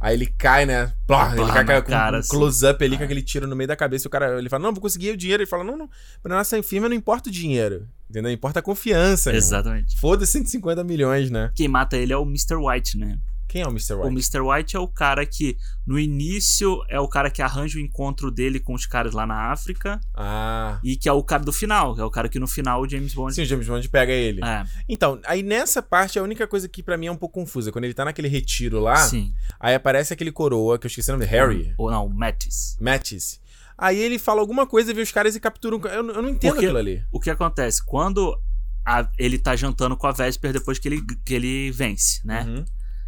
Aí 0.00 0.14
ele 0.14 0.26
cai, 0.26 0.66
né? 0.66 0.92
Plá, 1.06 1.32
ele 1.36 1.46
cai 1.46 1.64
na 1.64 1.82
com 1.82 1.90
cara, 1.90 2.16
um 2.16 2.20
assim. 2.20 2.28
close-up 2.28 2.84
ali 2.84 2.98
com 2.98 3.04
aquele 3.04 3.22
tiro 3.22 3.46
no 3.46 3.56
meio 3.56 3.68
da 3.68 3.76
cabeça. 3.76 4.06
E 4.06 4.08
o 4.08 4.10
cara, 4.10 4.38
ele 4.38 4.48
fala, 4.48 4.62
não, 4.62 4.72
vou 4.72 4.80
conseguir 4.80 5.10
o 5.10 5.16
dinheiro. 5.16 5.42
Ele 5.42 5.50
fala, 5.50 5.64
não, 5.64 5.76
não. 5.76 5.88
Pra 6.22 6.36
nossa 6.36 6.62
filme 6.62 6.88
não 6.88 6.96
importa 6.96 7.28
o 7.28 7.32
dinheiro. 7.32 7.88
Entendeu? 8.08 8.30
Importa 8.30 8.60
a 8.60 8.62
confiança. 8.62 9.34
Exatamente. 9.34 9.98
Foda-se 9.98 10.32
150 10.32 10.84
milhões, 10.84 11.30
né? 11.30 11.50
Quem 11.54 11.68
mata 11.68 11.96
ele 11.96 12.12
é 12.12 12.16
o 12.16 12.22
Mr. 12.22 12.56
White, 12.56 12.98
né? 12.98 13.18
Quem 13.54 13.62
é 13.62 13.66
o 13.68 13.70
Mr. 13.70 13.92
O 13.94 14.00
White? 14.08 14.10
Mr. 14.12 14.40
White 14.40 14.76
é 14.76 14.80
o 14.80 14.88
cara 14.88 15.24
que, 15.24 15.56
no 15.86 15.96
início, 15.96 16.82
é 16.88 16.98
o 16.98 17.06
cara 17.06 17.30
que 17.30 17.40
arranja 17.40 17.78
o 17.78 17.80
encontro 17.80 18.28
dele 18.28 18.58
com 18.58 18.74
os 18.74 18.84
caras 18.84 19.12
lá 19.14 19.24
na 19.24 19.52
África. 19.52 20.00
Ah. 20.12 20.80
E 20.82 20.96
que 20.96 21.08
é 21.08 21.12
o 21.12 21.22
cara 21.22 21.44
do 21.44 21.52
final, 21.52 21.96
é 21.96 22.04
o 22.04 22.10
cara 22.10 22.28
que 22.28 22.40
no 22.40 22.48
final 22.48 22.82
o 22.82 22.88
James 22.88 23.14
Bond. 23.14 23.32
Sim, 23.32 23.42
o 23.42 23.46
James 23.46 23.68
Bond 23.68 23.88
pega 23.88 24.12
ele. 24.12 24.44
É, 24.44 24.64
Então, 24.88 25.20
aí 25.24 25.40
nessa 25.40 25.80
parte, 25.80 26.18
a 26.18 26.22
única 26.24 26.48
coisa 26.48 26.68
que 26.68 26.82
pra 26.82 26.96
mim 26.96 27.06
é 27.06 27.12
um 27.12 27.16
pouco 27.16 27.38
confusa. 27.38 27.70
Quando 27.70 27.84
ele 27.84 27.94
tá 27.94 28.04
naquele 28.04 28.26
retiro 28.26 28.80
lá, 28.80 28.96
sim. 28.96 29.32
aí 29.60 29.72
aparece 29.76 30.12
aquele 30.12 30.32
coroa, 30.32 30.76
que 30.76 30.86
eu 30.86 30.88
esqueci 30.88 31.10
o 31.10 31.12
nome, 31.12 31.24
Harry. 31.24 31.72
Ou 31.78 31.92
não, 31.92 32.08
Mattis. 32.08 32.76
Mattis. 32.80 33.38
Aí 33.78 34.00
ele 34.00 34.18
fala 34.18 34.40
alguma 34.40 34.66
coisa, 34.66 34.92
vê 34.92 35.00
os 35.00 35.12
caras 35.12 35.36
e 35.36 35.38
capturam. 35.40 35.80
Eu, 35.84 36.08
eu 36.10 36.22
não 36.22 36.28
entendo 36.28 36.50
Porque- 36.54 36.64
aquilo 36.66 36.78
ali. 36.78 37.04
O 37.12 37.20
que 37.20 37.30
acontece? 37.30 37.84
Quando 37.86 38.36
a- 38.84 39.08
ele 39.16 39.38
tá 39.38 39.54
jantando 39.54 39.96
com 39.96 40.08
a 40.08 40.12
Vesper 40.12 40.52
depois 40.52 40.76
que 40.80 40.88
ele, 40.88 41.02
que 41.24 41.34
ele 41.34 41.70
vence, 41.70 42.20
né? 42.26 42.42
Uhum. 42.48 42.64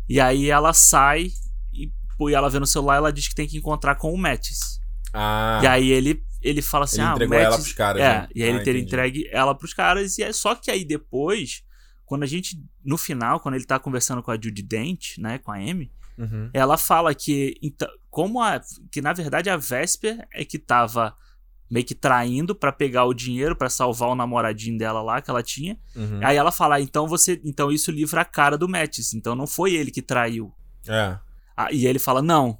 E 0.08 0.20
aí 0.20 0.50
ela 0.50 0.72
sai 0.72 1.28
e, 1.72 1.90
e 2.20 2.34
ela 2.34 2.48
vê 2.48 2.58
no 2.58 2.66
celular, 2.66 2.96
ela 2.96 3.12
diz 3.12 3.28
que 3.28 3.34
tem 3.34 3.46
que 3.48 3.56
encontrar 3.58 3.94
com 3.96 4.12
o 4.12 4.16
Mattis. 4.18 4.80
Ah. 5.12 5.60
E 5.62 5.66
aí 5.66 5.90
ele, 5.90 6.22
ele 6.42 6.60
fala 6.62 6.84
assim: 6.84 7.00
Ele 7.00 7.06
ah, 7.08 7.12
entregou 7.12 7.36
o 7.36 7.40
ela 7.40 7.50
Mattis... 7.50 7.64
pros 7.64 7.76
caras, 7.76 8.02
É, 8.02 8.04
né? 8.20 8.28
e 8.34 8.42
aí 8.42 8.48
ele 8.48 8.58
Ah, 8.58 8.62
teria 8.64 8.80
entendi. 8.80 8.94
entregue 8.94 9.28
ela 9.32 9.54
pros 9.54 9.72
caras. 9.74 10.18
E 10.18 10.22
é 10.22 10.32
só 10.32 10.54
que 10.54 10.70
aí 10.70 10.84
depois, 10.84 11.62
quando 12.04 12.22
a 12.22 12.26
gente. 12.26 12.56
No 12.84 12.96
final, 12.96 13.40
quando 13.40 13.54
ele 13.56 13.64
tá 13.64 13.78
conversando 13.78 14.22
com 14.22 14.30
a 14.30 14.34
Judy 14.34 14.62
Dent, 14.62 15.18
né? 15.18 15.38
Com 15.38 15.50
a 15.52 15.56
Amy, 15.56 15.90
Uhum. 16.18 16.48
ela 16.54 16.78
fala 16.78 17.14
que. 17.14 17.54
Então, 17.62 17.88
como 18.10 18.40
a. 18.40 18.60
Que 18.90 19.00
na 19.02 19.12
verdade 19.12 19.50
a 19.50 19.56
Vesper 19.56 20.26
é 20.32 20.44
que 20.44 20.58
tava 20.58 21.14
meio 21.70 21.84
que 21.84 21.94
traindo 21.94 22.54
pra 22.54 22.72
pegar 22.72 23.04
o 23.04 23.14
dinheiro 23.14 23.56
pra 23.56 23.68
salvar 23.68 24.08
o 24.08 24.14
namoradinho 24.14 24.78
dela 24.78 25.02
lá 25.02 25.20
que 25.20 25.30
ela 25.30 25.42
tinha. 25.42 25.78
Uhum. 25.94 26.20
Aí 26.22 26.36
ela 26.36 26.52
fala, 26.52 26.76
ah, 26.76 26.80
então 26.80 27.06
você, 27.08 27.40
então 27.44 27.72
isso 27.72 27.90
livra 27.90 28.20
a 28.20 28.24
cara 28.24 28.56
do 28.56 28.68
Mattis, 28.68 29.14
então 29.14 29.34
não 29.34 29.46
foi 29.46 29.74
ele 29.74 29.90
que 29.90 30.02
traiu. 30.02 30.52
É. 30.88 31.18
Ah, 31.56 31.72
e 31.72 31.86
ele 31.86 31.98
fala, 31.98 32.22
não, 32.22 32.58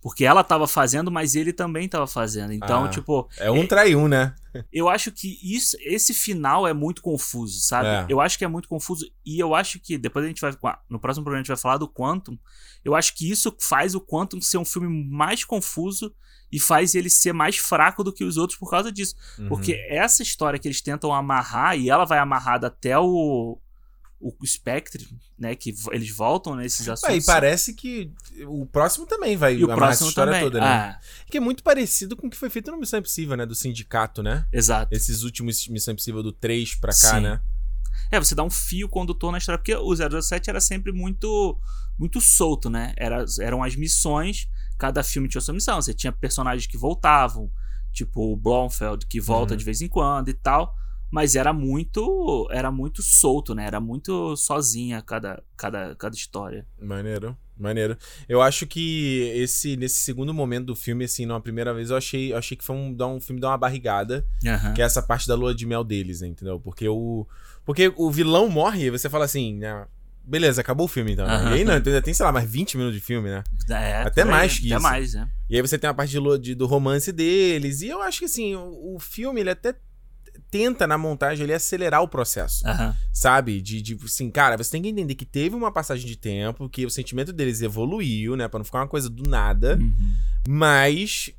porque 0.00 0.24
ela 0.24 0.44
tava 0.44 0.66
fazendo, 0.68 1.10
mas 1.10 1.34
ele 1.34 1.52
também 1.52 1.88
tava 1.88 2.06
fazendo. 2.06 2.52
Então, 2.52 2.84
Ah. 2.84 2.88
tipo, 2.88 3.26
É 3.38 3.50
um 3.50 3.66
trai 3.66 3.94
um, 3.96 4.06
né? 4.06 4.34
eu 4.70 4.88
acho 4.88 5.10
que 5.10 5.38
isso, 5.42 5.76
esse 5.80 6.12
final 6.12 6.68
é 6.68 6.74
muito 6.74 7.00
confuso, 7.00 7.58
sabe? 7.60 7.88
É. 7.88 8.06
Eu 8.08 8.20
acho 8.20 8.36
que 8.38 8.44
é 8.44 8.48
muito 8.48 8.68
confuso 8.68 9.10
e 9.24 9.40
eu 9.40 9.54
acho 9.54 9.80
que 9.80 9.96
depois 9.96 10.24
a 10.24 10.28
gente 10.28 10.40
vai 10.42 10.52
no 10.90 11.00
próximo 11.00 11.24
programa 11.24 11.40
a 11.40 11.42
gente 11.42 11.48
vai 11.48 11.56
falar 11.56 11.78
do 11.78 11.88
Quantum. 11.88 12.38
Eu 12.84 12.94
acho 12.94 13.16
que 13.16 13.30
isso 13.30 13.56
faz 13.58 13.94
o 13.94 14.00
Quantum 14.00 14.40
ser 14.42 14.58
um 14.58 14.64
filme 14.64 14.88
mais 15.10 15.42
confuso 15.42 16.14
e 16.54 16.60
faz 16.60 16.94
ele 16.94 17.10
ser 17.10 17.32
mais 17.32 17.56
fraco 17.56 18.04
do 18.04 18.12
que 18.12 18.22
os 18.22 18.36
outros 18.36 18.56
por 18.56 18.70
causa 18.70 18.92
disso. 18.92 19.16
Uhum. 19.36 19.48
Porque 19.48 19.72
essa 19.88 20.22
história 20.22 20.56
que 20.56 20.68
eles 20.68 20.80
tentam 20.80 21.12
amarrar, 21.12 21.76
e 21.76 21.90
ela 21.90 22.04
vai 22.04 22.20
amarrada 22.20 22.68
até 22.68 22.96
o, 22.96 23.58
o 24.20 24.46
Spectre, 24.46 25.08
né? 25.36 25.56
Que 25.56 25.74
eles 25.90 26.10
voltam 26.10 26.54
nesses 26.54 26.88
assuntos. 26.88 27.24
e 27.24 27.26
parece 27.26 27.74
que 27.74 28.12
o 28.46 28.64
próximo 28.66 29.04
também 29.04 29.36
vai 29.36 29.56
E 29.56 29.64
o 29.64 29.66
próximo 29.66 30.10
história 30.10 30.32
também. 30.32 30.44
toda, 30.48 30.60
né? 30.60 30.66
Ah, 30.66 31.00
Que 31.28 31.38
é 31.38 31.40
muito 31.40 31.64
parecido 31.64 32.16
com 32.16 32.28
o 32.28 32.30
que 32.30 32.36
foi 32.36 32.48
feito 32.48 32.70
no 32.70 32.78
Missão 32.78 33.00
Impossível, 33.00 33.36
né? 33.36 33.44
Do 33.44 33.54
sindicato, 33.56 34.22
né? 34.22 34.46
exato. 34.52 34.94
Esses 34.94 35.24
últimos 35.24 35.66
Missão 35.66 35.90
Impossível 35.92 36.22
do 36.22 36.30
3 36.30 36.76
pra 36.76 36.92
cá, 36.92 37.16
Sim. 37.16 37.20
né? 37.20 37.40
É, 38.12 38.20
você 38.20 38.34
dá 38.36 38.44
um 38.44 38.50
fio 38.50 38.88
condutor 38.88 39.32
na 39.32 39.38
história, 39.38 39.58
porque 39.58 39.74
o 39.74 39.92
007 40.22 40.50
era 40.50 40.60
sempre 40.60 40.92
muito 40.92 41.58
muito 41.98 42.20
solto, 42.20 42.70
né? 42.70 42.92
Era, 42.96 43.24
eram 43.40 43.62
as 43.62 43.74
missões, 43.74 44.48
cada 44.78 45.02
filme 45.02 45.28
tinha 45.28 45.40
sua 45.40 45.54
missão. 45.54 45.80
Você 45.80 45.94
tinha 45.94 46.12
personagens 46.12 46.66
que 46.66 46.76
voltavam, 46.76 47.50
tipo 47.92 48.32
o 48.32 48.36
Blomfeld, 48.36 49.06
que 49.06 49.20
volta 49.20 49.54
Uhum. 49.54 49.58
de 49.58 49.64
vez 49.64 49.80
em 49.80 49.88
quando 49.88 50.28
e 50.28 50.34
tal. 50.34 50.74
Mas 51.10 51.36
era 51.36 51.52
muito 51.52 52.48
era 52.50 52.72
muito 52.72 53.00
solto, 53.02 53.54
né? 53.54 53.66
Era 53.66 53.78
muito 53.80 54.36
sozinha 54.36 55.00
cada, 55.00 55.40
cada, 55.56 55.94
cada 55.94 56.16
história. 56.16 56.66
Maneiro, 56.80 57.36
maneiro. 57.56 57.96
Eu 58.28 58.42
acho 58.42 58.66
que 58.66 59.30
esse 59.36 59.76
nesse 59.76 59.96
segundo 60.00 60.34
momento 60.34 60.66
do 60.66 60.74
filme, 60.76 61.04
assim, 61.04 61.24
numa 61.24 61.40
primeira 61.40 61.72
vez, 61.72 61.90
eu 61.90 61.96
achei, 61.96 62.32
eu 62.32 62.36
achei 62.36 62.56
que 62.56 62.64
foi 62.64 62.74
um, 62.74 62.92
dar 62.92 63.06
um 63.06 63.20
filme 63.20 63.40
dar 63.40 63.50
uma 63.50 63.58
barrigada, 63.58 64.26
Aham. 64.44 64.72
que 64.74 64.82
é 64.82 64.84
essa 64.84 65.00
parte 65.02 65.28
da 65.28 65.36
lua 65.36 65.54
de 65.54 65.64
mel 65.64 65.84
deles, 65.84 66.20
entendeu? 66.20 66.58
Porque 66.58 66.88
o 66.88 67.26
porque 67.64 67.92
o 67.96 68.10
vilão 68.10 68.48
morre 68.48 68.86
e 68.86 68.90
você 68.90 69.08
fala 69.08 69.24
assim, 69.24 69.54
né? 69.56 69.86
Beleza, 70.26 70.60
acabou 70.62 70.86
o 70.86 70.88
filme 70.88 71.12
então. 71.12 71.26
né? 71.26 71.34
Aham. 71.34 71.50
E 71.50 71.54
aí 71.58 71.64
não, 71.64 71.74
ainda 71.74 72.00
tem, 72.02 72.14
sei 72.14 72.24
lá, 72.24 72.32
mais 72.32 72.48
20 72.50 72.76
minutos 72.78 72.98
de 72.98 73.04
filme, 73.04 73.28
né? 73.28 73.44
É, 73.68 74.02
Até 74.02 74.22
aí, 74.22 74.28
mais 74.28 74.58
que 74.58 74.66
Até 74.66 74.74
isso. 74.76 74.82
mais, 74.82 75.14
né? 75.14 75.28
E 75.50 75.56
aí 75.56 75.62
você 75.62 75.78
tem 75.78 75.88
a 75.90 75.94
parte 75.94 76.10
de, 76.18 76.38
de- 76.38 76.54
do 76.54 76.66
romance 76.66 77.12
deles. 77.12 77.82
E 77.82 77.88
eu 77.88 78.00
acho 78.02 78.20
que 78.20 78.24
assim, 78.24 78.54
o, 78.54 78.94
o 78.96 78.98
filme 78.98 79.40
ele 79.40 79.50
até 79.50 79.74
tenta 80.50 80.86
na 80.86 80.96
montagem 80.96 81.44
ele 81.44 81.52
acelerar 81.52 82.02
o 82.02 82.08
processo. 82.08 82.66
Aham. 82.66 82.96
Sabe? 83.12 83.60
De, 83.60 83.82
de 83.82 83.98
assim, 84.04 84.30
cara, 84.30 84.56
você 84.56 84.70
tem 84.70 84.82
que 84.82 84.88
entender 84.88 85.14
que 85.14 85.24
teve 85.26 85.54
uma 85.54 85.70
passagem 85.70 86.06
de 86.06 86.16
tempo, 86.16 86.68
que 86.68 86.86
o 86.86 86.90
sentimento 86.90 87.32
deles 87.32 87.60
evoluiu, 87.60 88.34
né? 88.36 88.48
Pra 88.48 88.58
não 88.58 88.64
ficar 88.64 88.78
uma 88.78 88.88
coisa 88.88 89.10
do 89.10 89.28
nada. 89.28 89.76
Uhum. 89.80 90.14
Mas 90.48 91.30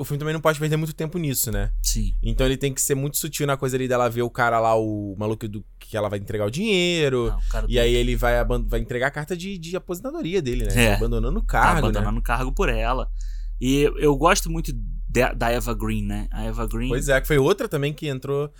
o 0.00 0.04
filme 0.04 0.18
também 0.18 0.32
não 0.32 0.40
pode 0.40 0.58
perder 0.58 0.78
muito 0.78 0.94
tempo 0.94 1.18
nisso, 1.18 1.52
né? 1.52 1.70
Sim. 1.82 2.14
Então 2.22 2.46
ele 2.46 2.56
tem 2.56 2.72
que 2.72 2.80
ser 2.80 2.94
muito 2.94 3.18
sutil 3.18 3.46
na 3.46 3.54
coisa 3.54 3.76
ali 3.76 3.86
dela 3.86 4.08
ver 4.08 4.22
o 4.22 4.30
cara 4.30 4.58
lá, 4.58 4.74
o 4.74 5.14
maluco 5.18 5.46
do 5.46 5.62
que 5.78 5.94
ela 5.94 6.08
vai 6.08 6.18
entregar 6.18 6.46
o 6.46 6.50
dinheiro. 6.50 7.28
Não, 7.28 7.38
o 7.38 7.48
cara 7.50 7.66
E 7.68 7.78
aí 7.78 7.94
ele 7.94 8.16
vai, 8.16 8.42
vai 8.66 8.80
entregar 8.80 9.08
a 9.08 9.10
carta 9.10 9.36
de, 9.36 9.58
de 9.58 9.76
aposentadoria 9.76 10.40
dele, 10.40 10.64
né? 10.64 10.84
É. 10.86 10.94
Abandonando 10.94 11.38
o 11.38 11.42
tá 11.42 11.48
cargo, 11.48 11.72
né? 11.72 11.78
abandonando 11.88 12.18
o 12.18 12.22
cargo 12.22 12.50
por 12.50 12.70
ela. 12.70 13.10
E 13.60 13.82
eu, 13.98 14.16
gosto 14.16 14.50
muito 14.50 14.72
de- 14.72 15.34
da 15.34 15.50
Eva 15.50 15.74
Green, 15.74 16.06
né? 16.06 16.28
A 16.32 16.44
Eva 16.44 16.66
Green. 16.66 16.88
Pois 16.88 17.10
é, 17.10 17.20
que 17.20 17.26
foi 17.26 17.36
outra 17.36 17.68
também 17.68 17.92
que 17.92 18.08
entrou. 18.08 18.50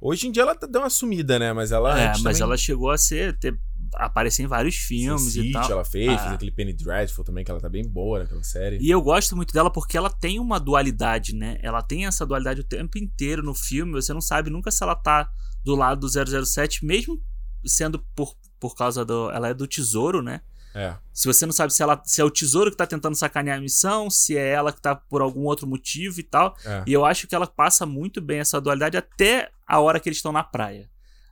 Hoje 0.00 0.26
em 0.26 0.32
dia 0.32 0.42
ela 0.42 0.54
tá- 0.56 0.66
deu 0.66 0.80
uma 0.80 0.90
sumida, 0.90 1.38
né? 1.38 1.52
Mas 1.52 1.70
ela. 1.70 1.96
É, 1.96 2.08
mas 2.08 2.22
também... 2.22 2.42
ela 2.42 2.56
chegou 2.56 2.90
a 2.90 2.98
ser. 2.98 3.38
Ter, 3.38 3.56
aparecer 3.94 4.42
em 4.42 4.46
vários 4.46 4.76
filmes 4.76 5.22
Sin 5.32 5.40
e 5.40 5.42
City 5.44 5.52
tal. 5.52 5.70
ela 5.72 5.84
fez, 5.84 6.08
Ah. 6.12 6.18
fez 6.18 6.32
aquele 6.34 6.50
Penny 6.50 6.72
Dreadful 6.72 7.24
também, 7.24 7.44
que 7.44 7.50
ela 7.50 7.60
tá 7.60 7.68
bem 7.68 7.82
boa 7.88 8.20
naquela 8.20 8.42
série. 8.42 8.78
E 8.80 8.90
eu 8.90 9.00
gosto 9.02 9.34
muito 9.36 9.52
dela 9.52 9.70
porque 9.70 9.96
ela 9.96 10.10
tem 10.10 10.38
uma 10.38 10.58
dualidade, 10.60 11.34
né? 11.34 11.58
Ela 11.62 11.82
tem 11.82 12.06
essa 12.06 12.24
dualidade 12.26 12.60
o 12.60 12.64
tempo 12.64 12.98
inteiro 12.98 13.42
no 13.42 13.54
filme. 13.54 13.92
Você 13.92 14.12
não 14.12 14.20
sabe 14.20 14.50
nunca 14.50 14.70
se 14.70 14.82
ela 14.82 14.94
tá 14.94 15.28
do 15.64 15.74
lado 15.74 16.00
do 16.00 16.08
007, 16.08 16.84
mesmo 16.84 17.20
sendo 17.64 17.98
por, 18.14 18.34
por 18.60 18.74
causa 18.74 19.04
do. 19.04 19.30
Ela 19.30 19.48
é 19.48 19.54
do 19.54 19.66
tesouro, 19.66 20.22
né? 20.22 20.40
É. 20.74 20.94
Se 21.12 21.26
você 21.26 21.44
não 21.46 21.52
sabe 21.52 21.72
se, 21.72 21.82
ela, 21.82 22.00
se 22.04 22.20
é 22.20 22.24
o 22.24 22.30
tesouro 22.30 22.70
que 22.70 22.76
tá 22.76 22.86
tentando 22.86 23.16
sacanear 23.16 23.58
a 23.58 23.60
missão, 23.60 24.08
se 24.10 24.36
é 24.36 24.48
ela 24.50 24.72
que 24.72 24.80
tá 24.80 24.94
por 24.94 25.20
algum 25.22 25.44
outro 25.44 25.66
motivo 25.66 26.20
e 26.20 26.22
tal. 26.22 26.54
é. 26.64 26.84
E 26.86 26.92
eu 26.92 27.04
acho 27.04 27.26
que 27.26 27.34
ela 27.34 27.46
passa 27.46 27.84
muito 27.86 28.20
bem 28.20 28.38
essa 28.40 28.60
dualidade 28.60 28.96
até 28.96 29.50
a 29.66 29.80
hora 29.80 29.98
que 29.98 30.08
eles 30.08 30.18
estão 30.18 30.30
na 30.30 30.44
praia. 30.44 30.88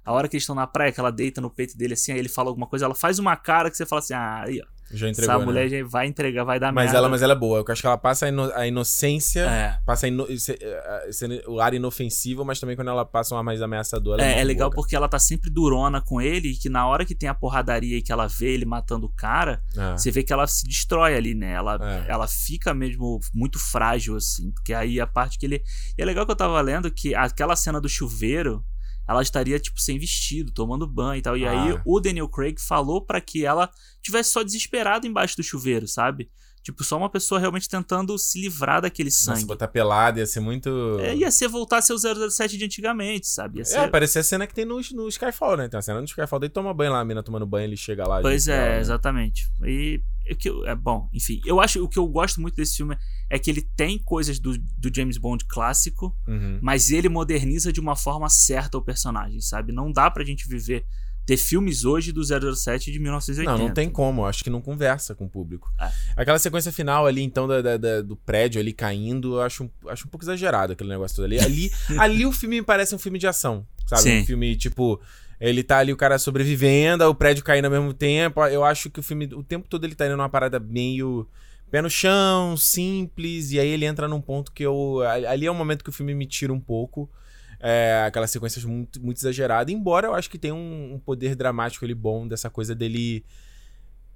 A 0.07 0.13
hora 0.13 0.29
que 0.29 0.37
eles 0.37 0.45
estão 0.45 0.55
na 0.55 0.67
praia, 0.67 0.93
que 0.93 1.01
ela 1.01 1.11
deita 1.11 1.41
no 1.41 1.51
peito 1.51 1.77
dele 1.77 1.95
assim, 1.95 2.13
aí 2.13 2.19
ele 2.19 2.29
fala 2.29 2.49
alguma 2.49 2.67
coisa, 2.69 2.85
ela 2.85 2.95
faz 2.95 3.19
uma 3.19 3.37
cara 3.37 3.71
que 3.71 3.77
você 3.77 3.85
fala 3.85 3.99
assim, 3.99 4.15
ah, 4.15 4.43
aí, 4.47 4.61
ó. 4.63 4.77
Já 4.89 5.09
entregou, 5.09 5.33
Essa 5.35 5.39
né? 5.41 5.45
mulher 5.45 5.69
já 5.69 5.85
vai 5.85 6.07
entregar, 6.07 6.45
vai 6.45 6.61
dar 6.61 6.73
Mas 6.73 6.85
merda. 6.85 6.99
ela, 6.99 7.09
mas 7.09 7.21
ela 7.21 7.33
é 7.33 7.37
boa. 7.37 7.59
Eu 7.59 7.65
acho 7.73 7.81
que 7.81 7.87
ela 7.89 7.99
passa 7.99 8.27
a, 8.27 8.29
ino- 8.29 8.53
a 8.55 8.69
inocência, 8.69 9.41
É. 9.41 9.81
passa 9.85 10.07
a 10.07 10.09
ino- 10.09 10.29
eh, 10.31 11.09
esse- 11.09 11.43
o 11.49 11.59
ar 11.61 11.75
inofensivo, 11.75 12.45
mas 12.45 12.61
também 12.61 12.77
quando 12.77 12.87
ela 12.87 13.05
passa 13.05 13.35
um 13.35 13.39
ar 13.39 13.43
mais 13.43 13.61
ameaçador. 13.61 14.15
ela 14.15 14.23
É, 14.25 14.31
é 14.31 14.35
muito 14.37 14.47
legal 14.47 14.71
boa, 14.71 14.77
porque 14.77 14.95
ela 14.95 15.09
tá 15.09 15.19
sempre 15.19 15.51
durona 15.51 16.01
com 16.01 16.21
ele 16.21 16.53
e 16.53 16.57
que 16.57 16.69
na 16.69 16.87
hora 16.87 17.05
que 17.05 17.17
tem 17.17 17.29
a 17.29 17.35
porradaria 17.35 17.97
e 17.99 18.03
que 18.03 18.13
ela 18.13 18.29
vê 18.29 18.53
ele 18.55 18.65
matando 18.65 19.07
o 19.07 19.13
cara, 19.13 19.61
cara. 19.75 19.99
você 19.99 20.13
vê 20.13 20.23
que 20.23 20.33
ela 20.33 20.47
se 20.47 20.65
destrói 20.65 21.17
ali, 21.17 21.35
né? 21.35 21.51
Ela, 21.55 21.79
É. 22.07 22.13
ela 22.13 22.29
fica 22.29 22.73
mesmo 22.73 23.19
muito 23.35 23.59
frágil, 23.59 24.15
assim. 24.15 24.53
Porque 24.53 24.73
aí 24.73 25.01
a 25.01 25.07
parte 25.09 25.37
que 25.37 25.47
ele. 25.47 25.65
E 25.99 26.03
é 26.03 26.05
legal 26.05 26.25
que 26.25 26.31
eu 26.31 26.37
tava 26.37 26.61
lendo 26.61 26.93
que 26.93 27.13
aquela 27.13 27.57
cena 27.57 27.81
do 27.81 27.89
chuveiro, 27.89 28.65
ela 29.09 29.23
estaria, 29.23 29.59
tipo, 29.59 29.81
sem 29.81 29.99
vestido, 29.99 30.53
tomando 30.53 30.87
banho 30.87 31.19
e 31.19 31.23
tal. 31.23 31.37
E 31.37 31.47
aí 31.47 31.73
Ah. 31.77 31.83
o 31.85 32.01
Daniel 32.01 32.29
Craig 32.29 32.57
falou 32.61 33.01
pra 33.05 33.21
que 33.21 33.45
ela 33.45 33.71
tivesse 34.03 34.31
só 34.31 34.43
desesperada 34.43 35.07
embaixo 35.07 35.37
do 35.37 35.43
chuveiro, 35.43 35.87
sabe? 35.87 36.31
Tipo, 36.63 36.83
só 36.83 36.97
uma 36.99 37.09
pessoa 37.09 37.39
realmente 37.39 37.69
tentando 37.69 38.19
se 38.19 38.41
livrar 38.41 38.83
daquele 38.83 39.09
É. 39.09 39.13
Sangue. 39.13 39.45
botar 39.45 39.69
pelada 39.69 40.19
ia 40.19 40.27
ser 40.27 40.41
muito. 40.41 40.99
É, 41.01 41.15
ia 41.15 41.31
ser 41.31 41.47
voltar 41.47 41.79
a 41.79 41.83
ser 41.83 41.93
o 41.93 41.99
007 41.99 42.59
de 42.59 42.65
antigamente, 42.65 43.29
sabe? 43.29 43.59
Ia 43.61 43.65
ser... 43.65 43.79
É, 43.79 43.87
parecia 43.89 44.21
a 44.21 44.25
cena 44.25 44.49
que 44.49 44.53
tem 44.55 44.65
no, 44.65 44.81
no 44.95 45.07
Skyfall, 45.09 45.57
né? 45.57 45.69
Tem 45.69 45.79
a 45.79 45.83
cena 45.83 46.01
no 46.01 46.05
Skyfall, 46.07 46.41
daí 46.41 46.49
toma 46.49 46.75
banho 46.75 46.91
lá, 46.91 46.99
a 46.99 47.05
mina 47.05 47.23
tomando 47.23 47.47
banho, 47.47 47.67
ele 47.67 47.77
chega 47.77 48.05
lá. 48.09 48.21
Pois 48.21 48.49
é, 48.49 48.57
ela, 48.57 48.69
né? 48.75 48.81
exatamente. 48.81 49.49
E 49.65 50.01
o 50.33 50.37
que 50.37 50.49
é 50.67 50.75
bom, 50.75 51.09
enfim. 51.13 51.41
Eu 51.45 51.61
acho 51.61 51.83
o 51.83 51.89
que 51.89 51.99
eu 51.99 52.07
gosto 52.09 52.41
muito 52.41 52.57
desse 52.57 52.77
filme 52.77 52.97
é 53.31 53.39
que 53.39 53.51
ele 53.51 53.63
tem 53.77 53.99
coisas 53.99 54.39
do, 54.39 54.57
do 54.59 54.95
James 54.95 55.19
Bond 55.19 55.45
clássico, 55.47 56.15
Uhum. 56.27 56.59
mas 56.63 56.91
ele 56.91 57.09
moderniza 57.09 57.73
de 57.73 57.81
uma 57.81 57.97
forma 57.97 58.29
certa 58.29 58.79
o 58.79 58.83
personagem, 58.83 59.41
sabe? 59.41 59.73
Não 59.73 59.91
dá 59.93 60.11
pra 60.11 60.25
gente 60.25 60.49
viver 60.49 60.85
ter 61.25 61.37
filmes 61.37 61.85
hoje 61.85 62.13
do 62.13 62.23
007 62.23 62.93
de 62.93 63.01
1980. 63.01 63.59
Não, 63.59 63.67
não 63.69 63.75
tem 63.75 63.91
como. 63.91 64.23
eu 64.23 64.27
Acho 64.27 64.45
que 64.45 64.51
não 64.51 64.61
conversa 64.63 65.13
com 65.13 65.25
o 65.27 65.29
público. 65.29 65.73
É. 65.81 65.91
Aquela 66.15 66.39
sequência 66.39 66.71
final 66.71 67.05
ali, 67.05 67.21
então, 67.21 67.49
da, 67.49 67.61
da- 67.61 67.77
da- 67.77 68.01
do 68.01 68.17
prédio 68.17 68.61
ali 68.61 68.73
caindo, 68.73 69.35
eu 69.35 69.41
acho, 69.43 69.65
um- 69.65 69.71
acho 69.89 70.07
um 70.07 70.11
pouco 70.11 70.25
exagerado 70.25 70.73
aquele 70.75 70.89
negócio 70.91 71.17
todo 71.17 71.25
ali. 71.25 71.41
Ali, 71.41 71.73
ali 71.99 72.25
o 72.25 72.31
filme 72.31 72.61
me 72.61 72.63
parece 72.65 72.95
um 72.95 72.99
filme 72.99 73.19
de 73.19 73.27
ação, 73.27 73.67
sabe? 73.89 74.03
Sim. 74.03 74.21
Um 74.21 74.25
filme, 74.27 74.55
tipo... 74.55 75.01
Ele 75.41 75.63
tá 75.63 75.79
ali, 75.79 75.93
o 75.93 75.97
cara 75.97 76.19
sobrevivendo, 76.19 77.05
o 77.05 77.15
prédio 77.15 77.45
caindo 77.45 77.67
ao 77.67 77.71
mesmo 77.71 77.93
tempo. 77.93 78.45
Eu 78.47 78.65
acho 78.65 78.91
que 78.91 79.01
o 79.01 79.03
filme, 79.03 79.27
o 79.35 79.43
tempo 79.43 79.69
todo 79.69 79.85
ele 79.85 79.95
tá 79.95 80.07
indo 80.07 80.17
numa 80.17 80.29
parada 80.29 80.59
meio... 80.59 81.29
Pé 81.69 81.83
no 81.83 81.91
chão, 81.91 82.57
simples, 82.57 83.51
e 83.51 83.59
aí 83.59 83.69
ele 83.69 83.85
entra 83.85 84.07
num 84.07 84.21
ponto 84.21 84.53
que 84.53 84.63
eu... 84.63 85.01
Ali 85.29 85.47
é 85.47 85.51
um 85.51 85.55
momento 85.55 85.83
que 85.83 85.91
o 85.91 85.93
filme 85.93 86.15
me 86.15 86.25
tira 86.25 86.53
um 86.53 86.61
pouco. 86.61 87.11
É, 87.59 88.05
aquelas 88.07 88.31
sequências 88.31 88.65
muito, 88.65 89.03
muito 89.03 89.19
exageradas, 89.19 89.75
embora 89.75 90.07
eu 90.07 90.15
acho 90.15 90.31
que 90.31 90.39
tem 90.39 90.53
um, 90.53 90.95
um 90.95 90.99
poder 91.01 91.35
dramático 91.35 91.85
ali 91.85 91.95
bom 91.95 92.29
dessa 92.29 92.49
coisa 92.49 92.73
dele. 92.73 93.25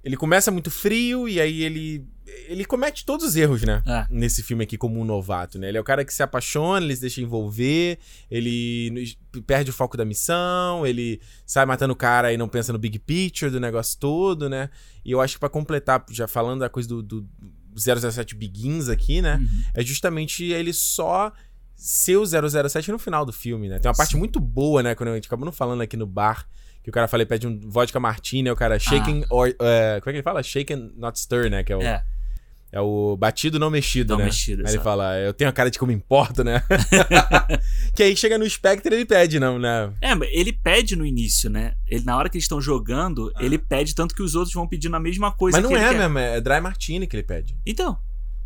Ele 0.03 0.17
começa 0.17 0.51
muito 0.51 0.71
frio 0.71 1.27
e 1.29 1.39
aí 1.39 1.63
ele. 1.63 2.07
Ele 2.47 2.63
comete 2.63 3.05
todos 3.05 3.25
os 3.25 3.35
erros, 3.35 3.61
né? 3.63 3.83
É. 3.85 4.07
Nesse 4.09 4.41
filme 4.41 4.63
aqui, 4.63 4.77
como 4.77 4.99
um 4.99 5.03
novato, 5.03 5.59
né? 5.59 5.67
Ele 5.67 5.77
é 5.77 5.81
o 5.81 5.83
cara 5.83 6.05
que 6.05 6.13
se 6.13 6.23
apaixona, 6.23 6.85
ele 6.85 6.95
se 6.95 7.01
deixa 7.01 7.21
envolver, 7.21 7.99
ele 8.29 9.17
perde 9.45 9.69
o 9.69 9.73
foco 9.73 9.97
da 9.97 10.05
missão, 10.05 10.87
ele 10.87 11.19
sai 11.45 11.65
matando 11.65 11.91
o 11.91 11.95
cara 11.95 12.31
e 12.31 12.37
não 12.37 12.47
pensa 12.47 12.71
no 12.71 12.79
big 12.79 12.99
picture 12.99 13.51
do 13.51 13.59
negócio 13.59 13.99
todo, 13.99 14.49
né? 14.49 14.69
E 15.03 15.11
eu 15.11 15.19
acho 15.19 15.33
que 15.33 15.39
pra 15.41 15.49
completar, 15.49 16.05
já 16.09 16.25
falando 16.25 16.61
da 16.61 16.69
coisa 16.69 16.87
do, 16.87 17.03
do 17.03 17.27
007 17.75 18.33
Begins 18.33 18.87
aqui, 18.87 19.21
né? 19.21 19.35
Uhum. 19.35 19.63
é 19.73 19.83
justamente 19.83 20.45
ele 20.45 20.71
só 20.73 21.33
ser 21.75 22.17
o 22.17 22.25
007 22.25 22.91
no 22.91 22.99
final 22.99 23.25
do 23.25 23.33
filme, 23.33 23.67
né? 23.67 23.79
Tem 23.79 23.89
uma 23.89 23.97
parte 23.97 24.11
Sim. 24.11 24.19
muito 24.19 24.39
boa, 24.39 24.83
né? 24.83 24.93
Quando 24.93 25.09
a 25.09 25.15
gente 25.15 25.25
acabou 25.25 25.45
não 25.45 25.51
falando 25.51 25.81
aqui 25.81 25.97
no 25.97 26.05
bar, 26.05 26.47
que 26.83 26.89
o 26.89 26.93
cara 26.93 27.07
fala, 27.07 27.23
ele 27.23 27.29
pede 27.29 27.47
um 27.47 27.59
vodka 27.69 27.99
martini, 27.99 28.49
o 28.49 28.53
Ah. 28.53 28.55
cara 28.55 28.79
shaken 28.79 29.25
or... 29.29 29.49
eh, 29.49 29.99
como 30.01 30.09
é 30.09 30.13
que 30.13 30.17
ele 30.17 30.23
fala? 30.23 30.41
Shaken, 30.41 30.93
not 30.97 31.19
stir, 31.19 31.49
né? 31.49 31.63
Que 31.63 31.73
é 31.73 31.77
o, 31.77 31.81
é. 31.81 32.03
É, 32.73 32.79
o 32.79 33.17
batido 33.17 33.59
não 33.59 33.69
mexido, 33.69 34.13
Não 34.13 34.19
né? 34.19 34.25
mexido, 34.25 34.65
aí 34.65 34.73
ele 34.73 34.81
fala, 34.81 35.17
eu 35.19 35.33
tenho 35.33 35.49
a 35.49 35.53
cara 35.53 35.69
de 35.69 35.77
como 35.77 35.91
importo, 35.91 36.41
né? 36.41 36.63
que 37.93 38.01
aí 38.01 38.15
chega 38.15 38.37
no 38.37 38.49
Spectre 38.49 38.95
ele 38.95 39.05
pede, 39.05 39.39
não, 39.41 39.59
né? 39.59 39.91
É, 39.99 40.15
mas 40.15 40.29
ele 40.31 40.53
pede 40.53 40.95
no 40.95 41.05
início, 41.05 41.49
né? 41.49 41.73
Ele, 41.85 42.05
na 42.05 42.15
hora 42.15 42.29
que 42.29 42.37
eles 42.37 42.45
estão 42.45 42.61
jogando, 42.61 43.31
ele 43.41 43.57
pede 43.57 43.93
tanto 43.93 44.15
que 44.15 44.23
os 44.23 44.35
outros 44.35 44.53
vão 44.53 44.65
pedindo 44.65 44.95
a 44.95 44.99
mesma 45.01 45.31
coisa 45.33 45.59
Mas 45.59 45.69
não 45.69 45.75
é 45.77 45.93
mesmo, 45.93 46.17
é 46.17 46.39
dry 46.39 46.61
martini 46.61 47.05
que 47.07 47.15
ele 47.15 47.23
pede. 47.23 47.57
Então. 47.65 47.97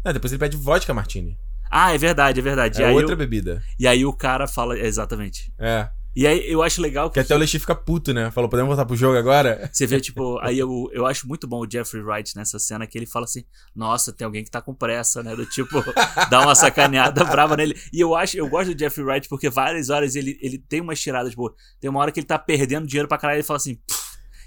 Não, 0.04 0.12
depois 0.12 0.34
ele 0.34 0.40
pede 0.40 0.58
vodka 0.58 0.94
martini. 0.94 1.38
Ah, 1.70 1.94
é 1.94 1.98
verdade, 1.98 2.40
é 2.40 2.44
verdade. 2.44 2.82
É 2.82 2.90
outra 2.90 3.16
o, 3.16 3.18
bebida. 3.18 3.62
e 3.78 3.88
aí 3.88 4.06
o 4.06 4.14
cara 4.14 4.48
fala. 4.48 4.78
Exatamente. 4.80 5.54
É. 5.60 5.90
E 6.16 6.26
aí 6.26 6.50
eu 6.50 6.64
acho 6.64 6.82
legal 6.82 7.10
Que 7.10 7.20
até 7.20 7.36
o 7.36 7.38
Lexi 7.38 7.60
fica 7.60 7.76
puto, 7.76 8.14
né? 8.14 8.32
Falou, 8.32 8.50
podemos 8.50 8.70
voltar 8.70 8.86
pro 8.86 8.96
jogo 8.96 9.18
agora? 9.18 9.70
Você 9.74 9.86
vê, 9.86 10.00
tipo, 10.00 10.40
aí 10.40 10.58
eu, 10.58 10.90
eu 10.94 11.06
acho 11.06 11.28
muito 11.28 11.46
bom 11.46 11.60
o 11.60 11.70
Jeffrey 11.70 12.02
Wright 12.02 12.36
nessa 12.38 12.58
cena 12.58 12.88
que 12.88 12.98
ele 12.98 13.06
fala 13.06 13.26
assim: 13.26 13.44
Nossa, 13.76 14.14
tem 14.14 14.24
alguém 14.24 14.44
que 14.44 14.50
tá 14.50 14.62
com 14.62 14.74
pressa, 14.74 15.22
né? 15.22 15.36
Do 15.36 15.46
tipo, 15.46 15.84
dá 16.32 16.40
uma 16.42 16.56
sacaneada 16.56 17.24
brava 17.26 17.58
nele. 17.58 17.76
E 17.92 18.00
eu 18.00 18.16
acho, 18.16 18.38
eu 18.38 18.48
gosto 18.48 18.74
do 18.74 18.80
Jeffrey 18.80 19.06
Wright 19.06 19.28
porque 19.28 19.50
várias 19.50 19.90
horas 19.90 20.16
ele, 20.16 20.38
ele 20.42 20.58
tem 20.58 20.80
umas 20.80 21.02
tiradas 21.02 21.36
boas. 21.36 21.54
Tem 21.82 21.90
uma 21.90 22.00
hora 22.00 22.12
que 22.12 22.20
ele 22.22 22.28
tá 22.28 22.40
perdendo 22.40 22.88
dinheiro 22.88 23.10
pra 23.10 23.18
caralho 23.18 23.38
e 23.38 23.40
ele 23.40 23.48
fala 23.48 23.58
assim. 23.58 23.78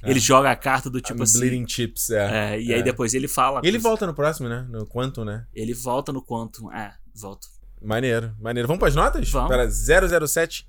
É. 0.02 0.10
Ele 0.10 0.20
joga 0.20 0.50
a 0.50 0.56
carta 0.56 0.88
do 0.88 1.00
tipo 1.00 1.18
I'm 1.18 1.22
assim. 1.24 1.40
Bleeding 1.40 1.68
chips, 1.68 2.10
é. 2.10 2.54
É, 2.54 2.60
e 2.60 2.72
aí 2.72 2.80
É. 2.80 2.82
depois 2.82 3.14
ele 3.14 3.28
fala. 3.28 3.60
E 3.64 3.68
ele 3.68 3.78
volta 3.78 4.06
no 4.06 4.14
próximo, 4.14 4.48
né? 4.48 4.64
No 4.70 4.86
Quantum, 4.86 5.24
né? 5.24 5.44
Ele 5.52 5.74
volta 5.74 6.12
no 6.12 6.24
Quantum. 6.24 6.72
É, 6.72 6.94
volta. 7.14 7.46
Maneiro, 7.82 8.32
maneiro. 8.40 8.66
Vamos 8.66 8.80
pras 8.80 8.94
notas? 8.94 9.28
Vamos. 9.30 9.48
Para 9.48 9.68
007 9.68 10.66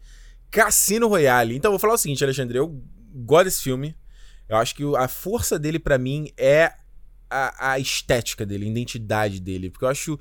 Cassino 0.51 1.07
Royale. 1.07 1.55
Então, 1.55 1.71
vou 1.71 1.79
falar 1.79 1.93
o 1.93 1.97
seguinte, 1.97 2.23
Alexandre. 2.23 2.57
Eu 2.57 2.81
gosto 3.13 3.45
desse 3.45 3.63
filme. 3.63 3.95
Eu 4.47 4.57
acho 4.57 4.75
que 4.75 4.83
a 4.95 5.07
força 5.07 5.59
dele, 5.59 5.79
pra 5.79 5.97
mim, 5.97 6.31
é 6.37 6.73
a, 7.29 7.73
a 7.73 7.79
estética 7.79 8.45
dele, 8.45 8.65
a 8.65 8.69
identidade 8.69 9.39
dele. 9.39 9.69
Porque 9.69 9.85
eu 9.85 9.89
acho 9.89 10.19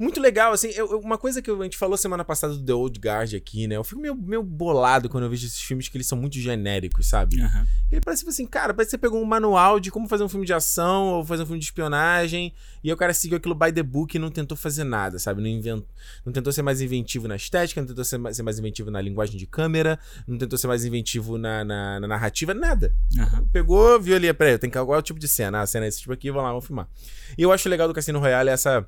muito 0.00 0.20
legal, 0.20 0.52
assim. 0.52 0.68
eu- 0.70 0.90
eu- 0.92 1.00
uma 1.00 1.18
coisa 1.18 1.40
que 1.42 1.50
a 1.50 1.62
gente 1.62 1.76
falou 1.76 1.96
semana 1.96 2.24
passada 2.24 2.54
do 2.54 2.64
The 2.64 2.72
Old 2.72 2.98
Guard 2.98 3.34
aqui, 3.34 3.66
né? 3.68 3.76
Eu 3.76 3.84
fico 3.84 4.00
meio, 4.00 4.16
meio 4.16 4.42
bolado 4.42 5.08
quando 5.08 5.24
eu 5.24 5.30
vejo 5.30 5.46
esses 5.46 5.60
filmes 5.60 5.88
que 5.88 5.96
eles 5.96 6.06
são 6.06 6.16
muito 6.18 6.38
genéricos, 6.38 7.06
sabe? 7.06 7.40
Aham. 7.42 7.66
Ele 7.92 8.00
parece 8.00 8.26
assim, 8.28 8.46
cara, 8.46 8.72
parece 8.72 8.88
que 8.88 8.90
você 8.92 8.98
pegou 8.98 9.20
um 9.20 9.24
manual 9.24 9.78
de 9.78 9.90
como 9.90 10.08
fazer 10.08 10.24
um 10.24 10.28
filme 10.28 10.46
de 10.46 10.52
ação 10.52 11.08
ou 11.14 11.24
fazer 11.24 11.42
um 11.42 11.46
filme 11.46 11.58
de 11.58 11.64
espionagem, 11.66 12.52
e 12.82 12.88
aí 12.88 12.94
o 12.94 12.96
cara 12.96 13.12
seguiu 13.12 13.36
aquilo 13.36 13.54
by 13.54 13.72
the 13.72 13.82
book 13.82 14.14
e 14.16 14.18
não 14.18 14.30
tentou 14.30 14.56
fazer 14.56 14.84
nada, 14.84 15.18
sabe? 15.18 15.42
Não, 15.42 15.48
invent... 15.48 15.84
não 16.24 16.32
tentou 16.32 16.52
ser 16.52 16.62
mais 16.62 16.80
inventivo 16.80 17.28
na 17.28 17.36
estética, 17.36 17.80
não 17.80 17.88
tentou 17.88 18.04
ser 18.04 18.16
mais, 18.18 18.36
ser 18.36 18.42
mais 18.42 18.58
inventivo 18.58 18.90
na 18.90 19.00
linguagem 19.00 19.36
de 19.36 19.46
câmera, 19.46 19.98
não 20.26 20.38
tentou 20.38 20.58
ser 20.58 20.66
mais 20.66 20.84
inventivo 20.84 21.36
na, 21.36 21.64
na- 21.64 22.00
na 22.00 22.08
narrativa, 22.08 22.54
nada. 22.54 22.94
Aham. 23.18 23.44
Pegou, 23.52 24.00
viu 24.00 24.16
ali, 24.16 24.32
peraí, 24.32 24.56
tem 24.56 24.70
que 24.70 24.78
qual 24.80 24.94
é 24.94 24.98
o 24.98 25.02
tipo 25.02 25.20
de 25.20 25.28
cena? 25.28 25.58
Ah, 25.58 25.62
a 25.62 25.66
cena 25.66 25.84
é 25.84 25.88
esse 25.88 26.00
tipo 26.00 26.12
aqui, 26.12 26.30
vamos 26.30 26.44
lá, 26.44 26.50
vamos 26.50 26.64
filmar. 26.66 26.88
E 27.36 27.42
eu 27.42 27.52
acho 27.52 27.68
legal 27.68 27.86
do 27.86 27.92
Cassino 27.92 28.18
Royale 28.18 28.48
essa 28.50 28.86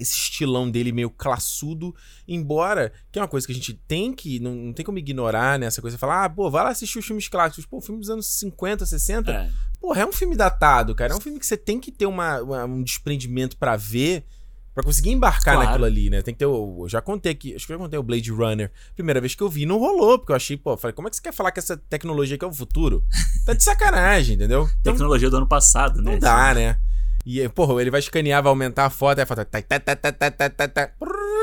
esse 0.00 0.14
estilão 0.14 0.70
dele 0.70 0.90
meio 0.92 1.10
classudo, 1.10 1.94
embora, 2.26 2.92
que 3.12 3.18
é 3.18 3.22
uma 3.22 3.28
coisa 3.28 3.46
que 3.46 3.52
a 3.52 3.54
gente 3.56 3.74
tem 3.86 4.12
que, 4.12 4.40
não, 4.40 4.54
não 4.54 4.72
tem 4.72 4.84
como 4.84 4.98
ignorar, 4.98 5.58
né, 5.58 5.66
essa 5.66 5.80
coisa, 5.82 5.98
falar, 5.98 6.24
ah, 6.24 6.30
pô, 6.30 6.50
vai 6.50 6.64
lá 6.64 6.70
assistir 6.70 6.98
os 6.98 7.04
filmes 7.06 7.28
clássicos, 7.28 7.66
pô, 7.66 7.80
filme 7.80 8.00
dos 8.00 8.10
anos 8.10 8.26
50, 8.26 8.86
60, 8.86 9.30
É. 9.30 9.50
porra, 9.80 10.00
é 10.02 10.06
um 10.06 10.12
filme 10.12 10.34
datado, 10.36 10.94
cara, 10.94 11.12
é 11.12 11.16
um 11.16 11.20
filme 11.20 11.38
que 11.38 11.46
você 11.46 11.56
tem 11.56 11.78
que 11.78 11.92
ter 11.92 12.06
uma, 12.06 12.40
uma- 12.40 12.64
um 12.64 12.82
desprendimento 12.82 13.56
pra 13.56 13.76
ver, 13.76 14.24
pra 14.72 14.84
conseguir 14.84 15.10
embarcar 15.10 15.54
Claro. 15.56 15.66
naquilo 15.68 15.84
ali, 15.84 16.08
né, 16.08 16.22
tem 16.22 16.32
que 16.32 16.38
ter, 16.38 16.46
o, 16.46 16.84
eu 16.84 16.88
já 16.88 17.02
contei 17.02 17.32
aqui, 17.32 17.54
acho 17.54 17.66
que 17.66 17.72
eu 17.72 17.76
já 17.78 17.82
contei 17.84 17.98
o 17.98 18.02
Blade 18.02 18.30
Runner, 18.30 18.70
primeira 18.94 19.20
vez 19.20 19.34
que 19.34 19.42
eu 19.42 19.48
vi, 19.48 19.66
não 19.66 19.78
rolou, 19.78 20.18
porque 20.18 20.32
eu 20.32 20.36
achei, 20.36 20.56
pô, 20.56 20.72
eu 20.72 20.76
falei, 20.76 20.94
como 20.94 21.08
é 21.08 21.10
que 21.10 21.16
você 21.16 21.22
quer 21.22 21.32
falar 21.34 21.50
que 21.50 21.58
essa 21.58 21.76
tecnologia 21.76 22.36
aqui 22.36 22.44
é 22.44 22.48
o 22.48 22.52
futuro? 22.52 23.04
Tá 23.44 23.52
de 23.52 23.62
sacanagem, 23.62 24.36
entendeu? 24.36 24.68
Então, 24.80 24.92
Tecnologia 24.94 25.28
do 25.28 25.36
ano 25.36 25.46
passado, 25.48 26.00
né? 26.00 26.12
não 26.12 26.18
dá, 26.18 26.54
né? 26.54 26.78
E, 27.24 27.46
porra, 27.50 27.80
ele 27.80 27.90
vai 27.90 28.00
escanear, 28.00 28.42
vai 28.42 28.50
aumentar 28.50 28.86
a 28.86 28.90
foto, 28.90 29.18
aí 29.18 29.22
a 29.22 29.26
foto. 29.26 29.44
Tá, 29.44 29.60
tá, 29.62 29.78
tá, 29.80 29.96
tá, 29.96 30.12
tá, 30.12 30.30
tá, 30.30 30.50
tá, 30.50 30.68
tá, 30.68 30.86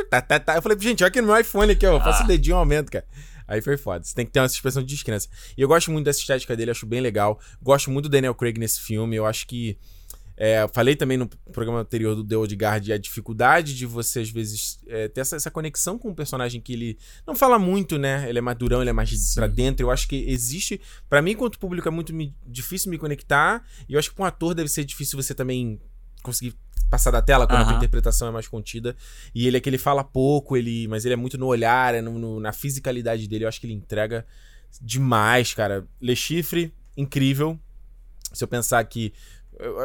tá, 0.09 0.21
tá, 0.21 0.39
tá. 0.39 0.55
Eu 0.55 0.61
falei, 0.61 0.77
gente, 0.79 1.03
olha 1.03 1.09
aqui 1.09 1.21
no 1.21 1.27
meu 1.27 1.39
iPhone 1.39 1.71
aqui, 1.71 1.85
ó. 1.85 1.93
Eu 1.93 1.99
faço 1.99 2.21
Ah. 2.23 2.25
o 2.25 2.27
dedinho 2.27 2.55
e 2.55 2.57
aumento, 2.57 2.91
cara. 2.91 3.05
Aí 3.47 3.61
foi 3.61 3.77
foda. 3.77 4.03
Você 4.03 4.13
tem 4.13 4.25
que 4.25 4.31
ter 4.31 4.39
uma 4.39 4.45
expressão 4.45 4.81
de 4.83 4.89
descrença. 4.89 5.29
E 5.57 5.61
eu 5.61 5.67
gosto 5.67 5.89
muito 5.91 6.05
dessa 6.05 6.19
estética 6.19 6.55
dele, 6.55 6.71
acho 6.71 6.85
bem 6.85 6.99
legal. 6.99 7.39
Gosto 7.61 7.89
muito 7.89 8.05
do 8.05 8.11
Daniel 8.11 8.35
Craig 8.35 8.57
nesse 8.59 8.81
filme. 8.81 9.15
Eu 9.15 9.25
acho 9.25 9.47
que. 9.47 9.77
É, 10.37 10.67
falei 10.71 10.95
também 10.95 11.17
no 11.17 11.27
programa 11.51 11.79
anterior 11.79 12.15
do 12.15 12.23
The 12.23 12.37
Old 12.37 12.55
Guard 12.55 12.91
a 12.91 12.97
dificuldade 12.97 13.75
de 13.75 13.85
você, 13.87 14.19
às 14.19 14.29
vezes, 14.29 14.79
é, 14.87 15.07
ter 15.07 15.21
essa, 15.21 15.35
essa 15.35 15.49
conexão 15.49 15.97
com 15.97 16.09
um 16.09 16.13
personagem 16.13 16.61
que 16.61 16.71
ele 16.73 16.97
não 17.25 17.35
fala 17.35 17.57
muito, 17.57 17.97
né? 17.97 18.29
Ele 18.29 18.37
é 18.37 18.41
mais 18.41 18.55
durão, 18.57 18.81
ele 18.81 18.91
é 18.91 18.93
mais 18.93 19.09
Sim. 19.09 19.35
pra 19.35 19.47
dentro. 19.47 19.85
Eu 19.85 19.91
acho 19.91 20.07
que 20.07 20.15
existe. 20.29 20.79
Pra 21.09 21.21
mim, 21.23 21.31
enquanto 21.31 21.57
público, 21.57 21.87
é 21.87 21.91
muito 21.91 22.13
me- 22.13 22.35
difícil 22.45 22.91
me 22.91 22.97
conectar. 22.99 23.65
E 23.89 23.93
eu 23.93 23.99
acho 23.99 24.11
que 24.11 24.15
com 24.15 24.21
um 24.21 24.25
ator 24.27 24.53
deve 24.53 24.69
ser 24.69 24.83
difícil 24.85 25.19
você 25.21 25.33
também 25.33 25.81
conseguir 26.21 26.53
passar 26.89 27.09
da 27.11 27.21
tela 27.21 27.45
quando 27.47 27.69
a 27.69 27.73
interpretação 27.73 28.27
é 28.27 28.31
mais 28.31 28.47
contida. 28.47 28.95
E 29.33 29.47
ele 29.47 29.57
é 29.57 29.59
que 29.59 29.67
ele 29.67 29.77
fala 29.79 30.03
pouco, 30.03 30.55
ele, 30.55 30.87
mas 30.87 31.03
ele 31.03 31.13
é 31.13 31.17
muito 31.17 31.37
no 31.37 31.47
olhar, 31.47 31.95
é 31.95 32.01
no- 32.01 32.19
no- 32.19 32.39
na 32.39 32.53
fisicalidade 32.53 33.27
dele. 33.27 33.43
Eu 33.43 33.47
acho 33.49 33.59
que 33.59 33.65
ele 33.65 33.73
entrega 33.73 34.23
demais, 34.81 35.53
cara. 35.53 35.87
Le 36.01 36.15
Chiffre, 36.15 36.71
incrível. 36.95 37.59
Se 38.33 38.43
eu 38.43 38.47
pensar 38.47 38.83
que. 38.83 39.13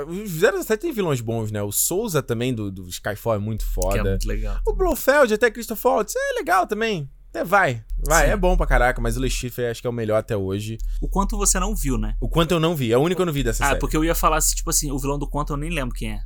O 0.07 0.63
007 0.63 0.81
tem 0.81 0.93
vilões 0.93 1.21
bons, 1.21 1.51
né? 1.51 1.63
O 1.63 1.73
Souza 1.73 2.23
também 2.23 2.53
do, 2.53 2.71
do 2.71 2.89
Skyfall 2.89 3.35
é 3.35 3.39
muito 3.39 3.65
Que 3.65 3.71
é 3.71 3.73
foda. 3.73 4.11
muito 4.11 4.29
legal. 4.29 4.61
O 4.67 4.75
Blofeld, 4.75 5.33
até 5.33 5.51
Christopher 5.51 5.93
Waltz, 5.93 6.15
é 6.15 6.35
legal 6.35 6.67
também. 6.67 7.11
É, 7.35 7.43
vai, 7.43 7.83
vai, 7.99 8.27
Sim. 8.27 8.33
é 8.33 8.37
bom 8.37 8.55
pra 8.59 8.67
caraca, 8.67 9.01
mas 9.01 9.17
o 9.17 9.21
Le 9.21 9.31
Chiffre 9.31 9.65
acho 9.65 9.81
que 9.81 9.87
é 9.87 9.91
o 9.91 9.93
melhor 9.93 10.19
até 10.19 10.37
hoje. 10.37 10.77
O 11.01 11.09
quanto 11.09 11.39
você 11.39 11.59
não 11.59 11.75
viu, 11.75 11.97
né? 11.97 12.15
O 12.21 12.29
quanto 12.29 12.53
eu 12.53 12.61
não 12.61 12.77
vi, 12.77 12.93
é 12.93 12.99
o 12.99 13.01
único 13.01 13.17
que 13.17 13.23
eu 13.23 13.27
não 13.27 13.33
vi 13.33 13.43
dessa 13.43 13.65
ah, 13.65 13.67
série. 13.69 13.79
Ah, 13.79 13.81
porque 13.81 13.97
eu 13.97 14.05
ia 14.05 14.15
falar 14.15 14.37
assim, 14.37 14.55
tipo 14.55 14.69
assim, 14.69 14.91
o 14.91 14.99
vilão 14.99 15.19
do 15.19 15.27
quanto 15.27 15.55
eu 15.55 15.57
nem 15.57 15.71
lembro 15.71 15.95
quem 15.95 16.13
é. 16.13 16.21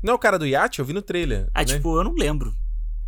Não 0.00 0.12
é 0.12 0.14
o 0.14 0.18
cara 0.18 0.38
do 0.38 0.46
iate? 0.46 0.78
Eu 0.78 0.84
vi 0.84 0.92
no 0.92 1.02
trailer. 1.02 1.48
Ah, 1.52 1.60
né? 1.60 1.64
tipo, 1.64 1.98
eu 1.98 2.04
não 2.04 2.14
lembro. 2.14 2.54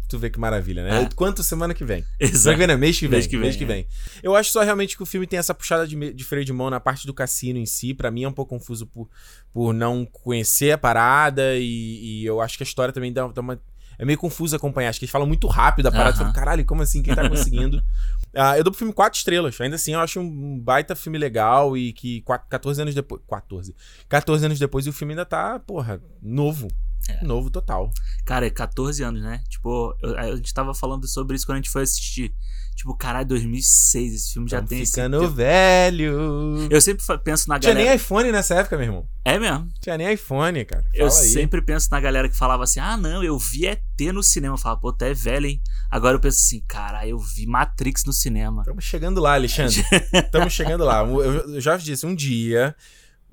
Tu 0.08 0.18
vê 0.18 0.30
que 0.30 0.38
maravilha, 0.38 0.84
né? 0.84 1.02
É. 1.02 1.08
Quanto 1.14 1.42
semana 1.42 1.74
que 1.74 1.84
vem? 1.84 2.04
Exato. 2.20 2.56
Mês 2.56 2.56
que 2.56 2.66
vem, 2.66 2.76
mês 2.78 2.98
que 2.98 3.08
vem. 3.08 3.10
Mês 3.10 3.26
que 3.26 3.36
vem. 3.36 3.40
Mês 3.40 3.56
que 3.56 3.64
vem. 3.64 3.80
É. 4.22 4.26
Eu 4.26 4.36
acho 4.36 4.50
só 4.50 4.62
realmente 4.62 4.96
que 4.96 5.02
o 5.02 5.06
filme 5.06 5.26
tem 5.26 5.38
essa 5.38 5.54
puxada 5.54 5.86
de, 5.86 6.12
de 6.12 6.24
freio 6.24 6.44
de 6.44 6.52
mão 6.52 6.70
na 6.70 6.78
parte 6.78 7.06
do 7.06 7.14
cassino 7.14 7.58
em 7.58 7.66
si. 7.66 7.92
para 7.92 8.10
mim 8.10 8.24
é 8.24 8.28
um 8.28 8.32
pouco 8.32 8.56
confuso 8.56 8.86
por, 8.86 9.08
por 9.52 9.72
não 9.72 10.04
conhecer 10.04 10.72
a 10.72 10.78
parada 10.78 11.56
e, 11.56 12.20
e 12.22 12.24
eu 12.24 12.40
acho 12.40 12.56
que 12.56 12.62
a 12.62 12.66
história 12.66 12.92
também 12.92 13.12
dá, 13.12 13.26
dá 13.28 13.40
uma 13.40 13.60
é 13.98 14.04
meio 14.04 14.18
confuso 14.18 14.54
acompanhar. 14.54 14.90
Acho 14.90 14.98
que 14.98 15.04
eles 15.04 15.12
falam 15.12 15.26
muito 15.26 15.46
rápido 15.46 15.86
a 15.86 15.92
parada. 15.92 16.16
Uhum. 16.18 16.24
Falo, 16.24 16.34
Caralho, 16.34 16.64
como 16.64 16.82
assim? 16.82 17.02
Quem 17.02 17.14
tá 17.14 17.26
conseguindo? 17.28 17.78
uh, 17.78 18.56
eu 18.56 18.64
dou 18.64 18.70
pro 18.70 18.78
filme 18.78 18.92
quatro 18.92 19.16
estrelas. 19.16 19.58
Ainda 19.60 19.76
assim, 19.76 19.94
eu 19.94 20.00
acho 20.00 20.20
um 20.20 20.58
baita 20.58 20.94
filme 20.94 21.18
legal 21.18 21.76
e 21.76 21.92
que 21.92 22.22
14 22.48 22.82
anos 22.82 22.94
depois. 22.94 23.22
14. 23.28 23.74
14 24.08 24.46
anos 24.46 24.58
depois 24.58 24.86
e 24.86 24.90
o 24.90 24.92
filme 24.92 25.12
ainda 25.12 25.24
tá, 25.24 25.58
porra, 25.58 26.00
novo. 26.22 26.68
É. 27.08 27.24
Novo 27.24 27.50
total. 27.50 27.90
Cara, 28.24 28.46
é 28.46 28.50
14 28.50 29.02
anos, 29.02 29.22
né? 29.22 29.42
Tipo, 29.48 29.96
eu, 30.02 30.18
a 30.18 30.36
gente 30.36 30.52
tava 30.52 30.74
falando 30.74 31.06
sobre 31.06 31.36
isso 31.36 31.46
quando 31.46 31.56
a 31.56 31.60
gente 31.60 31.70
foi 31.70 31.82
assistir. 31.82 32.34
Tipo, 32.76 32.94
caralho, 32.94 33.26
2006, 33.28 34.14
esse 34.14 34.32
filme 34.34 34.50
já 34.50 34.60
tem 34.60 34.84
ficando 34.84 35.24
esse... 35.24 35.32
velho. 35.32 36.68
Eu 36.70 36.78
sempre 36.78 37.02
penso 37.24 37.48
na 37.48 37.58
galera... 37.58 37.80
Tinha 37.80 37.88
nem 37.88 37.96
iPhone 37.96 38.30
nessa 38.30 38.54
época, 38.56 38.76
meu 38.76 38.86
irmão. 38.86 39.08
É 39.24 39.38
mesmo? 39.38 39.66
Tinha 39.80 39.96
nem 39.96 40.12
iPhone, 40.12 40.62
cara. 40.66 40.82
Fala 40.82 40.92
eu 40.94 41.06
aí. 41.06 41.10
sempre 41.10 41.62
penso 41.62 41.88
na 41.90 41.98
galera 41.98 42.28
que 42.28 42.36
falava 42.36 42.64
assim, 42.64 42.78
ah, 42.78 42.96
não, 42.98 43.24
eu 43.24 43.38
vi 43.38 43.66
ET 43.66 43.80
no 44.12 44.22
cinema. 44.22 44.54
Eu 44.54 44.58
falava, 44.58 44.78
pô, 44.78 44.92
tu 44.92 45.06
é 45.06 45.14
velho, 45.14 45.46
hein? 45.46 45.62
Agora 45.90 46.16
eu 46.16 46.20
penso 46.20 46.38
assim, 46.38 46.62
cara, 46.68 47.08
eu 47.08 47.18
vi 47.18 47.46
Matrix 47.46 48.04
no 48.04 48.12
cinema. 48.12 48.60
Estamos 48.60 48.84
chegando 48.84 49.22
lá, 49.22 49.34
Alexandre. 49.34 49.82
Estamos 50.12 50.52
chegando 50.52 50.84
lá. 50.84 51.00
Eu 51.00 51.58
já 51.58 51.78
disse, 51.78 52.04
um 52.04 52.14
dia 52.14 52.76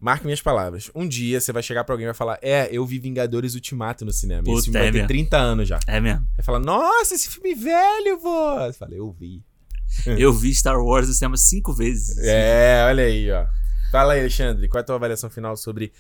Marque 0.04 0.26
minhas 0.26 0.41
palavras. 0.41 0.91
Um 0.93 1.08
dia 1.08 1.39
você 1.39 1.54
vai 1.54 1.64
chegar 1.64 1.86
pra 1.86 1.93
alguém 1.93 2.04
e 2.04 2.08
vai 2.08 2.14
falar: 2.14 2.38
É, 2.41 2.68
eu 2.70 2.86
vi 2.86 2.99
Vingadores 2.99 3.56
Ultimato 3.56 4.04
no 4.04 4.12
cinema. 4.12 4.43
Puta, 4.43 4.60
esse 4.60 4.66
filme 4.66 4.80
é 4.80 4.82
vai 4.82 4.91
ter 4.91 4.97
mesmo. 4.97 5.08
30 5.08 5.38
anos 5.38 5.70
já. 5.70 5.80
É 5.88 6.01
mesmo. 6.01 6.28
Vai 6.36 6.43
falar: 6.43 6.60
Nossa, 6.60 7.16
esse 7.16 7.30
filme 7.30 7.56
velho, 7.56 8.20
vô. 8.20 8.56
Você 8.60 8.78
fala: 8.78 8.93
Eu 8.93 9.10
vi. 9.14 9.41
eu 10.06 10.34
vi 10.34 10.54
Star 10.54 10.78
Wars 10.78 11.08
no 11.08 11.14
cinema 11.14 11.38
cinco 11.38 11.72
vezes. 11.72 12.18
É, 12.18 12.84
olha 12.86 13.06
aí, 13.06 13.32
ó. 13.32 13.45
Fala 13.93 14.14
aí, 14.14 14.20
Alexandre. 14.20 14.68
Qual 14.68 14.80
é 14.80 14.82
a 14.82 14.86
tua 14.86 14.95
avaliação 14.95 15.30
final 15.30 15.56
sobre. 15.56 15.93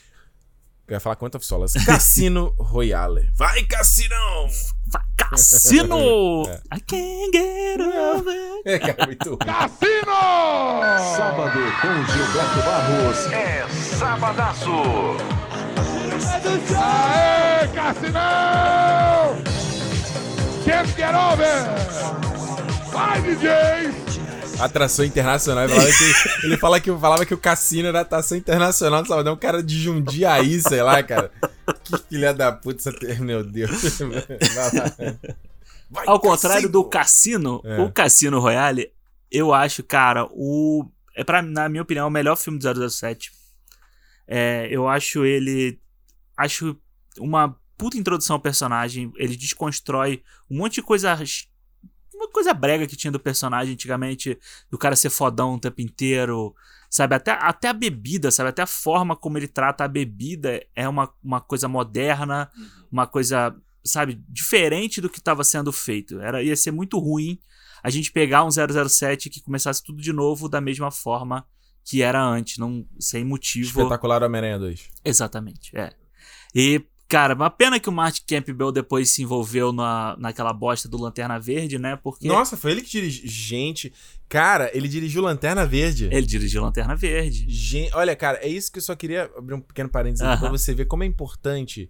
Eu 0.85 0.95
ia 0.95 0.99
falar 0.99 1.15
Quanto 1.15 1.35
of 1.35 1.45
Solace. 1.45 1.79
Cassino 1.87 2.53
Royale. 2.57 3.31
Vai, 3.37 3.63
Cassino! 3.63 4.15
Cassino! 5.17 6.43
é. 6.47 6.61
I 6.75 6.79
can't 6.81 7.31
get 7.33 7.81
over. 7.81 8.61
É, 8.65 8.79
cara, 8.79 9.05
muito 9.05 9.37
Cassino! 9.37 10.03
Sábado 11.15 11.59
com 11.81 12.05
Gilberto 12.11 12.61
Barros. 12.63 13.31
É 13.31 13.65
Sabadaço. 13.97 14.69
Aê, 16.75 17.67
Cassinão! 17.69 19.35
Can't 20.65 20.91
get 20.95 21.13
over! 21.13 21.65
Vai, 22.91 23.21
DJ! 23.21 24.03
Atração 24.65 25.05
internacional. 25.05 25.65
Ele 25.65 25.73
falava 25.73 25.91
que, 25.91 26.45
ele 26.45 26.57
fala 26.57 26.79
que, 26.79 26.97
falava 26.97 27.25
que 27.25 27.33
o 27.33 27.37
cassino 27.37 27.87
era 27.87 28.01
atração 28.01 28.37
internacional 28.37 29.01
do 29.01 29.07
Salvador. 29.07 29.33
Um 29.33 29.37
cara 29.37 29.63
de 29.63 29.79
Jundiaí, 29.79 30.61
sei 30.61 30.81
lá, 30.81 31.01
cara. 31.03 31.31
Que 31.83 31.97
filha 32.09 32.33
da 32.33 32.51
puta. 32.51 32.91
Meu 33.19 33.43
Deus. 33.43 33.99
Vai, 35.89 36.07
Ao 36.07 36.19
contrário 36.19 36.67
do 36.67 36.83
cassino, 36.83 37.61
é. 37.63 37.79
o 37.81 37.91
Cassino 37.91 38.39
Royale, 38.39 38.91
eu 39.31 39.53
acho, 39.53 39.83
cara, 39.83 40.27
o. 40.31 40.89
É 41.15 41.23
pra, 41.23 41.43
na 41.43 41.69
minha 41.69 41.83
opinião, 41.83 42.07
o 42.07 42.11
melhor 42.11 42.35
filme 42.35 42.57
do 42.57 42.89
007. 42.89 43.31
É, 44.27 44.67
eu 44.71 44.87
acho 44.87 45.23
ele. 45.23 45.79
Acho 46.35 46.75
uma 47.19 47.55
puta 47.77 47.97
introdução 47.97 48.35
ao 48.35 48.41
personagem. 48.41 49.11
Ele 49.17 49.35
desconstrói 49.35 50.23
um 50.49 50.57
monte 50.57 50.75
de 50.75 50.81
coisa 50.81 51.15
uma 52.23 52.31
coisa 52.31 52.53
brega 52.53 52.87
que 52.87 52.95
tinha 52.95 53.11
do 53.11 53.19
personagem 53.19 53.73
antigamente, 53.73 54.37
do 54.69 54.77
cara 54.77 54.95
ser 54.95 55.09
fodão 55.09 55.55
o 55.55 55.59
tempo 55.59 55.81
inteiro, 55.81 56.55
sabe? 56.89 57.15
Até, 57.15 57.31
até 57.31 57.67
a 57.69 57.73
bebida, 57.73 58.31
sabe? 58.31 58.49
Até 58.49 58.61
a 58.61 58.67
forma 58.67 59.15
como 59.15 59.37
ele 59.37 59.47
trata 59.47 59.83
a 59.83 59.87
bebida 59.87 60.65
é 60.75 60.87
uma, 60.87 61.11
uma 61.23 61.41
coisa 61.41 61.67
moderna, 61.67 62.49
uhum. 62.55 62.67
uma 62.91 63.07
coisa, 63.07 63.55
sabe? 63.83 64.21
Diferente 64.29 65.01
do 65.01 65.09
que 65.09 65.19
estava 65.19 65.43
sendo 65.43 65.71
feito. 65.71 66.19
Era, 66.19 66.43
ia 66.43 66.55
ser 66.55 66.71
muito 66.71 66.99
ruim 66.99 67.39
a 67.83 67.89
gente 67.89 68.11
pegar 68.11 68.45
um 68.45 68.49
007 68.49 69.29
que 69.29 69.41
começasse 69.41 69.83
tudo 69.83 70.01
de 70.01 70.13
novo 70.13 70.47
da 70.47 70.61
mesma 70.61 70.89
forma 70.89 71.45
que 71.83 72.01
era 72.01 72.23
antes, 72.23 72.57
não 72.57 72.87
sem 72.97 73.25
motivo. 73.25 73.81
Espetacular 73.81 74.23
Homem-Aranha 74.23 74.57
2. 74.57 74.89
Exatamente, 75.03 75.75
é. 75.75 75.91
E 76.55 76.81
Cara, 77.13 77.35
uma 77.35 77.51
pena 77.51 77.79
que 77.79 77.87
o 77.87 77.91
Martin 77.91 78.23
Campbell 78.27 78.71
depois 78.71 79.11
se 79.11 79.21
envolveu 79.21 79.71
na, 79.71 80.15
naquela 80.17 80.51
bosta 80.51 80.89
do 80.89 80.97
Lanterna 80.97 81.39
Verde, 81.39 81.77
né? 81.77 81.95
Porque. 81.95 82.27
Nossa, 82.27 82.57
foi 82.57 82.71
ele 82.71 82.81
que 82.81 82.89
dirigiu. 82.89 83.29
Gente. 83.29 83.93
Cara, 84.27 84.71
ele 84.73 84.87
dirigiu 84.87 85.21
Lanterna 85.21 85.63
Verde. 85.63 86.09
Ele 86.11 86.25
dirigiu 86.25 86.63
Lanterna 86.63 86.95
Verde. 86.95 87.45
Gente, 87.47 87.93
olha, 87.93 88.15
cara, 88.15 88.39
é 88.41 88.47
isso 88.47 88.71
que 88.71 88.79
eu 88.79 88.81
só 88.81 88.95
queria 88.95 89.29
abrir 89.37 89.53
um 89.53 89.61
pequeno 89.61 89.89
parênteses 89.89 90.25
uh 90.25 90.31
-huh. 90.31 90.39
pra 90.39 90.49
você 90.49 90.73
ver 90.73 90.85
como 90.85 91.03
é 91.03 91.05
importante 91.05 91.87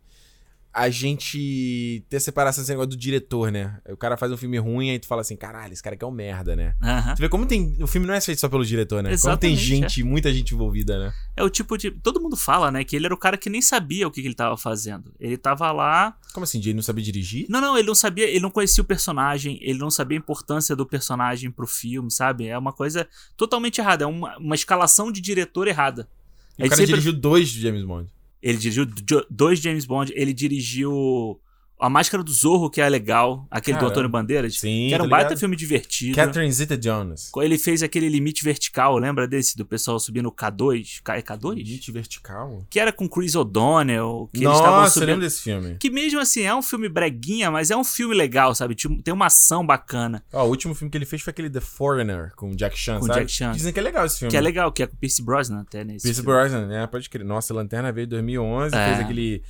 a 0.74 0.90
gente 0.90 2.04
ter 2.10 2.20
separação 2.20 2.64
desse 2.64 2.72
negócio 2.72 2.90
do 2.90 2.98
diretor, 2.98 3.52
né? 3.52 3.78
O 3.88 3.96
cara 3.96 4.18
faz 4.18 4.32
um 4.32 4.38
filme 4.38 4.58
ruim 4.58 4.90
e 4.90 5.00
tu 5.00 5.06
fala 5.06 5.22
assim, 5.22 5.36
caralho, 5.36 5.72
esse 5.72 5.84
cara 5.84 5.96
aqui 5.96 6.04
é 6.04 6.08
um 6.08 6.12
merda, 6.12 6.56
né? 6.56 6.74
Uhum. 6.82 7.16
Tu 7.16 7.20
vê 7.20 7.30
como 7.30 7.46
tem. 7.46 7.78
O 7.80 7.86
filme 7.86 8.08
não 8.08 8.14
é 8.14 8.20
feito 8.20 8.42
só 8.42 8.50
pelo 8.50 8.66
diretor, 8.66 9.04
né? 9.04 9.12
Exatamente, 9.14 9.40
como 9.40 9.40
tem 9.40 9.56
gente, 9.56 10.02
é. 10.02 10.04
muita 10.04 10.34
gente 10.34 10.56
envolvida, 10.56 10.98
né? 10.98 11.14
É 11.38 11.44
o 11.44 11.50
tipo 11.50 11.78
de. 11.78 11.92
Todo 11.92 12.20
mundo 12.20 12.36
fala, 12.36 12.72
né? 12.72 12.84
Que 12.84 12.96
ele 12.96 13.06
era 13.06 13.14
o 13.14 13.18
cara 13.18 13.38
que 13.38 13.52
nem 13.52 13.62
sabia 13.62 14.08
o 14.08 14.12
que, 14.12 14.22
que 14.22 14.28
ele 14.28 14.34
tava 14.34 14.58
fazendo. 14.58 15.14
Ele 15.20 15.38
tava 15.38 15.72
lá. 15.72 16.18
Como 16.34 16.44
assim? 16.44 16.58
Ele 16.58 16.74
não 16.74 16.82
sabia 16.82 17.04
dirigir? 17.04 17.46
Não, 17.50 17.62
não, 17.62 17.78
ele 17.78 17.88
não 17.88 17.96
sabia, 17.96 18.28
ele 18.28 18.40
não 18.40 18.50
conhecia 18.50 18.82
o 18.82 18.86
personagem, 18.86 19.60
ele 19.62 19.78
não 19.78 19.92
sabia 19.92 20.18
a 20.18 20.20
importância 20.20 20.76
do 20.76 20.88
personagem 20.88 21.52
pro 21.52 21.68
filme, 21.68 22.10
sabe? 22.10 22.48
É 22.48 22.58
uma 22.58 22.74
coisa 22.74 23.08
totalmente 23.38 23.80
errada. 23.80 24.06
É 24.06 24.08
uma, 24.08 24.38
uma 24.40 24.56
escalação 24.56 25.12
de 25.12 25.22
diretor 25.22 25.68
errada. 25.68 26.10
E 26.58 26.64
o 26.64 26.70
cara 26.70 26.78
sempre... 26.78 26.94
dirigiu 26.94 27.14
dois 27.14 27.50
James 27.50 27.84
Bond. 27.84 28.10
Ele 28.44 28.58
dirigiu 28.58 28.86
dois 29.32 29.60
James 29.60 29.86
Bond, 29.86 30.12
ele 30.14 30.34
dirigiu 30.34 31.40
a 31.84 31.90
Máscara 31.90 32.24
do 32.24 32.32
Zorro, 32.32 32.70
que 32.70 32.80
é 32.80 32.88
legal, 32.88 33.46
aquele 33.52 33.76
Caramba. 33.76 33.90
do 33.90 33.92
Antônio 33.92 34.10
Bandeiras. 34.10 34.58
Sim, 34.58 34.88
que 34.88 34.94
era 34.94 35.04
um 35.04 35.10
baita 35.10 35.36
filme 35.36 35.54
divertido. 35.54 36.16
Catherine 36.16 36.50
Zeta-Jones. 36.50 37.30
Ele 37.36 37.58
fez 37.58 37.84
aquele 37.84 38.08
Limite 38.08 38.42
Vertical, 38.42 38.98
lembra 38.98 39.28
desse? 39.28 39.58
Do 39.58 39.66
pessoal 39.66 40.00
subindo 40.00 40.30
o 40.30 40.32
K2? 40.32 41.02
é 41.10 41.22
K2? 41.22 41.56
Limite 41.56 41.92
Vertical? 41.92 42.66
Que 42.70 42.80
era 42.80 42.94
com 42.94 43.06
Chris 43.10 43.36
O'Donnell. 43.36 44.30
Que 44.34 44.46
Nossa, 44.46 44.92
subindo... 44.92 45.04
eu 45.04 45.08
lembro 45.08 45.26
desse 45.26 45.42
filme. 45.42 45.76
Que 45.78 45.90
mesmo 45.90 46.22
assim, 46.22 46.44
é 46.44 46.56
um 46.56 46.62
filme 46.62 46.88
breguinha, 46.88 47.52
mas 47.52 47.70
é 47.70 47.76
um 47.76 47.84
filme 47.84 48.16
legal, 48.16 48.56
sabe? 48.56 48.76
Tem 49.04 49.14
uma 49.14 49.26
ação 49.26 49.66
bacana. 49.66 50.24
Ó, 50.32 50.46
o 50.46 50.48
último 50.48 50.74
filme 50.74 50.90
que 50.90 50.98
ele 50.98 51.06
fez 51.06 51.22
foi 51.22 51.32
aquele 51.32 51.50
The 51.50 51.60
Foreigner, 51.60 52.32
com 52.38 52.52
Jack 52.52 52.80
Chan, 52.80 53.00
com 53.00 53.08
sabe? 53.08 53.20
Jack 53.20 53.32
Chan. 53.34 53.52
Dizem 53.52 53.74
que 53.74 53.80
é 53.82 53.84
legal 53.84 54.06
esse 54.06 54.20
filme. 54.20 54.32
Que 54.32 54.38
é 54.38 54.42
legal, 54.42 54.72
que 54.72 54.84
é 54.84 54.88
com 54.88 54.96
Pierce 54.96 55.22
Brosnan 55.22 55.60
até, 55.60 55.84
né? 55.84 55.98
Pierce 56.02 56.22
Brosnan, 56.22 56.66
né? 56.66 56.88
Pode 56.88 57.10
crer. 57.10 57.26
Nossa, 57.26 57.54
Lanterna 57.54 57.92
veio 57.92 58.06
em 58.06 58.10
2011, 58.10 58.74
é. 58.74 58.86
fez 58.86 59.00
aquele 59.02 59.44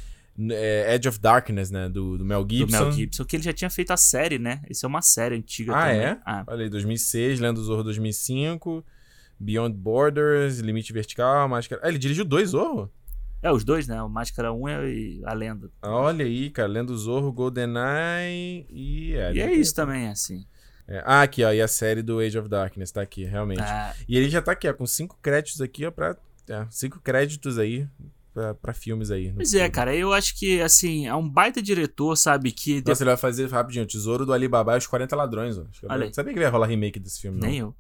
é, 0.51 0.95
Edge 0.95 1.07
of 1.07 1.19
Darkness, 1.19 1.69
né? 1.69 1.88
Do, 1.88 2.17
do, 2.17 2.25
Mel 2.25 2.45
Gibson. 2.49 2.77
Do 2.77 2.86
Mel 2.86 2.91
Gibson, 2.91 3.25
que 3.25 3.36
ele 3.36 3.43
já 3.43 3.53
tinha 3.53 3.69
feito 3.69 3.91
a 3.91 3.97
série, 3.97 4.39
né? 4.39 4.61
Isso 4.69 4.86
é 4.86 4.89
uma 4.89 5.01
série 5.01 5.36
antiga 5.36 5.75
ah, 5.75 5.81
também. 5.81 5.99
É? 5.99 6.17
Ah, 6.25 6.43
Olha 6.47 6.63
aí, 6.63 6.69
2006, 6.69 7.39
Lendo 7.39 7.63
Zorro 7.63 7.84
2005, 7.84 8.84
Beyond 9.39 9.75
Borders, 9.75 10.59
Limite 10.59 10.91
Vertical, 10.91 11.47
Máscara... 11.47 11.81
Ah, 11.84 11.89
ele 11.89 11.99
dirigiu 11.99 12.25
dois 12.25 12.49
Zorro? 12.49 12.91
É, 13.41 13.51
os 13.51 13.63
dois, 13.63 13.88
né? 13.88 14.01
O 14.01 14.09
Máscara 14.09 14.53
1 14.53 14.69
e 14.88 15.21
a 15.25 15.34
Lenda. 15.34 15.69
Olha 15.81 16.25
aí, 16.25 16.49
cara. 16.49 16.67
Lendo 16.67 16.97
Zorro, 16.97 17.31
GoldenEye 17.31 18.65
e... 18.69 19.13
É, 19.15 19.34
e 19.34 19.41
é 19.41 19.53
isso 19.53 19.75
também, 19.75 20.07
assim. 20.07 20.45
É, 20.88 21.03
ah, 21.05 21.21
aqui, 21.21 21.43
ó. 21.43 21.51
E 21.51 21.61
a 21.61 21.67
série 21.67 22.01
do 22.01 22.19
Age 22.19 22.39
of 22.39 22.47
Darkness 22.47 22.91
tá 22.91 23.01
aqui, 23.01 23.25
realmente. 23.25 23.61
Ah. 23.61 23.93
E 24.07 24.17
ele 24.17 24.29
já 24.29 24.41
tá 24.41 24.53
aqui, 24.53 24.67
ó, 24.67 24.73
com 24.73 24.88
cinco 24.88 25.19
créditos 25.21 25.61
aqui, 25.61 25.86
ó, 25.86 25.91
pra... 25.91 26.15
É, 26.49 26.65
cinco 26.69 26.99
créditos 26.99 27.57
aí 27.57 27.88
para 28.61 28.73
filmes 28.73 29.11
aí. 29.11 29.31
Pois 29.34 29.51
filme. 29.51 29.65
é, 29.65 29.69
cara, 29.69 29.95
eu 29.95 30.11
acho 30.13 30.38
que, 30.38 30.61
assim, 30.61 31.07
é 31.07 31.15
um 31.15 31.27
baita 31.27 31.61
diretor, 31.61 32.15
sabe, 32.15 32.51
que... 32.51 32.84
Nossa, 32.86 33.03
ele 33.03 33.11
vai 33.11 33.17
fazer, 33.17 33.49
rapidinho, 33.49 33.86
Tesouro 33.86 34.25
do 34.25 34.34
Alibaba 34.34 34.75
e 34.75 34.77
os 34.77 34.88
40 34.88 35.15
Ladrões, 35.15 35.57
ó. 35.57 35.65
Olha. 35.89 36.13
Sabia 36.13 36.34
que 36.34 36.39
vai 36.39 36.49
rolar 36.49 36.67
remake 36.67 36.99
desse 36.99 37.21
filme, 37.21 37.39
Nem 37.39 37.61
não? 37.61 37.67
eu. 37.67 37.75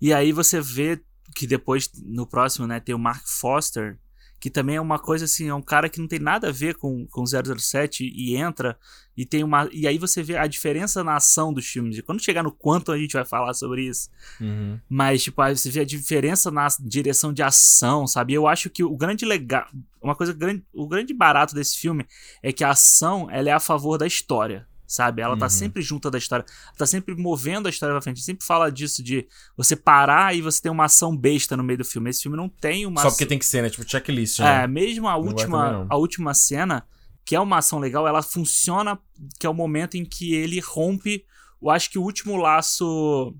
E 0.00 0.12
aí 0.12 0.32
você 0.32 0.60
vê 0.60 1.00
que 1.34 1.46
depois, 1.46 1.90
no 2.04 2.26
próximo, 2.26 2.66
né, 2.66 2.80
tem 2.80 2.94
o 2.94 2.98
Mark 2.98 3.24
Foster, 3.26 3.98
que 4.40 4.50
também 4.50 4.76
é 4.76 4.80
uma 4.80 4.98
coisa 4.98 5.24
assim, 5.24 5.48
é 5.48 5.54
um 5.54 5.62
cara 5.62 5.88
que 5.88 6.00
não 6.00 6.06
tem 6.06 6.18
nada 6.18 6.48
a 6.48 6.52
ver 6.52 6.76
com, 6.76 7.06
com 7.06 7.24
007 7.26 8.04
e 8.04 8.36
entra 8.36 8.78
e 9.16 9.26
tem 9.26 9.42
uma 9.42 9.68
e 9.72 9.86
aí 9.86 9.98
você 9.98 10.22
vê 10.22 10.36
a 10.36 10.46
diferença 10.46 11.02
na 11.02 11.16
ação 11.16 11.52
dos 11.52 11.66
filmes. 11.66 11.98
E 11.98 12.02
quando 12.02 12.22
chegar 12.22 12.44
no 12.44 12.52
quanto 12.52 12.92
a 12.92 12.98
gente 12.98 13.14
vai 13.14 13.24
falar 13.24 13.52
sobre 13.54 13.88
isso. 13.88 14.08
Uhum. 14.40 14.78
Mas 14.88 15.24
tipo, 15.24 15.42
aí 15.42 15.56
você 15.56 15.70
vê 15.70 15.80
a 15.80 15.84
diferença 15.84 16.50
na 16.50 16.68
direção 16.80 17.32
de 17.32 17.42
ação, 17.42 18.06
sabe? 18.06 18.34
Eu 18.34 18.46
acho 18.46 18.70
que 18.70 18.84
o 18.84 18.96
grande 18.96 19.24
legal, 19.24 19.66
uma 20.00 20.14
coisa 20.14 20.32
grande, 20.32 20.64
o 20.72 20.86
grande 20.86 21.12
barato 21.12 21.54
desse 21.54 21.76
filme 21.76 22.06
é 22.42 22.52
que 22.52 22.62
a 22.62 22.70
ação, 22.70 23.28
ela 23.30 23.48
é 23.48 23.52
a 23.52 23.60
favor 23.60 23.98
da 23.98 24.06
história. 24.06 24.68
Sabe? 24.88 25.20
Ela 25.20 25.36
tá 25.36 25.44
Uhum. 25.44 25.50
sempre 25.50 25.82
junto 25.82 26.10
da 26.10 26.16
história, 26.16 26.44
tá 26.76 26.86
sempre 26.86 27.14
movendo 27.14 27.66
a 27.66 27.70
história 27.70 27.94
pra 27.94 28.00
frente. 28.00 28.22
Sempre 28.22 28.44
fala 28.44 28.72
disso 28.72 29.02
de 29.02 29.28
você 29.56 29.76
parar 29.76 30.34
e 30.34 30.40
você 30.40 30.62
ter 30.62 30.70
uma 30.70 30.86
ação 30.86 31.14
besta 31.14 31.56
no 31.56 31.62
meio 31.62 31.78
do 31.78 31.84
filme. 31.84 32.08
Esse 32.08 32.22
filme 32.22 32.36
não 32.36 32.48
tem 32.48 32.86
uma 32.86 33.02
Só 33.02 33.10
porque 33.10 33.26
tem 33.26 33.38
que 33.38 33.44
ser, 33.46 33.62
né? 33.62 33.68
Tipo, 33.68 33.88
checklist, 33.88 34.40
é, 34.40 34.42
né? 34.42 34.66
mesmo 34.66 35.06
a 35.06 35.16
última, 35.16 35.86
a 35.88 35.96
última 35.96 36.32
cena, 36.32 36.86
que 37.24 37.36
é 37.36 37.40
uma 37.40 37.58
ação 37.58 37.78
legal, 37.78 38.08
ela 38.08 38.22
funciona, 38.22 38.98
que 39.38 39.46
é 39.46 39.50
o 39.50 39.54
momento 39.54 39.96
em 39.98 40.04
que 40.04 40.34
ele 40.34 40.58
rompe, 40.58 41.26
eu 41.60 41.68
acho 41.68 41.90
que 41.90 41.98
o 41.98 42.02
último 42.02 42.36
laço 42.36 43.34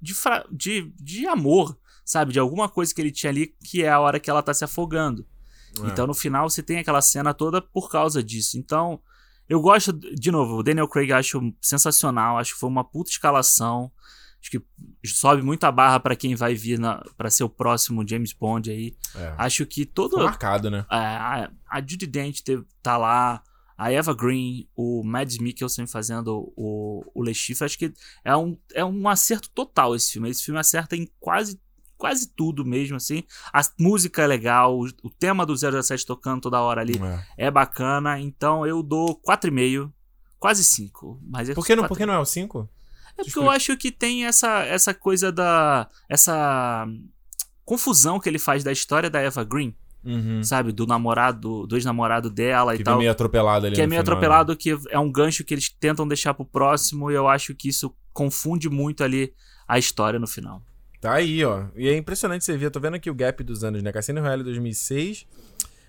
de, 0.00 0.14
de, 0.50 0.92
de 0.96 1.26
amor, 1.26 1.78
sabe? 2.04 2.32
De 2.32 2.38
alguma 2.40 2.68
coisa 2.68 2.92
que 2.92 3.00
ele 3.00 3.12
tinha 3.12 3.30
ali, 3.30 3.54
que 3.62 3.84
é 3.84 3.90
a 3.90 4.00
hora 4.00 4.18
que 4.18 4.28
ela 4.28 4.42
tá 4.42 4.52
se 4.52 4.64
afogando. 4.64 5.26
É. 5.82 5.86
Então 5.86 6.06
no 6.06 6.14
final 6.14 6.48
você 6.48 6.62
tem 6.62 6.78
aquela 6.78 7.02
cena 7.02 7.32
toda 7.34 7.60
por 7.60 7.90
causa 7.90 8.22
disso. 8.22 8.58
Então 8.58 9.00
eu 9.48 9.60
gosto, 9.60 9.92
de 9.92 10.30
novo, 10.30 10.58
o 10.58 10.62
Daniel 10.62 10.88
Craig 10.88 11.12
acho 11.12 11.40
sensacional, 11.60 12.38
acho 12.38 12.54
que 12.54 12.60
foi 12.60 12.68
uma 12.68 12.84
puta 12.84 13.10
escalação. 13.10 13.90
Acho 14.40 14.52
que 14.52 14.62
sobe 15.04 15.42
muito 15.42 15.64
a 15.64 15.72
barra 15.72 15.98
pra 15.98 16.14
quem 16.14 16.36
vai 16.36 16.54
vir 16.54 16.78
para 17.16 17.28
ser 17.28 17.42
o 17.42 17.48
próximo 17.48 18.06
James 18.06 18.32
Bond 18.32 18.70
aí. 18.70 18.96
É. 19.16 19.34
Acho 19.36 19.66
que 19.66 19.84
todo. 19.84 20.12
Foi 20.12 20.24
marcado, 20.24 20.70
né? 20.70 20.86
É, 20.90 20.96
a, 20.96 21.50
a 21.68 21.80
Judy 21.80 22.06
Dent 22.06 22.42
tá 22.80 22.96
lá, 22.96 23.42
a 23.76 23.92
Eva 23.92 24.14
Green, 24.14 24.68
o 24.76 25.02
Mads 25.04 25.38
Mikkelsen 25.38 25.86
fazendo 25.86 26.52
o, 26.56 27.04
o 27.14 27.22
Le 27.24 27.34
Chiffre. 27.34 27.64
Acho 27.64 27.78
que 27.78 27.92
é 28.24 28.36
um, 28.36 28.56
é 28.74 28.84
um 28.84 29.08
acerto 29.08 29.50
total 29.50 29.96
esse 29.96 30.12
filme. 30.12 30.30
Esse 30.30 30.44
filme 30.44 30.60
acerta 30.60 30.94
em 30.94 31.08
quase, 31.18 31.60
quase 31.98 32.28
tudo 32.34 32.64
mesmo, 32.64 32.96
assim. 32.96 33.22
A 33.52 33.60
música 33.78 34.22
é 34.22 34.26
legal, 34.26 34.78
o, 34.78 35.10
tema 35.10 35.44
do 35.44 35.54
017 35.54 36.06
tocando 36.06 36.40
toda 36.42 36.60
hora 36.62 36.80
ali 36.80 36.94
É. 37.36 37.46
é 37.46 37.50
bacana. 37.50 38.18
Então 38.20 38.64
eu 38.66 38.82
dou 38.82 39.20
4,5, 39.20 39.92
quase 40.38 40.62
5. 40.64 41.20
Mas 41.28 41.50
é 41.50 41.54
Por 41.54 41.66
que 41.66 41.74
não, 41.76 41.82
4,5. 41.84 41.88
por 41.88 41.98
que 41.98 42.06
não 42.06 42.14
é 42.14 42.18
o 42.18 42.24
5? 42.24 42.68
É 43.18 43.24
porque 43.24 43.38
eu 43.38 43.50
acho 43.50 43.76
que 43.76 43.90
tem 43.90 44.24
essa, 44.26 44.60
essa 44.64 44.94
coisa 44.94 45.32
da. 45.32 45.88
essa 46.08 46.86
confusão 47.64 48.18
que 48.18 48.28
ele 48.28 48.38
faz 48.38 48.62
da 48.64 48.72
história 48.72 49.10
da 49.10 49.20
Eva 49.20 49.44
Green, 49.44 49.74
Uhum. 50.04 50.42
sabe? 50.44 50.70
Do 50.72 50.86
namorado, 50.86 51.66
do 51.66 51.76
ex-namorado 51.76 52.30
dela 52.30 52.74
Que 52.76 52.80
e 52.82 52.84
tal. 52.84 52.96
meio 52.96 53.10
atropelado 53.10 53.66
ali 53.66 53.74
que 53.74 53.82
é 53.82 53.86
meio 53.86 54.00
final, 54.00 54.04
né? 54.04 54.18
atropelado, 54.18 54.56
que 54.56 54.78
é 54.90 54.98
um 54.98 55.10
gancho 55.10 55.44
que 55.44 55.52
eles 55.52 55.68
tentam 55.68 56.06
deixar 56.06 56.32
pro 56.32 56.44
próximo, 56.46 57.10
e 57.10 57.14
eu 57.14 57.28
acho 57.28 57.54
que 57.54 57.68
isso 57.68 57.92
confunde 58.12 58.70
muito 58.70 59.02
ali 59.04 59.34
a 59.66 59.78
história 59.78 60.18
no 60.18 60.26
final. 60.26 60.62
Tá 61.00 61.14
aí, 61.14 61.44
ó. 61.44 61.64
E 61.76 61.88
é 61.88 61.96
impressionante 61.96 62.44
você 62.44 62.56
ver. 62.56 62.70
Tô 62.70 62.80
vendo 62.80 62.94
aqui 62.94 63.08
o 63.10 63.14
gap 63.14 63.42
dos 63.44 63.62
anos, 63.62 63.82
né? 63.82 63.92
Cassino 63.92 64.20
Royale 64.20 64.42
2006. 64.42 65.26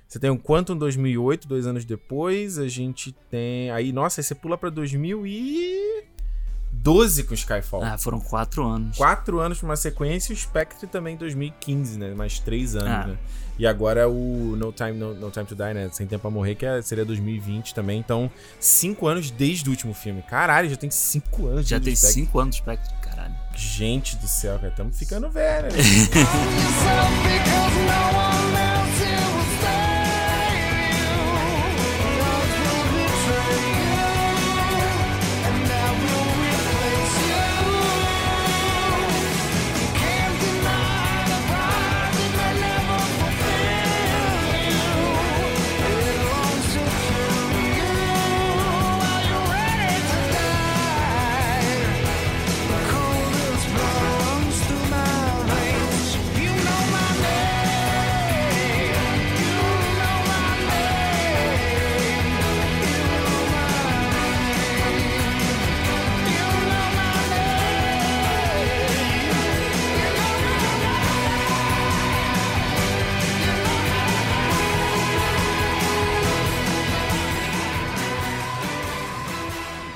Você 0.08 0.20
tem 0.20 0.30
o 0.30 0.38
Quantum 0.40 0.76
2008, 0.78 1.48
dois 1.48 1.66
anos 1.68 1.84
depois. 1.86 2.58
A 2.60 2.68
gente 2.68 3.12
tem. 3.30 3.72
Aí, 3.72 3.92
nossa, 3.92 4.22
aí 4.22 4.24
você 4.24 4.36
pula 4.36 4.58
pra 4.58 4.70
2012 4.70 7.24
com 7.24 7.34
Skyfall. 7.34 7.84
Ah, 7.84 7.98
foram 7.98 8.20
quatro 8.20 8.64
anos. 8.66 8.98
Quatro 8.98 9.40
anos 9.40 9.58
pra 9.60 9.68
uma 9.70 9.76
sequência 9.76 10.32
e 10.32 10.36
o 10.36 10.38
Spectre 10.38 10.88
também 10.88 11.16
em 11.16 11.18
2015, 11.18 11.98
né? 11.98 12.14
Mais 12.14 12.40
três 12.40 12.76
anos, 12.76 12.90
Ah. 12.90 13.08
né? 13.08 13.18
E 13.58 13.66
agora 13.68 14.08
o 14.08 14.56
No 14.56 14.72
Time, 14.72 14.94
no, 14.94 15.14
No 15.16 15.30
Time 15.32 15.46
to 15.46 15.54
Die, 15.56 15.74
né? 15.74 15.90
Sem 15.92 16.08
Tempo 16.08 16.26
a 16.28 16.32
Morrer, 16.32 16.56
que 16.56 16.66
é- 16.66 16.82
seria 16.82 17.04
2020 17.04 17.74
também. 17.76 18.00
Então, 18.00 18.32
cinco 18.60 19.06
anos 19.08 19.30
desde 19.32 19.68
o 19.68 19.72
último 19.72 19.94
filme. 19.94 20.22
Caralho, 20.22 20.70
já 20.70 20.78
tem 20.78 20.90
cinco 20.90 21.48
anos 21.48 21.68
Já 21.68 21.78
tem 21.80 21.94
Spectre. 21.96 22.22
cinco 22.24 22.40
anos 22.40 22.56
de 22.56 22.62
Spectre, 22.62 22.94
caralho. 23.02 23.36
Gente 23.60 24.16
do 24.16 24.28
céu, 24.28 24.56
cara. 24.56 24.70
Estamos 24.70 24.98
ficando 24.98 25.30
velho. 25.30 25.68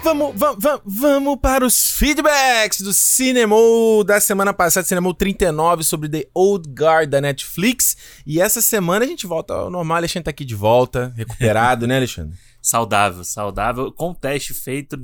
Vamos, 0.03 0.33
vamos, 0.35 0.81
vamos, 0.85 1.39
para 1.39 1.65
os 1.65 1.91
feedbacks 1.91 2.81
do 2.81 2.91
Cinemou 2.91 4.03
da 4.03 4.19
semana 4.19 4.53
passada, 4.53 4.85
Cinemou 4.85 5.13
39 5.13 5.81
sobre 5.85 6.09
The 6.09 6.27
Old 6.33 6.69
Guard 6.77 7.09
da 7.09 7.21
Netflix. 7.21 7.95
E 8.25 8.41
essa 8.41 8.61
semana 8.61 9.05
a 9.05 9.07
gente 9.07 9.25
volta 9.25 9.53
ao 9.53 9.69
normal, 9.69 9.95
Alexandre 9.95 10.25
tá 10.25 10.31
aqui 10.31 10.43
de 10.43 10.55
volta, 10.55 11.13
recuperado, 11.15 11.87
né, 11.87 11.95
Alexandre? 11.95 12.37
Saudável, 12.61 13.23
saudável, 13.23 13.91
com 13.93 14.13
teste 14.13 14.53
feito, 14.53 14.97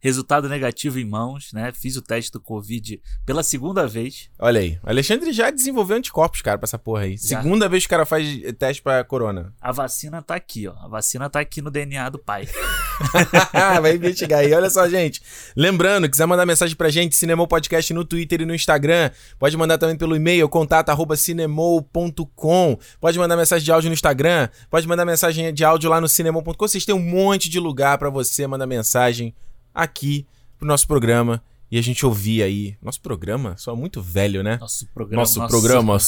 resultado 0.00 0.48
negativo 0.48 0.98
em 0.98 1.04
mãos, 1.04 1.52
né? 1.52 1.70
Fiz 1.72 1.96
o 1.96 2.02
teste 2.02 2.32
do 2.32 2.40
Covid 2.40 3.00
pela 3.24 3.42
segunda 3.42 3.86
vez. 3.86 4.30
Olha 4.38 4.60
aí, 4.60 4.78
o 4.82 4.88
Alexandre 4.88 5.32
já 5.32 5.50
desenvolveu 5.50 5.98
anticorpos, 5.98 6.42
cara, 6.42 6.58
pra 6.58 6.64
essa 6.64 6.78
porra 6.78 7.02
aí. 7.02 7.16
Já. 7.16 7.40
Segunda 7.40 7.68
vez 7.68 7.84
que 7.84 7.88
o 7.88 7.90
cara 7.90 8.06
faz 8.06 8.26
teste 8.58 8.82
pra 8.82 9.04
corona. 9.04 9.52
A 9.60 9.70
vacina 9.70 10.22
tá 10.22 10.34
aqui, 10.34 10.66
ó. 10.66 10.74
A 10.80 10.88
vacina 10.88 11.28
tá 11.28 11.38
aqui 11.40 11.60
no 11.60 11.70
DNA 11.70 12.08
do 12.08 12.18
pai. 12.18 12.48
Vai 13.80 13.94
investigar 13.94 14.40
aí. 14.40 14.52
Olha 14.52 14.70
só, 14.70 14.88
gente. 14.88 15.22
Lembrando, 15.54 16.08
quiser 16.08 16.26
mandar 16.26 16.46
mensagem 16.46 16.74
pra 16.74 16.88
gente, 16.88 17.14
Cinemou 17.14 17.46
Podcast 17.46 17.92
no 17.92 18.04
Twitter 18.04 18.40
e 18.40 18.46
no 18.46 18.54
Instagram. 18.54 19.10
Pode 19.38 19.56
mandar 19.56 19.78
também 19.78 19.96
pelo 19.96 20.16
e-mail, 20.16 20.48
contato 20.48 20.88
arroba 20.88 21.16
cinemou.com. 21.16 22.78
Pode 23.00 23.18
mandar 23.18 23.36
mensagem 23.36 23.64
de 23.64 23.72
áudio 23.72 23.90
no 23.90 23.94
Instagram. 23.94 24.48
Pode 24.70 24.88
mandar 24.88 25.04
mensagem 25.04 25.52
de 25.52 25.64
áudio 25.64 25.90
lá 25.90 26.00
no 26.00 26.08
cinemou.com. 26.08 26.54
Vocês 26.68 26.84
têm 26.84 26.94
um 26.94 26.98
monte 26.98 27.48
de 27.48 27.60
lugar 27.60 27.98
pra 27.98 28.10
você 28.10 28.46
mandar 28.46 28.66
mensagem 28.66 29.34
aqui 29.74 30.26
pro 30.58 30.66
nosso 30.66 30.86
programa. 30.86 31.42
E 31.70 31.78
a 31.78 31.82
gente 31.82 32.04
ouvir 32.04 32.42
aí. 32.42 32.76
Nosso 32.82 33.00
programa? 33.00 33.56
Só 33.56 33.76
muito 33.76 34.02
velho, 34.02 34.42
né? 34.42 34.58
Nosso 34.60 34.86
programa. 34.88 35.22
Nosso 35.22 35.46
programa, 35.46 35.98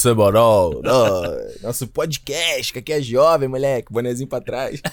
Nosso 1.61 1.87
podcast, 1.87 2.73
que 2.73 2.79
aqui 2.79 2.91
é 2.91 3.01
jovem, 3.01 3.47
moleque. 3.47 3.87
Bonezinho 3.89 4.27
pra 4.27 4.41
trás. 4.41 4.81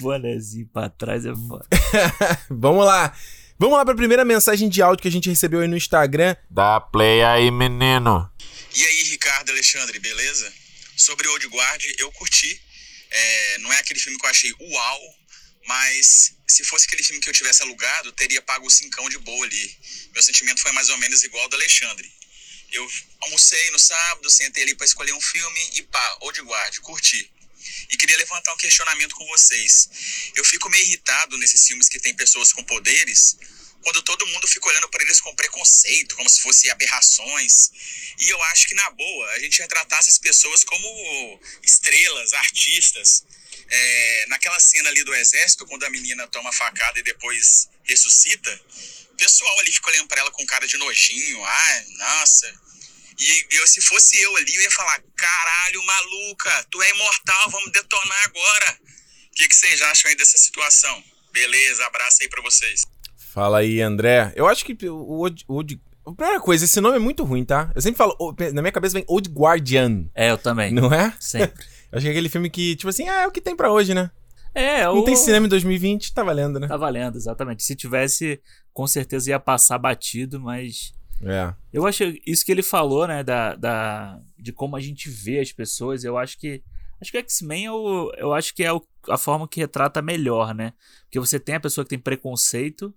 Bonezinho 0.00 0.66
pra 0.66 0.90
trás 0.90 1.24
é 1.24 1.34
foda. 1.34 1.66
Vamos 2.50 2.84
lá. 2.84 3.16
Vamos 3.58 3.78
lá 3.78 3.84
pra 3.84 3.94
primeira 3.94 4.26
mensagem 4.26 4.68
de 4.68 4.82
áudio 4.82 5.02
que 5.02 5.08
a 5.08 5.10
gente 5.10 5.28
recebeu 5.28 5.60
aí 5.60 5.68
no 5.68 5.76
Instagram. 5.76 6.36
Dá 6.50 6.78
play 6.78 7.22
aí, 7.22 7.50
menino. 7.50 8.30
E 8.76 8.84
aí, 8.84 9.02
Ricardo 9.10 9.50
Alexandre, 9.50 9.98
beleza? 9.98 10.52
Sobre 10.96 11.26
Old 11.28 11.46
Guard, 11.48 11.82
eu 11.98 12.12
curti. 12.12 12.60
É, 13.10 13.58
não 13.58 13.72
é 13.72 13.80
aquele 13.80 13.98
filme 13.98 14.18
que 14.18 14.26
eu 14.26 14.30
achei 14.30 14.52
uau, 14.52 15.00
mas 15.68 16.32
se 16.46 16.64
fosse 16.64 16.86
aquele 16.86 17.02
filme 17.02 17.20
que 17.20 17.28
eu 17.28 17.32
tivesse 17.34 17.62
alugado, 17.62 18.10
teria 18.12 18.40
pago 18.40 18.66
o 18.66 18.70
cincão 18.70 19.06
de 19.10 19.18
boa 19.18 19.44
ali. 19.44 19.78
Meu 20.14 20.22
sentimento 20.22 20.62
foi 20.62 20.72
mais 20.72 20.88
ou 20.88 20.96
menos 20.96 21.22
igual 21.22 21.42
ao 21.42 21.48
do 21.50 21.56
Alexandre. 21.56 22.10
Eu 22.72 22.90
almocei 23.20 23.70
no 23.70 23.78
sábado, 23.78 24.30
sentei 24.30 24.62
ali 24.62 24.74
pra 24.74 24.86
escolher 24.86 25.12
um 25.12 25.20
filme 25.20 25.70
e 25.74 25.82
pá, 25.82 26.18
Old 26.22 26.40
Guard, 26.40 26.78
curti. 26.78 27.30
E 27.90 27.96
queria 27.98 28.16
levantar 28.16 28.54
um 28.54 28.56
questionamento 28.56 29.14
com 29.14 29.26
vocês. 29.26 29.90
Eu 30.34 30.44
fico 30.44 30.70
meio 30.70 30.86
irritado 30.86 31.36
nesses 31.36 31.66
filmes 31.66 31.86
que 31.86 32.00
tem 32.00 32.14
pessoas 32.14 32.50
com 32.50 32.64
poderes, 32.64 33.36
quando 33.82 34.02
todo 34.02 34.26
mundo 34.28 34.48
fica 34.48 34.68
olhando 34.68 34.88
para 34.88 35.04
eles 35.04 35.20
com 35.20 35.34
preconceito, 35.36 36.16
como 36.16 36.30
se 36.30 36.40
fossem 36.40 36.70
aberrações. 36.70 37.70
E 38.18 38.28
eu 38.28 38.42
acho 38.44 38.68
que, 38.68 38.74
na 38.74 38.88
boa, 38.90 39.30
a 39.32 39.38
gente 39.40 39.60
retratasse 39.60 40.08
as 40.08 40.18
pessoas 40.18 40.64
como 40.64 41.40
estrelas, 41.62 42.32
artistas. 42.32 43.24
É, 43.70 44.24
naquela 44.28 44.58
cena 44.60 44.88
ali 44.88 45.04
do 45.04 45.14
exército, 45.14 45.66
quando 45.66 45.84
a 45.84 45.90
menina 45.90 46.26
toma 46.28 46.52
facada 46.52 46.98
e 46.98 47.02
depois 47.02 47.68
ressuscita, 47.84 48.50
o 49.12 49.16
pessoal 49.16 49.58
ali 49.60 49.70
fica 49.72 49.90
olhando 49.90 50.08
para 50.08 50.20
ela 50.20 50.30
com 50.30 50.46
cara 50.46 50.66
de 50.66 50.76
nojinho. 50.78 51.44
Ai, 51.44 51.84
nossa. 51.98 52.52
E 53.18 53.46
eu, 53.50 53.66
se 53.66 53.82
fosse 53.82 54.16
eu 54.20 54.36
ali, 54.36 54.54
eu 54.54 54.62
ia 54.62 54.70
falar: 54.70 55.02
caralho, 55.16 55.84
maluca, 55.84 56.66
tu 56.70 56.80
é 56.82 56.90
imortal, 56.90 57.50
vamos 57.50 57.70
detonar 57.72 58.22
agora. 58.24 58.78
O 59.30 59.34
que, 59.34 59.48
que 59.48 59.54
vocês 59.54 59.82
acham 59.82 60.08
aí 60.10 60.16
dessa 60.16 60.38
situação? 60.38 61.02
Beleza, 61.32 61.84
abraço 61.86 62.18
aí 62.22 62.28
pra 62.28 62.42
vocês. 62.42 62.82
Fala 63.34 63.58
aí, 63.60 63.80
André. 63.80 64.32
Eu 64.34 64.46
acho 64.48 64.64
que 64.64 64.76
o 64.88 65.26
A 65.26 66.12
primeira 66.14 66.40
coisa, 66.40 66.64
esse 66.64 66.80
nome 66.80 66.96
é 66.96 66.98
muito 66.98 67.22
ruim, 67.22 67.44
tá? 67.44 67.70
Eu 67.74 67.82
sempre 67.82 67.98
falo, 67.98 68.16
o- 68.18 68.32
na 68.52 68.62
minha 68.62 68.72
cabeça 68.72 68.94
vem 68.94 69.04
Old 69.06 69.28
Guardian, 69.28 70.08
É, 70.14 70.30
eu 70.30 70.38
também. 70.38 70.72
não 70.72 70.92
é? 70.92 71.14
Sempre. 71.20 71.64
Acho 71.92 72.02
que 72.02 72.08
é 72.08 72.10
aquele 72.10 72.28
filme 72.28 72.50
que, 72.50 72.76
tipo 72.76 72.88
assim, 72.88 73.08
ah, 73.08 73.22
é 73.22 73.26
o 73.26 73.30
que 73.30 73.40
tem 73.40 73.56
pra 73.56 73.72
hoje, 73.72 73.94
né? 73.94 74.10
É, 74.54 74.84
Não 74.84 74.98
o... 74.98 75.04
tem 75.04 75.14
cinema 75.16 75.46
em 75.46 75.48
2020, 75.48 76.12
tá 76.12 76.22
valendo, 76.22 76.58
né? 76.58 76.66
Tá 76.66 76.76
valendo, 76.76 77.16
exatamente. 77.16 77.62
Se 77.62 77.76
tivesse, 77.76 78.40
com 78.72 78.86
certeza 78.86 79.30
ia 79.30 79.38
passar 79.40 79.78
batido, 79.78 80.40
mas. 80.40 80.92
É. 81.22 81.52
Eu 81.72 81.86
acho 81.86 82.04
isso 82.26 82.44
que 82.44 82.52
ele 82.52 82.62
falou, 82.62 83.06
né? 83.06 83.22
Da, 83.22 83.54
da, 83.54 84.18
de 84.38 84.52
como 84.52 84.76
a 84.76 84.80
gente 84.80 85.08
vê 85.10 85.40
as 85.40 85.52
pessoas, 85.52 86.04
eu 86.04 86.16
acho 86.18 86.38
que. 86.38 86.62
Acho 87.00 87.12
que 87.12 87.18
X-Men 87.18 87.66
eu, 87.66 88.10
eu 88.18 88.32
acho 88.34 88.52
que 88.54 88.64
é 88.64 88.72
o- 88.72 88.82
a 89.08 89.16
forma 89.16 89.46
que 89.46 89.60
retrata 89.60 90.02
melhor, 90.02 90.52
né? 90.52 90.72
Porque 91.04 91.20
você 91.20 91.38
tem 91.38 91.54
a 91.54 91.60
pessoa 91.60 91.84
que 91.84 91.90
tem 91.90 91.98
preconceito 91.98 92.92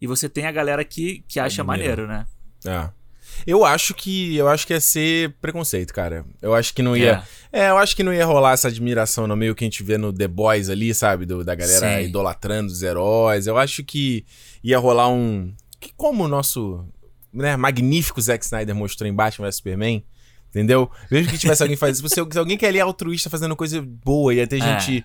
e 0.00 0.06
você 0.06 0.28
tem 0.28 0.46
a 0.46 0.52
galera 0.52 0.84
que, 0.84 1.24
que 1.26 1.40
acha 1.40 1.64
maneiro. 1.64 2.06
maneiro, 2.06 2.26
né? 2.64 2.72
É. 2.72 3.02
Eu 3.46 3.64
acho 3.64 3.94
que 3.94 4.36
eu 4.36 4.46
acho 4.48 4.66
que 4.66 4.72
ia 4.74 4.80
ser 4.80 5.34
preconceito, 5.40 5.92
cara. 5.92 6.24
Eu 6.40 6.54
acho 6.54 6.72
que 6.74 6.82
não 6.82 6.96
ia. 6.96 7.12
É, 7.14 7.22
eu 7.52 7.76
acho 7.78 7.94
que 7.94 8.02
não 8.02 8.12
ia 8.14 8.24
rolar 8.24 8.52
essa 8.52 8.68
admiração 8.68 9.26
no 9.26 9.36
meio 9.36 9.54
que 9.54 9.64
a 9.64 9.66
gente 9.66 9.82
vê 9.82 9.98
no 9.98 10.12
The 10.12 10.26
Boys 10.28 10.68
ali, 10.70 10.94
sabe? 10.94 11.26
Do, 11.26 11.44
da 11.44 11.54
galera 11.54 11.98
Sim. 12.00 12.06
idolatrando 12.08 12.72
os 12.72 12.82
heróis. 12.82 13.46
Eu 13.46 13.58
acho 13.58 13.84
que 13.84 14.24
ia 14.64 14.78
rolar 14.78 15.08
um. 15.08 15.52
Que 15.78 15.92
como 15.96 16.24
o 16.24 16.28
nosso 16.28 16.84
né, 17.32 17.56
magnífico 17.56 18.20
Zack 18.20 18.44
Snyder 18.44 18.74
mostrou 18.74 19.08
em 19.08 19.12
Batman 19.14 19.46
vs 19.48 19.56
Superman. 19.56 20.02
Entendeu? 20.50 20.90
Mesmo 21.10 21.30
que 21.32 21.38
tivesse 21.38 21.62
alguém 21.62 21.76
fazendo. 21.76 22.08
Você- 22.08 22.24
se 22.30 22.38
alguém 22.38 22.56
que 22.58 22.66
ali 22.66 22.78
é 22.78 22.82
altruísta 22.82 23.28
fazendo 23.30 23.56
coisa 23.56 23.80
boa, 23.82 24.34
ia 24.34 24.46
ter 24.46 24.60
É. 24.62 24.80
gente 24.80 25.04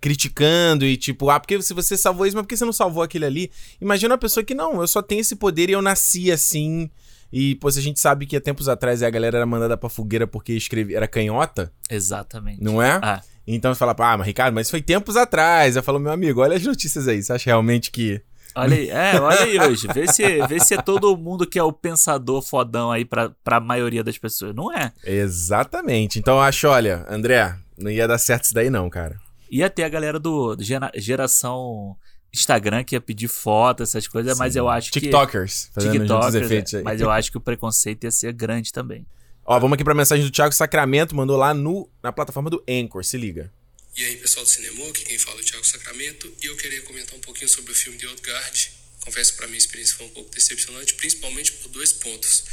criticando 0.00 0.84
e 0.86 0.96
tipo, 0.96 1.28
ah, 1.28 1.38
porque 1.38 1.60
se 1.62 1.74
você 1.74 1.96
salvou 1.96 2.26
isso, 2.26 2.34
mas 2.34 2.42
por 2.44 2.48
que 2.48 2.56
você 2.56 2.64
não 2.64 2.72
salvou 2.72 3.02
aquele 3.02 3.24
ali? 3.26 3.50
Imagina 3.80 4.14
uma 4.14 4.18
pessoa 4.18 4.42
que 4.42 4.54
não, 4.54 4.80
eu 4.80 4.86
só 4.88 5.02
tenho 5.02 5.20
esse 5.20 5.36
poder 5.36 5.68
e 5.68 5.72
eu 5.72 5.82
nasci 5.82 6.32
assim. 6.32 6.90
E, 7.32 7.54
pô, 7.56 7.70
se 7.70 7.78
a 7.78 7.82
gente 7.82 8.00
sabe 8.00 8.26
que 8.26 8.36
há 8.36 8.40
tempos 8.40 8.68
atrás 8.68 9.02
a 9.02 9.10
galera 9.10 9.36
era 9.38 9.46
mandada 9.46 9.76
pra 9.76 9.88
fogueira 9.88 10.26
porque 10.26 10.52
escreve, 10.52 10.94
era 10.94 11.06
canhota, 11.06 11.72
Exatamente. 11.88 12.62
não 12.62 12.82
é? 12.82 12.98
Ah, 13.02 13.20
Então 13.46 13.72
você 13.72 13.78
fala, 13.78 13.94
ah, 13.98 14.16
mas 14.18 14.26
Ricardo, 14.26 14.54
mas 14.54 14.70
foi 14.70 14.82
tempos 14.82 15.16
atrás. 15.16 15.76
Eu 15.76 15.82
falo, 15.82 15.98
meu 16.00 16.10
amigo, 16.12 16.40
olha 16.40 16.56
as 16.56 16.62
notícias 16.64 17.06
aí. 17.08 17.22
Você 17.22 17.32
acha 17.32 17.50
realmente 17.50 17.90
que. 17.90 18.20
olha 18.54 18.76
aí, 18.76 18.90
é, 18.90 19.20
olha 19.20 19.40
aí 19.42 19.60
hoje. 19.60 19.86
Vê 19.94 20.06
se, 20.12 20.46
vê 20.48 20.58
se 20.58 20.74
é 20.74 20.82
todo 20.82 21.16
mundo 21.16 21.46
que 21.46 21.56
é 21.58 21.62
o 21.62 21.72
pensador 21.72 22.42
fodão 22.42 22.90
aí 22.90 23.04
pra, 23.04 23.30
pra 23.44 23.60
maioria 23.60 24.02
das 24.02 24.18
pessoas. 24.18 24.54
Não 24.54 24.72
é. 24.72 24.92
Exatamente. 25.04 26.18
Então 26.18 26.34
eu 26.34 26.40
acho, 26.42 26.66
olha, 26.68 27.06
André, 27.08 27.54
não 27.78 27.90
ia 27.90 28.08
dar 28.08 28.18
certo 28.18 28.44
isso 28.44 28.54
daí, 28.54 28.68
não, 28.70 28.90
cara. 28.90 29.16
Ia 29.50 29.70
ter 29.70 29.84
a 29.84 29.88
galera 29.88 30.18
do 30.18 30.54
do 30.56 30.62
gera- 30.62 30.90
geração 30.96 31.96
Instagram 32.32 32.84
que 32.84 32.94
ia 32.94 33.00
pedir 33.00 33.28
foto, 33.28 33.82
essas 33.82 34.06
coisas, 34.06 34.38
mas 34.38 34.56
eu 34.56 34.68
acho 34.68 34.90
TikTokers, 34.90 35.66
que. 35.66 35.74
fazendo 35.74 35.92
TikTokers, 35.92 36.34
efeitos 36.34 36.74
é, 36.74 36.78
aí. 36.78 36.82
mas 36.82 37.00
eu 37.00 37.10
acho 37.10 37.30
que 37.30 37.36
o 37.36 37.40
preconceito 37.40 38.04
ia 38.04 38.10
ser 38.10 38.32
grande 38.32 38.72
também. 38.72 39.04
Ó, 39.44 39.58
vamos 39.58 39.74
aqui 39.74 39.82
pra 39.82 39.94
mensagem 39.94 40.24
do 40.24 40.30
Thiago 40.30 40.54
Sacramento, 40.54 41.14
mandou 41.14 41.36
lá 41.36 41.52
no, 41.52 41.90
na 42.02 42.12
plataforma 42.12 42.48
do 42.48 42.62
Anchor, 42.68 43.04
se 43.04 43.16
liga. 43.16 43.52
E 43.96 44.04
aí, 44.04 44.16
pessoal 44.16 44.44
do 44.44 44.48
Cinema, 44.48 44.88
aqui 44.88 45.04
quem 45.04 45.18
fala 45.18 45.38
é 45.38 45.42
o 45.42 45.44
Thiago 45.44 45.66
Sacramento 45.66 46.32
e 46.40 46.46
eu 46.46 46.56
queria 46.56 46.80
comentar 46.82 47.16
um 47.16 47.20
pouquinho 47.20 47.48
sobre 47.48 47.72
o 47.72 47.74
filme 47.74 47.98
The 47.98 48.06
Old 48.06 48.22
Guard. 48.22 48.68
Confesso 49.00 49.32
que 49.32 49.38
para 49.38 49.48
mim 49.48 49.54
a 49.54 49.58
experiência 49.58 49.96
foi 49.96 50.06
um 50.06 50.10
pouco 50.10 50.30
decepcionante, 50.30 50.94
principalmente 50.94 51.52
por 51.52 51.68
dois 51.70 51.92
pontos. 51.92 52.44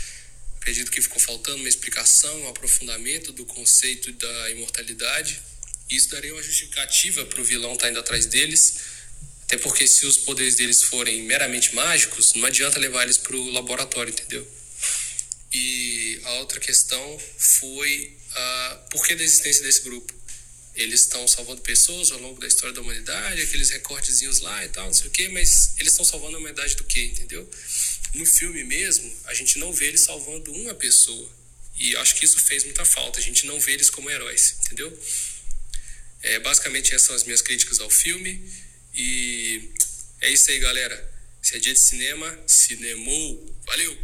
Acredito 0.60 0.92
que 0.92 1.02
ficou 1.02 1.20
faltando 1.20 1.60
uma 1.60 1.70
explicação, 1.70 2.36
um 2.42 2.50
aprofundamento 2.50 3.32
do 3.32 3.46
conceito 3.46 4.12
da 4.14 4.52
imortalidade. 4.52 5.40
E 5.90 5.96
isso 5.96 6.10
daria 6.10 6.34
uma 6.34 6.44
justificativa 6.44 7.24
para 7.26 7.40
o 7.40 7.44
vilão 7.44 7.74
estar 7.74 7.90
indo 7.90 8.00
atrás 8.00 8.26
deles. 8.26 8.97
Até 9.48 9.58
porque 9.58 9.88
se 9.88 10.06
os 10.06 10.18
poderes 10.18 10.56
deles 10.56 10.82
forem 10.82 11.24
meramente 11.24 11.74
mágicos, 11.74 12.34
não 12.34 12.46
adianta 12.46 12.78
levar 12.80 13.04
eles 13.04 13.18
para 13.18 13.34
o 13.34 13.50
laboratório, 13.52 14.12
entendeu? 14.12 14.46
E 15.54 16.20
a 16.26 16.34
outra 16.34 16.60
questão 16.60 17.22
foi 17.38 18.18
a 18.36 18.86
por 18.92 19.08
que 19.08 19.16
da 19.16 19.24
existência 19.24 19.64
desse 19.64 19.82
grupo. 19.82 20.14
Eles 20.76 21.00
estão 21.02 21.26
salvando 21.30 21.62
pessoas 21.62 22.12
ao 22.12 22.20
longo 22.20 22.42
da 22.42 22.48
história 22.48 22.76
da 22.76 22.82
humanidade, 22.82 23.42
aqueles 23.42 23.70
recortezinhos 23.70 24.42
lá 24.42 24.66
e 24.66 24.70
tal, 24.70 24.88
não 24.88 24.94
sei 24.94 25.08
o 25.08 25.12
quê, 25.12 25.30
mas 25.30 25.72
eles 25.78 25.94
estão 25.94 26.06
salvando 26.06 26.36
a 26.36 26.40
humanidade 26.40 26.76
do 26.76 26.84
quê, 26.84 27.06
entendeu? 27.06 27.50
No 28.16 28.26
filme 28.26 28.66
mesmo, 28.66 29.12
a 29.28 29.34
gente 29.34 29.58
não 29.60 29.72
vê 29.72 29.86
eles 29.86 30.02
salvando 30.02 30.52
uma 30.52 30.76
pessoa. 30.76 31.32
E 31.78 31.96
acho 31.96 32.16
que 32.16 32.26
isso 32.26 32.38
fez 32.40 32.66
muita 32.66 32.84
falta, 32.84 33.18
a 33.18 33.24
gente 33.24 33.46
não 33.46 33.60
vê 33.62 33.72
eles 33.72 33.90
como 33.90 34.10
heróis, 34.10 34.56
entendeu? 34.66 34.92
É, 36.22 36.38
basicamente, 36.40 36.94
essas 36.94 37.08
são 37.08 37.16
as 37.16 37.24
minhas 37.24 37.42
críticas 37.42 37.80
ao 37.80 37.90
filme. 37.90 38.67
E 38.98 39.72
é 40.22 40.30
isso 40.32 40.50
aí, 40.52 40.60
galera. 40.60 41.12
Se 41.42 41.56
é 41.56 41.60
dia 41.60 41.74
de 41.74 41.80
cinema, 41.80 42.26
cinemou. 42.46 43.46
Valeu! 43.68 43.98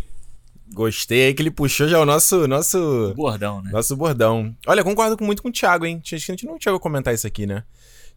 Gostei 0.74 1.26
aí 1.28 1.34
que 1.34 1.42
ele 1.42 1.52
puxou 1.52 1.88
já 1.88 2.00
o 2.00 2.06
nosso, 2.06 2.48
nosso, 2.48 3.14
Bordão, 3.16 3.62
né? 3.62 3.70
nosso 3.72 3.96
bordão. 3.96 4.56
Olha, 4.66 4.80
eu 4.80 4.84
concordo 4.86 5.16
com- 5.18 5.26
muito 5.26 5.42
com 5.44 5.50
o 5.50 5.52
Thiago, 5.52 5.86
hein? 5.86 6.00
Acho 6.04 6.10
que 6.10 6.16
a 6.32 6.36
gente 6.36 6.46
não 6.46 6.58
chegou 6.60 6.78
a 6.78 6.80
comentar 6.82 7.14
isso 7.14 7.28
aqui, 7.28 7.46
né? 7.46 7.64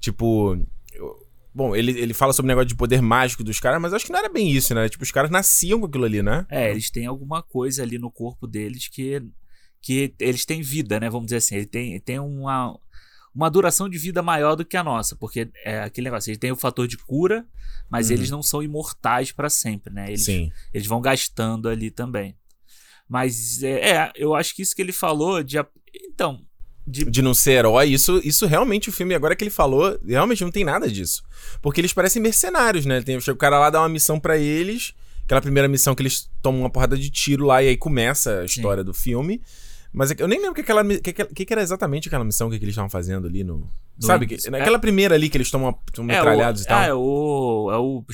Tipo. 0.00 0.56
eu- 0.92 1.24
Bom, 1.54 1.74
ele, 1.74 1.98
ele 1.98 2.12
fala 2.12 2.34
sobre 2.34 2.48
o 2.48 2.52
negócio 2.52 2.68
de 2.68 2.74
poder 2.74 3.00
mágico 3.00 3.42
dos 3.42 3.58
caras, 3.58 3.80
mas 3.80 3.90
eu 3.90 3.96
acho 3.96 4.04
que 4.04 4.12
não 4.12 4.18
era 4.18 4.28
bem 4.28 4.50
isso, 4.50 4.74
né? 4.74 4.86
Tipo, 4.90 5.02
os 5.04 5.10
caras 5.10 5.30
nasciam 5.30 5.80
com 5.80 5.86
aquilo 5.86 6.04
ali, 6.04 6.22
né? 6.22 6.44
É, 6.50 6.70
eles 6.70 6.90
têm 6.90 7.06
alguma 7.06 7.42
coisa 7.42 7.82
ali 7.82 7.98
no 7.98 8.10
corpo 8.10 8.46
deles 8.46 8.88
que, 8.88 9.22
que 9.80 10.12
eles 10.20 10.44
têm 10.44 10.60
vida, 10.60 11.00
né? 11.00 11.08
Vamos 11.08 11.28
dizer 11.28 11.36
assim, 11.38 11.56
ele 11.56 11.64
tem, 11.64 11.98
tem 11.98 12.18
uma, 12.18 12.78
uma 13.36 13.50
duração 13.50 13.86
de 13.88 13.98
vida 13.98 14.22
maior 14.22 14.56
do 14.56 14.64
que 14.64 14.76
a 14.78 14.82
nossa, 14.82 15.14
porque 15.14 15.48
é 15.62 15.80
aquele 15.82 16.06
negócio, 16.06 16.30
eles 16.30 16.38
têm 16.38 16.50
o 16.50 16.56
fator 16.56 16.88
de 16.88 16.96
cura, 16.96 17.46
mas 17.90 18.08
Uhum. 18.08 18.14
eles 18.14 18.30
não 18.30 18.42
são 18.42 18.62
imortais 18.62 19.30
pra 19.30 19.50
sempre, 19.50 19.92
né? 19.92 20.08
Eles, 20.08 20.24
Sim. 20.24 20.50
eles 20.72 20.86
vão 20.86 21.00
gastando 21.02 21.68
ali 21.68 21.90
também. 21.90 22.34
Mas 23.08 23.62
é, 23.62 23.90
é, 23.90 24.12
eu 24.16 24.34
acho 24.34 24.54
que 24.54 24.62
isso 24.62 24.74
que 24.74 24.82
ele 24.82 24.90
falou 24.92 25.42
de. 25.42 25.56
Então, 25.94 26.40
de. 26.86 27.04
De 27.04 27.20
não 27.22 27.34
ser 27.34 27.52
herói, 27.52 27.88
isso, 27.88 28.20
isso 28.24 28.46
realmente 28.46 28.88
o 28.88 28.92
filme, 28.92 29.14
agora 29.14 29.36
que 29.36 29.44
ele 29.44 29.50
falou, 29.50 29.98
realmente 30.04 30.42
não 30.42 30.50
tem 30.50 30.64
nada 30.64 30.90
disso. 30.90 31.22
Porque 31.60 31.80
eles 31.80 31.92
parecem 31.92 32.20
mercenários, 32.22 32.86
né? 32.86 33.02
Tem, 33.02 33.16
o 33.16 33.36
cara 33.36 33.58
lá 33.58 33.70
dá 33.70 33.80
uma 33.80 33.88
missão 33.88 34.18
pra 34.18 34.36
eles, 34.38 34.94
aquela 35.24 35.40
primeira 35.40 35.68
missão 35.68 35.94
que 35.94 36.02
eles 36.02 36.28
tomam 36.42 36.62
uma 36.62 36.70
porrada 36.70 36.96
de 36.96 37.10
tiro 37.10 37.44
lá 37.44 37.62
e 37.62 37.68
aí 37.68 37.76
começa 37.76 38.40
a 38.40 38.48
Sim. 38.48 38.56
história 38.60 38.82
do 38.82 38.94
filme. 38.94 39.40
Mas 39.92 40.10
é 40.10 40.14
eu 40.22 40.28
nem 40.28 40.38
lembro 40.38 40.54
mi- 40.84 41.00
que, 41.00 41.12
que, 41.12 41.24
que 41.24 41.44
que 41.46 41.52
era 41.52 41.62
exatamente 41.62 42.08
aquela 42.08 42.24
missão 42.24 42.48
que 42.50 42.56
eles 42.56 42.68
estavam 42.70 42.90
fazendo 42.90 43.26
ali 43.26 43.42
no. 43.44 43.70
No 44.00 44.06
sabe? 44.06 44.26
Que, 44.26 44.34
início. 44.34 44.50
naquela 44.50 44.78
primeira 44.78 45.14
ali 45.14 45.28
que 45.28 45.36
eles 45.36 45.50
tomam 45.50 45.72
tomam 45.92 46.14
É, 46.14 46.18
metralhados 46.18 46.62
o, 46.62 46.64
e 46.64 46.68
tal. 46.68 46.82
é, 46.82 46.94
o, 46.94 47.70
é 47.72 47.76
o 47.78 48.04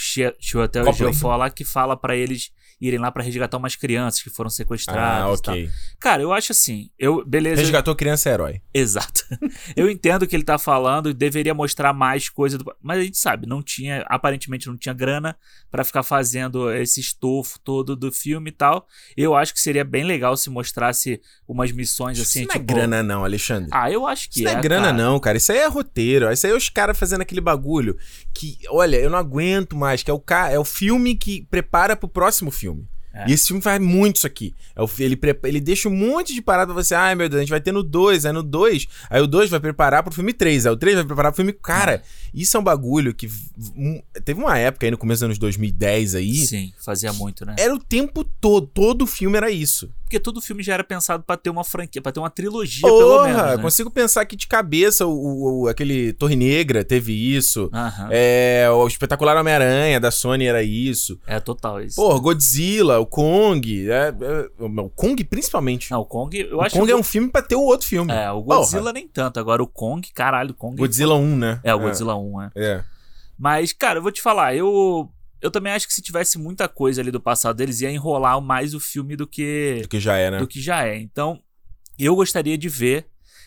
Chiwetel. 0.41 0.89
Ejiofor 0.89 1.37
lá 1.37 1.51
que 1.51 1.65
fala 1.65 1.97
pra 1.97 2.17
eles 2.17 2.51
irem 2.81 2.99
lá 2.99 3.13
pra 3.13 3.23
resgatar 3.23 3.59
umas 3.59 3.77
crianças 3.77 4.21
que 4.21 4.29
foram 4.29 4.51
sequestradas 4.51 5.23
ah, 5.23 5.51
ok. 5.53 5.71
Cara, 6.01 6.21
eu 6.21 6.33
acho 6.33 6.51
assim, 6.51 6.91
eu 6.99 7.25
beleza, 7.25 7.61
Resgatou 7.63 7.95
criança 7.95 8.29
é 8.29 8.33
herói. 8.33 8.61
exato. 8.75 9.25
eu 9.77 9.89
entendo 9.89 10.25
o 10.25 10.27
que 10.27 10.35
ele 10.35 10.43
tá 10.43 10.59
falando 10.59 11.09
e 11.09 11.15
deveria 11.15 11.55
mostrar 11.55 11.93
mais 11.93 12.29
coisa 12.29 12.59
do, 12.59 12.75
mas 12.83 12.99
a 12.99 13.03
gente 13.05 13.17
sabe, 13.19 13.47
não 13.47 13.63
tinha, 13.63 14.05
aparentemente 14.09 14.67
não 14.67 14.77
tinha 14.77 14.93
grana 14.93 15.37
pra 15.71 15.85
ficar 15.85 16.03
fazendo 16.03 16.73
esse 16.73 16.99
estofo 16.99 17.61
todo 17.61 17.95
do 17.95 18.11
filme 18.11 18.51
e 18.51 18.53
tal. 18.53 18.85
Eu 19.17 19.37
acho 19.37 19.55
que 19.55 19.61
seria 19.61 19.85
bem 19.85 20.03
legal 20.03 20.37
se 20.37 20.51
mostrasse 20.51 21.21
umas 21.47 21.71
missões 21.71 22.19
assim, 22.19 22.41
isso 22.41 22.49
não 22.49 22.55
é 22.57 22.59
tipo, 22.59 22.75
grana, 22.75 23.01
não, 23.01 23.23
Alexandre. 23.25 23.71
Ah, 23.73 23.93
eu 23.93 24.09
acho 24.09 24.29
que 24.29 24.41
Isso 24.43 24.53
não 24.53 24.59
é, 24.59 24.61
grana, 24.61 24.87
cara. 24.87 24.97
não, 24.97 25.21
cara. 25.21 25.39
Isso 25.39 25.53
aí 25.53 25.59
é 25.59 25.69
roteiro. 25.73 26.31
Isso 26.33 26.47
aí 26.47 26.53
é 26.53 26.57
os 26.57 26.69
caras 26.69 26.99
fazendo 26.99 27.23
aquele 27.23 27.41
bagulho 27.41 27.97
que, 28.33 28.59
olha, 28.69 28.97
eu 28.97 29.11
não 29.11 29.19
aguento 29.19 29.75
mais. 29.77 30.03
Que 30.03 30.11
é 30.11 30.15
o, 30.15 30.21
ca... 30.21 30.51
é 30.51 30.59
o 30.59 30.65
filme 30.65 31.15
que 31.17 31.47
prepara 31.51 31.97
pro 31.97 32.09
próximo 32.09 32.51
filme. 32.51 32.87
É. 33.15 33.29
E 33.29 33.33
esse 33.35 33.49
filme 33.49 33.61
faz 33.61 33.79
muito 33.79 34.17
isso 34.17 34.27
aqui. 34.27 34.55
É 34.75 34.83
ele, 35.03 35.21
ele 35.45 35.61
deixa 35.61 35.87
um 35.87 35.95
monte 35.95 36.33
de 36.33 36.41
parada 36.41 36.73
pra 36.73 36.83
você. 36.83 36.95
Ai, 36.95 37.15
meu 37.15 37.29
Deus, 37.29 37.41
a 37.41 37.43
gente 37.43 37.51
vai 37.51 37.61
ter 37.61 37.71
no 37.71 37.83
2. 37.83 38.25
Aí 38.25 38.33
no 38.33 38.43
2. 38.43 38.87
Aí 39.11 39.21
o 39.21 39.27
2 39.27 39.51
vai 39.51 39.61
preparar 39.61 40.03
pro 40.03 40.15
filme 40.15 40.33
3. 40.33 40.65
Aí 40.65 40.73
o 40.73 40.77
3 40.79 40.97
vai 40.97 41.05
preparar 41.05 41.31
pro 41.31 41.37
filme. 41.37 41.53
Cara, 41.53 42.03
isso 42.33 42.57
é 42.57 42.61
um 42.61 42.65
bagulho 42.65 43.13
que. 43.13 43.29
um- 43.77 44.01
Teve 44.25 44.41
uma 44.41 44.57
época 44.57 44.87
aí 44.87 44.91
no 44.91 44.97
começo 44.97 45.19
dos 45.21 45.25
anos 45.27 45.39
2010 45.39 46.15
aí. 46.15 46.35
Sim, 46.47 46.73
fazia 46.79 47.13
muito, 47.13 47.45
né? 47.45 47.55
Era 47.59 47.75
o 47.75 47.79
tempo 47.79 48.25
todo. 48.25 48.67
Todo 48.67 49.07
filme 49.07 49.37
era 49.37 49.51
isso. 49.51 49.93
Porque 50.13 50.21
todo 50.21 50.43
filme 50.43 50.63
já 50.63 50.75
era 50.75 50.85
pensado 50.85 51.23
pra 51.23 51.39
ter 51.39 51.49
uma 51.49 51.65
franquia, 51.65 52.03
pra 52.03 52.13
ter 52.13 52.21
uma 52.21 52.29
trilogia, 52.29 52.83
pelo 52.87 52.99
Porra, 53.17 53.25
menos. 53.29 53.57
Né? 53.57 53.63
consigo 53.63 53.91
pensar 53.91 54.21
aqui 54.21 54.37
de 54.37 54.47
cabeça 54.47 55.07
o, 55.07 55.63
o- 55.63 55.69
aquele 55.69 56.13
Torre 56.13 56.37
Negra 56.37 56.85
teve 56.85 57.15
isso. 57.15 57.71
Aham. 57.73 58.09
É, 58.11 58.69
o 58.71 58.87
espetacular 58.87 59.39
Homem-Aranha 59.39 59.99
da 59.99 60.11
Sony 60.11 60.45
era 60.45 60.63
isso. 60.63 61.19
É 61.27 61.41
total 61.41 61.81
isso. 61.81 61.97
Porra, 61.97 62.19
Godzilla, 62.21 62.99
o 62.99 63.07
Kong. 63.07 63.89
é, 63.91 64.09
é, 64.21 64.51
o 64.61 64.91
Kong 64.91 65.25
principalmente. 65.25 65.91
Não, 65.91 66.01
o 66.01 66.05
Kong, 66.05 66.39
eu 66.39 66.59
o 66.59 66.61
acho 66.61 66.75
Kong 66.75 66.85
que 66.87 66.93
é 66.93 66.97
um 66.97 67.03
filme 67.03 67.31
pra 67.31 67.41
ter 67.41 67.57
o 67.57 67.63
outro 67.63 67.87
filme. 67.89 68.13
É, 68.13 68.31
o 68.31 68.43
Godzilla 68.43 68.93
nem 68.93 69.09
tanto. 69.09 69.41
Agora 69.41 69.63
o 69.63 69.67
Kong, 69.67 70.07
caralho, 70.13 70.51
o 70.51 70.55
Kong. 70.55 70.77
Godzilla 70.77 71.15
1, 71.15 71.37
né? 71.39 71.59
É, 71.65 71.75
o 71.75 71.79
Godzilla 71.79 72.15
1, 72.17 72.43
é. 72.43 72.51
É. 72.55 72.85
Mas, 73.39 73.73
cara, 73.73 73.99
eu 73.99 74.03
vou 74.03 74.13
te 74.13 74.21
falar, 74.21 74.55
eu. 74.55 75.09
Eu 75.43 75.51
também 75.51 75.73
acho 75.73 75.87
que 75.89 75.93
se 75.93 76.01
tivesse 76.01 76.39
muita 76.39 76.69
coisa 76.69 77.01
ali 77.01 77.11
do 77.11 77.21
passado 77.21 77.57
deles, 77.57 77.81
ia 77.81 77.91
enrolar 77.91 78.41
mais 78.41 78.73
o 78.75 78.81
filme 78.81 79.17
do 79.17 79.27
que. 79.27 79.81
Do 79.83 79.89
que 79.89 79.99
já 80.01 80.17
é, 80.17 80.31
né? 80.31 80.39
do 80.39 80.47
que 80.47 80.61
já 80.61 80.87
é. 80.87 80.97
Então, 80.99 81.41
eu 81.99 82.15
gostaria 82.15 82.57
de 82.57 82.69
ver. 82.69 83.07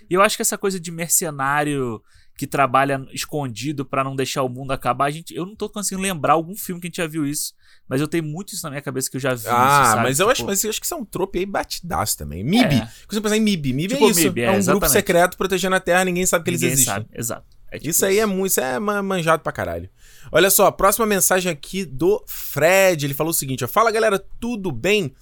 E 0.09 0.13
eu 0.13 0.21
acho 0.21 0.35
que 0.35 0.41
essa 0.41 0.57
coisa 0.57 0.79
de 0.79 0.91
mercenário 0.91 2.01
que 2.37 2.45
trabalha 2.45 3.01
escondido 3.13 3.85
pra 3.85 4.03
não 4.03 4.13
deixar 4.13 4.43
o 4.43 4.49
mundo 4.49 4.71
acabar, 4.71 5.05
a 5.05 5.09
gente, 5.11 5.33
eu 5.33 5.45
não 5.45 5.55
tô 5.55 5.69
conseguindo 5.69 6.01
lembrar 6.05 6.33
algum 6.33 6.53
filme 6.53 6.81
que 6.81 6.87
a 6.87 6.89
gente 6.89 6.97
já 6.97 7.07
viu 7.07 7.25
isso, 7.25 7.53
mas 7.87 8.01
eu 8.01 8.09
tenho 8.09 8.25
muito 8.25 8.53
isso 8.53 8.61
na 8.63 8.71
minha 8.71 8.81
cabeça 8.81 9.09
que 9.09 9.15
eu 9.15 9.21
já 9.21 9.33
vi. 9.33 9.47
Ah, 9.47 9.81
isso, 9.83 9.91
sabe? 9.91 10.03
mas 10.03 10.19
eu, 10.19 10.27
acho, 10.29 10.35
Tipo, 10.39 10.49
mas 10.49 10.63
eu 10.65 10.69
acho 10.69 10.79
que 10.81 10.85
isso 10.85 10.93
é 10.93 10.97
um 10.97 11.05
trope 11.05 11.39
aí 11.39 11.45
batidaço 11.45 12.17
também. 12.17 12.43
MIB. 12.43 12.75
É. 12.75 12.79
Quando 12.79 13.13
você 13.13 13.21
pensar 13.21 13.37
em 13.37 13.41
MIB, 13.41 13.71
MIB 13.71 13.93
Tipo 13.93 14.05
é 14.07 14.11
isso. 14.11 14.19
MIB, 14.19 14.41
é, 14.41 14.43
é 14.43 14.47
um 14.49 14.51
grupo 14.55 14.59
exatamente. 14.59 14.91
secreto 14.91 15.37
protegendo 15.37 15.75
a 15.77 15.79
Terra, 15.79 16.03
ninguém 16.03 16.25
sabe 16.25 16.43
que 16.43 16.49
eles 16.49 16.61
ninguém 16.61 16.73
existem. 16.73 16.93
sabe. 16.93 17.07
Exato. 17.13 17.45
É 17.71 17.77
tipo 17.77 17.89
Isso 17.89 18.05
aí 18.05 18.19
é 18.19 18.25
muito, 18.25 18.47
isso 18.51 18.59
é 18.59 18.79
ma- 18.79 19.01
manjado 19.01 19.41
pra 19.41 19.51
caralho. 19.53 19.89
Olha 20.31 20.49
só, 20.49 20.69
próxima 20.71 21.05
mensagem 21.05 21.51
aqui 21.51 21.85
do 21.85 22.23
Fred. 22.27 23.05
Ele 23.05 23.13
falou 23.13 23.31
o 23.31 23.33
seguinte: 23.33 23.63
ó, 23.63 23.67
Fala 23.67 23.91
galera, 23.91 24.19
tudo 24.39 24.71
bem? 24.71 25.13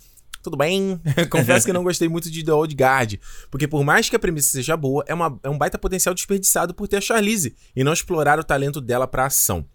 Tudo 0.41 0.57
bem? 0.57 0.99
Confesso 1.31 1.65
que 1.65 1.71
não 1.71 1.83
gostei 1.83 2.09
muito 2.09 2.29
de 2.29 2.43
The 2.43 2.51
Old 2.51 2.75
Guard, 2.75 3.15
porque 3.49 3.67
por 3.67 3.83
mais 3.83 4.09
que 4.09 4.15
a 4.15 4.19
premissa 4.19 4.51
seja 4.51 4.75
boa, 4.75 5.03
é, 5.07 5.13
uma, 5.13 5.39
é 5.41 5.49
um 5.49 5.57
baita 5.57 5.77
potencial 5.77 6.13
desperdiçado 6.13 6.73
por 6.73 6.87
ter 6.87 6.97
a 6.97 7.01
Charlize 7.01 7.55
e 7.73 7.83
não 7.83 7.93
explorar 7.93 8.37
o 8.39 8.43
talento 8.43 8.81
dela 8.81 9.07
pra 9.07 9.25
ação. 9.25 9.65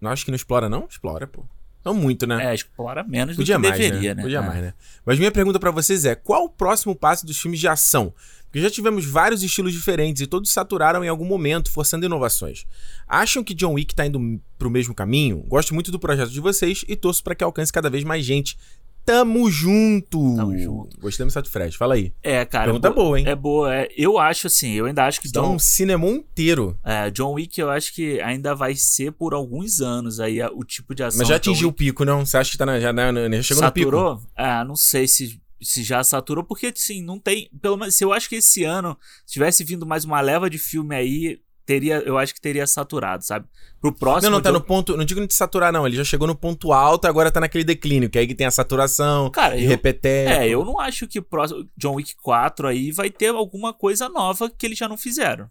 Não 0.00 0.10
acho 0.10 0.24
que 0.24 0.30
não 0.30 0.36
explora, 0.36 0.68
não? 0.68 0.86
Explora, 0.88 1.26
pô. 1.26 1.44
Não 1.84 1.94
muito, 1.94 2.26
né? 2.26 2.52
É, 2.52 2.54
explora 2.54 3.02
menos 3.02 3.36
Podia 3.36 3.56
do 3.56 3.62
que 3.62 3.68
mais, 3.68 3.80
deveria, 3.80 4.10
né? 4.10 4.16
né? 4.16 4.22
Podia 4.22 4.38
É. 4.38 4.42
mais, 4.42 4.60
né? 4.62 4.74
Mas 5.04 5.18
minha 5.18 5.32
pergunta 5.32 5.58
pra 5.58 5.70
vocês 5.70 6.04
é: 6.04 6.14
qual 6.14 6.44
o 6.44 6.48
próximo 6.48 6.94
passo 6.94 7.24
dos 7.26 7.40
filmes 7.40 7.58
de 7.58 7.66
ação? 7.66 8.14
Porque 8.50 8.60
já 8.60 8.68
tivemos 8.70 9.04
vários 9.06 9.44
estilos 9.44 9.72
diferentes 9.72 10.20
e 10.22 10.26
todos 10.26 10.50
saturaram 10.50 11.04
em 11.04 11.08
algum 11.08 11.24
momento, 11.24 11.70
forçando 11.70 12.04
inovações. 12.04 12.66
Acham 13.06 13.44
que 13.44 13.54
John 13.54 13.74
Wick 13.74 13.94
tá 13.94 14.04
indo 14.04 14.18
pro 14.58 14.68
mesmo 14.68 14.92
caminho? 14.92 15.44
Gosto 15.46 15.72
muito 15.72 15.92
do 15.92 16.00
projeto 16.00 16.30
de 16.30 16.40
vocês 16.40 16.84
e 16.88 16.96
torço 16.96 17.22
pra 17.22 17.34
que 17.36 17.44
alcance 17.44 17.72
cada 17.72 17.88
vez 17.88 18.02
mais 18.02 18.24
gente. 18.24 18.58
Tamo 19.04 19.50
junto! 19.50 20.36
Tamo 20.36 20.56
junto. 20.58 20.98
Gostei 21.00 21.24
do 21.24 21.32
do 21.42 21.48
Fred. 21.48 21.76
Fala 21.76 21.94
aí. 21.94 22.12
É, 22.22 22.44
cara. 22.44 22.64
Pergunta 22.66 22.88
é 22.88 22.90
bo- 22.90 22.96
boa, 22.96 23.18
hein? 23.20 23.26
É 23.26 23.34
boa. 23.34 23.74
é. 23.74 23.88
eu 23.96 24.18
acho 24.18 24.46
assim, 24.46 24.72
eu 24.72 24.84
ainda 24.84 25.06
acho 25.06 25.20
que 25.20 25.30
Dá 25.30 25.40
John, 25.40 25.54
um 25.54 25.58
cinema 25.58 26.06
inteiro. 26.06 26.78
é, 26.84 27.10
John 27.10 27.32
Wick, 27.32 27.58
eu 27.60 27.70
acho 27.70 27.94
que 27.94 28.20
ainda 28.20 28.54
vai 28.54 28.74
ser 28.74 29.12
por 29.12 29.32
alguns 29.32 29.80
anos 29.80 30.20
aí 30.20 30.40
o 30.54 30.62
tipo 30.64 30.94
de 30.94 31.02
ação. 31.02 31.18
Mas 31.18 31.28
já 31.28 31.34
de 31.38 31.48
atingiu 31.50 31.68
o 31.68 31.72
pico, 31.72 32.04
não? 32.04 32.26
Você 32.26 32.36
acha 32.36 32.50
que 32.50 32.58
tá 32.58 32.66
na, 32.66 32.78
já, 32.78 32.92
na, 32.92 33.10
na- 33.10 33.36
já 33.36 33.42
chegou 33.42 33.62
Saturou? 33.62 34.10
no 34.10 34.16
pico? 34.18 34.30
Ah, 34.36 34.64
não 34.64 34.76
sei 34.76 35.08
se, 35.08 35.40
se 35.62 35.82
já 35.82 36.02
saturou, 36.04 36.44
porque 36.44 36.66
assim, 36.74 37.02
não 37.02 37.18
tem. 37.18 37.50
Pelo 37.60 37.76
menos, 37.76 37.94
se 37.94 38.04
eu 38.04 38.12
acho 38.12 38.28
que 38.28 38.36
esse 38.36 38.64
ano, 38.64 38.96
se 39.26 39.34
tivesse 39.34 39.62
vindo 39.64 39.86
mais 39.86 40.04
uma 40.04 40.20
leva 40.20 40.48
de 40.50 40.58
filme 40.58 40.94
aí, 40.94 41.40
teria, 41.66 41.98
eu 42.04 42.18
acho 42.18 42.34
que 42.34 42.40
teria 42.40 42.66
saturado, 42.66 43.24
sabe? 43.24 43.46
Pro 43.80 43.92
próximo. 43.92 44.30
Não, 44.30 44.38
não, 44.38 44.42
tá 44.42 44.50
John- 44.50 44.54
no 44.58 44.60
ponto. 44.64 44.96
Não 44.96 45.04
digo 45.04 45.24
de 45.26 45.32
saturar, 45.34 45.72
não. 45.72 45.86
Ele 45.86 45.96
já 45.96 46.02
chegou 46.04 46.26
no 46.26 46.34
ponto 46.34 46.72
alto, 46.72 47.06
agora 47.06 47.30
tá 47.30 47.40
naquele 47.40 47.62
declínio, 47.64 48.10
que 48.10 48.18
aí 48.18 48.26
que 48.26 48.34
tem 48.34 48.46
a 48.46 48.50
saturação, 48.50 49.30
Cara, 49.30 49.56
e 49.56 49.62
eu- 49.64 49.68
repeteco. 49.68 50.30
É, 50.32 50.48
eu 50.48 50.64
não 50.64 50.80
acho 50.80 51.06
que 51.06 51.18
o 51.18 51.22
próximo 51.22 51.68
John 51.76 51.94
Wick 51.94 52.16
4 52.16 52.66
aí 52.66 52.90
vai 52.90 53.08
ter 53.10 53.28
alguma 53.28 53.72
coisa 53.72 54.08
nova 54.08 54.50
que 54.50 54.66
eles 54.66 54.78
já 54.78 54.88
não 54.88 54.96
fizeram. 54.96 55.48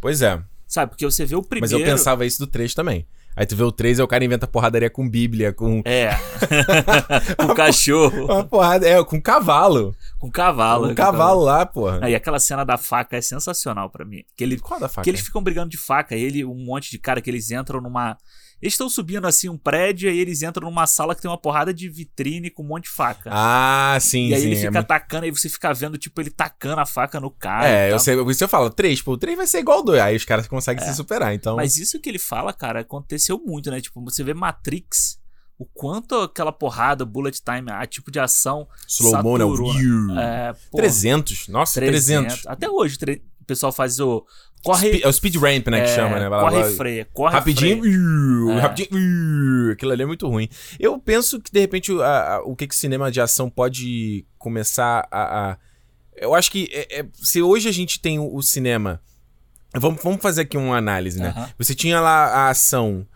Pois 0.00 0.22
é. 0.22 0.40
Sabe? 0.66 0.90
Porque 0.90 1.04
você 1.04 1.24
vê 1.24 1.34
o 1.34 1.38
Mas 1.38 1.48
primeiro. 1.48 1.78
eu 1.80 1.84
pensava 1.84 2.24
isso 2.26 2.38
do 2.38 2.46
3 2.46 2.74
também. 2.74 3.06
Aí 3.38 3.46
tu 3.46 3.54
vê 3.54 3.62
o 3.62 3.70
3 3.70 4.00
e 4.00 4.02
o 4.02 4.08
cara 4.08 4.24
inventa 4.24 4.48
porradaria 4.48 4.90
com 4.90 5.08
bíblia, 5.08 5.52
com. 5.52 5.80
É. 5.84 6.10
com 7.38 7.54
cachorro, 7.54 8.24
Uma 8.24 8.42
porrada. 8.42 8.84
É, 8.84 9.02
com 9.04 9.20
cavalo. 9.20 9.94
com 10.18 10.28
cavalo. 10.28 10.90
um 10.90 10.94
cavalo 10.96 11.44
lá, 11.44 11.64
porra. 11.64 12.00
Aí 12.02 12.16
aquela 12.16 12.40
cena 12.40 12.64
da 12.64 12.76
faca 12.76 13.16
é 13.16 13.20
sensacional 13.20 13.88
pra 13.90 14.04
mim. 14.04 14.24
Que, 14.36 14.42
ele, 14.42 14.58
Qual 14.58 14.80
da 14.80 14.88
faca? 14.88 15.04
que 15.04 15.10
eles 15.10 15.20
ficam 15.20 15.40
brigando 15.40 15.68
de 15.70 15.76
faca. 15.76 16.16
Ele, 16.16 16.44
um 16.44 16.64
monte 16.64 16.90
de 16.90 16.98
cara 16.98 17.20
que 17.20 17.30
eles 17.30 17.52
entram 17.52 17.80
numa. 17.80 18.18
Eles 18.60 18.74
estão 18.74 18.88
subindo 18.88 19.24
assim 19.26 19.48
um 19.48 19.56
prédio 19.56 20.10
e 20.10 20.18
eles 20.18 20.42
entram 20.42 20.68
numa 20.68 20.86
sala 20.86 21.14
que 21.14 21.22
tem 21.22 21.30
uma 21.30 21.38
porrada 21.38 21.72
de 21.72 21.88
vitrine 21.88 22.50
com 22.50 22.62
um 22.64 22.66
monte 22.66 22.84
de 22.84 22.90
faca. 22.90 23.30
Ah, 23.32 23.96
sim, 24.00 24.28
e 24.28 24.34
aí 24.34 24.40
sim. 24.40 24.46
ele 24.46 24.54
é 24.54 24.58
fica 24.58 24.70
muito- 24.72 24.84
atacando, 24.84 25.24
aí 25.24 25.30
você 25.30 25.48
fica 25.48 25.72
vendo, 25.72 25.96
tipo, 25.96 26.20
ele 26.20 26.30
tacando 26.30 26.80
a 26.80 26.86
faca 26.86 27.20
no 27.20 27.30
cara. 27.30 27.68
e 27.68 27.72
É, 27.72 27.92
eu 27.92 27.98
sei, 28.00 28.16
por 28.16 28.30
isso 28.30 28.42
eu 28.42 28.48
falo, 28.48 28.68
3, 28.70 29.00
pô, 29.00 29.12
o 29.12 29.16
3 29.18 29.36
vai 29.36 29.46
ser 29.46 29.60
igual 29.60 29.82
2. 29.84 30.00
Aí 30.00 30.16
os 30.16 30.24
caras 30.24 30.48
conseguem 30.48 30.84
se 30.84 30.94
superar, 30.94 31.32
então. 31.34 31.54
É. 31.54 31.56
Mas 31.62 31.76
isso 31.76 32.00
que 32.00 32.08
ele 32.08 32.18
fala, 32.18 32.52
cara, 32.52 32.80
aconteceu 32.80 33.38
muito, 33.38 33.70
né? 33.70 33.80
Tipo, 33.80 34.02
você 34.02 34.24
vê 34.24 34.34
Matrix, 34.34 35.18
o 35.56 35.64
quanto 35.64 36.16
aquela 36.16 36.52
porrada, 36.52 37.04
bullet 37.04 37.40
time, 37.42 37.70
a 37.70 37.86
tipo 37.86 38.10
de 38.10 38.18
ação. 38.18 38.66
Slow 38.88 39.22
mo, 39.22 39.38
não. 39.38 39.50
saturou. 39.50 39.72
Viu. 39.74 40.18
É, 40.18 40.52
pô, 40.70 40.78
300. 40.78 41.46
Nossa, 41.48 41.74
300. 41.80 42.44
Até 42.46 42.68
hoje, 42.68 42.98
tre- 42.98 43.22
o 43.37 43.37
pessoal 43.48 43.72
faz 43.72 43.98
o. 43.98 44.24
Corre. 44.62 44.88
Spe- 44.88 45.04
é 45.04 45.08
o 45.08 45.12
speed 45.12 45.36
ramp, 45.36 45.68
né, 45.68 45.82
que 45.84 45.90
é, 45.90 45.94
chama, 45.94 46.18
né? 46.18 46.28
Vai 46.28 46.40
lá, 46.42 46.50
corre 46.50 46.60
e 46.72 46.76
freia. 46.76 47.08
Corre 47.12 47.32
Rapidinho, 47.32 47.80
freia. 47.82 48.58
É. 48.58 48.60
rapidinho, 48.60 49.72
aquilo 49.72 49.92
ali 49.92 50.02
é 50.02 50.06
muito 50.06 50.28
ruim. 50.28 50.48
Eu 50.78 50.98
penso 50.98 51.40
que, 51.40 51.50
de 51.50 51.60
repente, 51.60 51.92
o- 51.92 52.02
a- 52.02 52.34
a- 52.36 52.42
o 52.42 52.54
que 52.56 52.66
que 52.66 52.74
o 52.74 52.78
cinema 52.78 53.10
de 53.10 53.20
ação 53.20 53.48
pode 53.50 54.24
começar 54.38 55.06
a... 55.10 55.50
a- 55.52 55.58
Eu 56.16 56.34
acho 56.34 56.50
que 56.50 56.68
é- 56.72 57.00
é- 57.00 57.06
se 57.14 57.40
hoje 57.40 57.68
a 57.68 57.72
gente 57.72 58.00
tem 58.00 58.18
o, 58.18 58.34
o 58.34 58.42
cinema... 58.42 59.00
Vamos, 59.76 60.02
vamos 60.02 60.20
fazer 60.22 60.42
aqui 60.42 60.56
uma 60.56 60.76
análise, 60.76 61.20
né? 61.20 61.52
Você 61.58 61.74
tinha 61.74 62.00
lá 62.00 62.24
a 62.26 62.48
ação, 62.50 63.06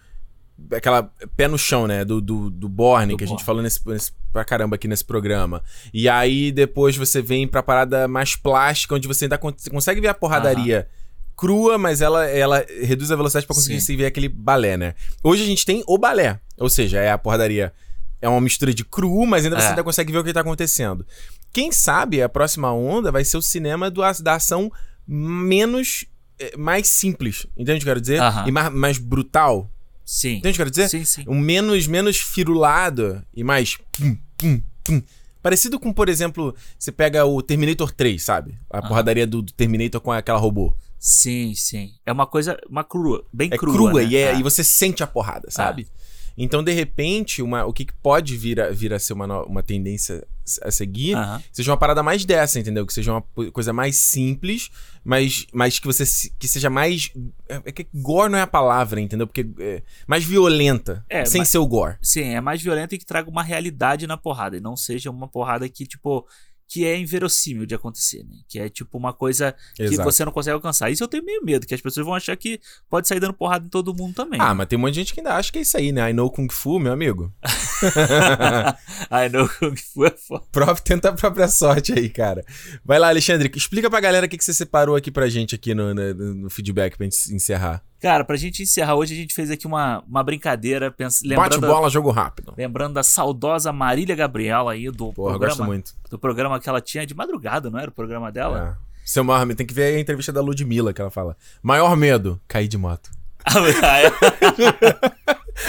aquela 0.73 1.03
pé 1.37 1.49
no 1.49 1.59
chão, 1.59 1.87
né? 1.87 2.05
Do, 2.05 2.21
do, 2.21 2.51
do 2.51 2.69
Borne, 2.69 3.13
Do 3.15 3.19
que 3.19 3.25
a 3.25 3.27
gente 3.27 3.45
falou 3.45 3.63
nesse, 3.63 3.81
nesse, 3.87 4.13
pra 4.33 4.45
caramba 4.45 4.77
aqui 4.77 4.87
nesse 4.87 5.05
programa. 5.05 5.63
E 5.93 6.09
aí 6.09 6.53
depois 6.53 6.97
você 6.97 7.21
vem 7.23 7.47
pra 7.49 7.63
parada 7.63 8.07
mais 8.07 8.37
plástica, 8.37 8.95
onde 8.95 9.09
você 9.09 9.25
ainda 9.25 9.39
con- 9.39 9.55
consegue 9.71 10.01
ver 10.01 10.09
a 10.09 10.15
porradaria 10.15 10.89
crua, 11.37 11.77
mas 11.79 12.01
ela, 12.01 12.25
ela 12.27 12.65
reduz 12.83 13.11
a 13.11 13.17
velocidade 13.17 13.47
pra 13.47 13.57
conseguir 13.57 13.81
se 13.81 13.97
ver 13.97 14.07
aquele 14.07 14.29
balé, 14.29 14.77
né? 14.77 14.95
Hoje 15.25 15.43
a 15.43 15.47
gente 15.47 15.65
tem 15.67 15.83
o 15.89 15.99
balé, 15.99 16.39
ou 16.59 16.69
seja, 16.71 17.01
é 17.01 17.11
a 17.11 17.19
porradaria. 17.19 17.73
É 18.21 18.29
uma 18.29 18.41
mistura 18.41 18.73
de 18.73 18.85
cru, 18.85 19.27
mas 19.27 19.45
ainda 19.45 19.59
você 19.59 19.67
É. 19.67 19.71
ainda 19.71 19.83
consegue 19.83 20.13
ver 20.13 20.19
o 20.19 20.25
que 20.25 20.33
tá 20.33 20.41
acontecendo. 20.43 21.05
Quem 21.53 21.73
sabe 21.73 22.23
a 22.23 22.29
próxima 22.29 22.73
onda 22.73 23.11
vai 23.11 23.25
ser 23.25 23.37
o 23.37 23.43
cinema 23.43 23.91
do, 23.91 24.03
da 24.23 24.35
ação 24.35 24.71
menos. 25.07 26.05
eh, 26.39 26.57
mais 26.57 26.87
simples. 26.89 27.47
Entende 27.57 27.79
o 27.79 27.83
que 27.83 27.89
eu 27.89 27.91
quero 27.91 28.01
dizer? 28.01 28.21
Aham. 28.21 28.49
E 28.49 28.51
mais, 28.53 28.73
mais 28.73 28.99
brutal. 28.99 29.71
Sim. 30.05 30.37
Entende 30.37 30.49
o 30.49 30.53
que 30.53 30.63
eu 30.63 30.65
quero 30.67 30.71
dizer? 30.71 30.89
Sim, 30.89 31.05
sim. 31.05 31.25
Um 31.29 31.39
menos, 31.39 31.87
menos 31.87 32.17
firulado 32.19 33.23
e 33.35 33.43
mais. 33.45 33.79
pum, 33.93 34.17
pum, 34.37 34.63
pum. 34.85 35.03
Parecido 35.43 35.81
com, 35.81 35.93
por 35.93 36.09
exemplo, 36.09 36.55
você 36.79 36.93
pega 36.93 37.25
o 37.25 37.43
Terminator 37.43 37.91
3, 37.93 38.23
sabe? 38.23 38.57
A 38.71 38.81
porradaria 38.81 39.27
do, 39.27 39.43
do 39.43 39.53
Terminator 39.53 40.01
com 40.01 40.13
aquela 40.13 40.39
robô. 40.39 40.73
Sim, 40.99 41.53
sim. 41.57 41.93
É 42.07 42.13
uma 42.13 42.27
coisa. 42.27 42.57
Uma 42.69 42.85
crua. 42.85 43.25
Bem 43.33 43.49
É 43.53 43.57
crua. 43.59 43.75
crua, 43.75 44.03
né? 44.03 44.09
e, 44.09 44.17
é, 44.17 44.33
É. 44.33 44.39
e 44.39 44.43
você 44.43 44.63
sente 44.63 45.03
a 45.03 45.07
porrada, 45.07 45.51
sabe? 45.51 45.89
Então, 46.37 46.63
de 46.63 46.73
repente, 46.73 47.43
uma, 47.43 47.65
o 47.65 47.73
que 47.73 47.85
que 47.85 47.93
pode 47.95 48.37
vir 48.37 48.61
a, 48.61 48.71
vir 48.71 48.93
a 48.93 48.99
ser 48.99 49.13
uma, 49.13 49.43
uma 49.45 49.63
tendência 49.63 50.27
a 50.63 50.71
seguir 50.73 51.15
Aham. 51.15 51.41
seja 51.53 51.71
uma 51.71 51.77
parada 51.77 52.03
mais 52.03 52.25
dessa, 52.25 52.59
entendeu? 52.59 52.85
Que 52.85 52.93
seja 52.93 53.13
uma 53.13 53.23
coisa 53.53 53.73
mais 53.73 53.97
simples, 53.97 54.71
mas, 55.05 55.47
mas 55.53 55.79
que 55.79 55.87
você 55.87 56.05
que 56.39 56.49
seja 56.49 56.69
mais. 56.69 57.11
É 57.49 57.63
é 57.67 57.73
que 57.73 57.87
gore 57.95 58.31
não 58.31 58.39
é 58.39 58.43
a 58.43 58.47
palavra, 58.47 59.01
entendeu? 59.01 59.27
Porque 59.27 59.47
é 59.61 59.83
mais 60.07 60.25
violenta, 60.25 61.05
É, 61.09 61.25
sem 61.25 61.41
mas- 61.41 61.49
ser 61.49 61.59
o 61.59 61.67
gore. 61.67 61.97
Sim, 62.03 62.25
é 62.35 62.41
mais 62.41 62.61
violento 62.61 62.95
e 62.95 62.99
que 62.99 63.07
traga 63.07 63.31
uma 63.31 63.43
realidade 63.43 64.07
na 64.07 64.17
porrada. 64.17 64.57
E 64.57 64.61
não 64.61 64.77
seja 64.77 65.11
uma 65.11 65.29
porrada 65.29 65.69
que, 65.69 65.87
tipo. 65.87 66.27
Que 66.73 66.87
é 66.87 66.97
inverossímil 66.97 67.67
de 67.67 67.75
acontecer, 67.75 68.25
né? 68.25 68.37
Que 68.49 68.59
é 68.59 68.69
tipo 68.69 68.97
uma 68.97 69.13
coisa 69.13 69.55
que 69.75 69.83
Exato. 69.83 70.05
você 70.05 70.25
não 70.25 70.33
consegue 70.33 70.55
alcançar. 70.55 70.91
Isso 70.91 71.05
eu 71.05 71.09
tenho 71.09 71.23
meio 71.23 71.45
medo, 71.45 71.67
que 71.67 71.75
as 71.75 71.81
pessoas 71.83 72.07
vão 72.07 72.15
achar 72.15 72.35
que 72.35 72.59
pode 72.89 73.07
sair 73.07 73.21
dando 73.21 73.35
porrada 73.35 73.67
em 73.67 73.69
todo 73.69 73.95
mundo 73.95 74.15
também. 74.15 74.41
Ah, 74.41 74.55
mas 74.55 74.69
tem 74.69 74.79
um 74.79 74.81
monte 74.81 74.95
de 74.95 75.01
gente 75.01 75.13
que 75.13 75.21
ainda 75.21 75.35
acha 75.35 75.53
que 75.53 75.59
é 75.59 75.63
isso 75.63 75.77
aí, 75.77 75.93
né? 75.93 76.09
I 76.09 76.15
know 76.15 76.31
Kung 76.31 76.49
Fu, 76.51 76.79
meu 76.79 76.93
amigo. 76.93 77.31
I 79.13 79.29
know 79.31 79.47
Kung 79.59 79.77
Fu 79.77 80.07
é 80.07 80.11
foda. 80.17 80.45
Prove 80.51 80.81
tenta 80.81 81.11
a 81.11 81.13
própria 81.13 81.49
sorte 81.49 81.93
aí, 81.93 82.09
cara. 82.09 82.43
Vai 82.83 82.99
lá, 82.99 83.09
Alexandre, 83.09 83.53
explica 83.55 83.91
pra 83.91 84.01
galera 84.01 84.25
o 84.25 84.29
que, 84.29 84.39
que 84.39 84.45
você 84.45 84.55
separou 84.55 84.97
aqui 84.97 85.11
pra 85.11 85.29
gente 85.29 85.55
aqui 85.55 85.75
no, 85.75 85.93
no, 85.93 86.35
no 86.35 86.51
feedback 86.51 86.97
pra 86.97 87.05
gente 87.05 87.35
encerrar. 87.35 87.85
Cara, 88.03 88.25
pra 88.25 88.37
gente 88.37 88.65
encerrar 88.65 88.97
hoje, 88.97 89.15
a 89.15 89.17
gente 89.17 89.33
fez 89.33 89.49
aqui 89.49 89.65
uma, 89.65 90.03
uma 90.09 90.25
brincadeira, 90.25 90.91
pens... 90.91 91.23
Bate 91.37 91.59
bola, 91.61 91.89
jogo 91.89 92.11
rápido. 92.11 92.53
lembrando 92.59 92.95
da 92.95 93.03
saudosa 93.05 93.73
Marília 93.73 94.17
Gabriela 94.17 94.73
aí 94.73 94.91
do 94.91 95.13
Porra, 95.13 95.31
programa, 95.31 95.55
gosto 95.57 95.65
muito. 95.65 95.95
do 96.11 96.19
programa 96.19 96.59
que 96.59 96.69
ela 96.69 96.81
tinha 96.81 97.07
de 97.07 97.15
madrugada, 97.15 97.71
não 97.71 97.79
era 97.79 97.89
o 97.89 97.95
programa 97.95 98.33
dela? 98.33 98.77
É. 98.77 98.93
Seu 99.05 99.23
maior 99.23 99.47
medo, 99.47 99.57
tem 99.57 99.67
que 99.67 99.73
ver 99.73 99.95
a 99.95 100.01
entrevista 100.01 100.33
da 100.33 100.41
Ludmilla 100.41 100.93
que 100.93 101.01
ela 101.01 101.13
fala. 101.13 101.37
Maior 101.63 101.97
medo, 101.97 102.41
cair 102.49 102.67
de 102.67 102.77
moto. 102.77 103.09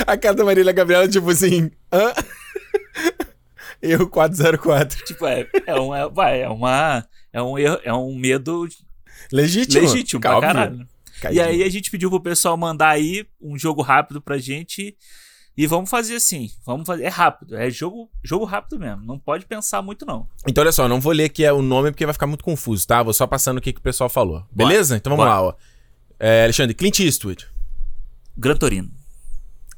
A 0.08 0.18
cara 0.18 0.36
da 0.36 0.46
Marília 0.46 0.72
Gabriela, 0.74 1.08
tipo 1.08 1.30
assim. 1.30 1.70
Hã? 1.92 2.14
Erro 3.82 4.08
404. 4.08 5.04
tipo, 5.06 5.26
é, 5.28 5.48
é, 5.68 5.80
um, 5.80 5.94
é, 5.94 6.10
vai, 6.10 6.42
é 6.42 6.50
uma. 6.50 7.06
É 7.32 7.42
um, 7.42 7.58
erro- 7.58 7.80
é 7.84 7.94
um 7.94 8.16
medo 8.16 8.68
Legítimo. 9.32 9.82
legítimo 9.84 10.22
pra 10.22 10.40
caralho. 10.40 10.88
E 11.32 11.40
aí 11.40 11.64
a 11.64 11.70
gente 11.70 11.92
pediu 11.92 12.10
pro 12.10 12.22
pessoal 12.22 12.58
mandar 12.58 12.90
aí 12.90 13.26
um 13.42 13.58
jogo 13.58 13.82
rápido 13.82 14.22
pra 14.22 14.38
gente. 14.38 14.96
E 15.56 15.68
vamos 15.68 15.90
fazer 15.90 16.16
assim. 16.16 16.50
Vamos 16.66 16.86
fazer. 16.86 17.04
É 17.04 17.10
rápido. 17.10 17.56
É 17.56 17.70
jogo, 17.70 18.10
jogo 18.24 18.44
rápido 18.44 18.80
mesmo. 18.80 19.06
Não 19.06 19.20
pode 19.20 19.46
pensar 19.46 19.82
muito, 19.84 20.06
não. 20.06 20.28
Então, 20.48 20.64
olha 20.64 20.72
só, 20.72 20.88
não 20.88 21.00
vou 21.00 21.14
ler 21.14 21.26
aqui 21.26 21.46
é 21.46 21.54
o 21.54 21.62
nome 21.62 21.92
porque 21.92 22.06
vai 22.06 22.14
ficar 22.14 22.26
muito 22.26 22.44
confuso, 22.44 22.88
tá? 22.88 23.04
Vou 23.04 23.14
só 23.14 23.28
passando 23.28 23.60
o 23.60 23.62
que, 23.62 23.72
que 23.72 23.80
o 23.80 23.84
pessoal 23.84 24.10
falou. 24.10 24.44
Beleza? 24.52 24.98
Então 24.98 25.12
vamos 25.16 25.26
Bora. 25.26 25.42
lá, 25.42 25.48
ó. 25.50 25.54
É, 26.20 26.44
Alexandre, 26.44 26.74
Clint 26.74 27.00
Eastwood. 27.00 27.48
Gran 28.36 28.56
Torino. 28.56 28.92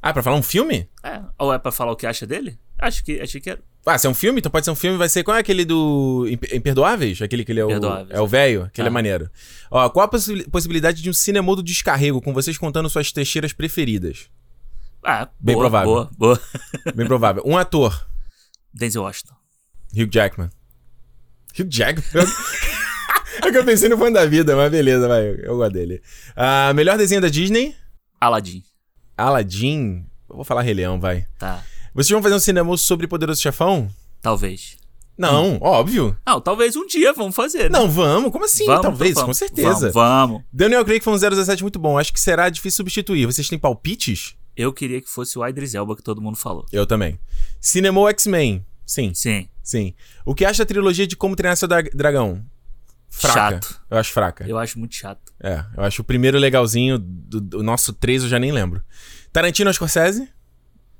Ah, 0.00 0.12
pra 0.12 0.22
falar 0.22 0.36
um 0.36 0.42
filme? 0.42 0.88
É. 1.02 1.20
Ou 1.38 1.52
é 1.52 1.58
pra 1.58 1.72
falar 1.72 1.92
o 1.92 1.96
que 1.96 2.06
acha 2.06 2.26
dele? 2.26 2.58
Acho 2.78 3.04
que 3.04 3.20
achei 3.20 3.40
que 3.40 3.50
era. 3.50 3.60
Ah, 3.86 3.96
se 3.96 4.06
é 4.06 4.10
um 4.10 4.14
filme, 4.14 4.40
então 4.40 4.50
pode 4.50 4.64
ser 4.64 4.70
um 4.72 4.74
filme, 4.76 4.98
vai 4.98 5.08
ser. 5.08 5.22
Qual 5.22 5.36
é 5.36 5.40
aquele 5.40 5.64
do. 5.64 6.26
Imp- 6.28 6.52
Imperdoáveis? 6.52 7.22
Aquele 7.22 7.44
que 7.44 7.52
ele 7.52 7.60
é 7.60 7.64
o. 7.64 7.70
É 8.10 8.20
o 8.20 8.26
velho? 8.26 8.64
Aquele 8.64 8.88
é 8.88 8.90
Ah. 8.90 8.92
maneiro. 8.92 9.30
Ó, 9.70 9.88
qual 9.90 10.04
a 10.04 10.08
possi- 10.08 10.48
possibilidade 10.50 11.00
de 11.02 11.08
um 11.08 11.12
cinemodo 11.12 11.62
descarrego 11.62 12.20
com 12.20 12.32
vocês 12.34 12.58
contando 12.58 12.90
suas 12.90 13.12
trecheiras 13.12 13.52
preferidas? 13.52 14.28
Ah, 15.04 15.28
Bem 15.38 15.54
boa, 15.54 15.64
provável. 15.64 15.92
Boa, 15.92 16.10
boa. 16.18 16.40
Bem 16.96 17.06
provável. 17.06 17.42
Um 17.46 17.56
ator. 17.56 18.06
Denzel 18.74 19.02
Washington. 19.04 19.34
Hugh 19.94 20.08
Jackman. 20.12 20.50
Hugh 21.58 21.68
Jackman? 21.70 22.26
É 23.42 23.52
que 23.52 23.58
eu 23.58 23.64
pensei 23.66 23.86
no 23.90 23.98
fã 23.98 24.10
da 24.10 24.24
vida, 24.24 24.56
mas 24.56 24.70
beleza, 24.70 25.06
vai. 25.06 25.36
Eu 25.42 25.58
gosto 25.58 25.74
dele. 25.74 26.00
Ah, 26.34 26.72
melhor 26.74 26.96
desenho 26.96 27.20
da 27.20 27.28
Disney? 27.28 27.76
Aladdin. 28.18 28.62
Aladdin. 29.16 30.06
Eu 30.28 30.36
vou 30.36 30.44
falar 30.44 30.62
Rei 30.62 30.72
Leão, 30.72 30.98
vai. 30.98 31.26
Tá. 31.38 31.62
Vocês 31.96 32.10
vão 32.10 32.22
fazer 32.22 32.34
um 32.34 32.38
cinema 32.40 32.76
sobre 32.76 33.06
Poderoso 33.08 33.40
Chefão? 33.40 33.88
Talvez. 34.20 34.76
Não, 35.18 35.56
óbvio. 35.62 36.14
Não, 36.26 36.40
talvez 36.40 36.76
um 36.76 36.86
dia 36.86 37.12
vamos 37.14 37.34
fazer, 37.34 37.70
né? 37.70 37.78
Não, 37.78 37.90
vamos. 37.90 38.30
Como 38.30 38.44
assim? 38.44 38.66
Vamos, 38.66 38.82
Talvez, 38.82 39.14
vamos, 39.14 39.26
com 39.28 39.32
certeza. 39.34 39.90
Vamos, 39.90 39.94
vamos. 39.94 40.42
Daniel 40.52 40.84
Craig 40.84 41.00
foi 41.02 41.14
um 41.14 41.18
017 41.18 41.62
muito 41.62 41.78
bom. 41.78 41.98
Acho 41.98 42.12
que 42.12 42.20
será 42.20 42.50
difícil 42.50 42.76
substituir. 42.76 43.24
Vocês 43.24 43.48
têm 43.48 43.58
palpites? 43.58 44.34
Eu 44.54 44.72
queria 44.74 45.00
que 45.00 45.08
fosse 45.08 45.38
o 45.38 45.46
Idris 45.46 45.74
Elba 45.74 45.96
que 45.96 46.02
todo 46.02 46.20
mundo 46.20 46.36
falou. 46.36 46.66
Eu 46.70 46.86
também. 46.86 47.18
Cinema 47.60 48.08
X-Men? 48.10 48.64
Sim, 48.84 49.12
Sim. 49.14 49.48
sim. 49.62 49.94
O 50.24 50.34
que 50.34 50.44
acha 50.44 50.64
da 50.64 50.68
trilogia 50.68 51.06
de 51.06 51.16
Como 51.16 51.34
Treinar 51.34 51.56
Seu 51.56 51.66
Dra- 51.66 51.82
Dragão? 51.94 52.44
Fraca. 53.08 53.34
Chato. 53.34 53.80
Eu 53.90 53.96
acho 53.98 54.12
fraca. 54.12 54.46
Eu 54.46 54.58
acho 54.58 54.78
muito 54.78 54.94
chato. 54.94 55.32
É, 55.42 55.64
eu 55.76 55.82
acho 55.82 56.02
o 56.02 56.04
primeiro 56.04 56.38
legalzinho. 56.38 56.98
Do, 56.98 57.40
do 57.40 57.62
nosso 57.62 57.92
3 57.94 58.24
eu 58.24 58.28
já 58.28 58.38
nem 58.38 58.52
lembro. 58.52 58.82
Tarantino 59.32 59.70
ou 59.70 59.74
Scorsese? 59.74 60.28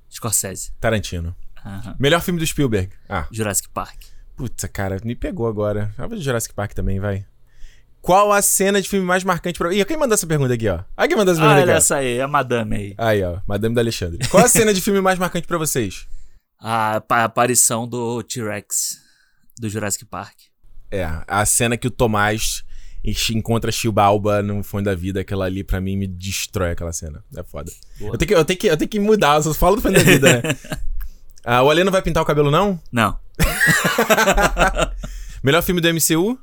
Scorsese. 0.09 0.73
Tarantino. 0.81 1.35
Aham. 1.65 1.97
Melhor 1.99 2.20
filme 2.20 2.39
do 2.41 2.47
Spielberg? 2.47 2.91
Ah, 3.09 3.27
Jurassic 3.31 3.69
Park. 3.70 3.99
putz, 4.37 4.65
cara, 4.73 4.99
me 5.05 5.15
pegou 5.16 5.47
agora. 5.49 5.93
Ah, 5.99 6.07
vou 6.07 6.16
de 6.16 6.23
Jurassic 6.24 6.55
Park 6.55 6.73
também, 6.74 7.01
vai. 7.01 7.24
Qual 8.01 8.33
a 8.33 8.41
cena 8.41 8.81
de 8.81 8.89
filme 8.89 9.05
mais 9.05 9.24
marcante 9.24 9.59
pra. 9.59 9.74
Ih, 9.74 9.85
quem 9.85 9.97
mandou 9.97 10.15
essa 10.15 10.27
pergunta 10.27 10.55
aqui, 10.55 10.69
ó? 10.69 10.85
Ah, 10.97 11.09
quem 11.09 11.16
mandou 11.16 11.33
essa 11.35 11.43
Ah, 11.43 11.47
pergunta 11.47 11.62
olha 11.65 11.73
aqui, 11.73 11.78
essa 11.78 11.97
aí, 11.97 12.20
a 12.20 12.28
madame 12.28 12.77
aí. 12.77 12.95
Aí, 12.97 13.23
ó, 13.24 13.41
Madame 13.49 13.74
da 13.74 13.81
Alexandre. 13.81 14.28
Qual 14.28 14.45
a 14.45 14.49
cena 14.49 14.73
de 14.73 14.81
filme 14.81 15.01
mais 15.01 15.19
marcante 15.19 15.47
pra 15.47 15.59
vocês? 15.59 16.07
A, 16.59 17.01
pa- 17.01 17.24
aparição 17.24 17.87
do 17.87 18.23
T-Rex 18.23 18.99
do 19.59 19.69
Jurassic 19.69 20.05
Park. 20.07 20.35
É, 20.91 21.05
a 21.27 21.45
cena 21.45 21.77
que 21.77 21.87
o 21.87 21.91
Tomás 21.91 22.65
encontra 23.31 23.70
a 23.70 23.73
Chilbalba 23.73 24.43
no 24.43 24.62
fundo 24.62 24.85
da 24.85 24.94
vida, 24.94 25.20
aquela 25.20 25.44
ali 25.44 25.62
pra 25.62 25.81
mim 25.81 25.97
me 25.97 26.06
destrói 26.06 26.70
aquela 26.70 26.93
cena. 26.93 27.23
É 27.36 27.43
foda. 27.43 27.70
Boa. 27.98 28.14
Eu 28.14 28.18
tenho, 28.18 28.28
que, 28.28 28.35
eu, 28.35 28.44
tenho 28.44 28.59
que, 28.59 28.66
eu 28.66 28.77
tenho 28.77 28.89
que 28.89 29.01
mudar, 29.01 29.36
eu 29.36 29.43
só 29.43 29.55
falo 29.55 29.77
do 29.77 29.82
fundo 29.82 29.94
da 29.94 30.02
vida, 30.02 30.43
né? 30.43 30.43
Ah, 31.48 31.62
o 31.62 31.70
Alê 31.70 31.85
não 31.85 31.93
vai 31.93 32.02
pintar 32.02 32.20
o 32.20 32.27
cabelo, 32.27 32.51
não? 32.51 32.81
Não. 32.90 33.16
Melhor 35.44 35.62
filme 35.62 35.81
do 35.81 35.89
MCU? 35.94 36.36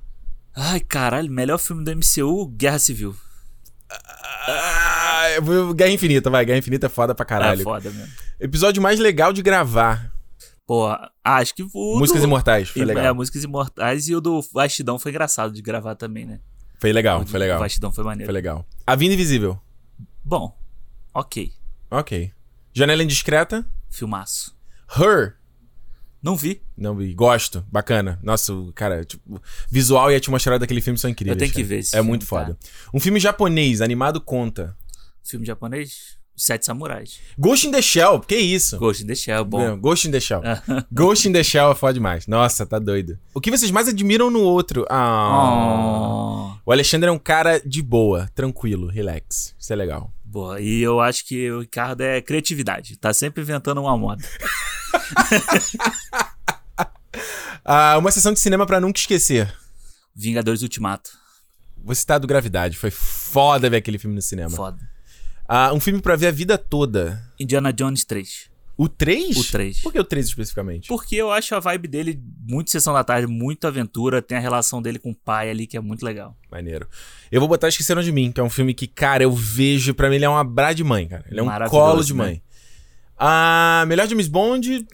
Ai, 0.56 0.80
caralho, 0.80 1.30
melhor 1.30 1.58
filme 1.58 1.84
do 1.84 1.94
MCU, 1.94 2.48
Guerra 2.48 2.80
Civil. 2.80 3.14
Ah, 4.48 5.26
Guerra 5.76 5.92
Infinita, 5.92 6.30
vai. 6.30 6.46
Guerra 6.46 6.60
Infinita 6.60 6.86
é 6.86 6.90
foda 6.90 7.14
pra 7.14 7.26
caralho. 7.26 7.60
É 7.60 7.64
foda 7.64 7.90
mesmo. 7.90 8.14
Episódio 8.40 8.82
mais 8.82 8.98
legal 8.98 9.34
de 9.34 9.42
gravar. 9.42 10.13
Pô, 10.66 10.88
ah, 10.88 11.12
acho 11.24 11.54
que 11.54 11.64
o. 11.64 12.00
Músicas 12.00 12.22
do... 12.22 12.28
Imortais, 12.28 12.70
foi 12.70 12.86
legal. 12.86 13.06
É, 13.06 13.14
Músicas 13.14 13.44
Imortais 13.44 14.08
e 14.08 14.16
o 14.16 14.22
do 14.22 14.42
Vastidão 14.54 14.98
foi 14.98 15.12
engraçado 15.12 15.54
de 15.54 15.62
gravar 15.62 15.96
também, 15.96 16.26
né? 16.26 16.40
Foi 16.80 16.92
legal, 16.92 17.22
O 17.22 17.26
foi 17.28 17.40
legal. 17.40 17.58
O 17.58 17.60
Vastidão 17.62 17.92
foi 17.92 18.04
maneiro. 18.04 18.28
Foi 18.28 18.34
legal. 18.34 18.66
A 18.86 18.96
Vinda 18.96 19.14
Invisível. 19.14 19.60
Bom, 20.24 20.58
ok. 21.14 21.52
Ok. 21.92 22.32
Janela 22.74 23.04
Indiscreta. 23.04 23.66
Filmaço. 23.90 24.58
Her. 24.98 25.36
Não 26.22 26.36
vi. 26.38 26.62
Não 26.78 26.96
vi. 26.96 27.14
Gosto. 27.14 27.66
Bacana. 27.70 28.18
Nossa, 28.24 28.54
cara, 28.74 29.04
tipo, 29.04 29.42
visual 29.70 30.10
e 30.10 30.16
a 30.16 30.18
atmosfera 30.18 30.58
daquele 30.58 30.80
filme 30.82 30.98
são 30.98 31.10
incríveis. 31.10 31.36
Eu 31.36 31.40
tenho 31.40 31.52
que 31.52 31.58
cara. 31.58 31.68
ver 31.68 31.80
esse 31.80 31.94
É 31.96 31.98
filme, 31.98 32.10
muito 32.10 32.26
cara. 32.26 32.46
foda. 32.46 32.58
Um 32.94 33.00
filme 33.00 33.20
japonês, 33.20 33.82
animado, 33.82 34.22
conta. 34.22 34.76
Filme 35.22 35.46
japonês, 35.46 36.18
Sete 36.36 36.66
Samurais. 36.66 37.20
Ghost 37.38 37.68
in 37.68 37.72
the 37.72 37.82
Shell. 37.82 38.22
Que 38.22 38.36
isso? 38.36 38.78
Ghost 38.78 39.04
in 39.04 39.08
the 39.08 39.16
Shell, 39.16 39.46
bom. 39.46 39.60
Não, 39.60 39.80
Ghost 39.80 40.08
in 40.08 40.12
the 40.12 40.20
Shell. 40.20 40.42
Ghost 40.92 41.28
in 41.28 41.34
the 41.34 41.44
Shell 41.44 41.72
é 41.72 41.76
foda 41.76 41.94
demais. 41.94 42.26
Nossa, 42.28 42.66
tá 42.66 42.80
doido. 42.80 43.20
O 43.34 43.40
que 43.40 43.52
vocês 43.52 43.72
mais 43.72 43.88
admiram 43.88 44.32
no 44.32 44.42
outro? 44.42 44.86
Ah. 44.90 46.56
Oh. 46.66 46.70
O 46.70 46.72
Alexandre 46.72 47.10
é 47.10 47.12
um 47.12 47.20
cara 47.20 47.60
de 47.60 47.82
boa, 47.82 48.30
tranquilo, 48.34 48.88
relax. 48.88 49.54
Isso 49.60 49.74
é 49.74 49.76
legal. 49.76 50.12
Boa, 50.24 50.60
e 50.60 50.82
eu 50.82 51.00
acho 51.00 51.26
que 51.28 51.52
o 51.52 51.60
Ricardo 51.60 52.02
é 52.02 52.22
criatividade. 52.22 52.98
Tá 52.98 53.14
sempre 53.14 53.44
inventando 53.44 53.82
uma 53.82 53.96
moda. 53.98 54.24
Ah, 57.66 57.98
uma 57.98 58.12
sessão 58.12 58.34
de 58.34 58.42
cinema 58.42 58.66
pra 58.66 58.82
nunca 58.82 59.00
esquecer. 59.00 59.54
Vingadores 60.14 60.64
Ultimato. 60.64 61.12
Você 61.82 62.06
tá 62.06 62.18
do 62.18 62.28
Gravidade. 62.28 62.78
Foi 62.78 62.92
foda 62.92 63.70
ver 63.70 63.78
aquele 63.78 63.98
filme 63.98 64.16
no 64.16 64.22
cinema. 64.22 64.50
Foda. 64.50 64.80
Ah, 65.48 65.74
um 65.74 65.80
filme 65.80 66.02
pra 66.02 66.16
ver 66.16 66.28
a 66.28 66.32
vida 66.32 66.58
toda. 66.58 67.22
Indiana 67.40 67.72
Jones 67.74 68.04
3. 68.06 68.52
O 68.76 68.90
3? 68.90 69.38
O 69.38 69.44
3. 69.52 69.82
Por 69.82 69.92
que 69.94 70.00
o 70.00 70.04
3 70.04 70.26
especificamente? 70.26 70.88
Porque 70.88 71.16
eu 71.16 71.32
acho 71.32 71.54
a 71.54 71.60
vibe 71.60 71.88
dele 71.88 72.20
muito 72.48 72.72
sessão 72.72 72.92
da 72.92 73.04
tarde, 73.04 73.28
muito 73.28 73.68
aventura. 73.68 74.20
Tem 74.20 74.36
a 74.38 74.42
relação 74.42 74.82
dele 74.82 74.98
com 74.98 75.12
o 75.12 75.16
pai 75.16 75.50
ali 75.52 75.68
que 75.68 75.78
é 75.78 75.80
muito 75.80 76.04
legal. 76.04 76.36
Maneiro. 76.52 76.88
Eu 77.32 77.40
vou 77.40 77.48
botar 77.48 77.68
Esqueceram 77.68 78.02
de 78.02 78.12
Mim, 78.12 78.32
que 78.32 78.40
é 78.40 78.44
um 78.44 78.50
filme 78.50 78.74
que, 78.74 78.88
cara, 78.88 79.22
eu 79.24 79.32
vejo, 79.32 79.94
pra 79.94 80.10
mim 80.10 80.16
ele 80.16 80.26
é 80.26 80.30
um 80.30 80.38
abraço 80.38 80.76
de 80.76 80.84
mãe, 80.84 81.08
cara. 81.08 81.24
Ele 81.30 81.40
é 81.40 81.44
um 81.44 81.68
colo 81.70 82.04
de 82.04 82.14
né? 82.16 82.24
mãe. 82.24 82.44
Ah, 83.18 83.86
melhor 83.88 84.08
James 84.08 84.28
Bond, 84.28 84.88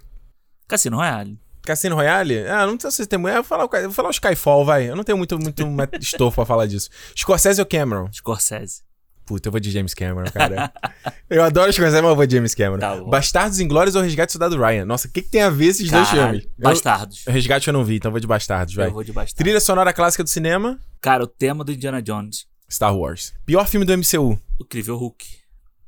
Cassino 0.68 0.98
Royale. 0.98 1.40
Cassino 1.62 1.96
Royale? 1.96 2.40
Ah, 2.48 2.66
não 2.66 2.78
sei 2.80 2.92
se 2.92 3.06
tem 3.08 3.18
mulher. 3.18 3.38
Eu 3.38 3.44
vou 3.44 3.48
falar, 3.48 3.66
o- 3.66 3.76
eu 3.78 3.84
vou 3.84 3.94
falar 3.94 4.10
o 4.10 4.12
Skyfall, 4.12 4.66
vai. 4.66 4.90
Eu 4.90 4.96
não 4.96 5.04
tenho 5.06 5.18
muito, 5.18 5.40
muito 5.40 5.64
estofo 6.02 6.36
pra 6.36 6.46
falar 6.46 6.66
disso. 6.66 6.90
Scorsese 7.18 7.62
ou 7.62 7.66
Cameron? 7.66 8.10
Scorsese. 8.12 8.82
Puta, 9.30 9.48
eu 9.48 9.52
vou 9.52 9.60
de 9.62 9.70
James 9.70 9.94
Cameron, 9.94 10.24
cara. 10.32 10.74
eu 11.30 11.44
adoro 11.44 11.72
Scorsese, 11.72 12.02
mas 12.02 12.10
eu 12.10 12.16
vou 12.16 12.26
de 12.26 12.36
James 12.36 12.56
Cameron. 12.56 12.80
Tá. 12.80 12.96
Bastardos 13.04 13.60
Inglórios 13.60 13.96
ou 13.96 14.02
Resgate 14.02 14.30
do 14.30 14.32
Soldado 14.32 14.58
Ryan? 14.58 14.86
Nossa, 14.86 15.08
o 15.08 15.12
que, 15.12 15.22
que 15.22 15.30
tem 15.30 15.44
a 15.44 15.52
ver 15.52 15.68
esses 15.68 15.88
dois 15.92 16.10
Caralho, 16.10 16.40
filmes? 16.40 16.46
Eu- 16.58 16.64
Bastardos. 16.64 17.24
Resgate 17.28 17.68
eu 17.68 17.74
não 17.74 17.84
vi, 17.86 17.98
então 17.98 18.10
eu 18.10 18.14
vou 18.14 18.20
de 18.20 18.26
Bastardos, 18.26 18.74
vai. 18.74 18.88
Eu 18.88 18.92
vou 18.92 19.04
de 19.04 19.12
Bastardos. 19.14 19.36
Trilha 19.36 19.60
sonora 19.60 19.94
clássica 19.94 20.24
do 20.24 20.30
cinema? 20.30 20.80
Cara, 21.00 21.24
o 21.24 21.28
tema 21.28 21.64
do 21.64 21.72
Indiana 21.72 22.02
Jones. 22.02 22.48
Star 22.72 22.96
Wars. 22.98 23.34
Pior 23.46 23.68
filme 23.68 23.86
do 23.86 23.96
MCU? 23.96 24.32
O 24.60 24.64
Incrível 24.64 24.98
Hulk. 24.98 25.24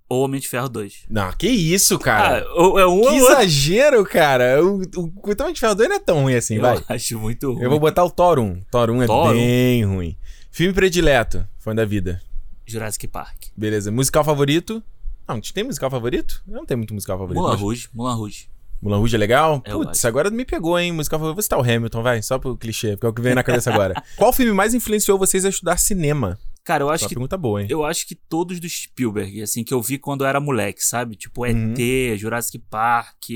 Ou 0.07 0.25
Homem 0.25 0.39
de 0.39 0.47
Ferro 0.47 0.69
2. 0.69 1.05
Não, 1.09 1.31
que 1.31 1.47
isso, 1.47 1.97
cara. 1.97 2.45
Ah, 2.45 2.79
é 2.79 2.85
um 2.85 3.01
que 3.01 3.07
outro. 3.07 3.15
exagero, 3.15 4.05
cara. 4.05 4.63
O, 4.63 4.81
o, 4.97 5.13
o 5.31 5.35
Tom 5.35 5.51
de 5.51 5.59
Ferro 5.59 5.73
2 5.73 5.89
não 5.89 5.95
é 5.95 5.99
tão 5.99 6.21
ruim 6.21 6.35
assim, 6.35 6.57
Eu 6.57 6.61
vai. 6.61 6.83
acho 6.89 7.17
muito 7.17 7.51
ruim. 7.53 7.63
Eu 7.63 7.69
vou 7.71 7.79
botar 7.79 8.03
o 8.03 8.11
Thor 8.11 8.37
1. 8.37 8.61
Thor 8.69 8.91
1 8.91 9.01
é 9.03 9.07
Thor 9.07 9.29
1? 9.29 9.33
bem 9.33 9.85
ruim. 9.85 10.15
Filme 10.51 10.73
predileto, 10.73 11.47
fã 11.57 11.73
da 11.73 11.85
vida. 11.85 12.21
Jurassic 12.65 13.07
Park. 13.07 13.45
Beleza. 13.55 13.91
Musical 13.91 14.23
favorito? 14.23 14.83
Não, 15.27 15.33
a 15.33 15.35
gente 15.35 15.53
tem 15.53 15.63
musical 15.63 15.89
favorito? 15.89 16.43
Eu 16.47 16.53
não 16.55 16.65
tenho 16.65 16.77
muito 16.77 16.93
musical 16.93 17.17
favorito. 17.17 17.39
Mulan 17.39 17.51
mas- 17.53 17.61
Rouge. 17.61 17.89
Mulan 17.93 18.15
Rouge. 18.15 18.49
Mulan 18.81 18.97
Rouge 18.97 19.15
é 19.15 19.19
legal? 19.19 19.61
Eu 19.65 19.79
Putz, 19.81 20.03
agora 20.05 20.29
me 20.31 20.43
pegou, 20.43 20.77
hein? 20.79 20.91
Musical 20.91 21.19
favorito. 21.19 21.35
Vou 21.35 21.43
citar 21.43 21.59
o 21.59 21.61
Hamilton, 21.61 22.01
vai. 22.01 22.21
Só 22.21 22.39
pro 22.39 22.57
clichê, 22.57 22.91
porque 22.97 23.05
é 23.05 23.09
o 23.09 23.13
que 23.13 23.21
vem 23.21 23.35
na 23.35 23.43
cabeça 23.43 23.69
agora. 23.73 24.01
Qual 24.17 24.33
filme 24.33 24.51
mais 24.53 24.73
influenciou 24.73 25.17
vocês 25.19 25.45
a 25.45 25.49
estudar 25.49 25.77
cinema? 25.77 26.39
Cara, 26.63 26.83
eu 26.83 26.89
acho 26.89 27.07
que 27.07 27.13
pergunta 27.15 27.37
boa, 27.37 27.61
hein? 27.61 27.67
Eu 27.69 27.83
acho 27.85 28.07
que 28.07 28.13
todos 28.15 28.59
do 28.59 28.67
Spielberg, 28.69 29.41
assim, 29.41 29.63
que 29.63 29.73
eu 29.73 29.81
vi 29.81 29.97
quando 29.97 30.21
eu 30.23 30.27
era 30.27 30.39
moleque, 30.39 30.83
sabe? 30.83 31.15
Tipo, 31.15 31.45
Uhum. 31.45 31.73
ET, 31.73 32.17
Jurassic 32.17 32.59
Park, 32.69 33.29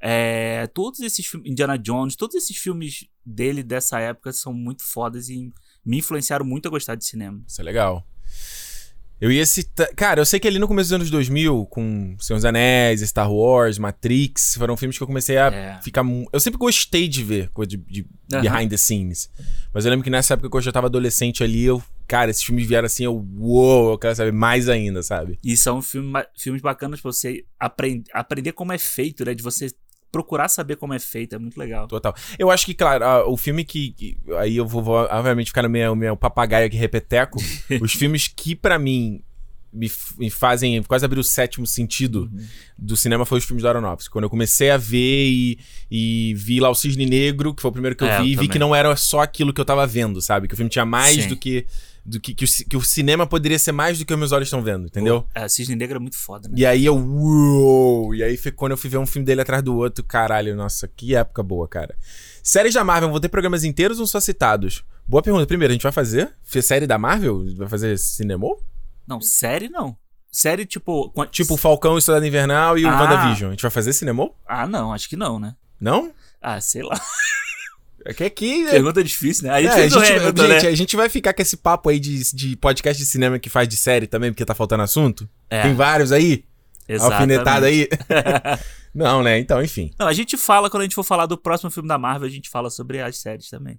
é, 0.00 0.66
todos 0.68 1.00
esses 1.00 1.26
filmes, 1.26 1.50
Indiana 1.50 1.78
Jones, 1.78 2.16
todos 2.16 2.34
esses 2.36 2.56
filmes 2.56 3.06
dele 3.24 3.62
dessa 3.62 3.98
época 4.00 4.32
são 4.32 4.52
muito 4.52 4.82
fodas 4.84 5.28
e 5.28 5.52
me 5.84 5.98
influenciaram 5.98 6.44
muito 6.44 6.66
a 6.66 6.70
gostar 6.70 6.94
de 6.94 7.04
cinema. 7.04 7.42
Isso 7.46 7.60
é 7.60 7.64
legal. 7.64 8.06
Eu 9.20 9.32
ia 9.32 9.46
citar. 9.46 9.88
Cara, 9.96 10.20
eu 10.20 10.26
sei 10.26 10.38
que 10.38 10.46
ali 10.46 10.58
no 10.58 10.68
começo 10.68 10.88
dos 10.90 10.92
anos 10.94 11.10
2000, 11.10 11.66
com 11.66 12.14
Senhor 12.20 12.36
dos 12.36 12.44
Anéis, 12.44 13.00
Star 13.00 13.32
Wars, 13.32 13.78
Matrix, 13.78 14.54
foram 14.58 14.76
filmes 14.76 14.96
que 14.98 15.02
eu 15.02 15.06
comecei 15.06 15.38
a 15.38 15.46
É. 15.46 15.80
ficar. 15.82 16.04
Eu 16.32 16.38
sempre 16.40 16.58
gostei 16.58 17.08
de 17.08 17.24
ver 17.24 17.48
coisa 17.50 17.68
de, 17.70 17.78
de 17.78 18.06
Aham. 18.34 18.42
behind 18.42 18.70
the 18.70 18.76
scenes. 18.76 19.30
Mas 19.72 19.84
eu 19.86 19.90
lembro 19.90 20.04
que 20.04 20.10
nessa 20.10 20.34
época 20.34 20.50
que 20.50 20.56
eu 20.56 20.60
já 20.60 20.70
tava 20.72 20.86
adolescente 20.88 21.42
ali, 21.42 21.64
eu. 21.64 21.82
Cara, 22.06 22.30
esses 22.30 22.42
filmes 22.42 22.66
vieram 22.68 22.86
assim, 22.86 23.04
eu. 23.04 23.26
Uou, 23.38 23.92
eu 23.92 23.98
quero 23.98 24.14
saber 24.14 24.32
mais 24.32 24.68
ainda, 24.68 25.02
sabe? 25.02 25.38
E 25.42 25.56
são 25.56 25.80
filme, 25.82 26.12
filmes 26.38 26.60
bacanas 26.62 27.00
pra 27.00 27.10
você 27.10 27.42
aprend, 27.58 28.04
aprender 28.12 28.52
como 28.52 28.72
é 28.72 28.78
feito, 28.78 29.24
né? 29.24 29.34
De 29.34 29.42
você 29.42 29.70
procurar 30.16 30.48
saber 30.48 30.76
como 30.76 30.94
é 30.94 30.98
feito, 30.98 31.34
é 31.34 31.38
muito 31.38 31.58
legal. 31.58 31.86
Total. 31.86 32.14
Eu 32.38 32.50
acho 32.50 32.64
que, 32.64 32.72
claro, 32.74 33.04
a- 33.04 33.28
o 33.28 33.36
filme 33.36 33.64
que, 33.64 33.90
que- 33.92 34.16
Aí 34.38 34.56
eu 34.56 34.66
vou, 34.66 34.82
vou, 34.82 34.96
obviamente, 34.96 35.48
ficar 35.48 35.62
no 35.62 35.68
meu, 35.70 35.94
meu 35.94 36.16
papagaio 36.16 36.66
aqui 36.66 36.76
repeteco. 36.76 37.38
os 37.82 37.92
filmes 37.92 38.26
que, 38.28 38.54
pra 38.56 38.78
mim, 38.78 39.20
me, 39.72 39.90
me 40.16 40.30
fazem 40.30 40.82
quase 40.84 41.04
abrir 41.04 41.20
o 41.20 41.24
sétimo 41.24 41.66
sentido 41.66 42.30
Uhum. 42.32 42.46
do 42.78 42.96
cinema 42.96 43.26
foi 43.26 43.36
os 43.38 43.44
filmes 43.44 43.62
do 43.62 43.68
Aronofsky. 43.68 44.10
Quando 44.10 44.24
eu 44.24 44.30
comecei 44.30 44.70
a 44.70 44.78
ver 44.78 45.26
e, 45.28 45.58
e 45.90 46.34
vi 46.34 46.60
lá 46.60 46.70
o 46.70 46.74
Cisne 46.74 47.04
Negro, 47.04 47.52
que 47.54 47.60
foi 47.60 47.68
o 47.68 47.72
primeiro 47.72 47.94
que 47.94 48.02
eu 48.02 48.08
É, 48.08 48.18
eu 48.18 48.22
vi, 48.22 48.28
vi 48.30 48.34
também. 48.36 48.48
que 48.50 48.58
não 48.58 48.74
era 48.74 48.96
só 48.96 49.20
aquilo 49.20 49.52
que 49.52 49.60
eu 49.60 49.64
tava 49.66 49.86
vendo, 49.86 50.22
sabe? 50.22 50.48
Que 50.48 50.54
o 50.54 50.56
filme 50.56 50.70
tinha 50.70 50.86
mais 50.86 51.24
Sim. 51.24 51.28
do 51.28 51.36
que. 51.36 51.66
Do 52.08 52.20
que, 52.20 52.32
que, 52.34 52.44
o, 52.44 52.48
que 52.70 52.76
o 52.76 52.82
cinema 52.82 53.26
poderia 53.26 53.58
ser 53.58 53.72
mais 53.72 53.98
do 53.98 54.06
que 54.06 54.12
os 54.12 54.18
meus 54.18 54.30
olhos 54.30 54.46
estão 54.46 54.62
vendo, 54.62 54.86
entendeu? 54.86 55.26
É, 55.34 55.48
Cisne 55.48 55.74
Negro 55.74 55.96
é 55.96 55.98
muito 55.98 56.16
foda, 56.16 56.48
né? 56.48 56.54
E 56.56 56.64
aí 56.64 56.84
eu, 56.84 56.94
uou! 56.96 58.14
E 58.14 58.22
aí 58.22 58.36
foi 58.36 58.52
quando 58.52 58.72
eu 58.72 58.76
fui 58.78 58.88
ver 58.88 58.98
um 58.98 59.06
filme 59.06 59.26
dele 59.26 59.40
atrás 59.40 59.60
do 59.62 59.74
outro, 59.76 60.04
caralho, 60.04 60.54
nossa, 60.54 60.86
que 60.86 61.16
época 61.16 61.42
boa, 61.42 61.66
cara. 61.66 61.96
Séries 62.44 62.74
da 62.74 62.84
Marvel, 62.84 63.10
vão 63.10 63.18
ter 63.18 63.28
programas 63.28 63.64
inteiros 63.64 63.98
ou 63.98 64.06
só 64.06 64.20
citados? 64.20 64.84
Boa 65.08 65.20
pergunta. 65.22 65.46
Primeiro, 65.46 65.72
a 65.72 65.74
gente 65.74 65.82
vai 65.82 65.90
fazer? 65.90 66.32
Série 66.62 66.86
da 66.86 66.96
Marvel? 66.96 67.44
Vai 67.56 67.68
fazer 67.68 67.98
cinema? 67.98 68.46
Não, 69.06 69.20
série 69.20 69.68
não. 69.68 69.96
Série, 70.30 70.66
tipo. 70.66 71.12
Tipo 71.30 71.54
o 71.54 71.56
Falcão, 71.56 71.94
o 71.94 72.00
Soldado 72.00 72.26
Invernal 72.26 72.76
e 72.78 72.84
o 72.84 72.88
Ah. 72.88 73.00
WandaVision. 73.02 73.48
A 73.48 73.52
gente 73.52 73.62
vai 73.62 73.70
fazer 73.70 73.92
cinema? 73.92 74.30
Ah, 74.46 74.66
não, 74.66 74.92
acho 74.92 75.08
que 75.08 75.16
não, 75.16 75.40
né? 75.40 75.56
Não? 75.80 76.12
Ah, 76.42 76.60
sei 76.60 76.82
lá. 76.82 76.94
É 78.08 78.14
que 78.14 78.24
aqui. 78.24 78.64
Pergunta 78.70 79.02
difícil, 79.02 79.44
né? 79.44 79.50
A 79.50 79.60
gente 79.62 79.70
É, 79.72 79.74
a, 79.84 79.88
gente, 79.88 80.12
Hamilton, 80.12 80.42
gente, 80.46 80.62
né? 80.64 80.68
a 80.70 80.74
gente 80.76 80.96
vai 80.96 81.08
ficar 81.08 81.34
com 81.34 81.42
esse 81.42 81.56
papo 81.56 81.88
aí 81.90 81.98
de, 81.98 82.22
de 82.34 82.56
podcast 82.56 83.02
de 83.02 83.08
cinema 83.08 83.38
que 83.38 83.50
faz 83.50 83.68
de 83.68 83.76
série 83.76 84.06
também, 84.06 84.32
porque 84.32 84.44
tá 84.44 84.54
faltando 84.54 84.82
assunto. 84.84 85.28
É. 85.50 85.62
Tem 85.62 85.74
vários 85.74 86.12
aí. 86.12 86.44
Exatamente. 86.88 87.38
Alfinetada 87.38 87.66
aí. 87.66 87.88
Não, 88.94 89.22
né? 89.22 89.38
Então, 89.38 89.62
enfim. 89.62 89.90
Não, 89.98 90.06
a 90.06 90.12
gente 90.12 90.36
fala, 90.36 90.70
quando 90.70 90.82
a 90.82 90.84
gente 90.84 90.94
for 90.94 91.02
falar 91.02 91.26
do 91.26 91.36
próximo 91.36 91.70
filme 91.70 91.88
da 91.88 91.98
Marvel, 91.98 92.28
a 92.28 92.30
gente 92.30 92.48
fala 92.48 92.70
sobre 92.70 93.00
as 93.00 93.18
séries 93.18 93.50
também. 93.50 93.78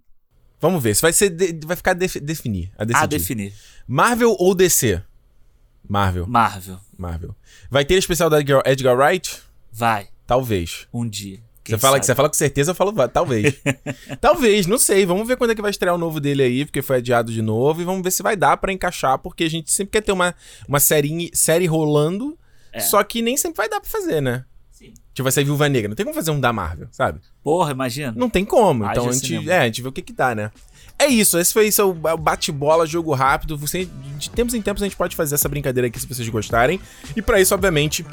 Vamos 0.59 0.83
ver. 0.83 0.91
Isso 0.91 1.01
vai 1.01 1.13
ser. 1.13 1.29
de- 1.29 1.65
vai 1.65 1.75
ficar 1.77 1.93
defi- 1.93 2.19
definir. 2.19 2.71
A 2.77 2.83
decidir. 2.83 3.03
A 3.03 3.05
definir. 3.07 3.53
Marvel 3.87 4.35
ou 4.37 4.53
DC? 4.53 5.01
Marvel. 5.87 6.27
Marvel. 6.27 6.79
Marvel. 6.97 7.35
Vai 7.69 7.85
ter 7.85 7.95
especial 7.95 8.29
da 8.29 8.39
Edgar, 8.41 8.61
Edgar 8.65 8.95
Wright? 8.97 9.39
Vai. 9.71 10.09
Talvez. 10.25 10.87
Um 10.93 11.07
dia. 11.07 11.39
Você 11.67 11.73
Quem 11.73 11.79
fala, 11.79 11.99
que, 11.99 12.05
você 12.05 12.07
sabe? 12.07 12.17
fala 12.17 12.29
com 12.29 12.35
certeza, 12.35 12.71
eu 12.71 12.75
falo 12.75 12.93
talvez. 13.09 13.53
talvez, 14.21 14.65
não 14.67 14.77
sei. 14.77 15.05
Vamos 15.05 15.27
ver 15.27 15.35
quando 15.37 15.51
é 15.51 15.55
que 15.55 15.61
vai 15.61 15.71
estrear 15.71 15.93
o 15.93 15.97
novo 15.97 16.19
dele 16.19 16.43
aí, 16.43 16.65
porque 16.65 16.81
foi 16.81 16.97
adiado 16.97 17.31
de 17.31 17.41
novo. 17.41 17.81
E 17.81 17.85
vamos 17.85 18.01
ver 18.01 18.11
se 18.11 18.23
vai 18.23 18.35
dar 18.35 18.57
pra 18.57 18.71
encaixar, 18.71 19.19
porque 19.19 19.43
a 19.43 19.49
gente 19.49 19.71
sempre 19.71 19.91
quer 19.91 20.01
ter 20.01 20.11
uma, 20.11 20.33
uma 20.67 20.79
série, 20.79 21.29
série 21.33 21.65
rolando, 21.65 22.37
É. 22.71 22.79
só 22.79 23.03
que 23.03 23.21
nem 23.21 23.35
sempre 23.35 23.57
vai 23.57 23.69
dar 23.69 23.81
pra 23.81 23.89
fazer, 23.89 24.21
né? 24.21 24.45
Sim. 24.71 24.93
Tipo, 25.13 25.23
vai 25.23 25.31
sair 25.31 25.43
Viúva 25.43 25.67
Negra. 25.67 25.89
Não 25.89 25.95
tem 25.95 26.05
como 26.05 26.15
fazer 26.15 26.31
um 26.31 26.39
da 26.39 26.53
Marvel, 26.53 26.87
sabe? 26.91 27.19
Porra, 27.43 27.71
imagina. 27.71 28.13
Não 28.15 28.29
tem 28.29 28.45
como. 28.45 28.83
Haja 28.85 28.91
Então 28.93 29.09
a 29.09 29.11
gente, 29.11 29.49
é, 29.49 29.59
a 29.59 29.65
gente 29.65 29.81
vê 29.81 29.89
o 29.89 29.91
que 29.91 30.01
que 30.01 30.13
dá, 30.13 30.33
né? 30.33 30.51
É 30.99 31.05
isso, 31.05 31.37
esse 31.37 31.53
foi 31.53 31.67
isso, 31.67 31.83
o 31.83 32.17
bate-bola, 32.17 32.85
jogo 32.87 33.13
rápido. 33.13 33.55
Você, 33.57 33.87
de 34.17 34.31
tempos 34.31 34.55
em 34.55 34.61
tempos 34.63 34.81
a 34.81 34.85
gente 34.87 34.97
pode 34.97 35.15
fazer 35.15 35.35
essa 35.35 35.47
brincadeira 35.47 35.87
aqui 35.87 35.99
se 35.99 36.07
vocês 36.07 36.27
gostarem. 36.29 36.79
E 37.15 37.21
pra 37.21 37.39
isso, 37.39 37.53
obviamente, 37.53 38.03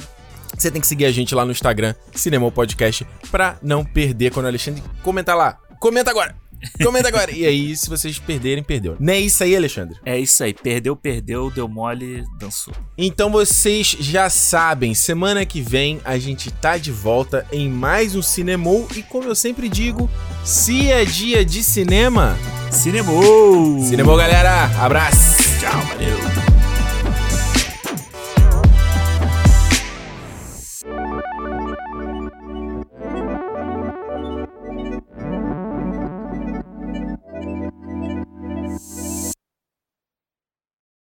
você 0.56 0.70
tem 0.70 0.80
que 0.80 0.86
seguir 0.86 1.04
a 1.06 1.12
gente 1.12 1.34
lá 1.34 1.44
no 1.44 1.52
Instagram, 1.52 1.94
Cinema 2.14 2.50
Podcast, 2.50 3.06
pra 3.30 3.56
não 3.62 3.84
perder 3.84 4.32
quando 4.32 4.46
o 4.46 4.48
Alexandre 4.48 4.82
comentar 5.02 5.36
lá. 5.36 5.58
Comenta 5.78 6.10
agora! 6.10 6.34
Comenta 6.82 7.08
agora! 7.08 7.30
e 7.30 7.44
aí, 7.44 7.76
se 7.76 7.88
vocês 7.88 8.18
perderem, 8.18 8.62
perdeu. 8.62 8.96
Não 8.98 9.12
é 9.12 9.20
isso 9.20 9.42
aí, 9.42 9.54
Alexandre? 9.54 9.98
É 10.04 10.18
isso 10.18 10.42
aí. 10.42 10.54
Perdeu, 10.54 10.96
perdeu, 10.96 11.50
deu 11.50 11.68
mole, 11.68 12.24
dançou. 12.38 12.72
Então 12.96 13.30
vocês 13.30 13.96
já 14.00 14.30
sabem, 14.30 14.94
semana 14.94 15.44
que 15.44 15.60
vem 15.60 16.00
a 16.04 16.18
gente 16.18 16.50
tá 16.50 16.76
de 16.76 16.90
volta 16.90 17.46
em 17.52 17.68
mais 17.68 18.14
um 18.14 18.22
Cinemou. 18.22 18.88
E 18.96 19.02
como 19.02 19.28
eu 19.28 19.34
sempre 19.34 19.68
digo, 19.68 20.10
se 20.44 20.90
é 20.90 21.04
dia 21.04 21.44
de 21.44 21.62
cinema, 21.62 22.36
Cinemou! 22.70 23.80
Cinemou, 23.80 24.16
galera! 24.16 24.64
Abraço! 24.80 25.60
Tchau, 25.60 25.80
valeu! 25.82 26.63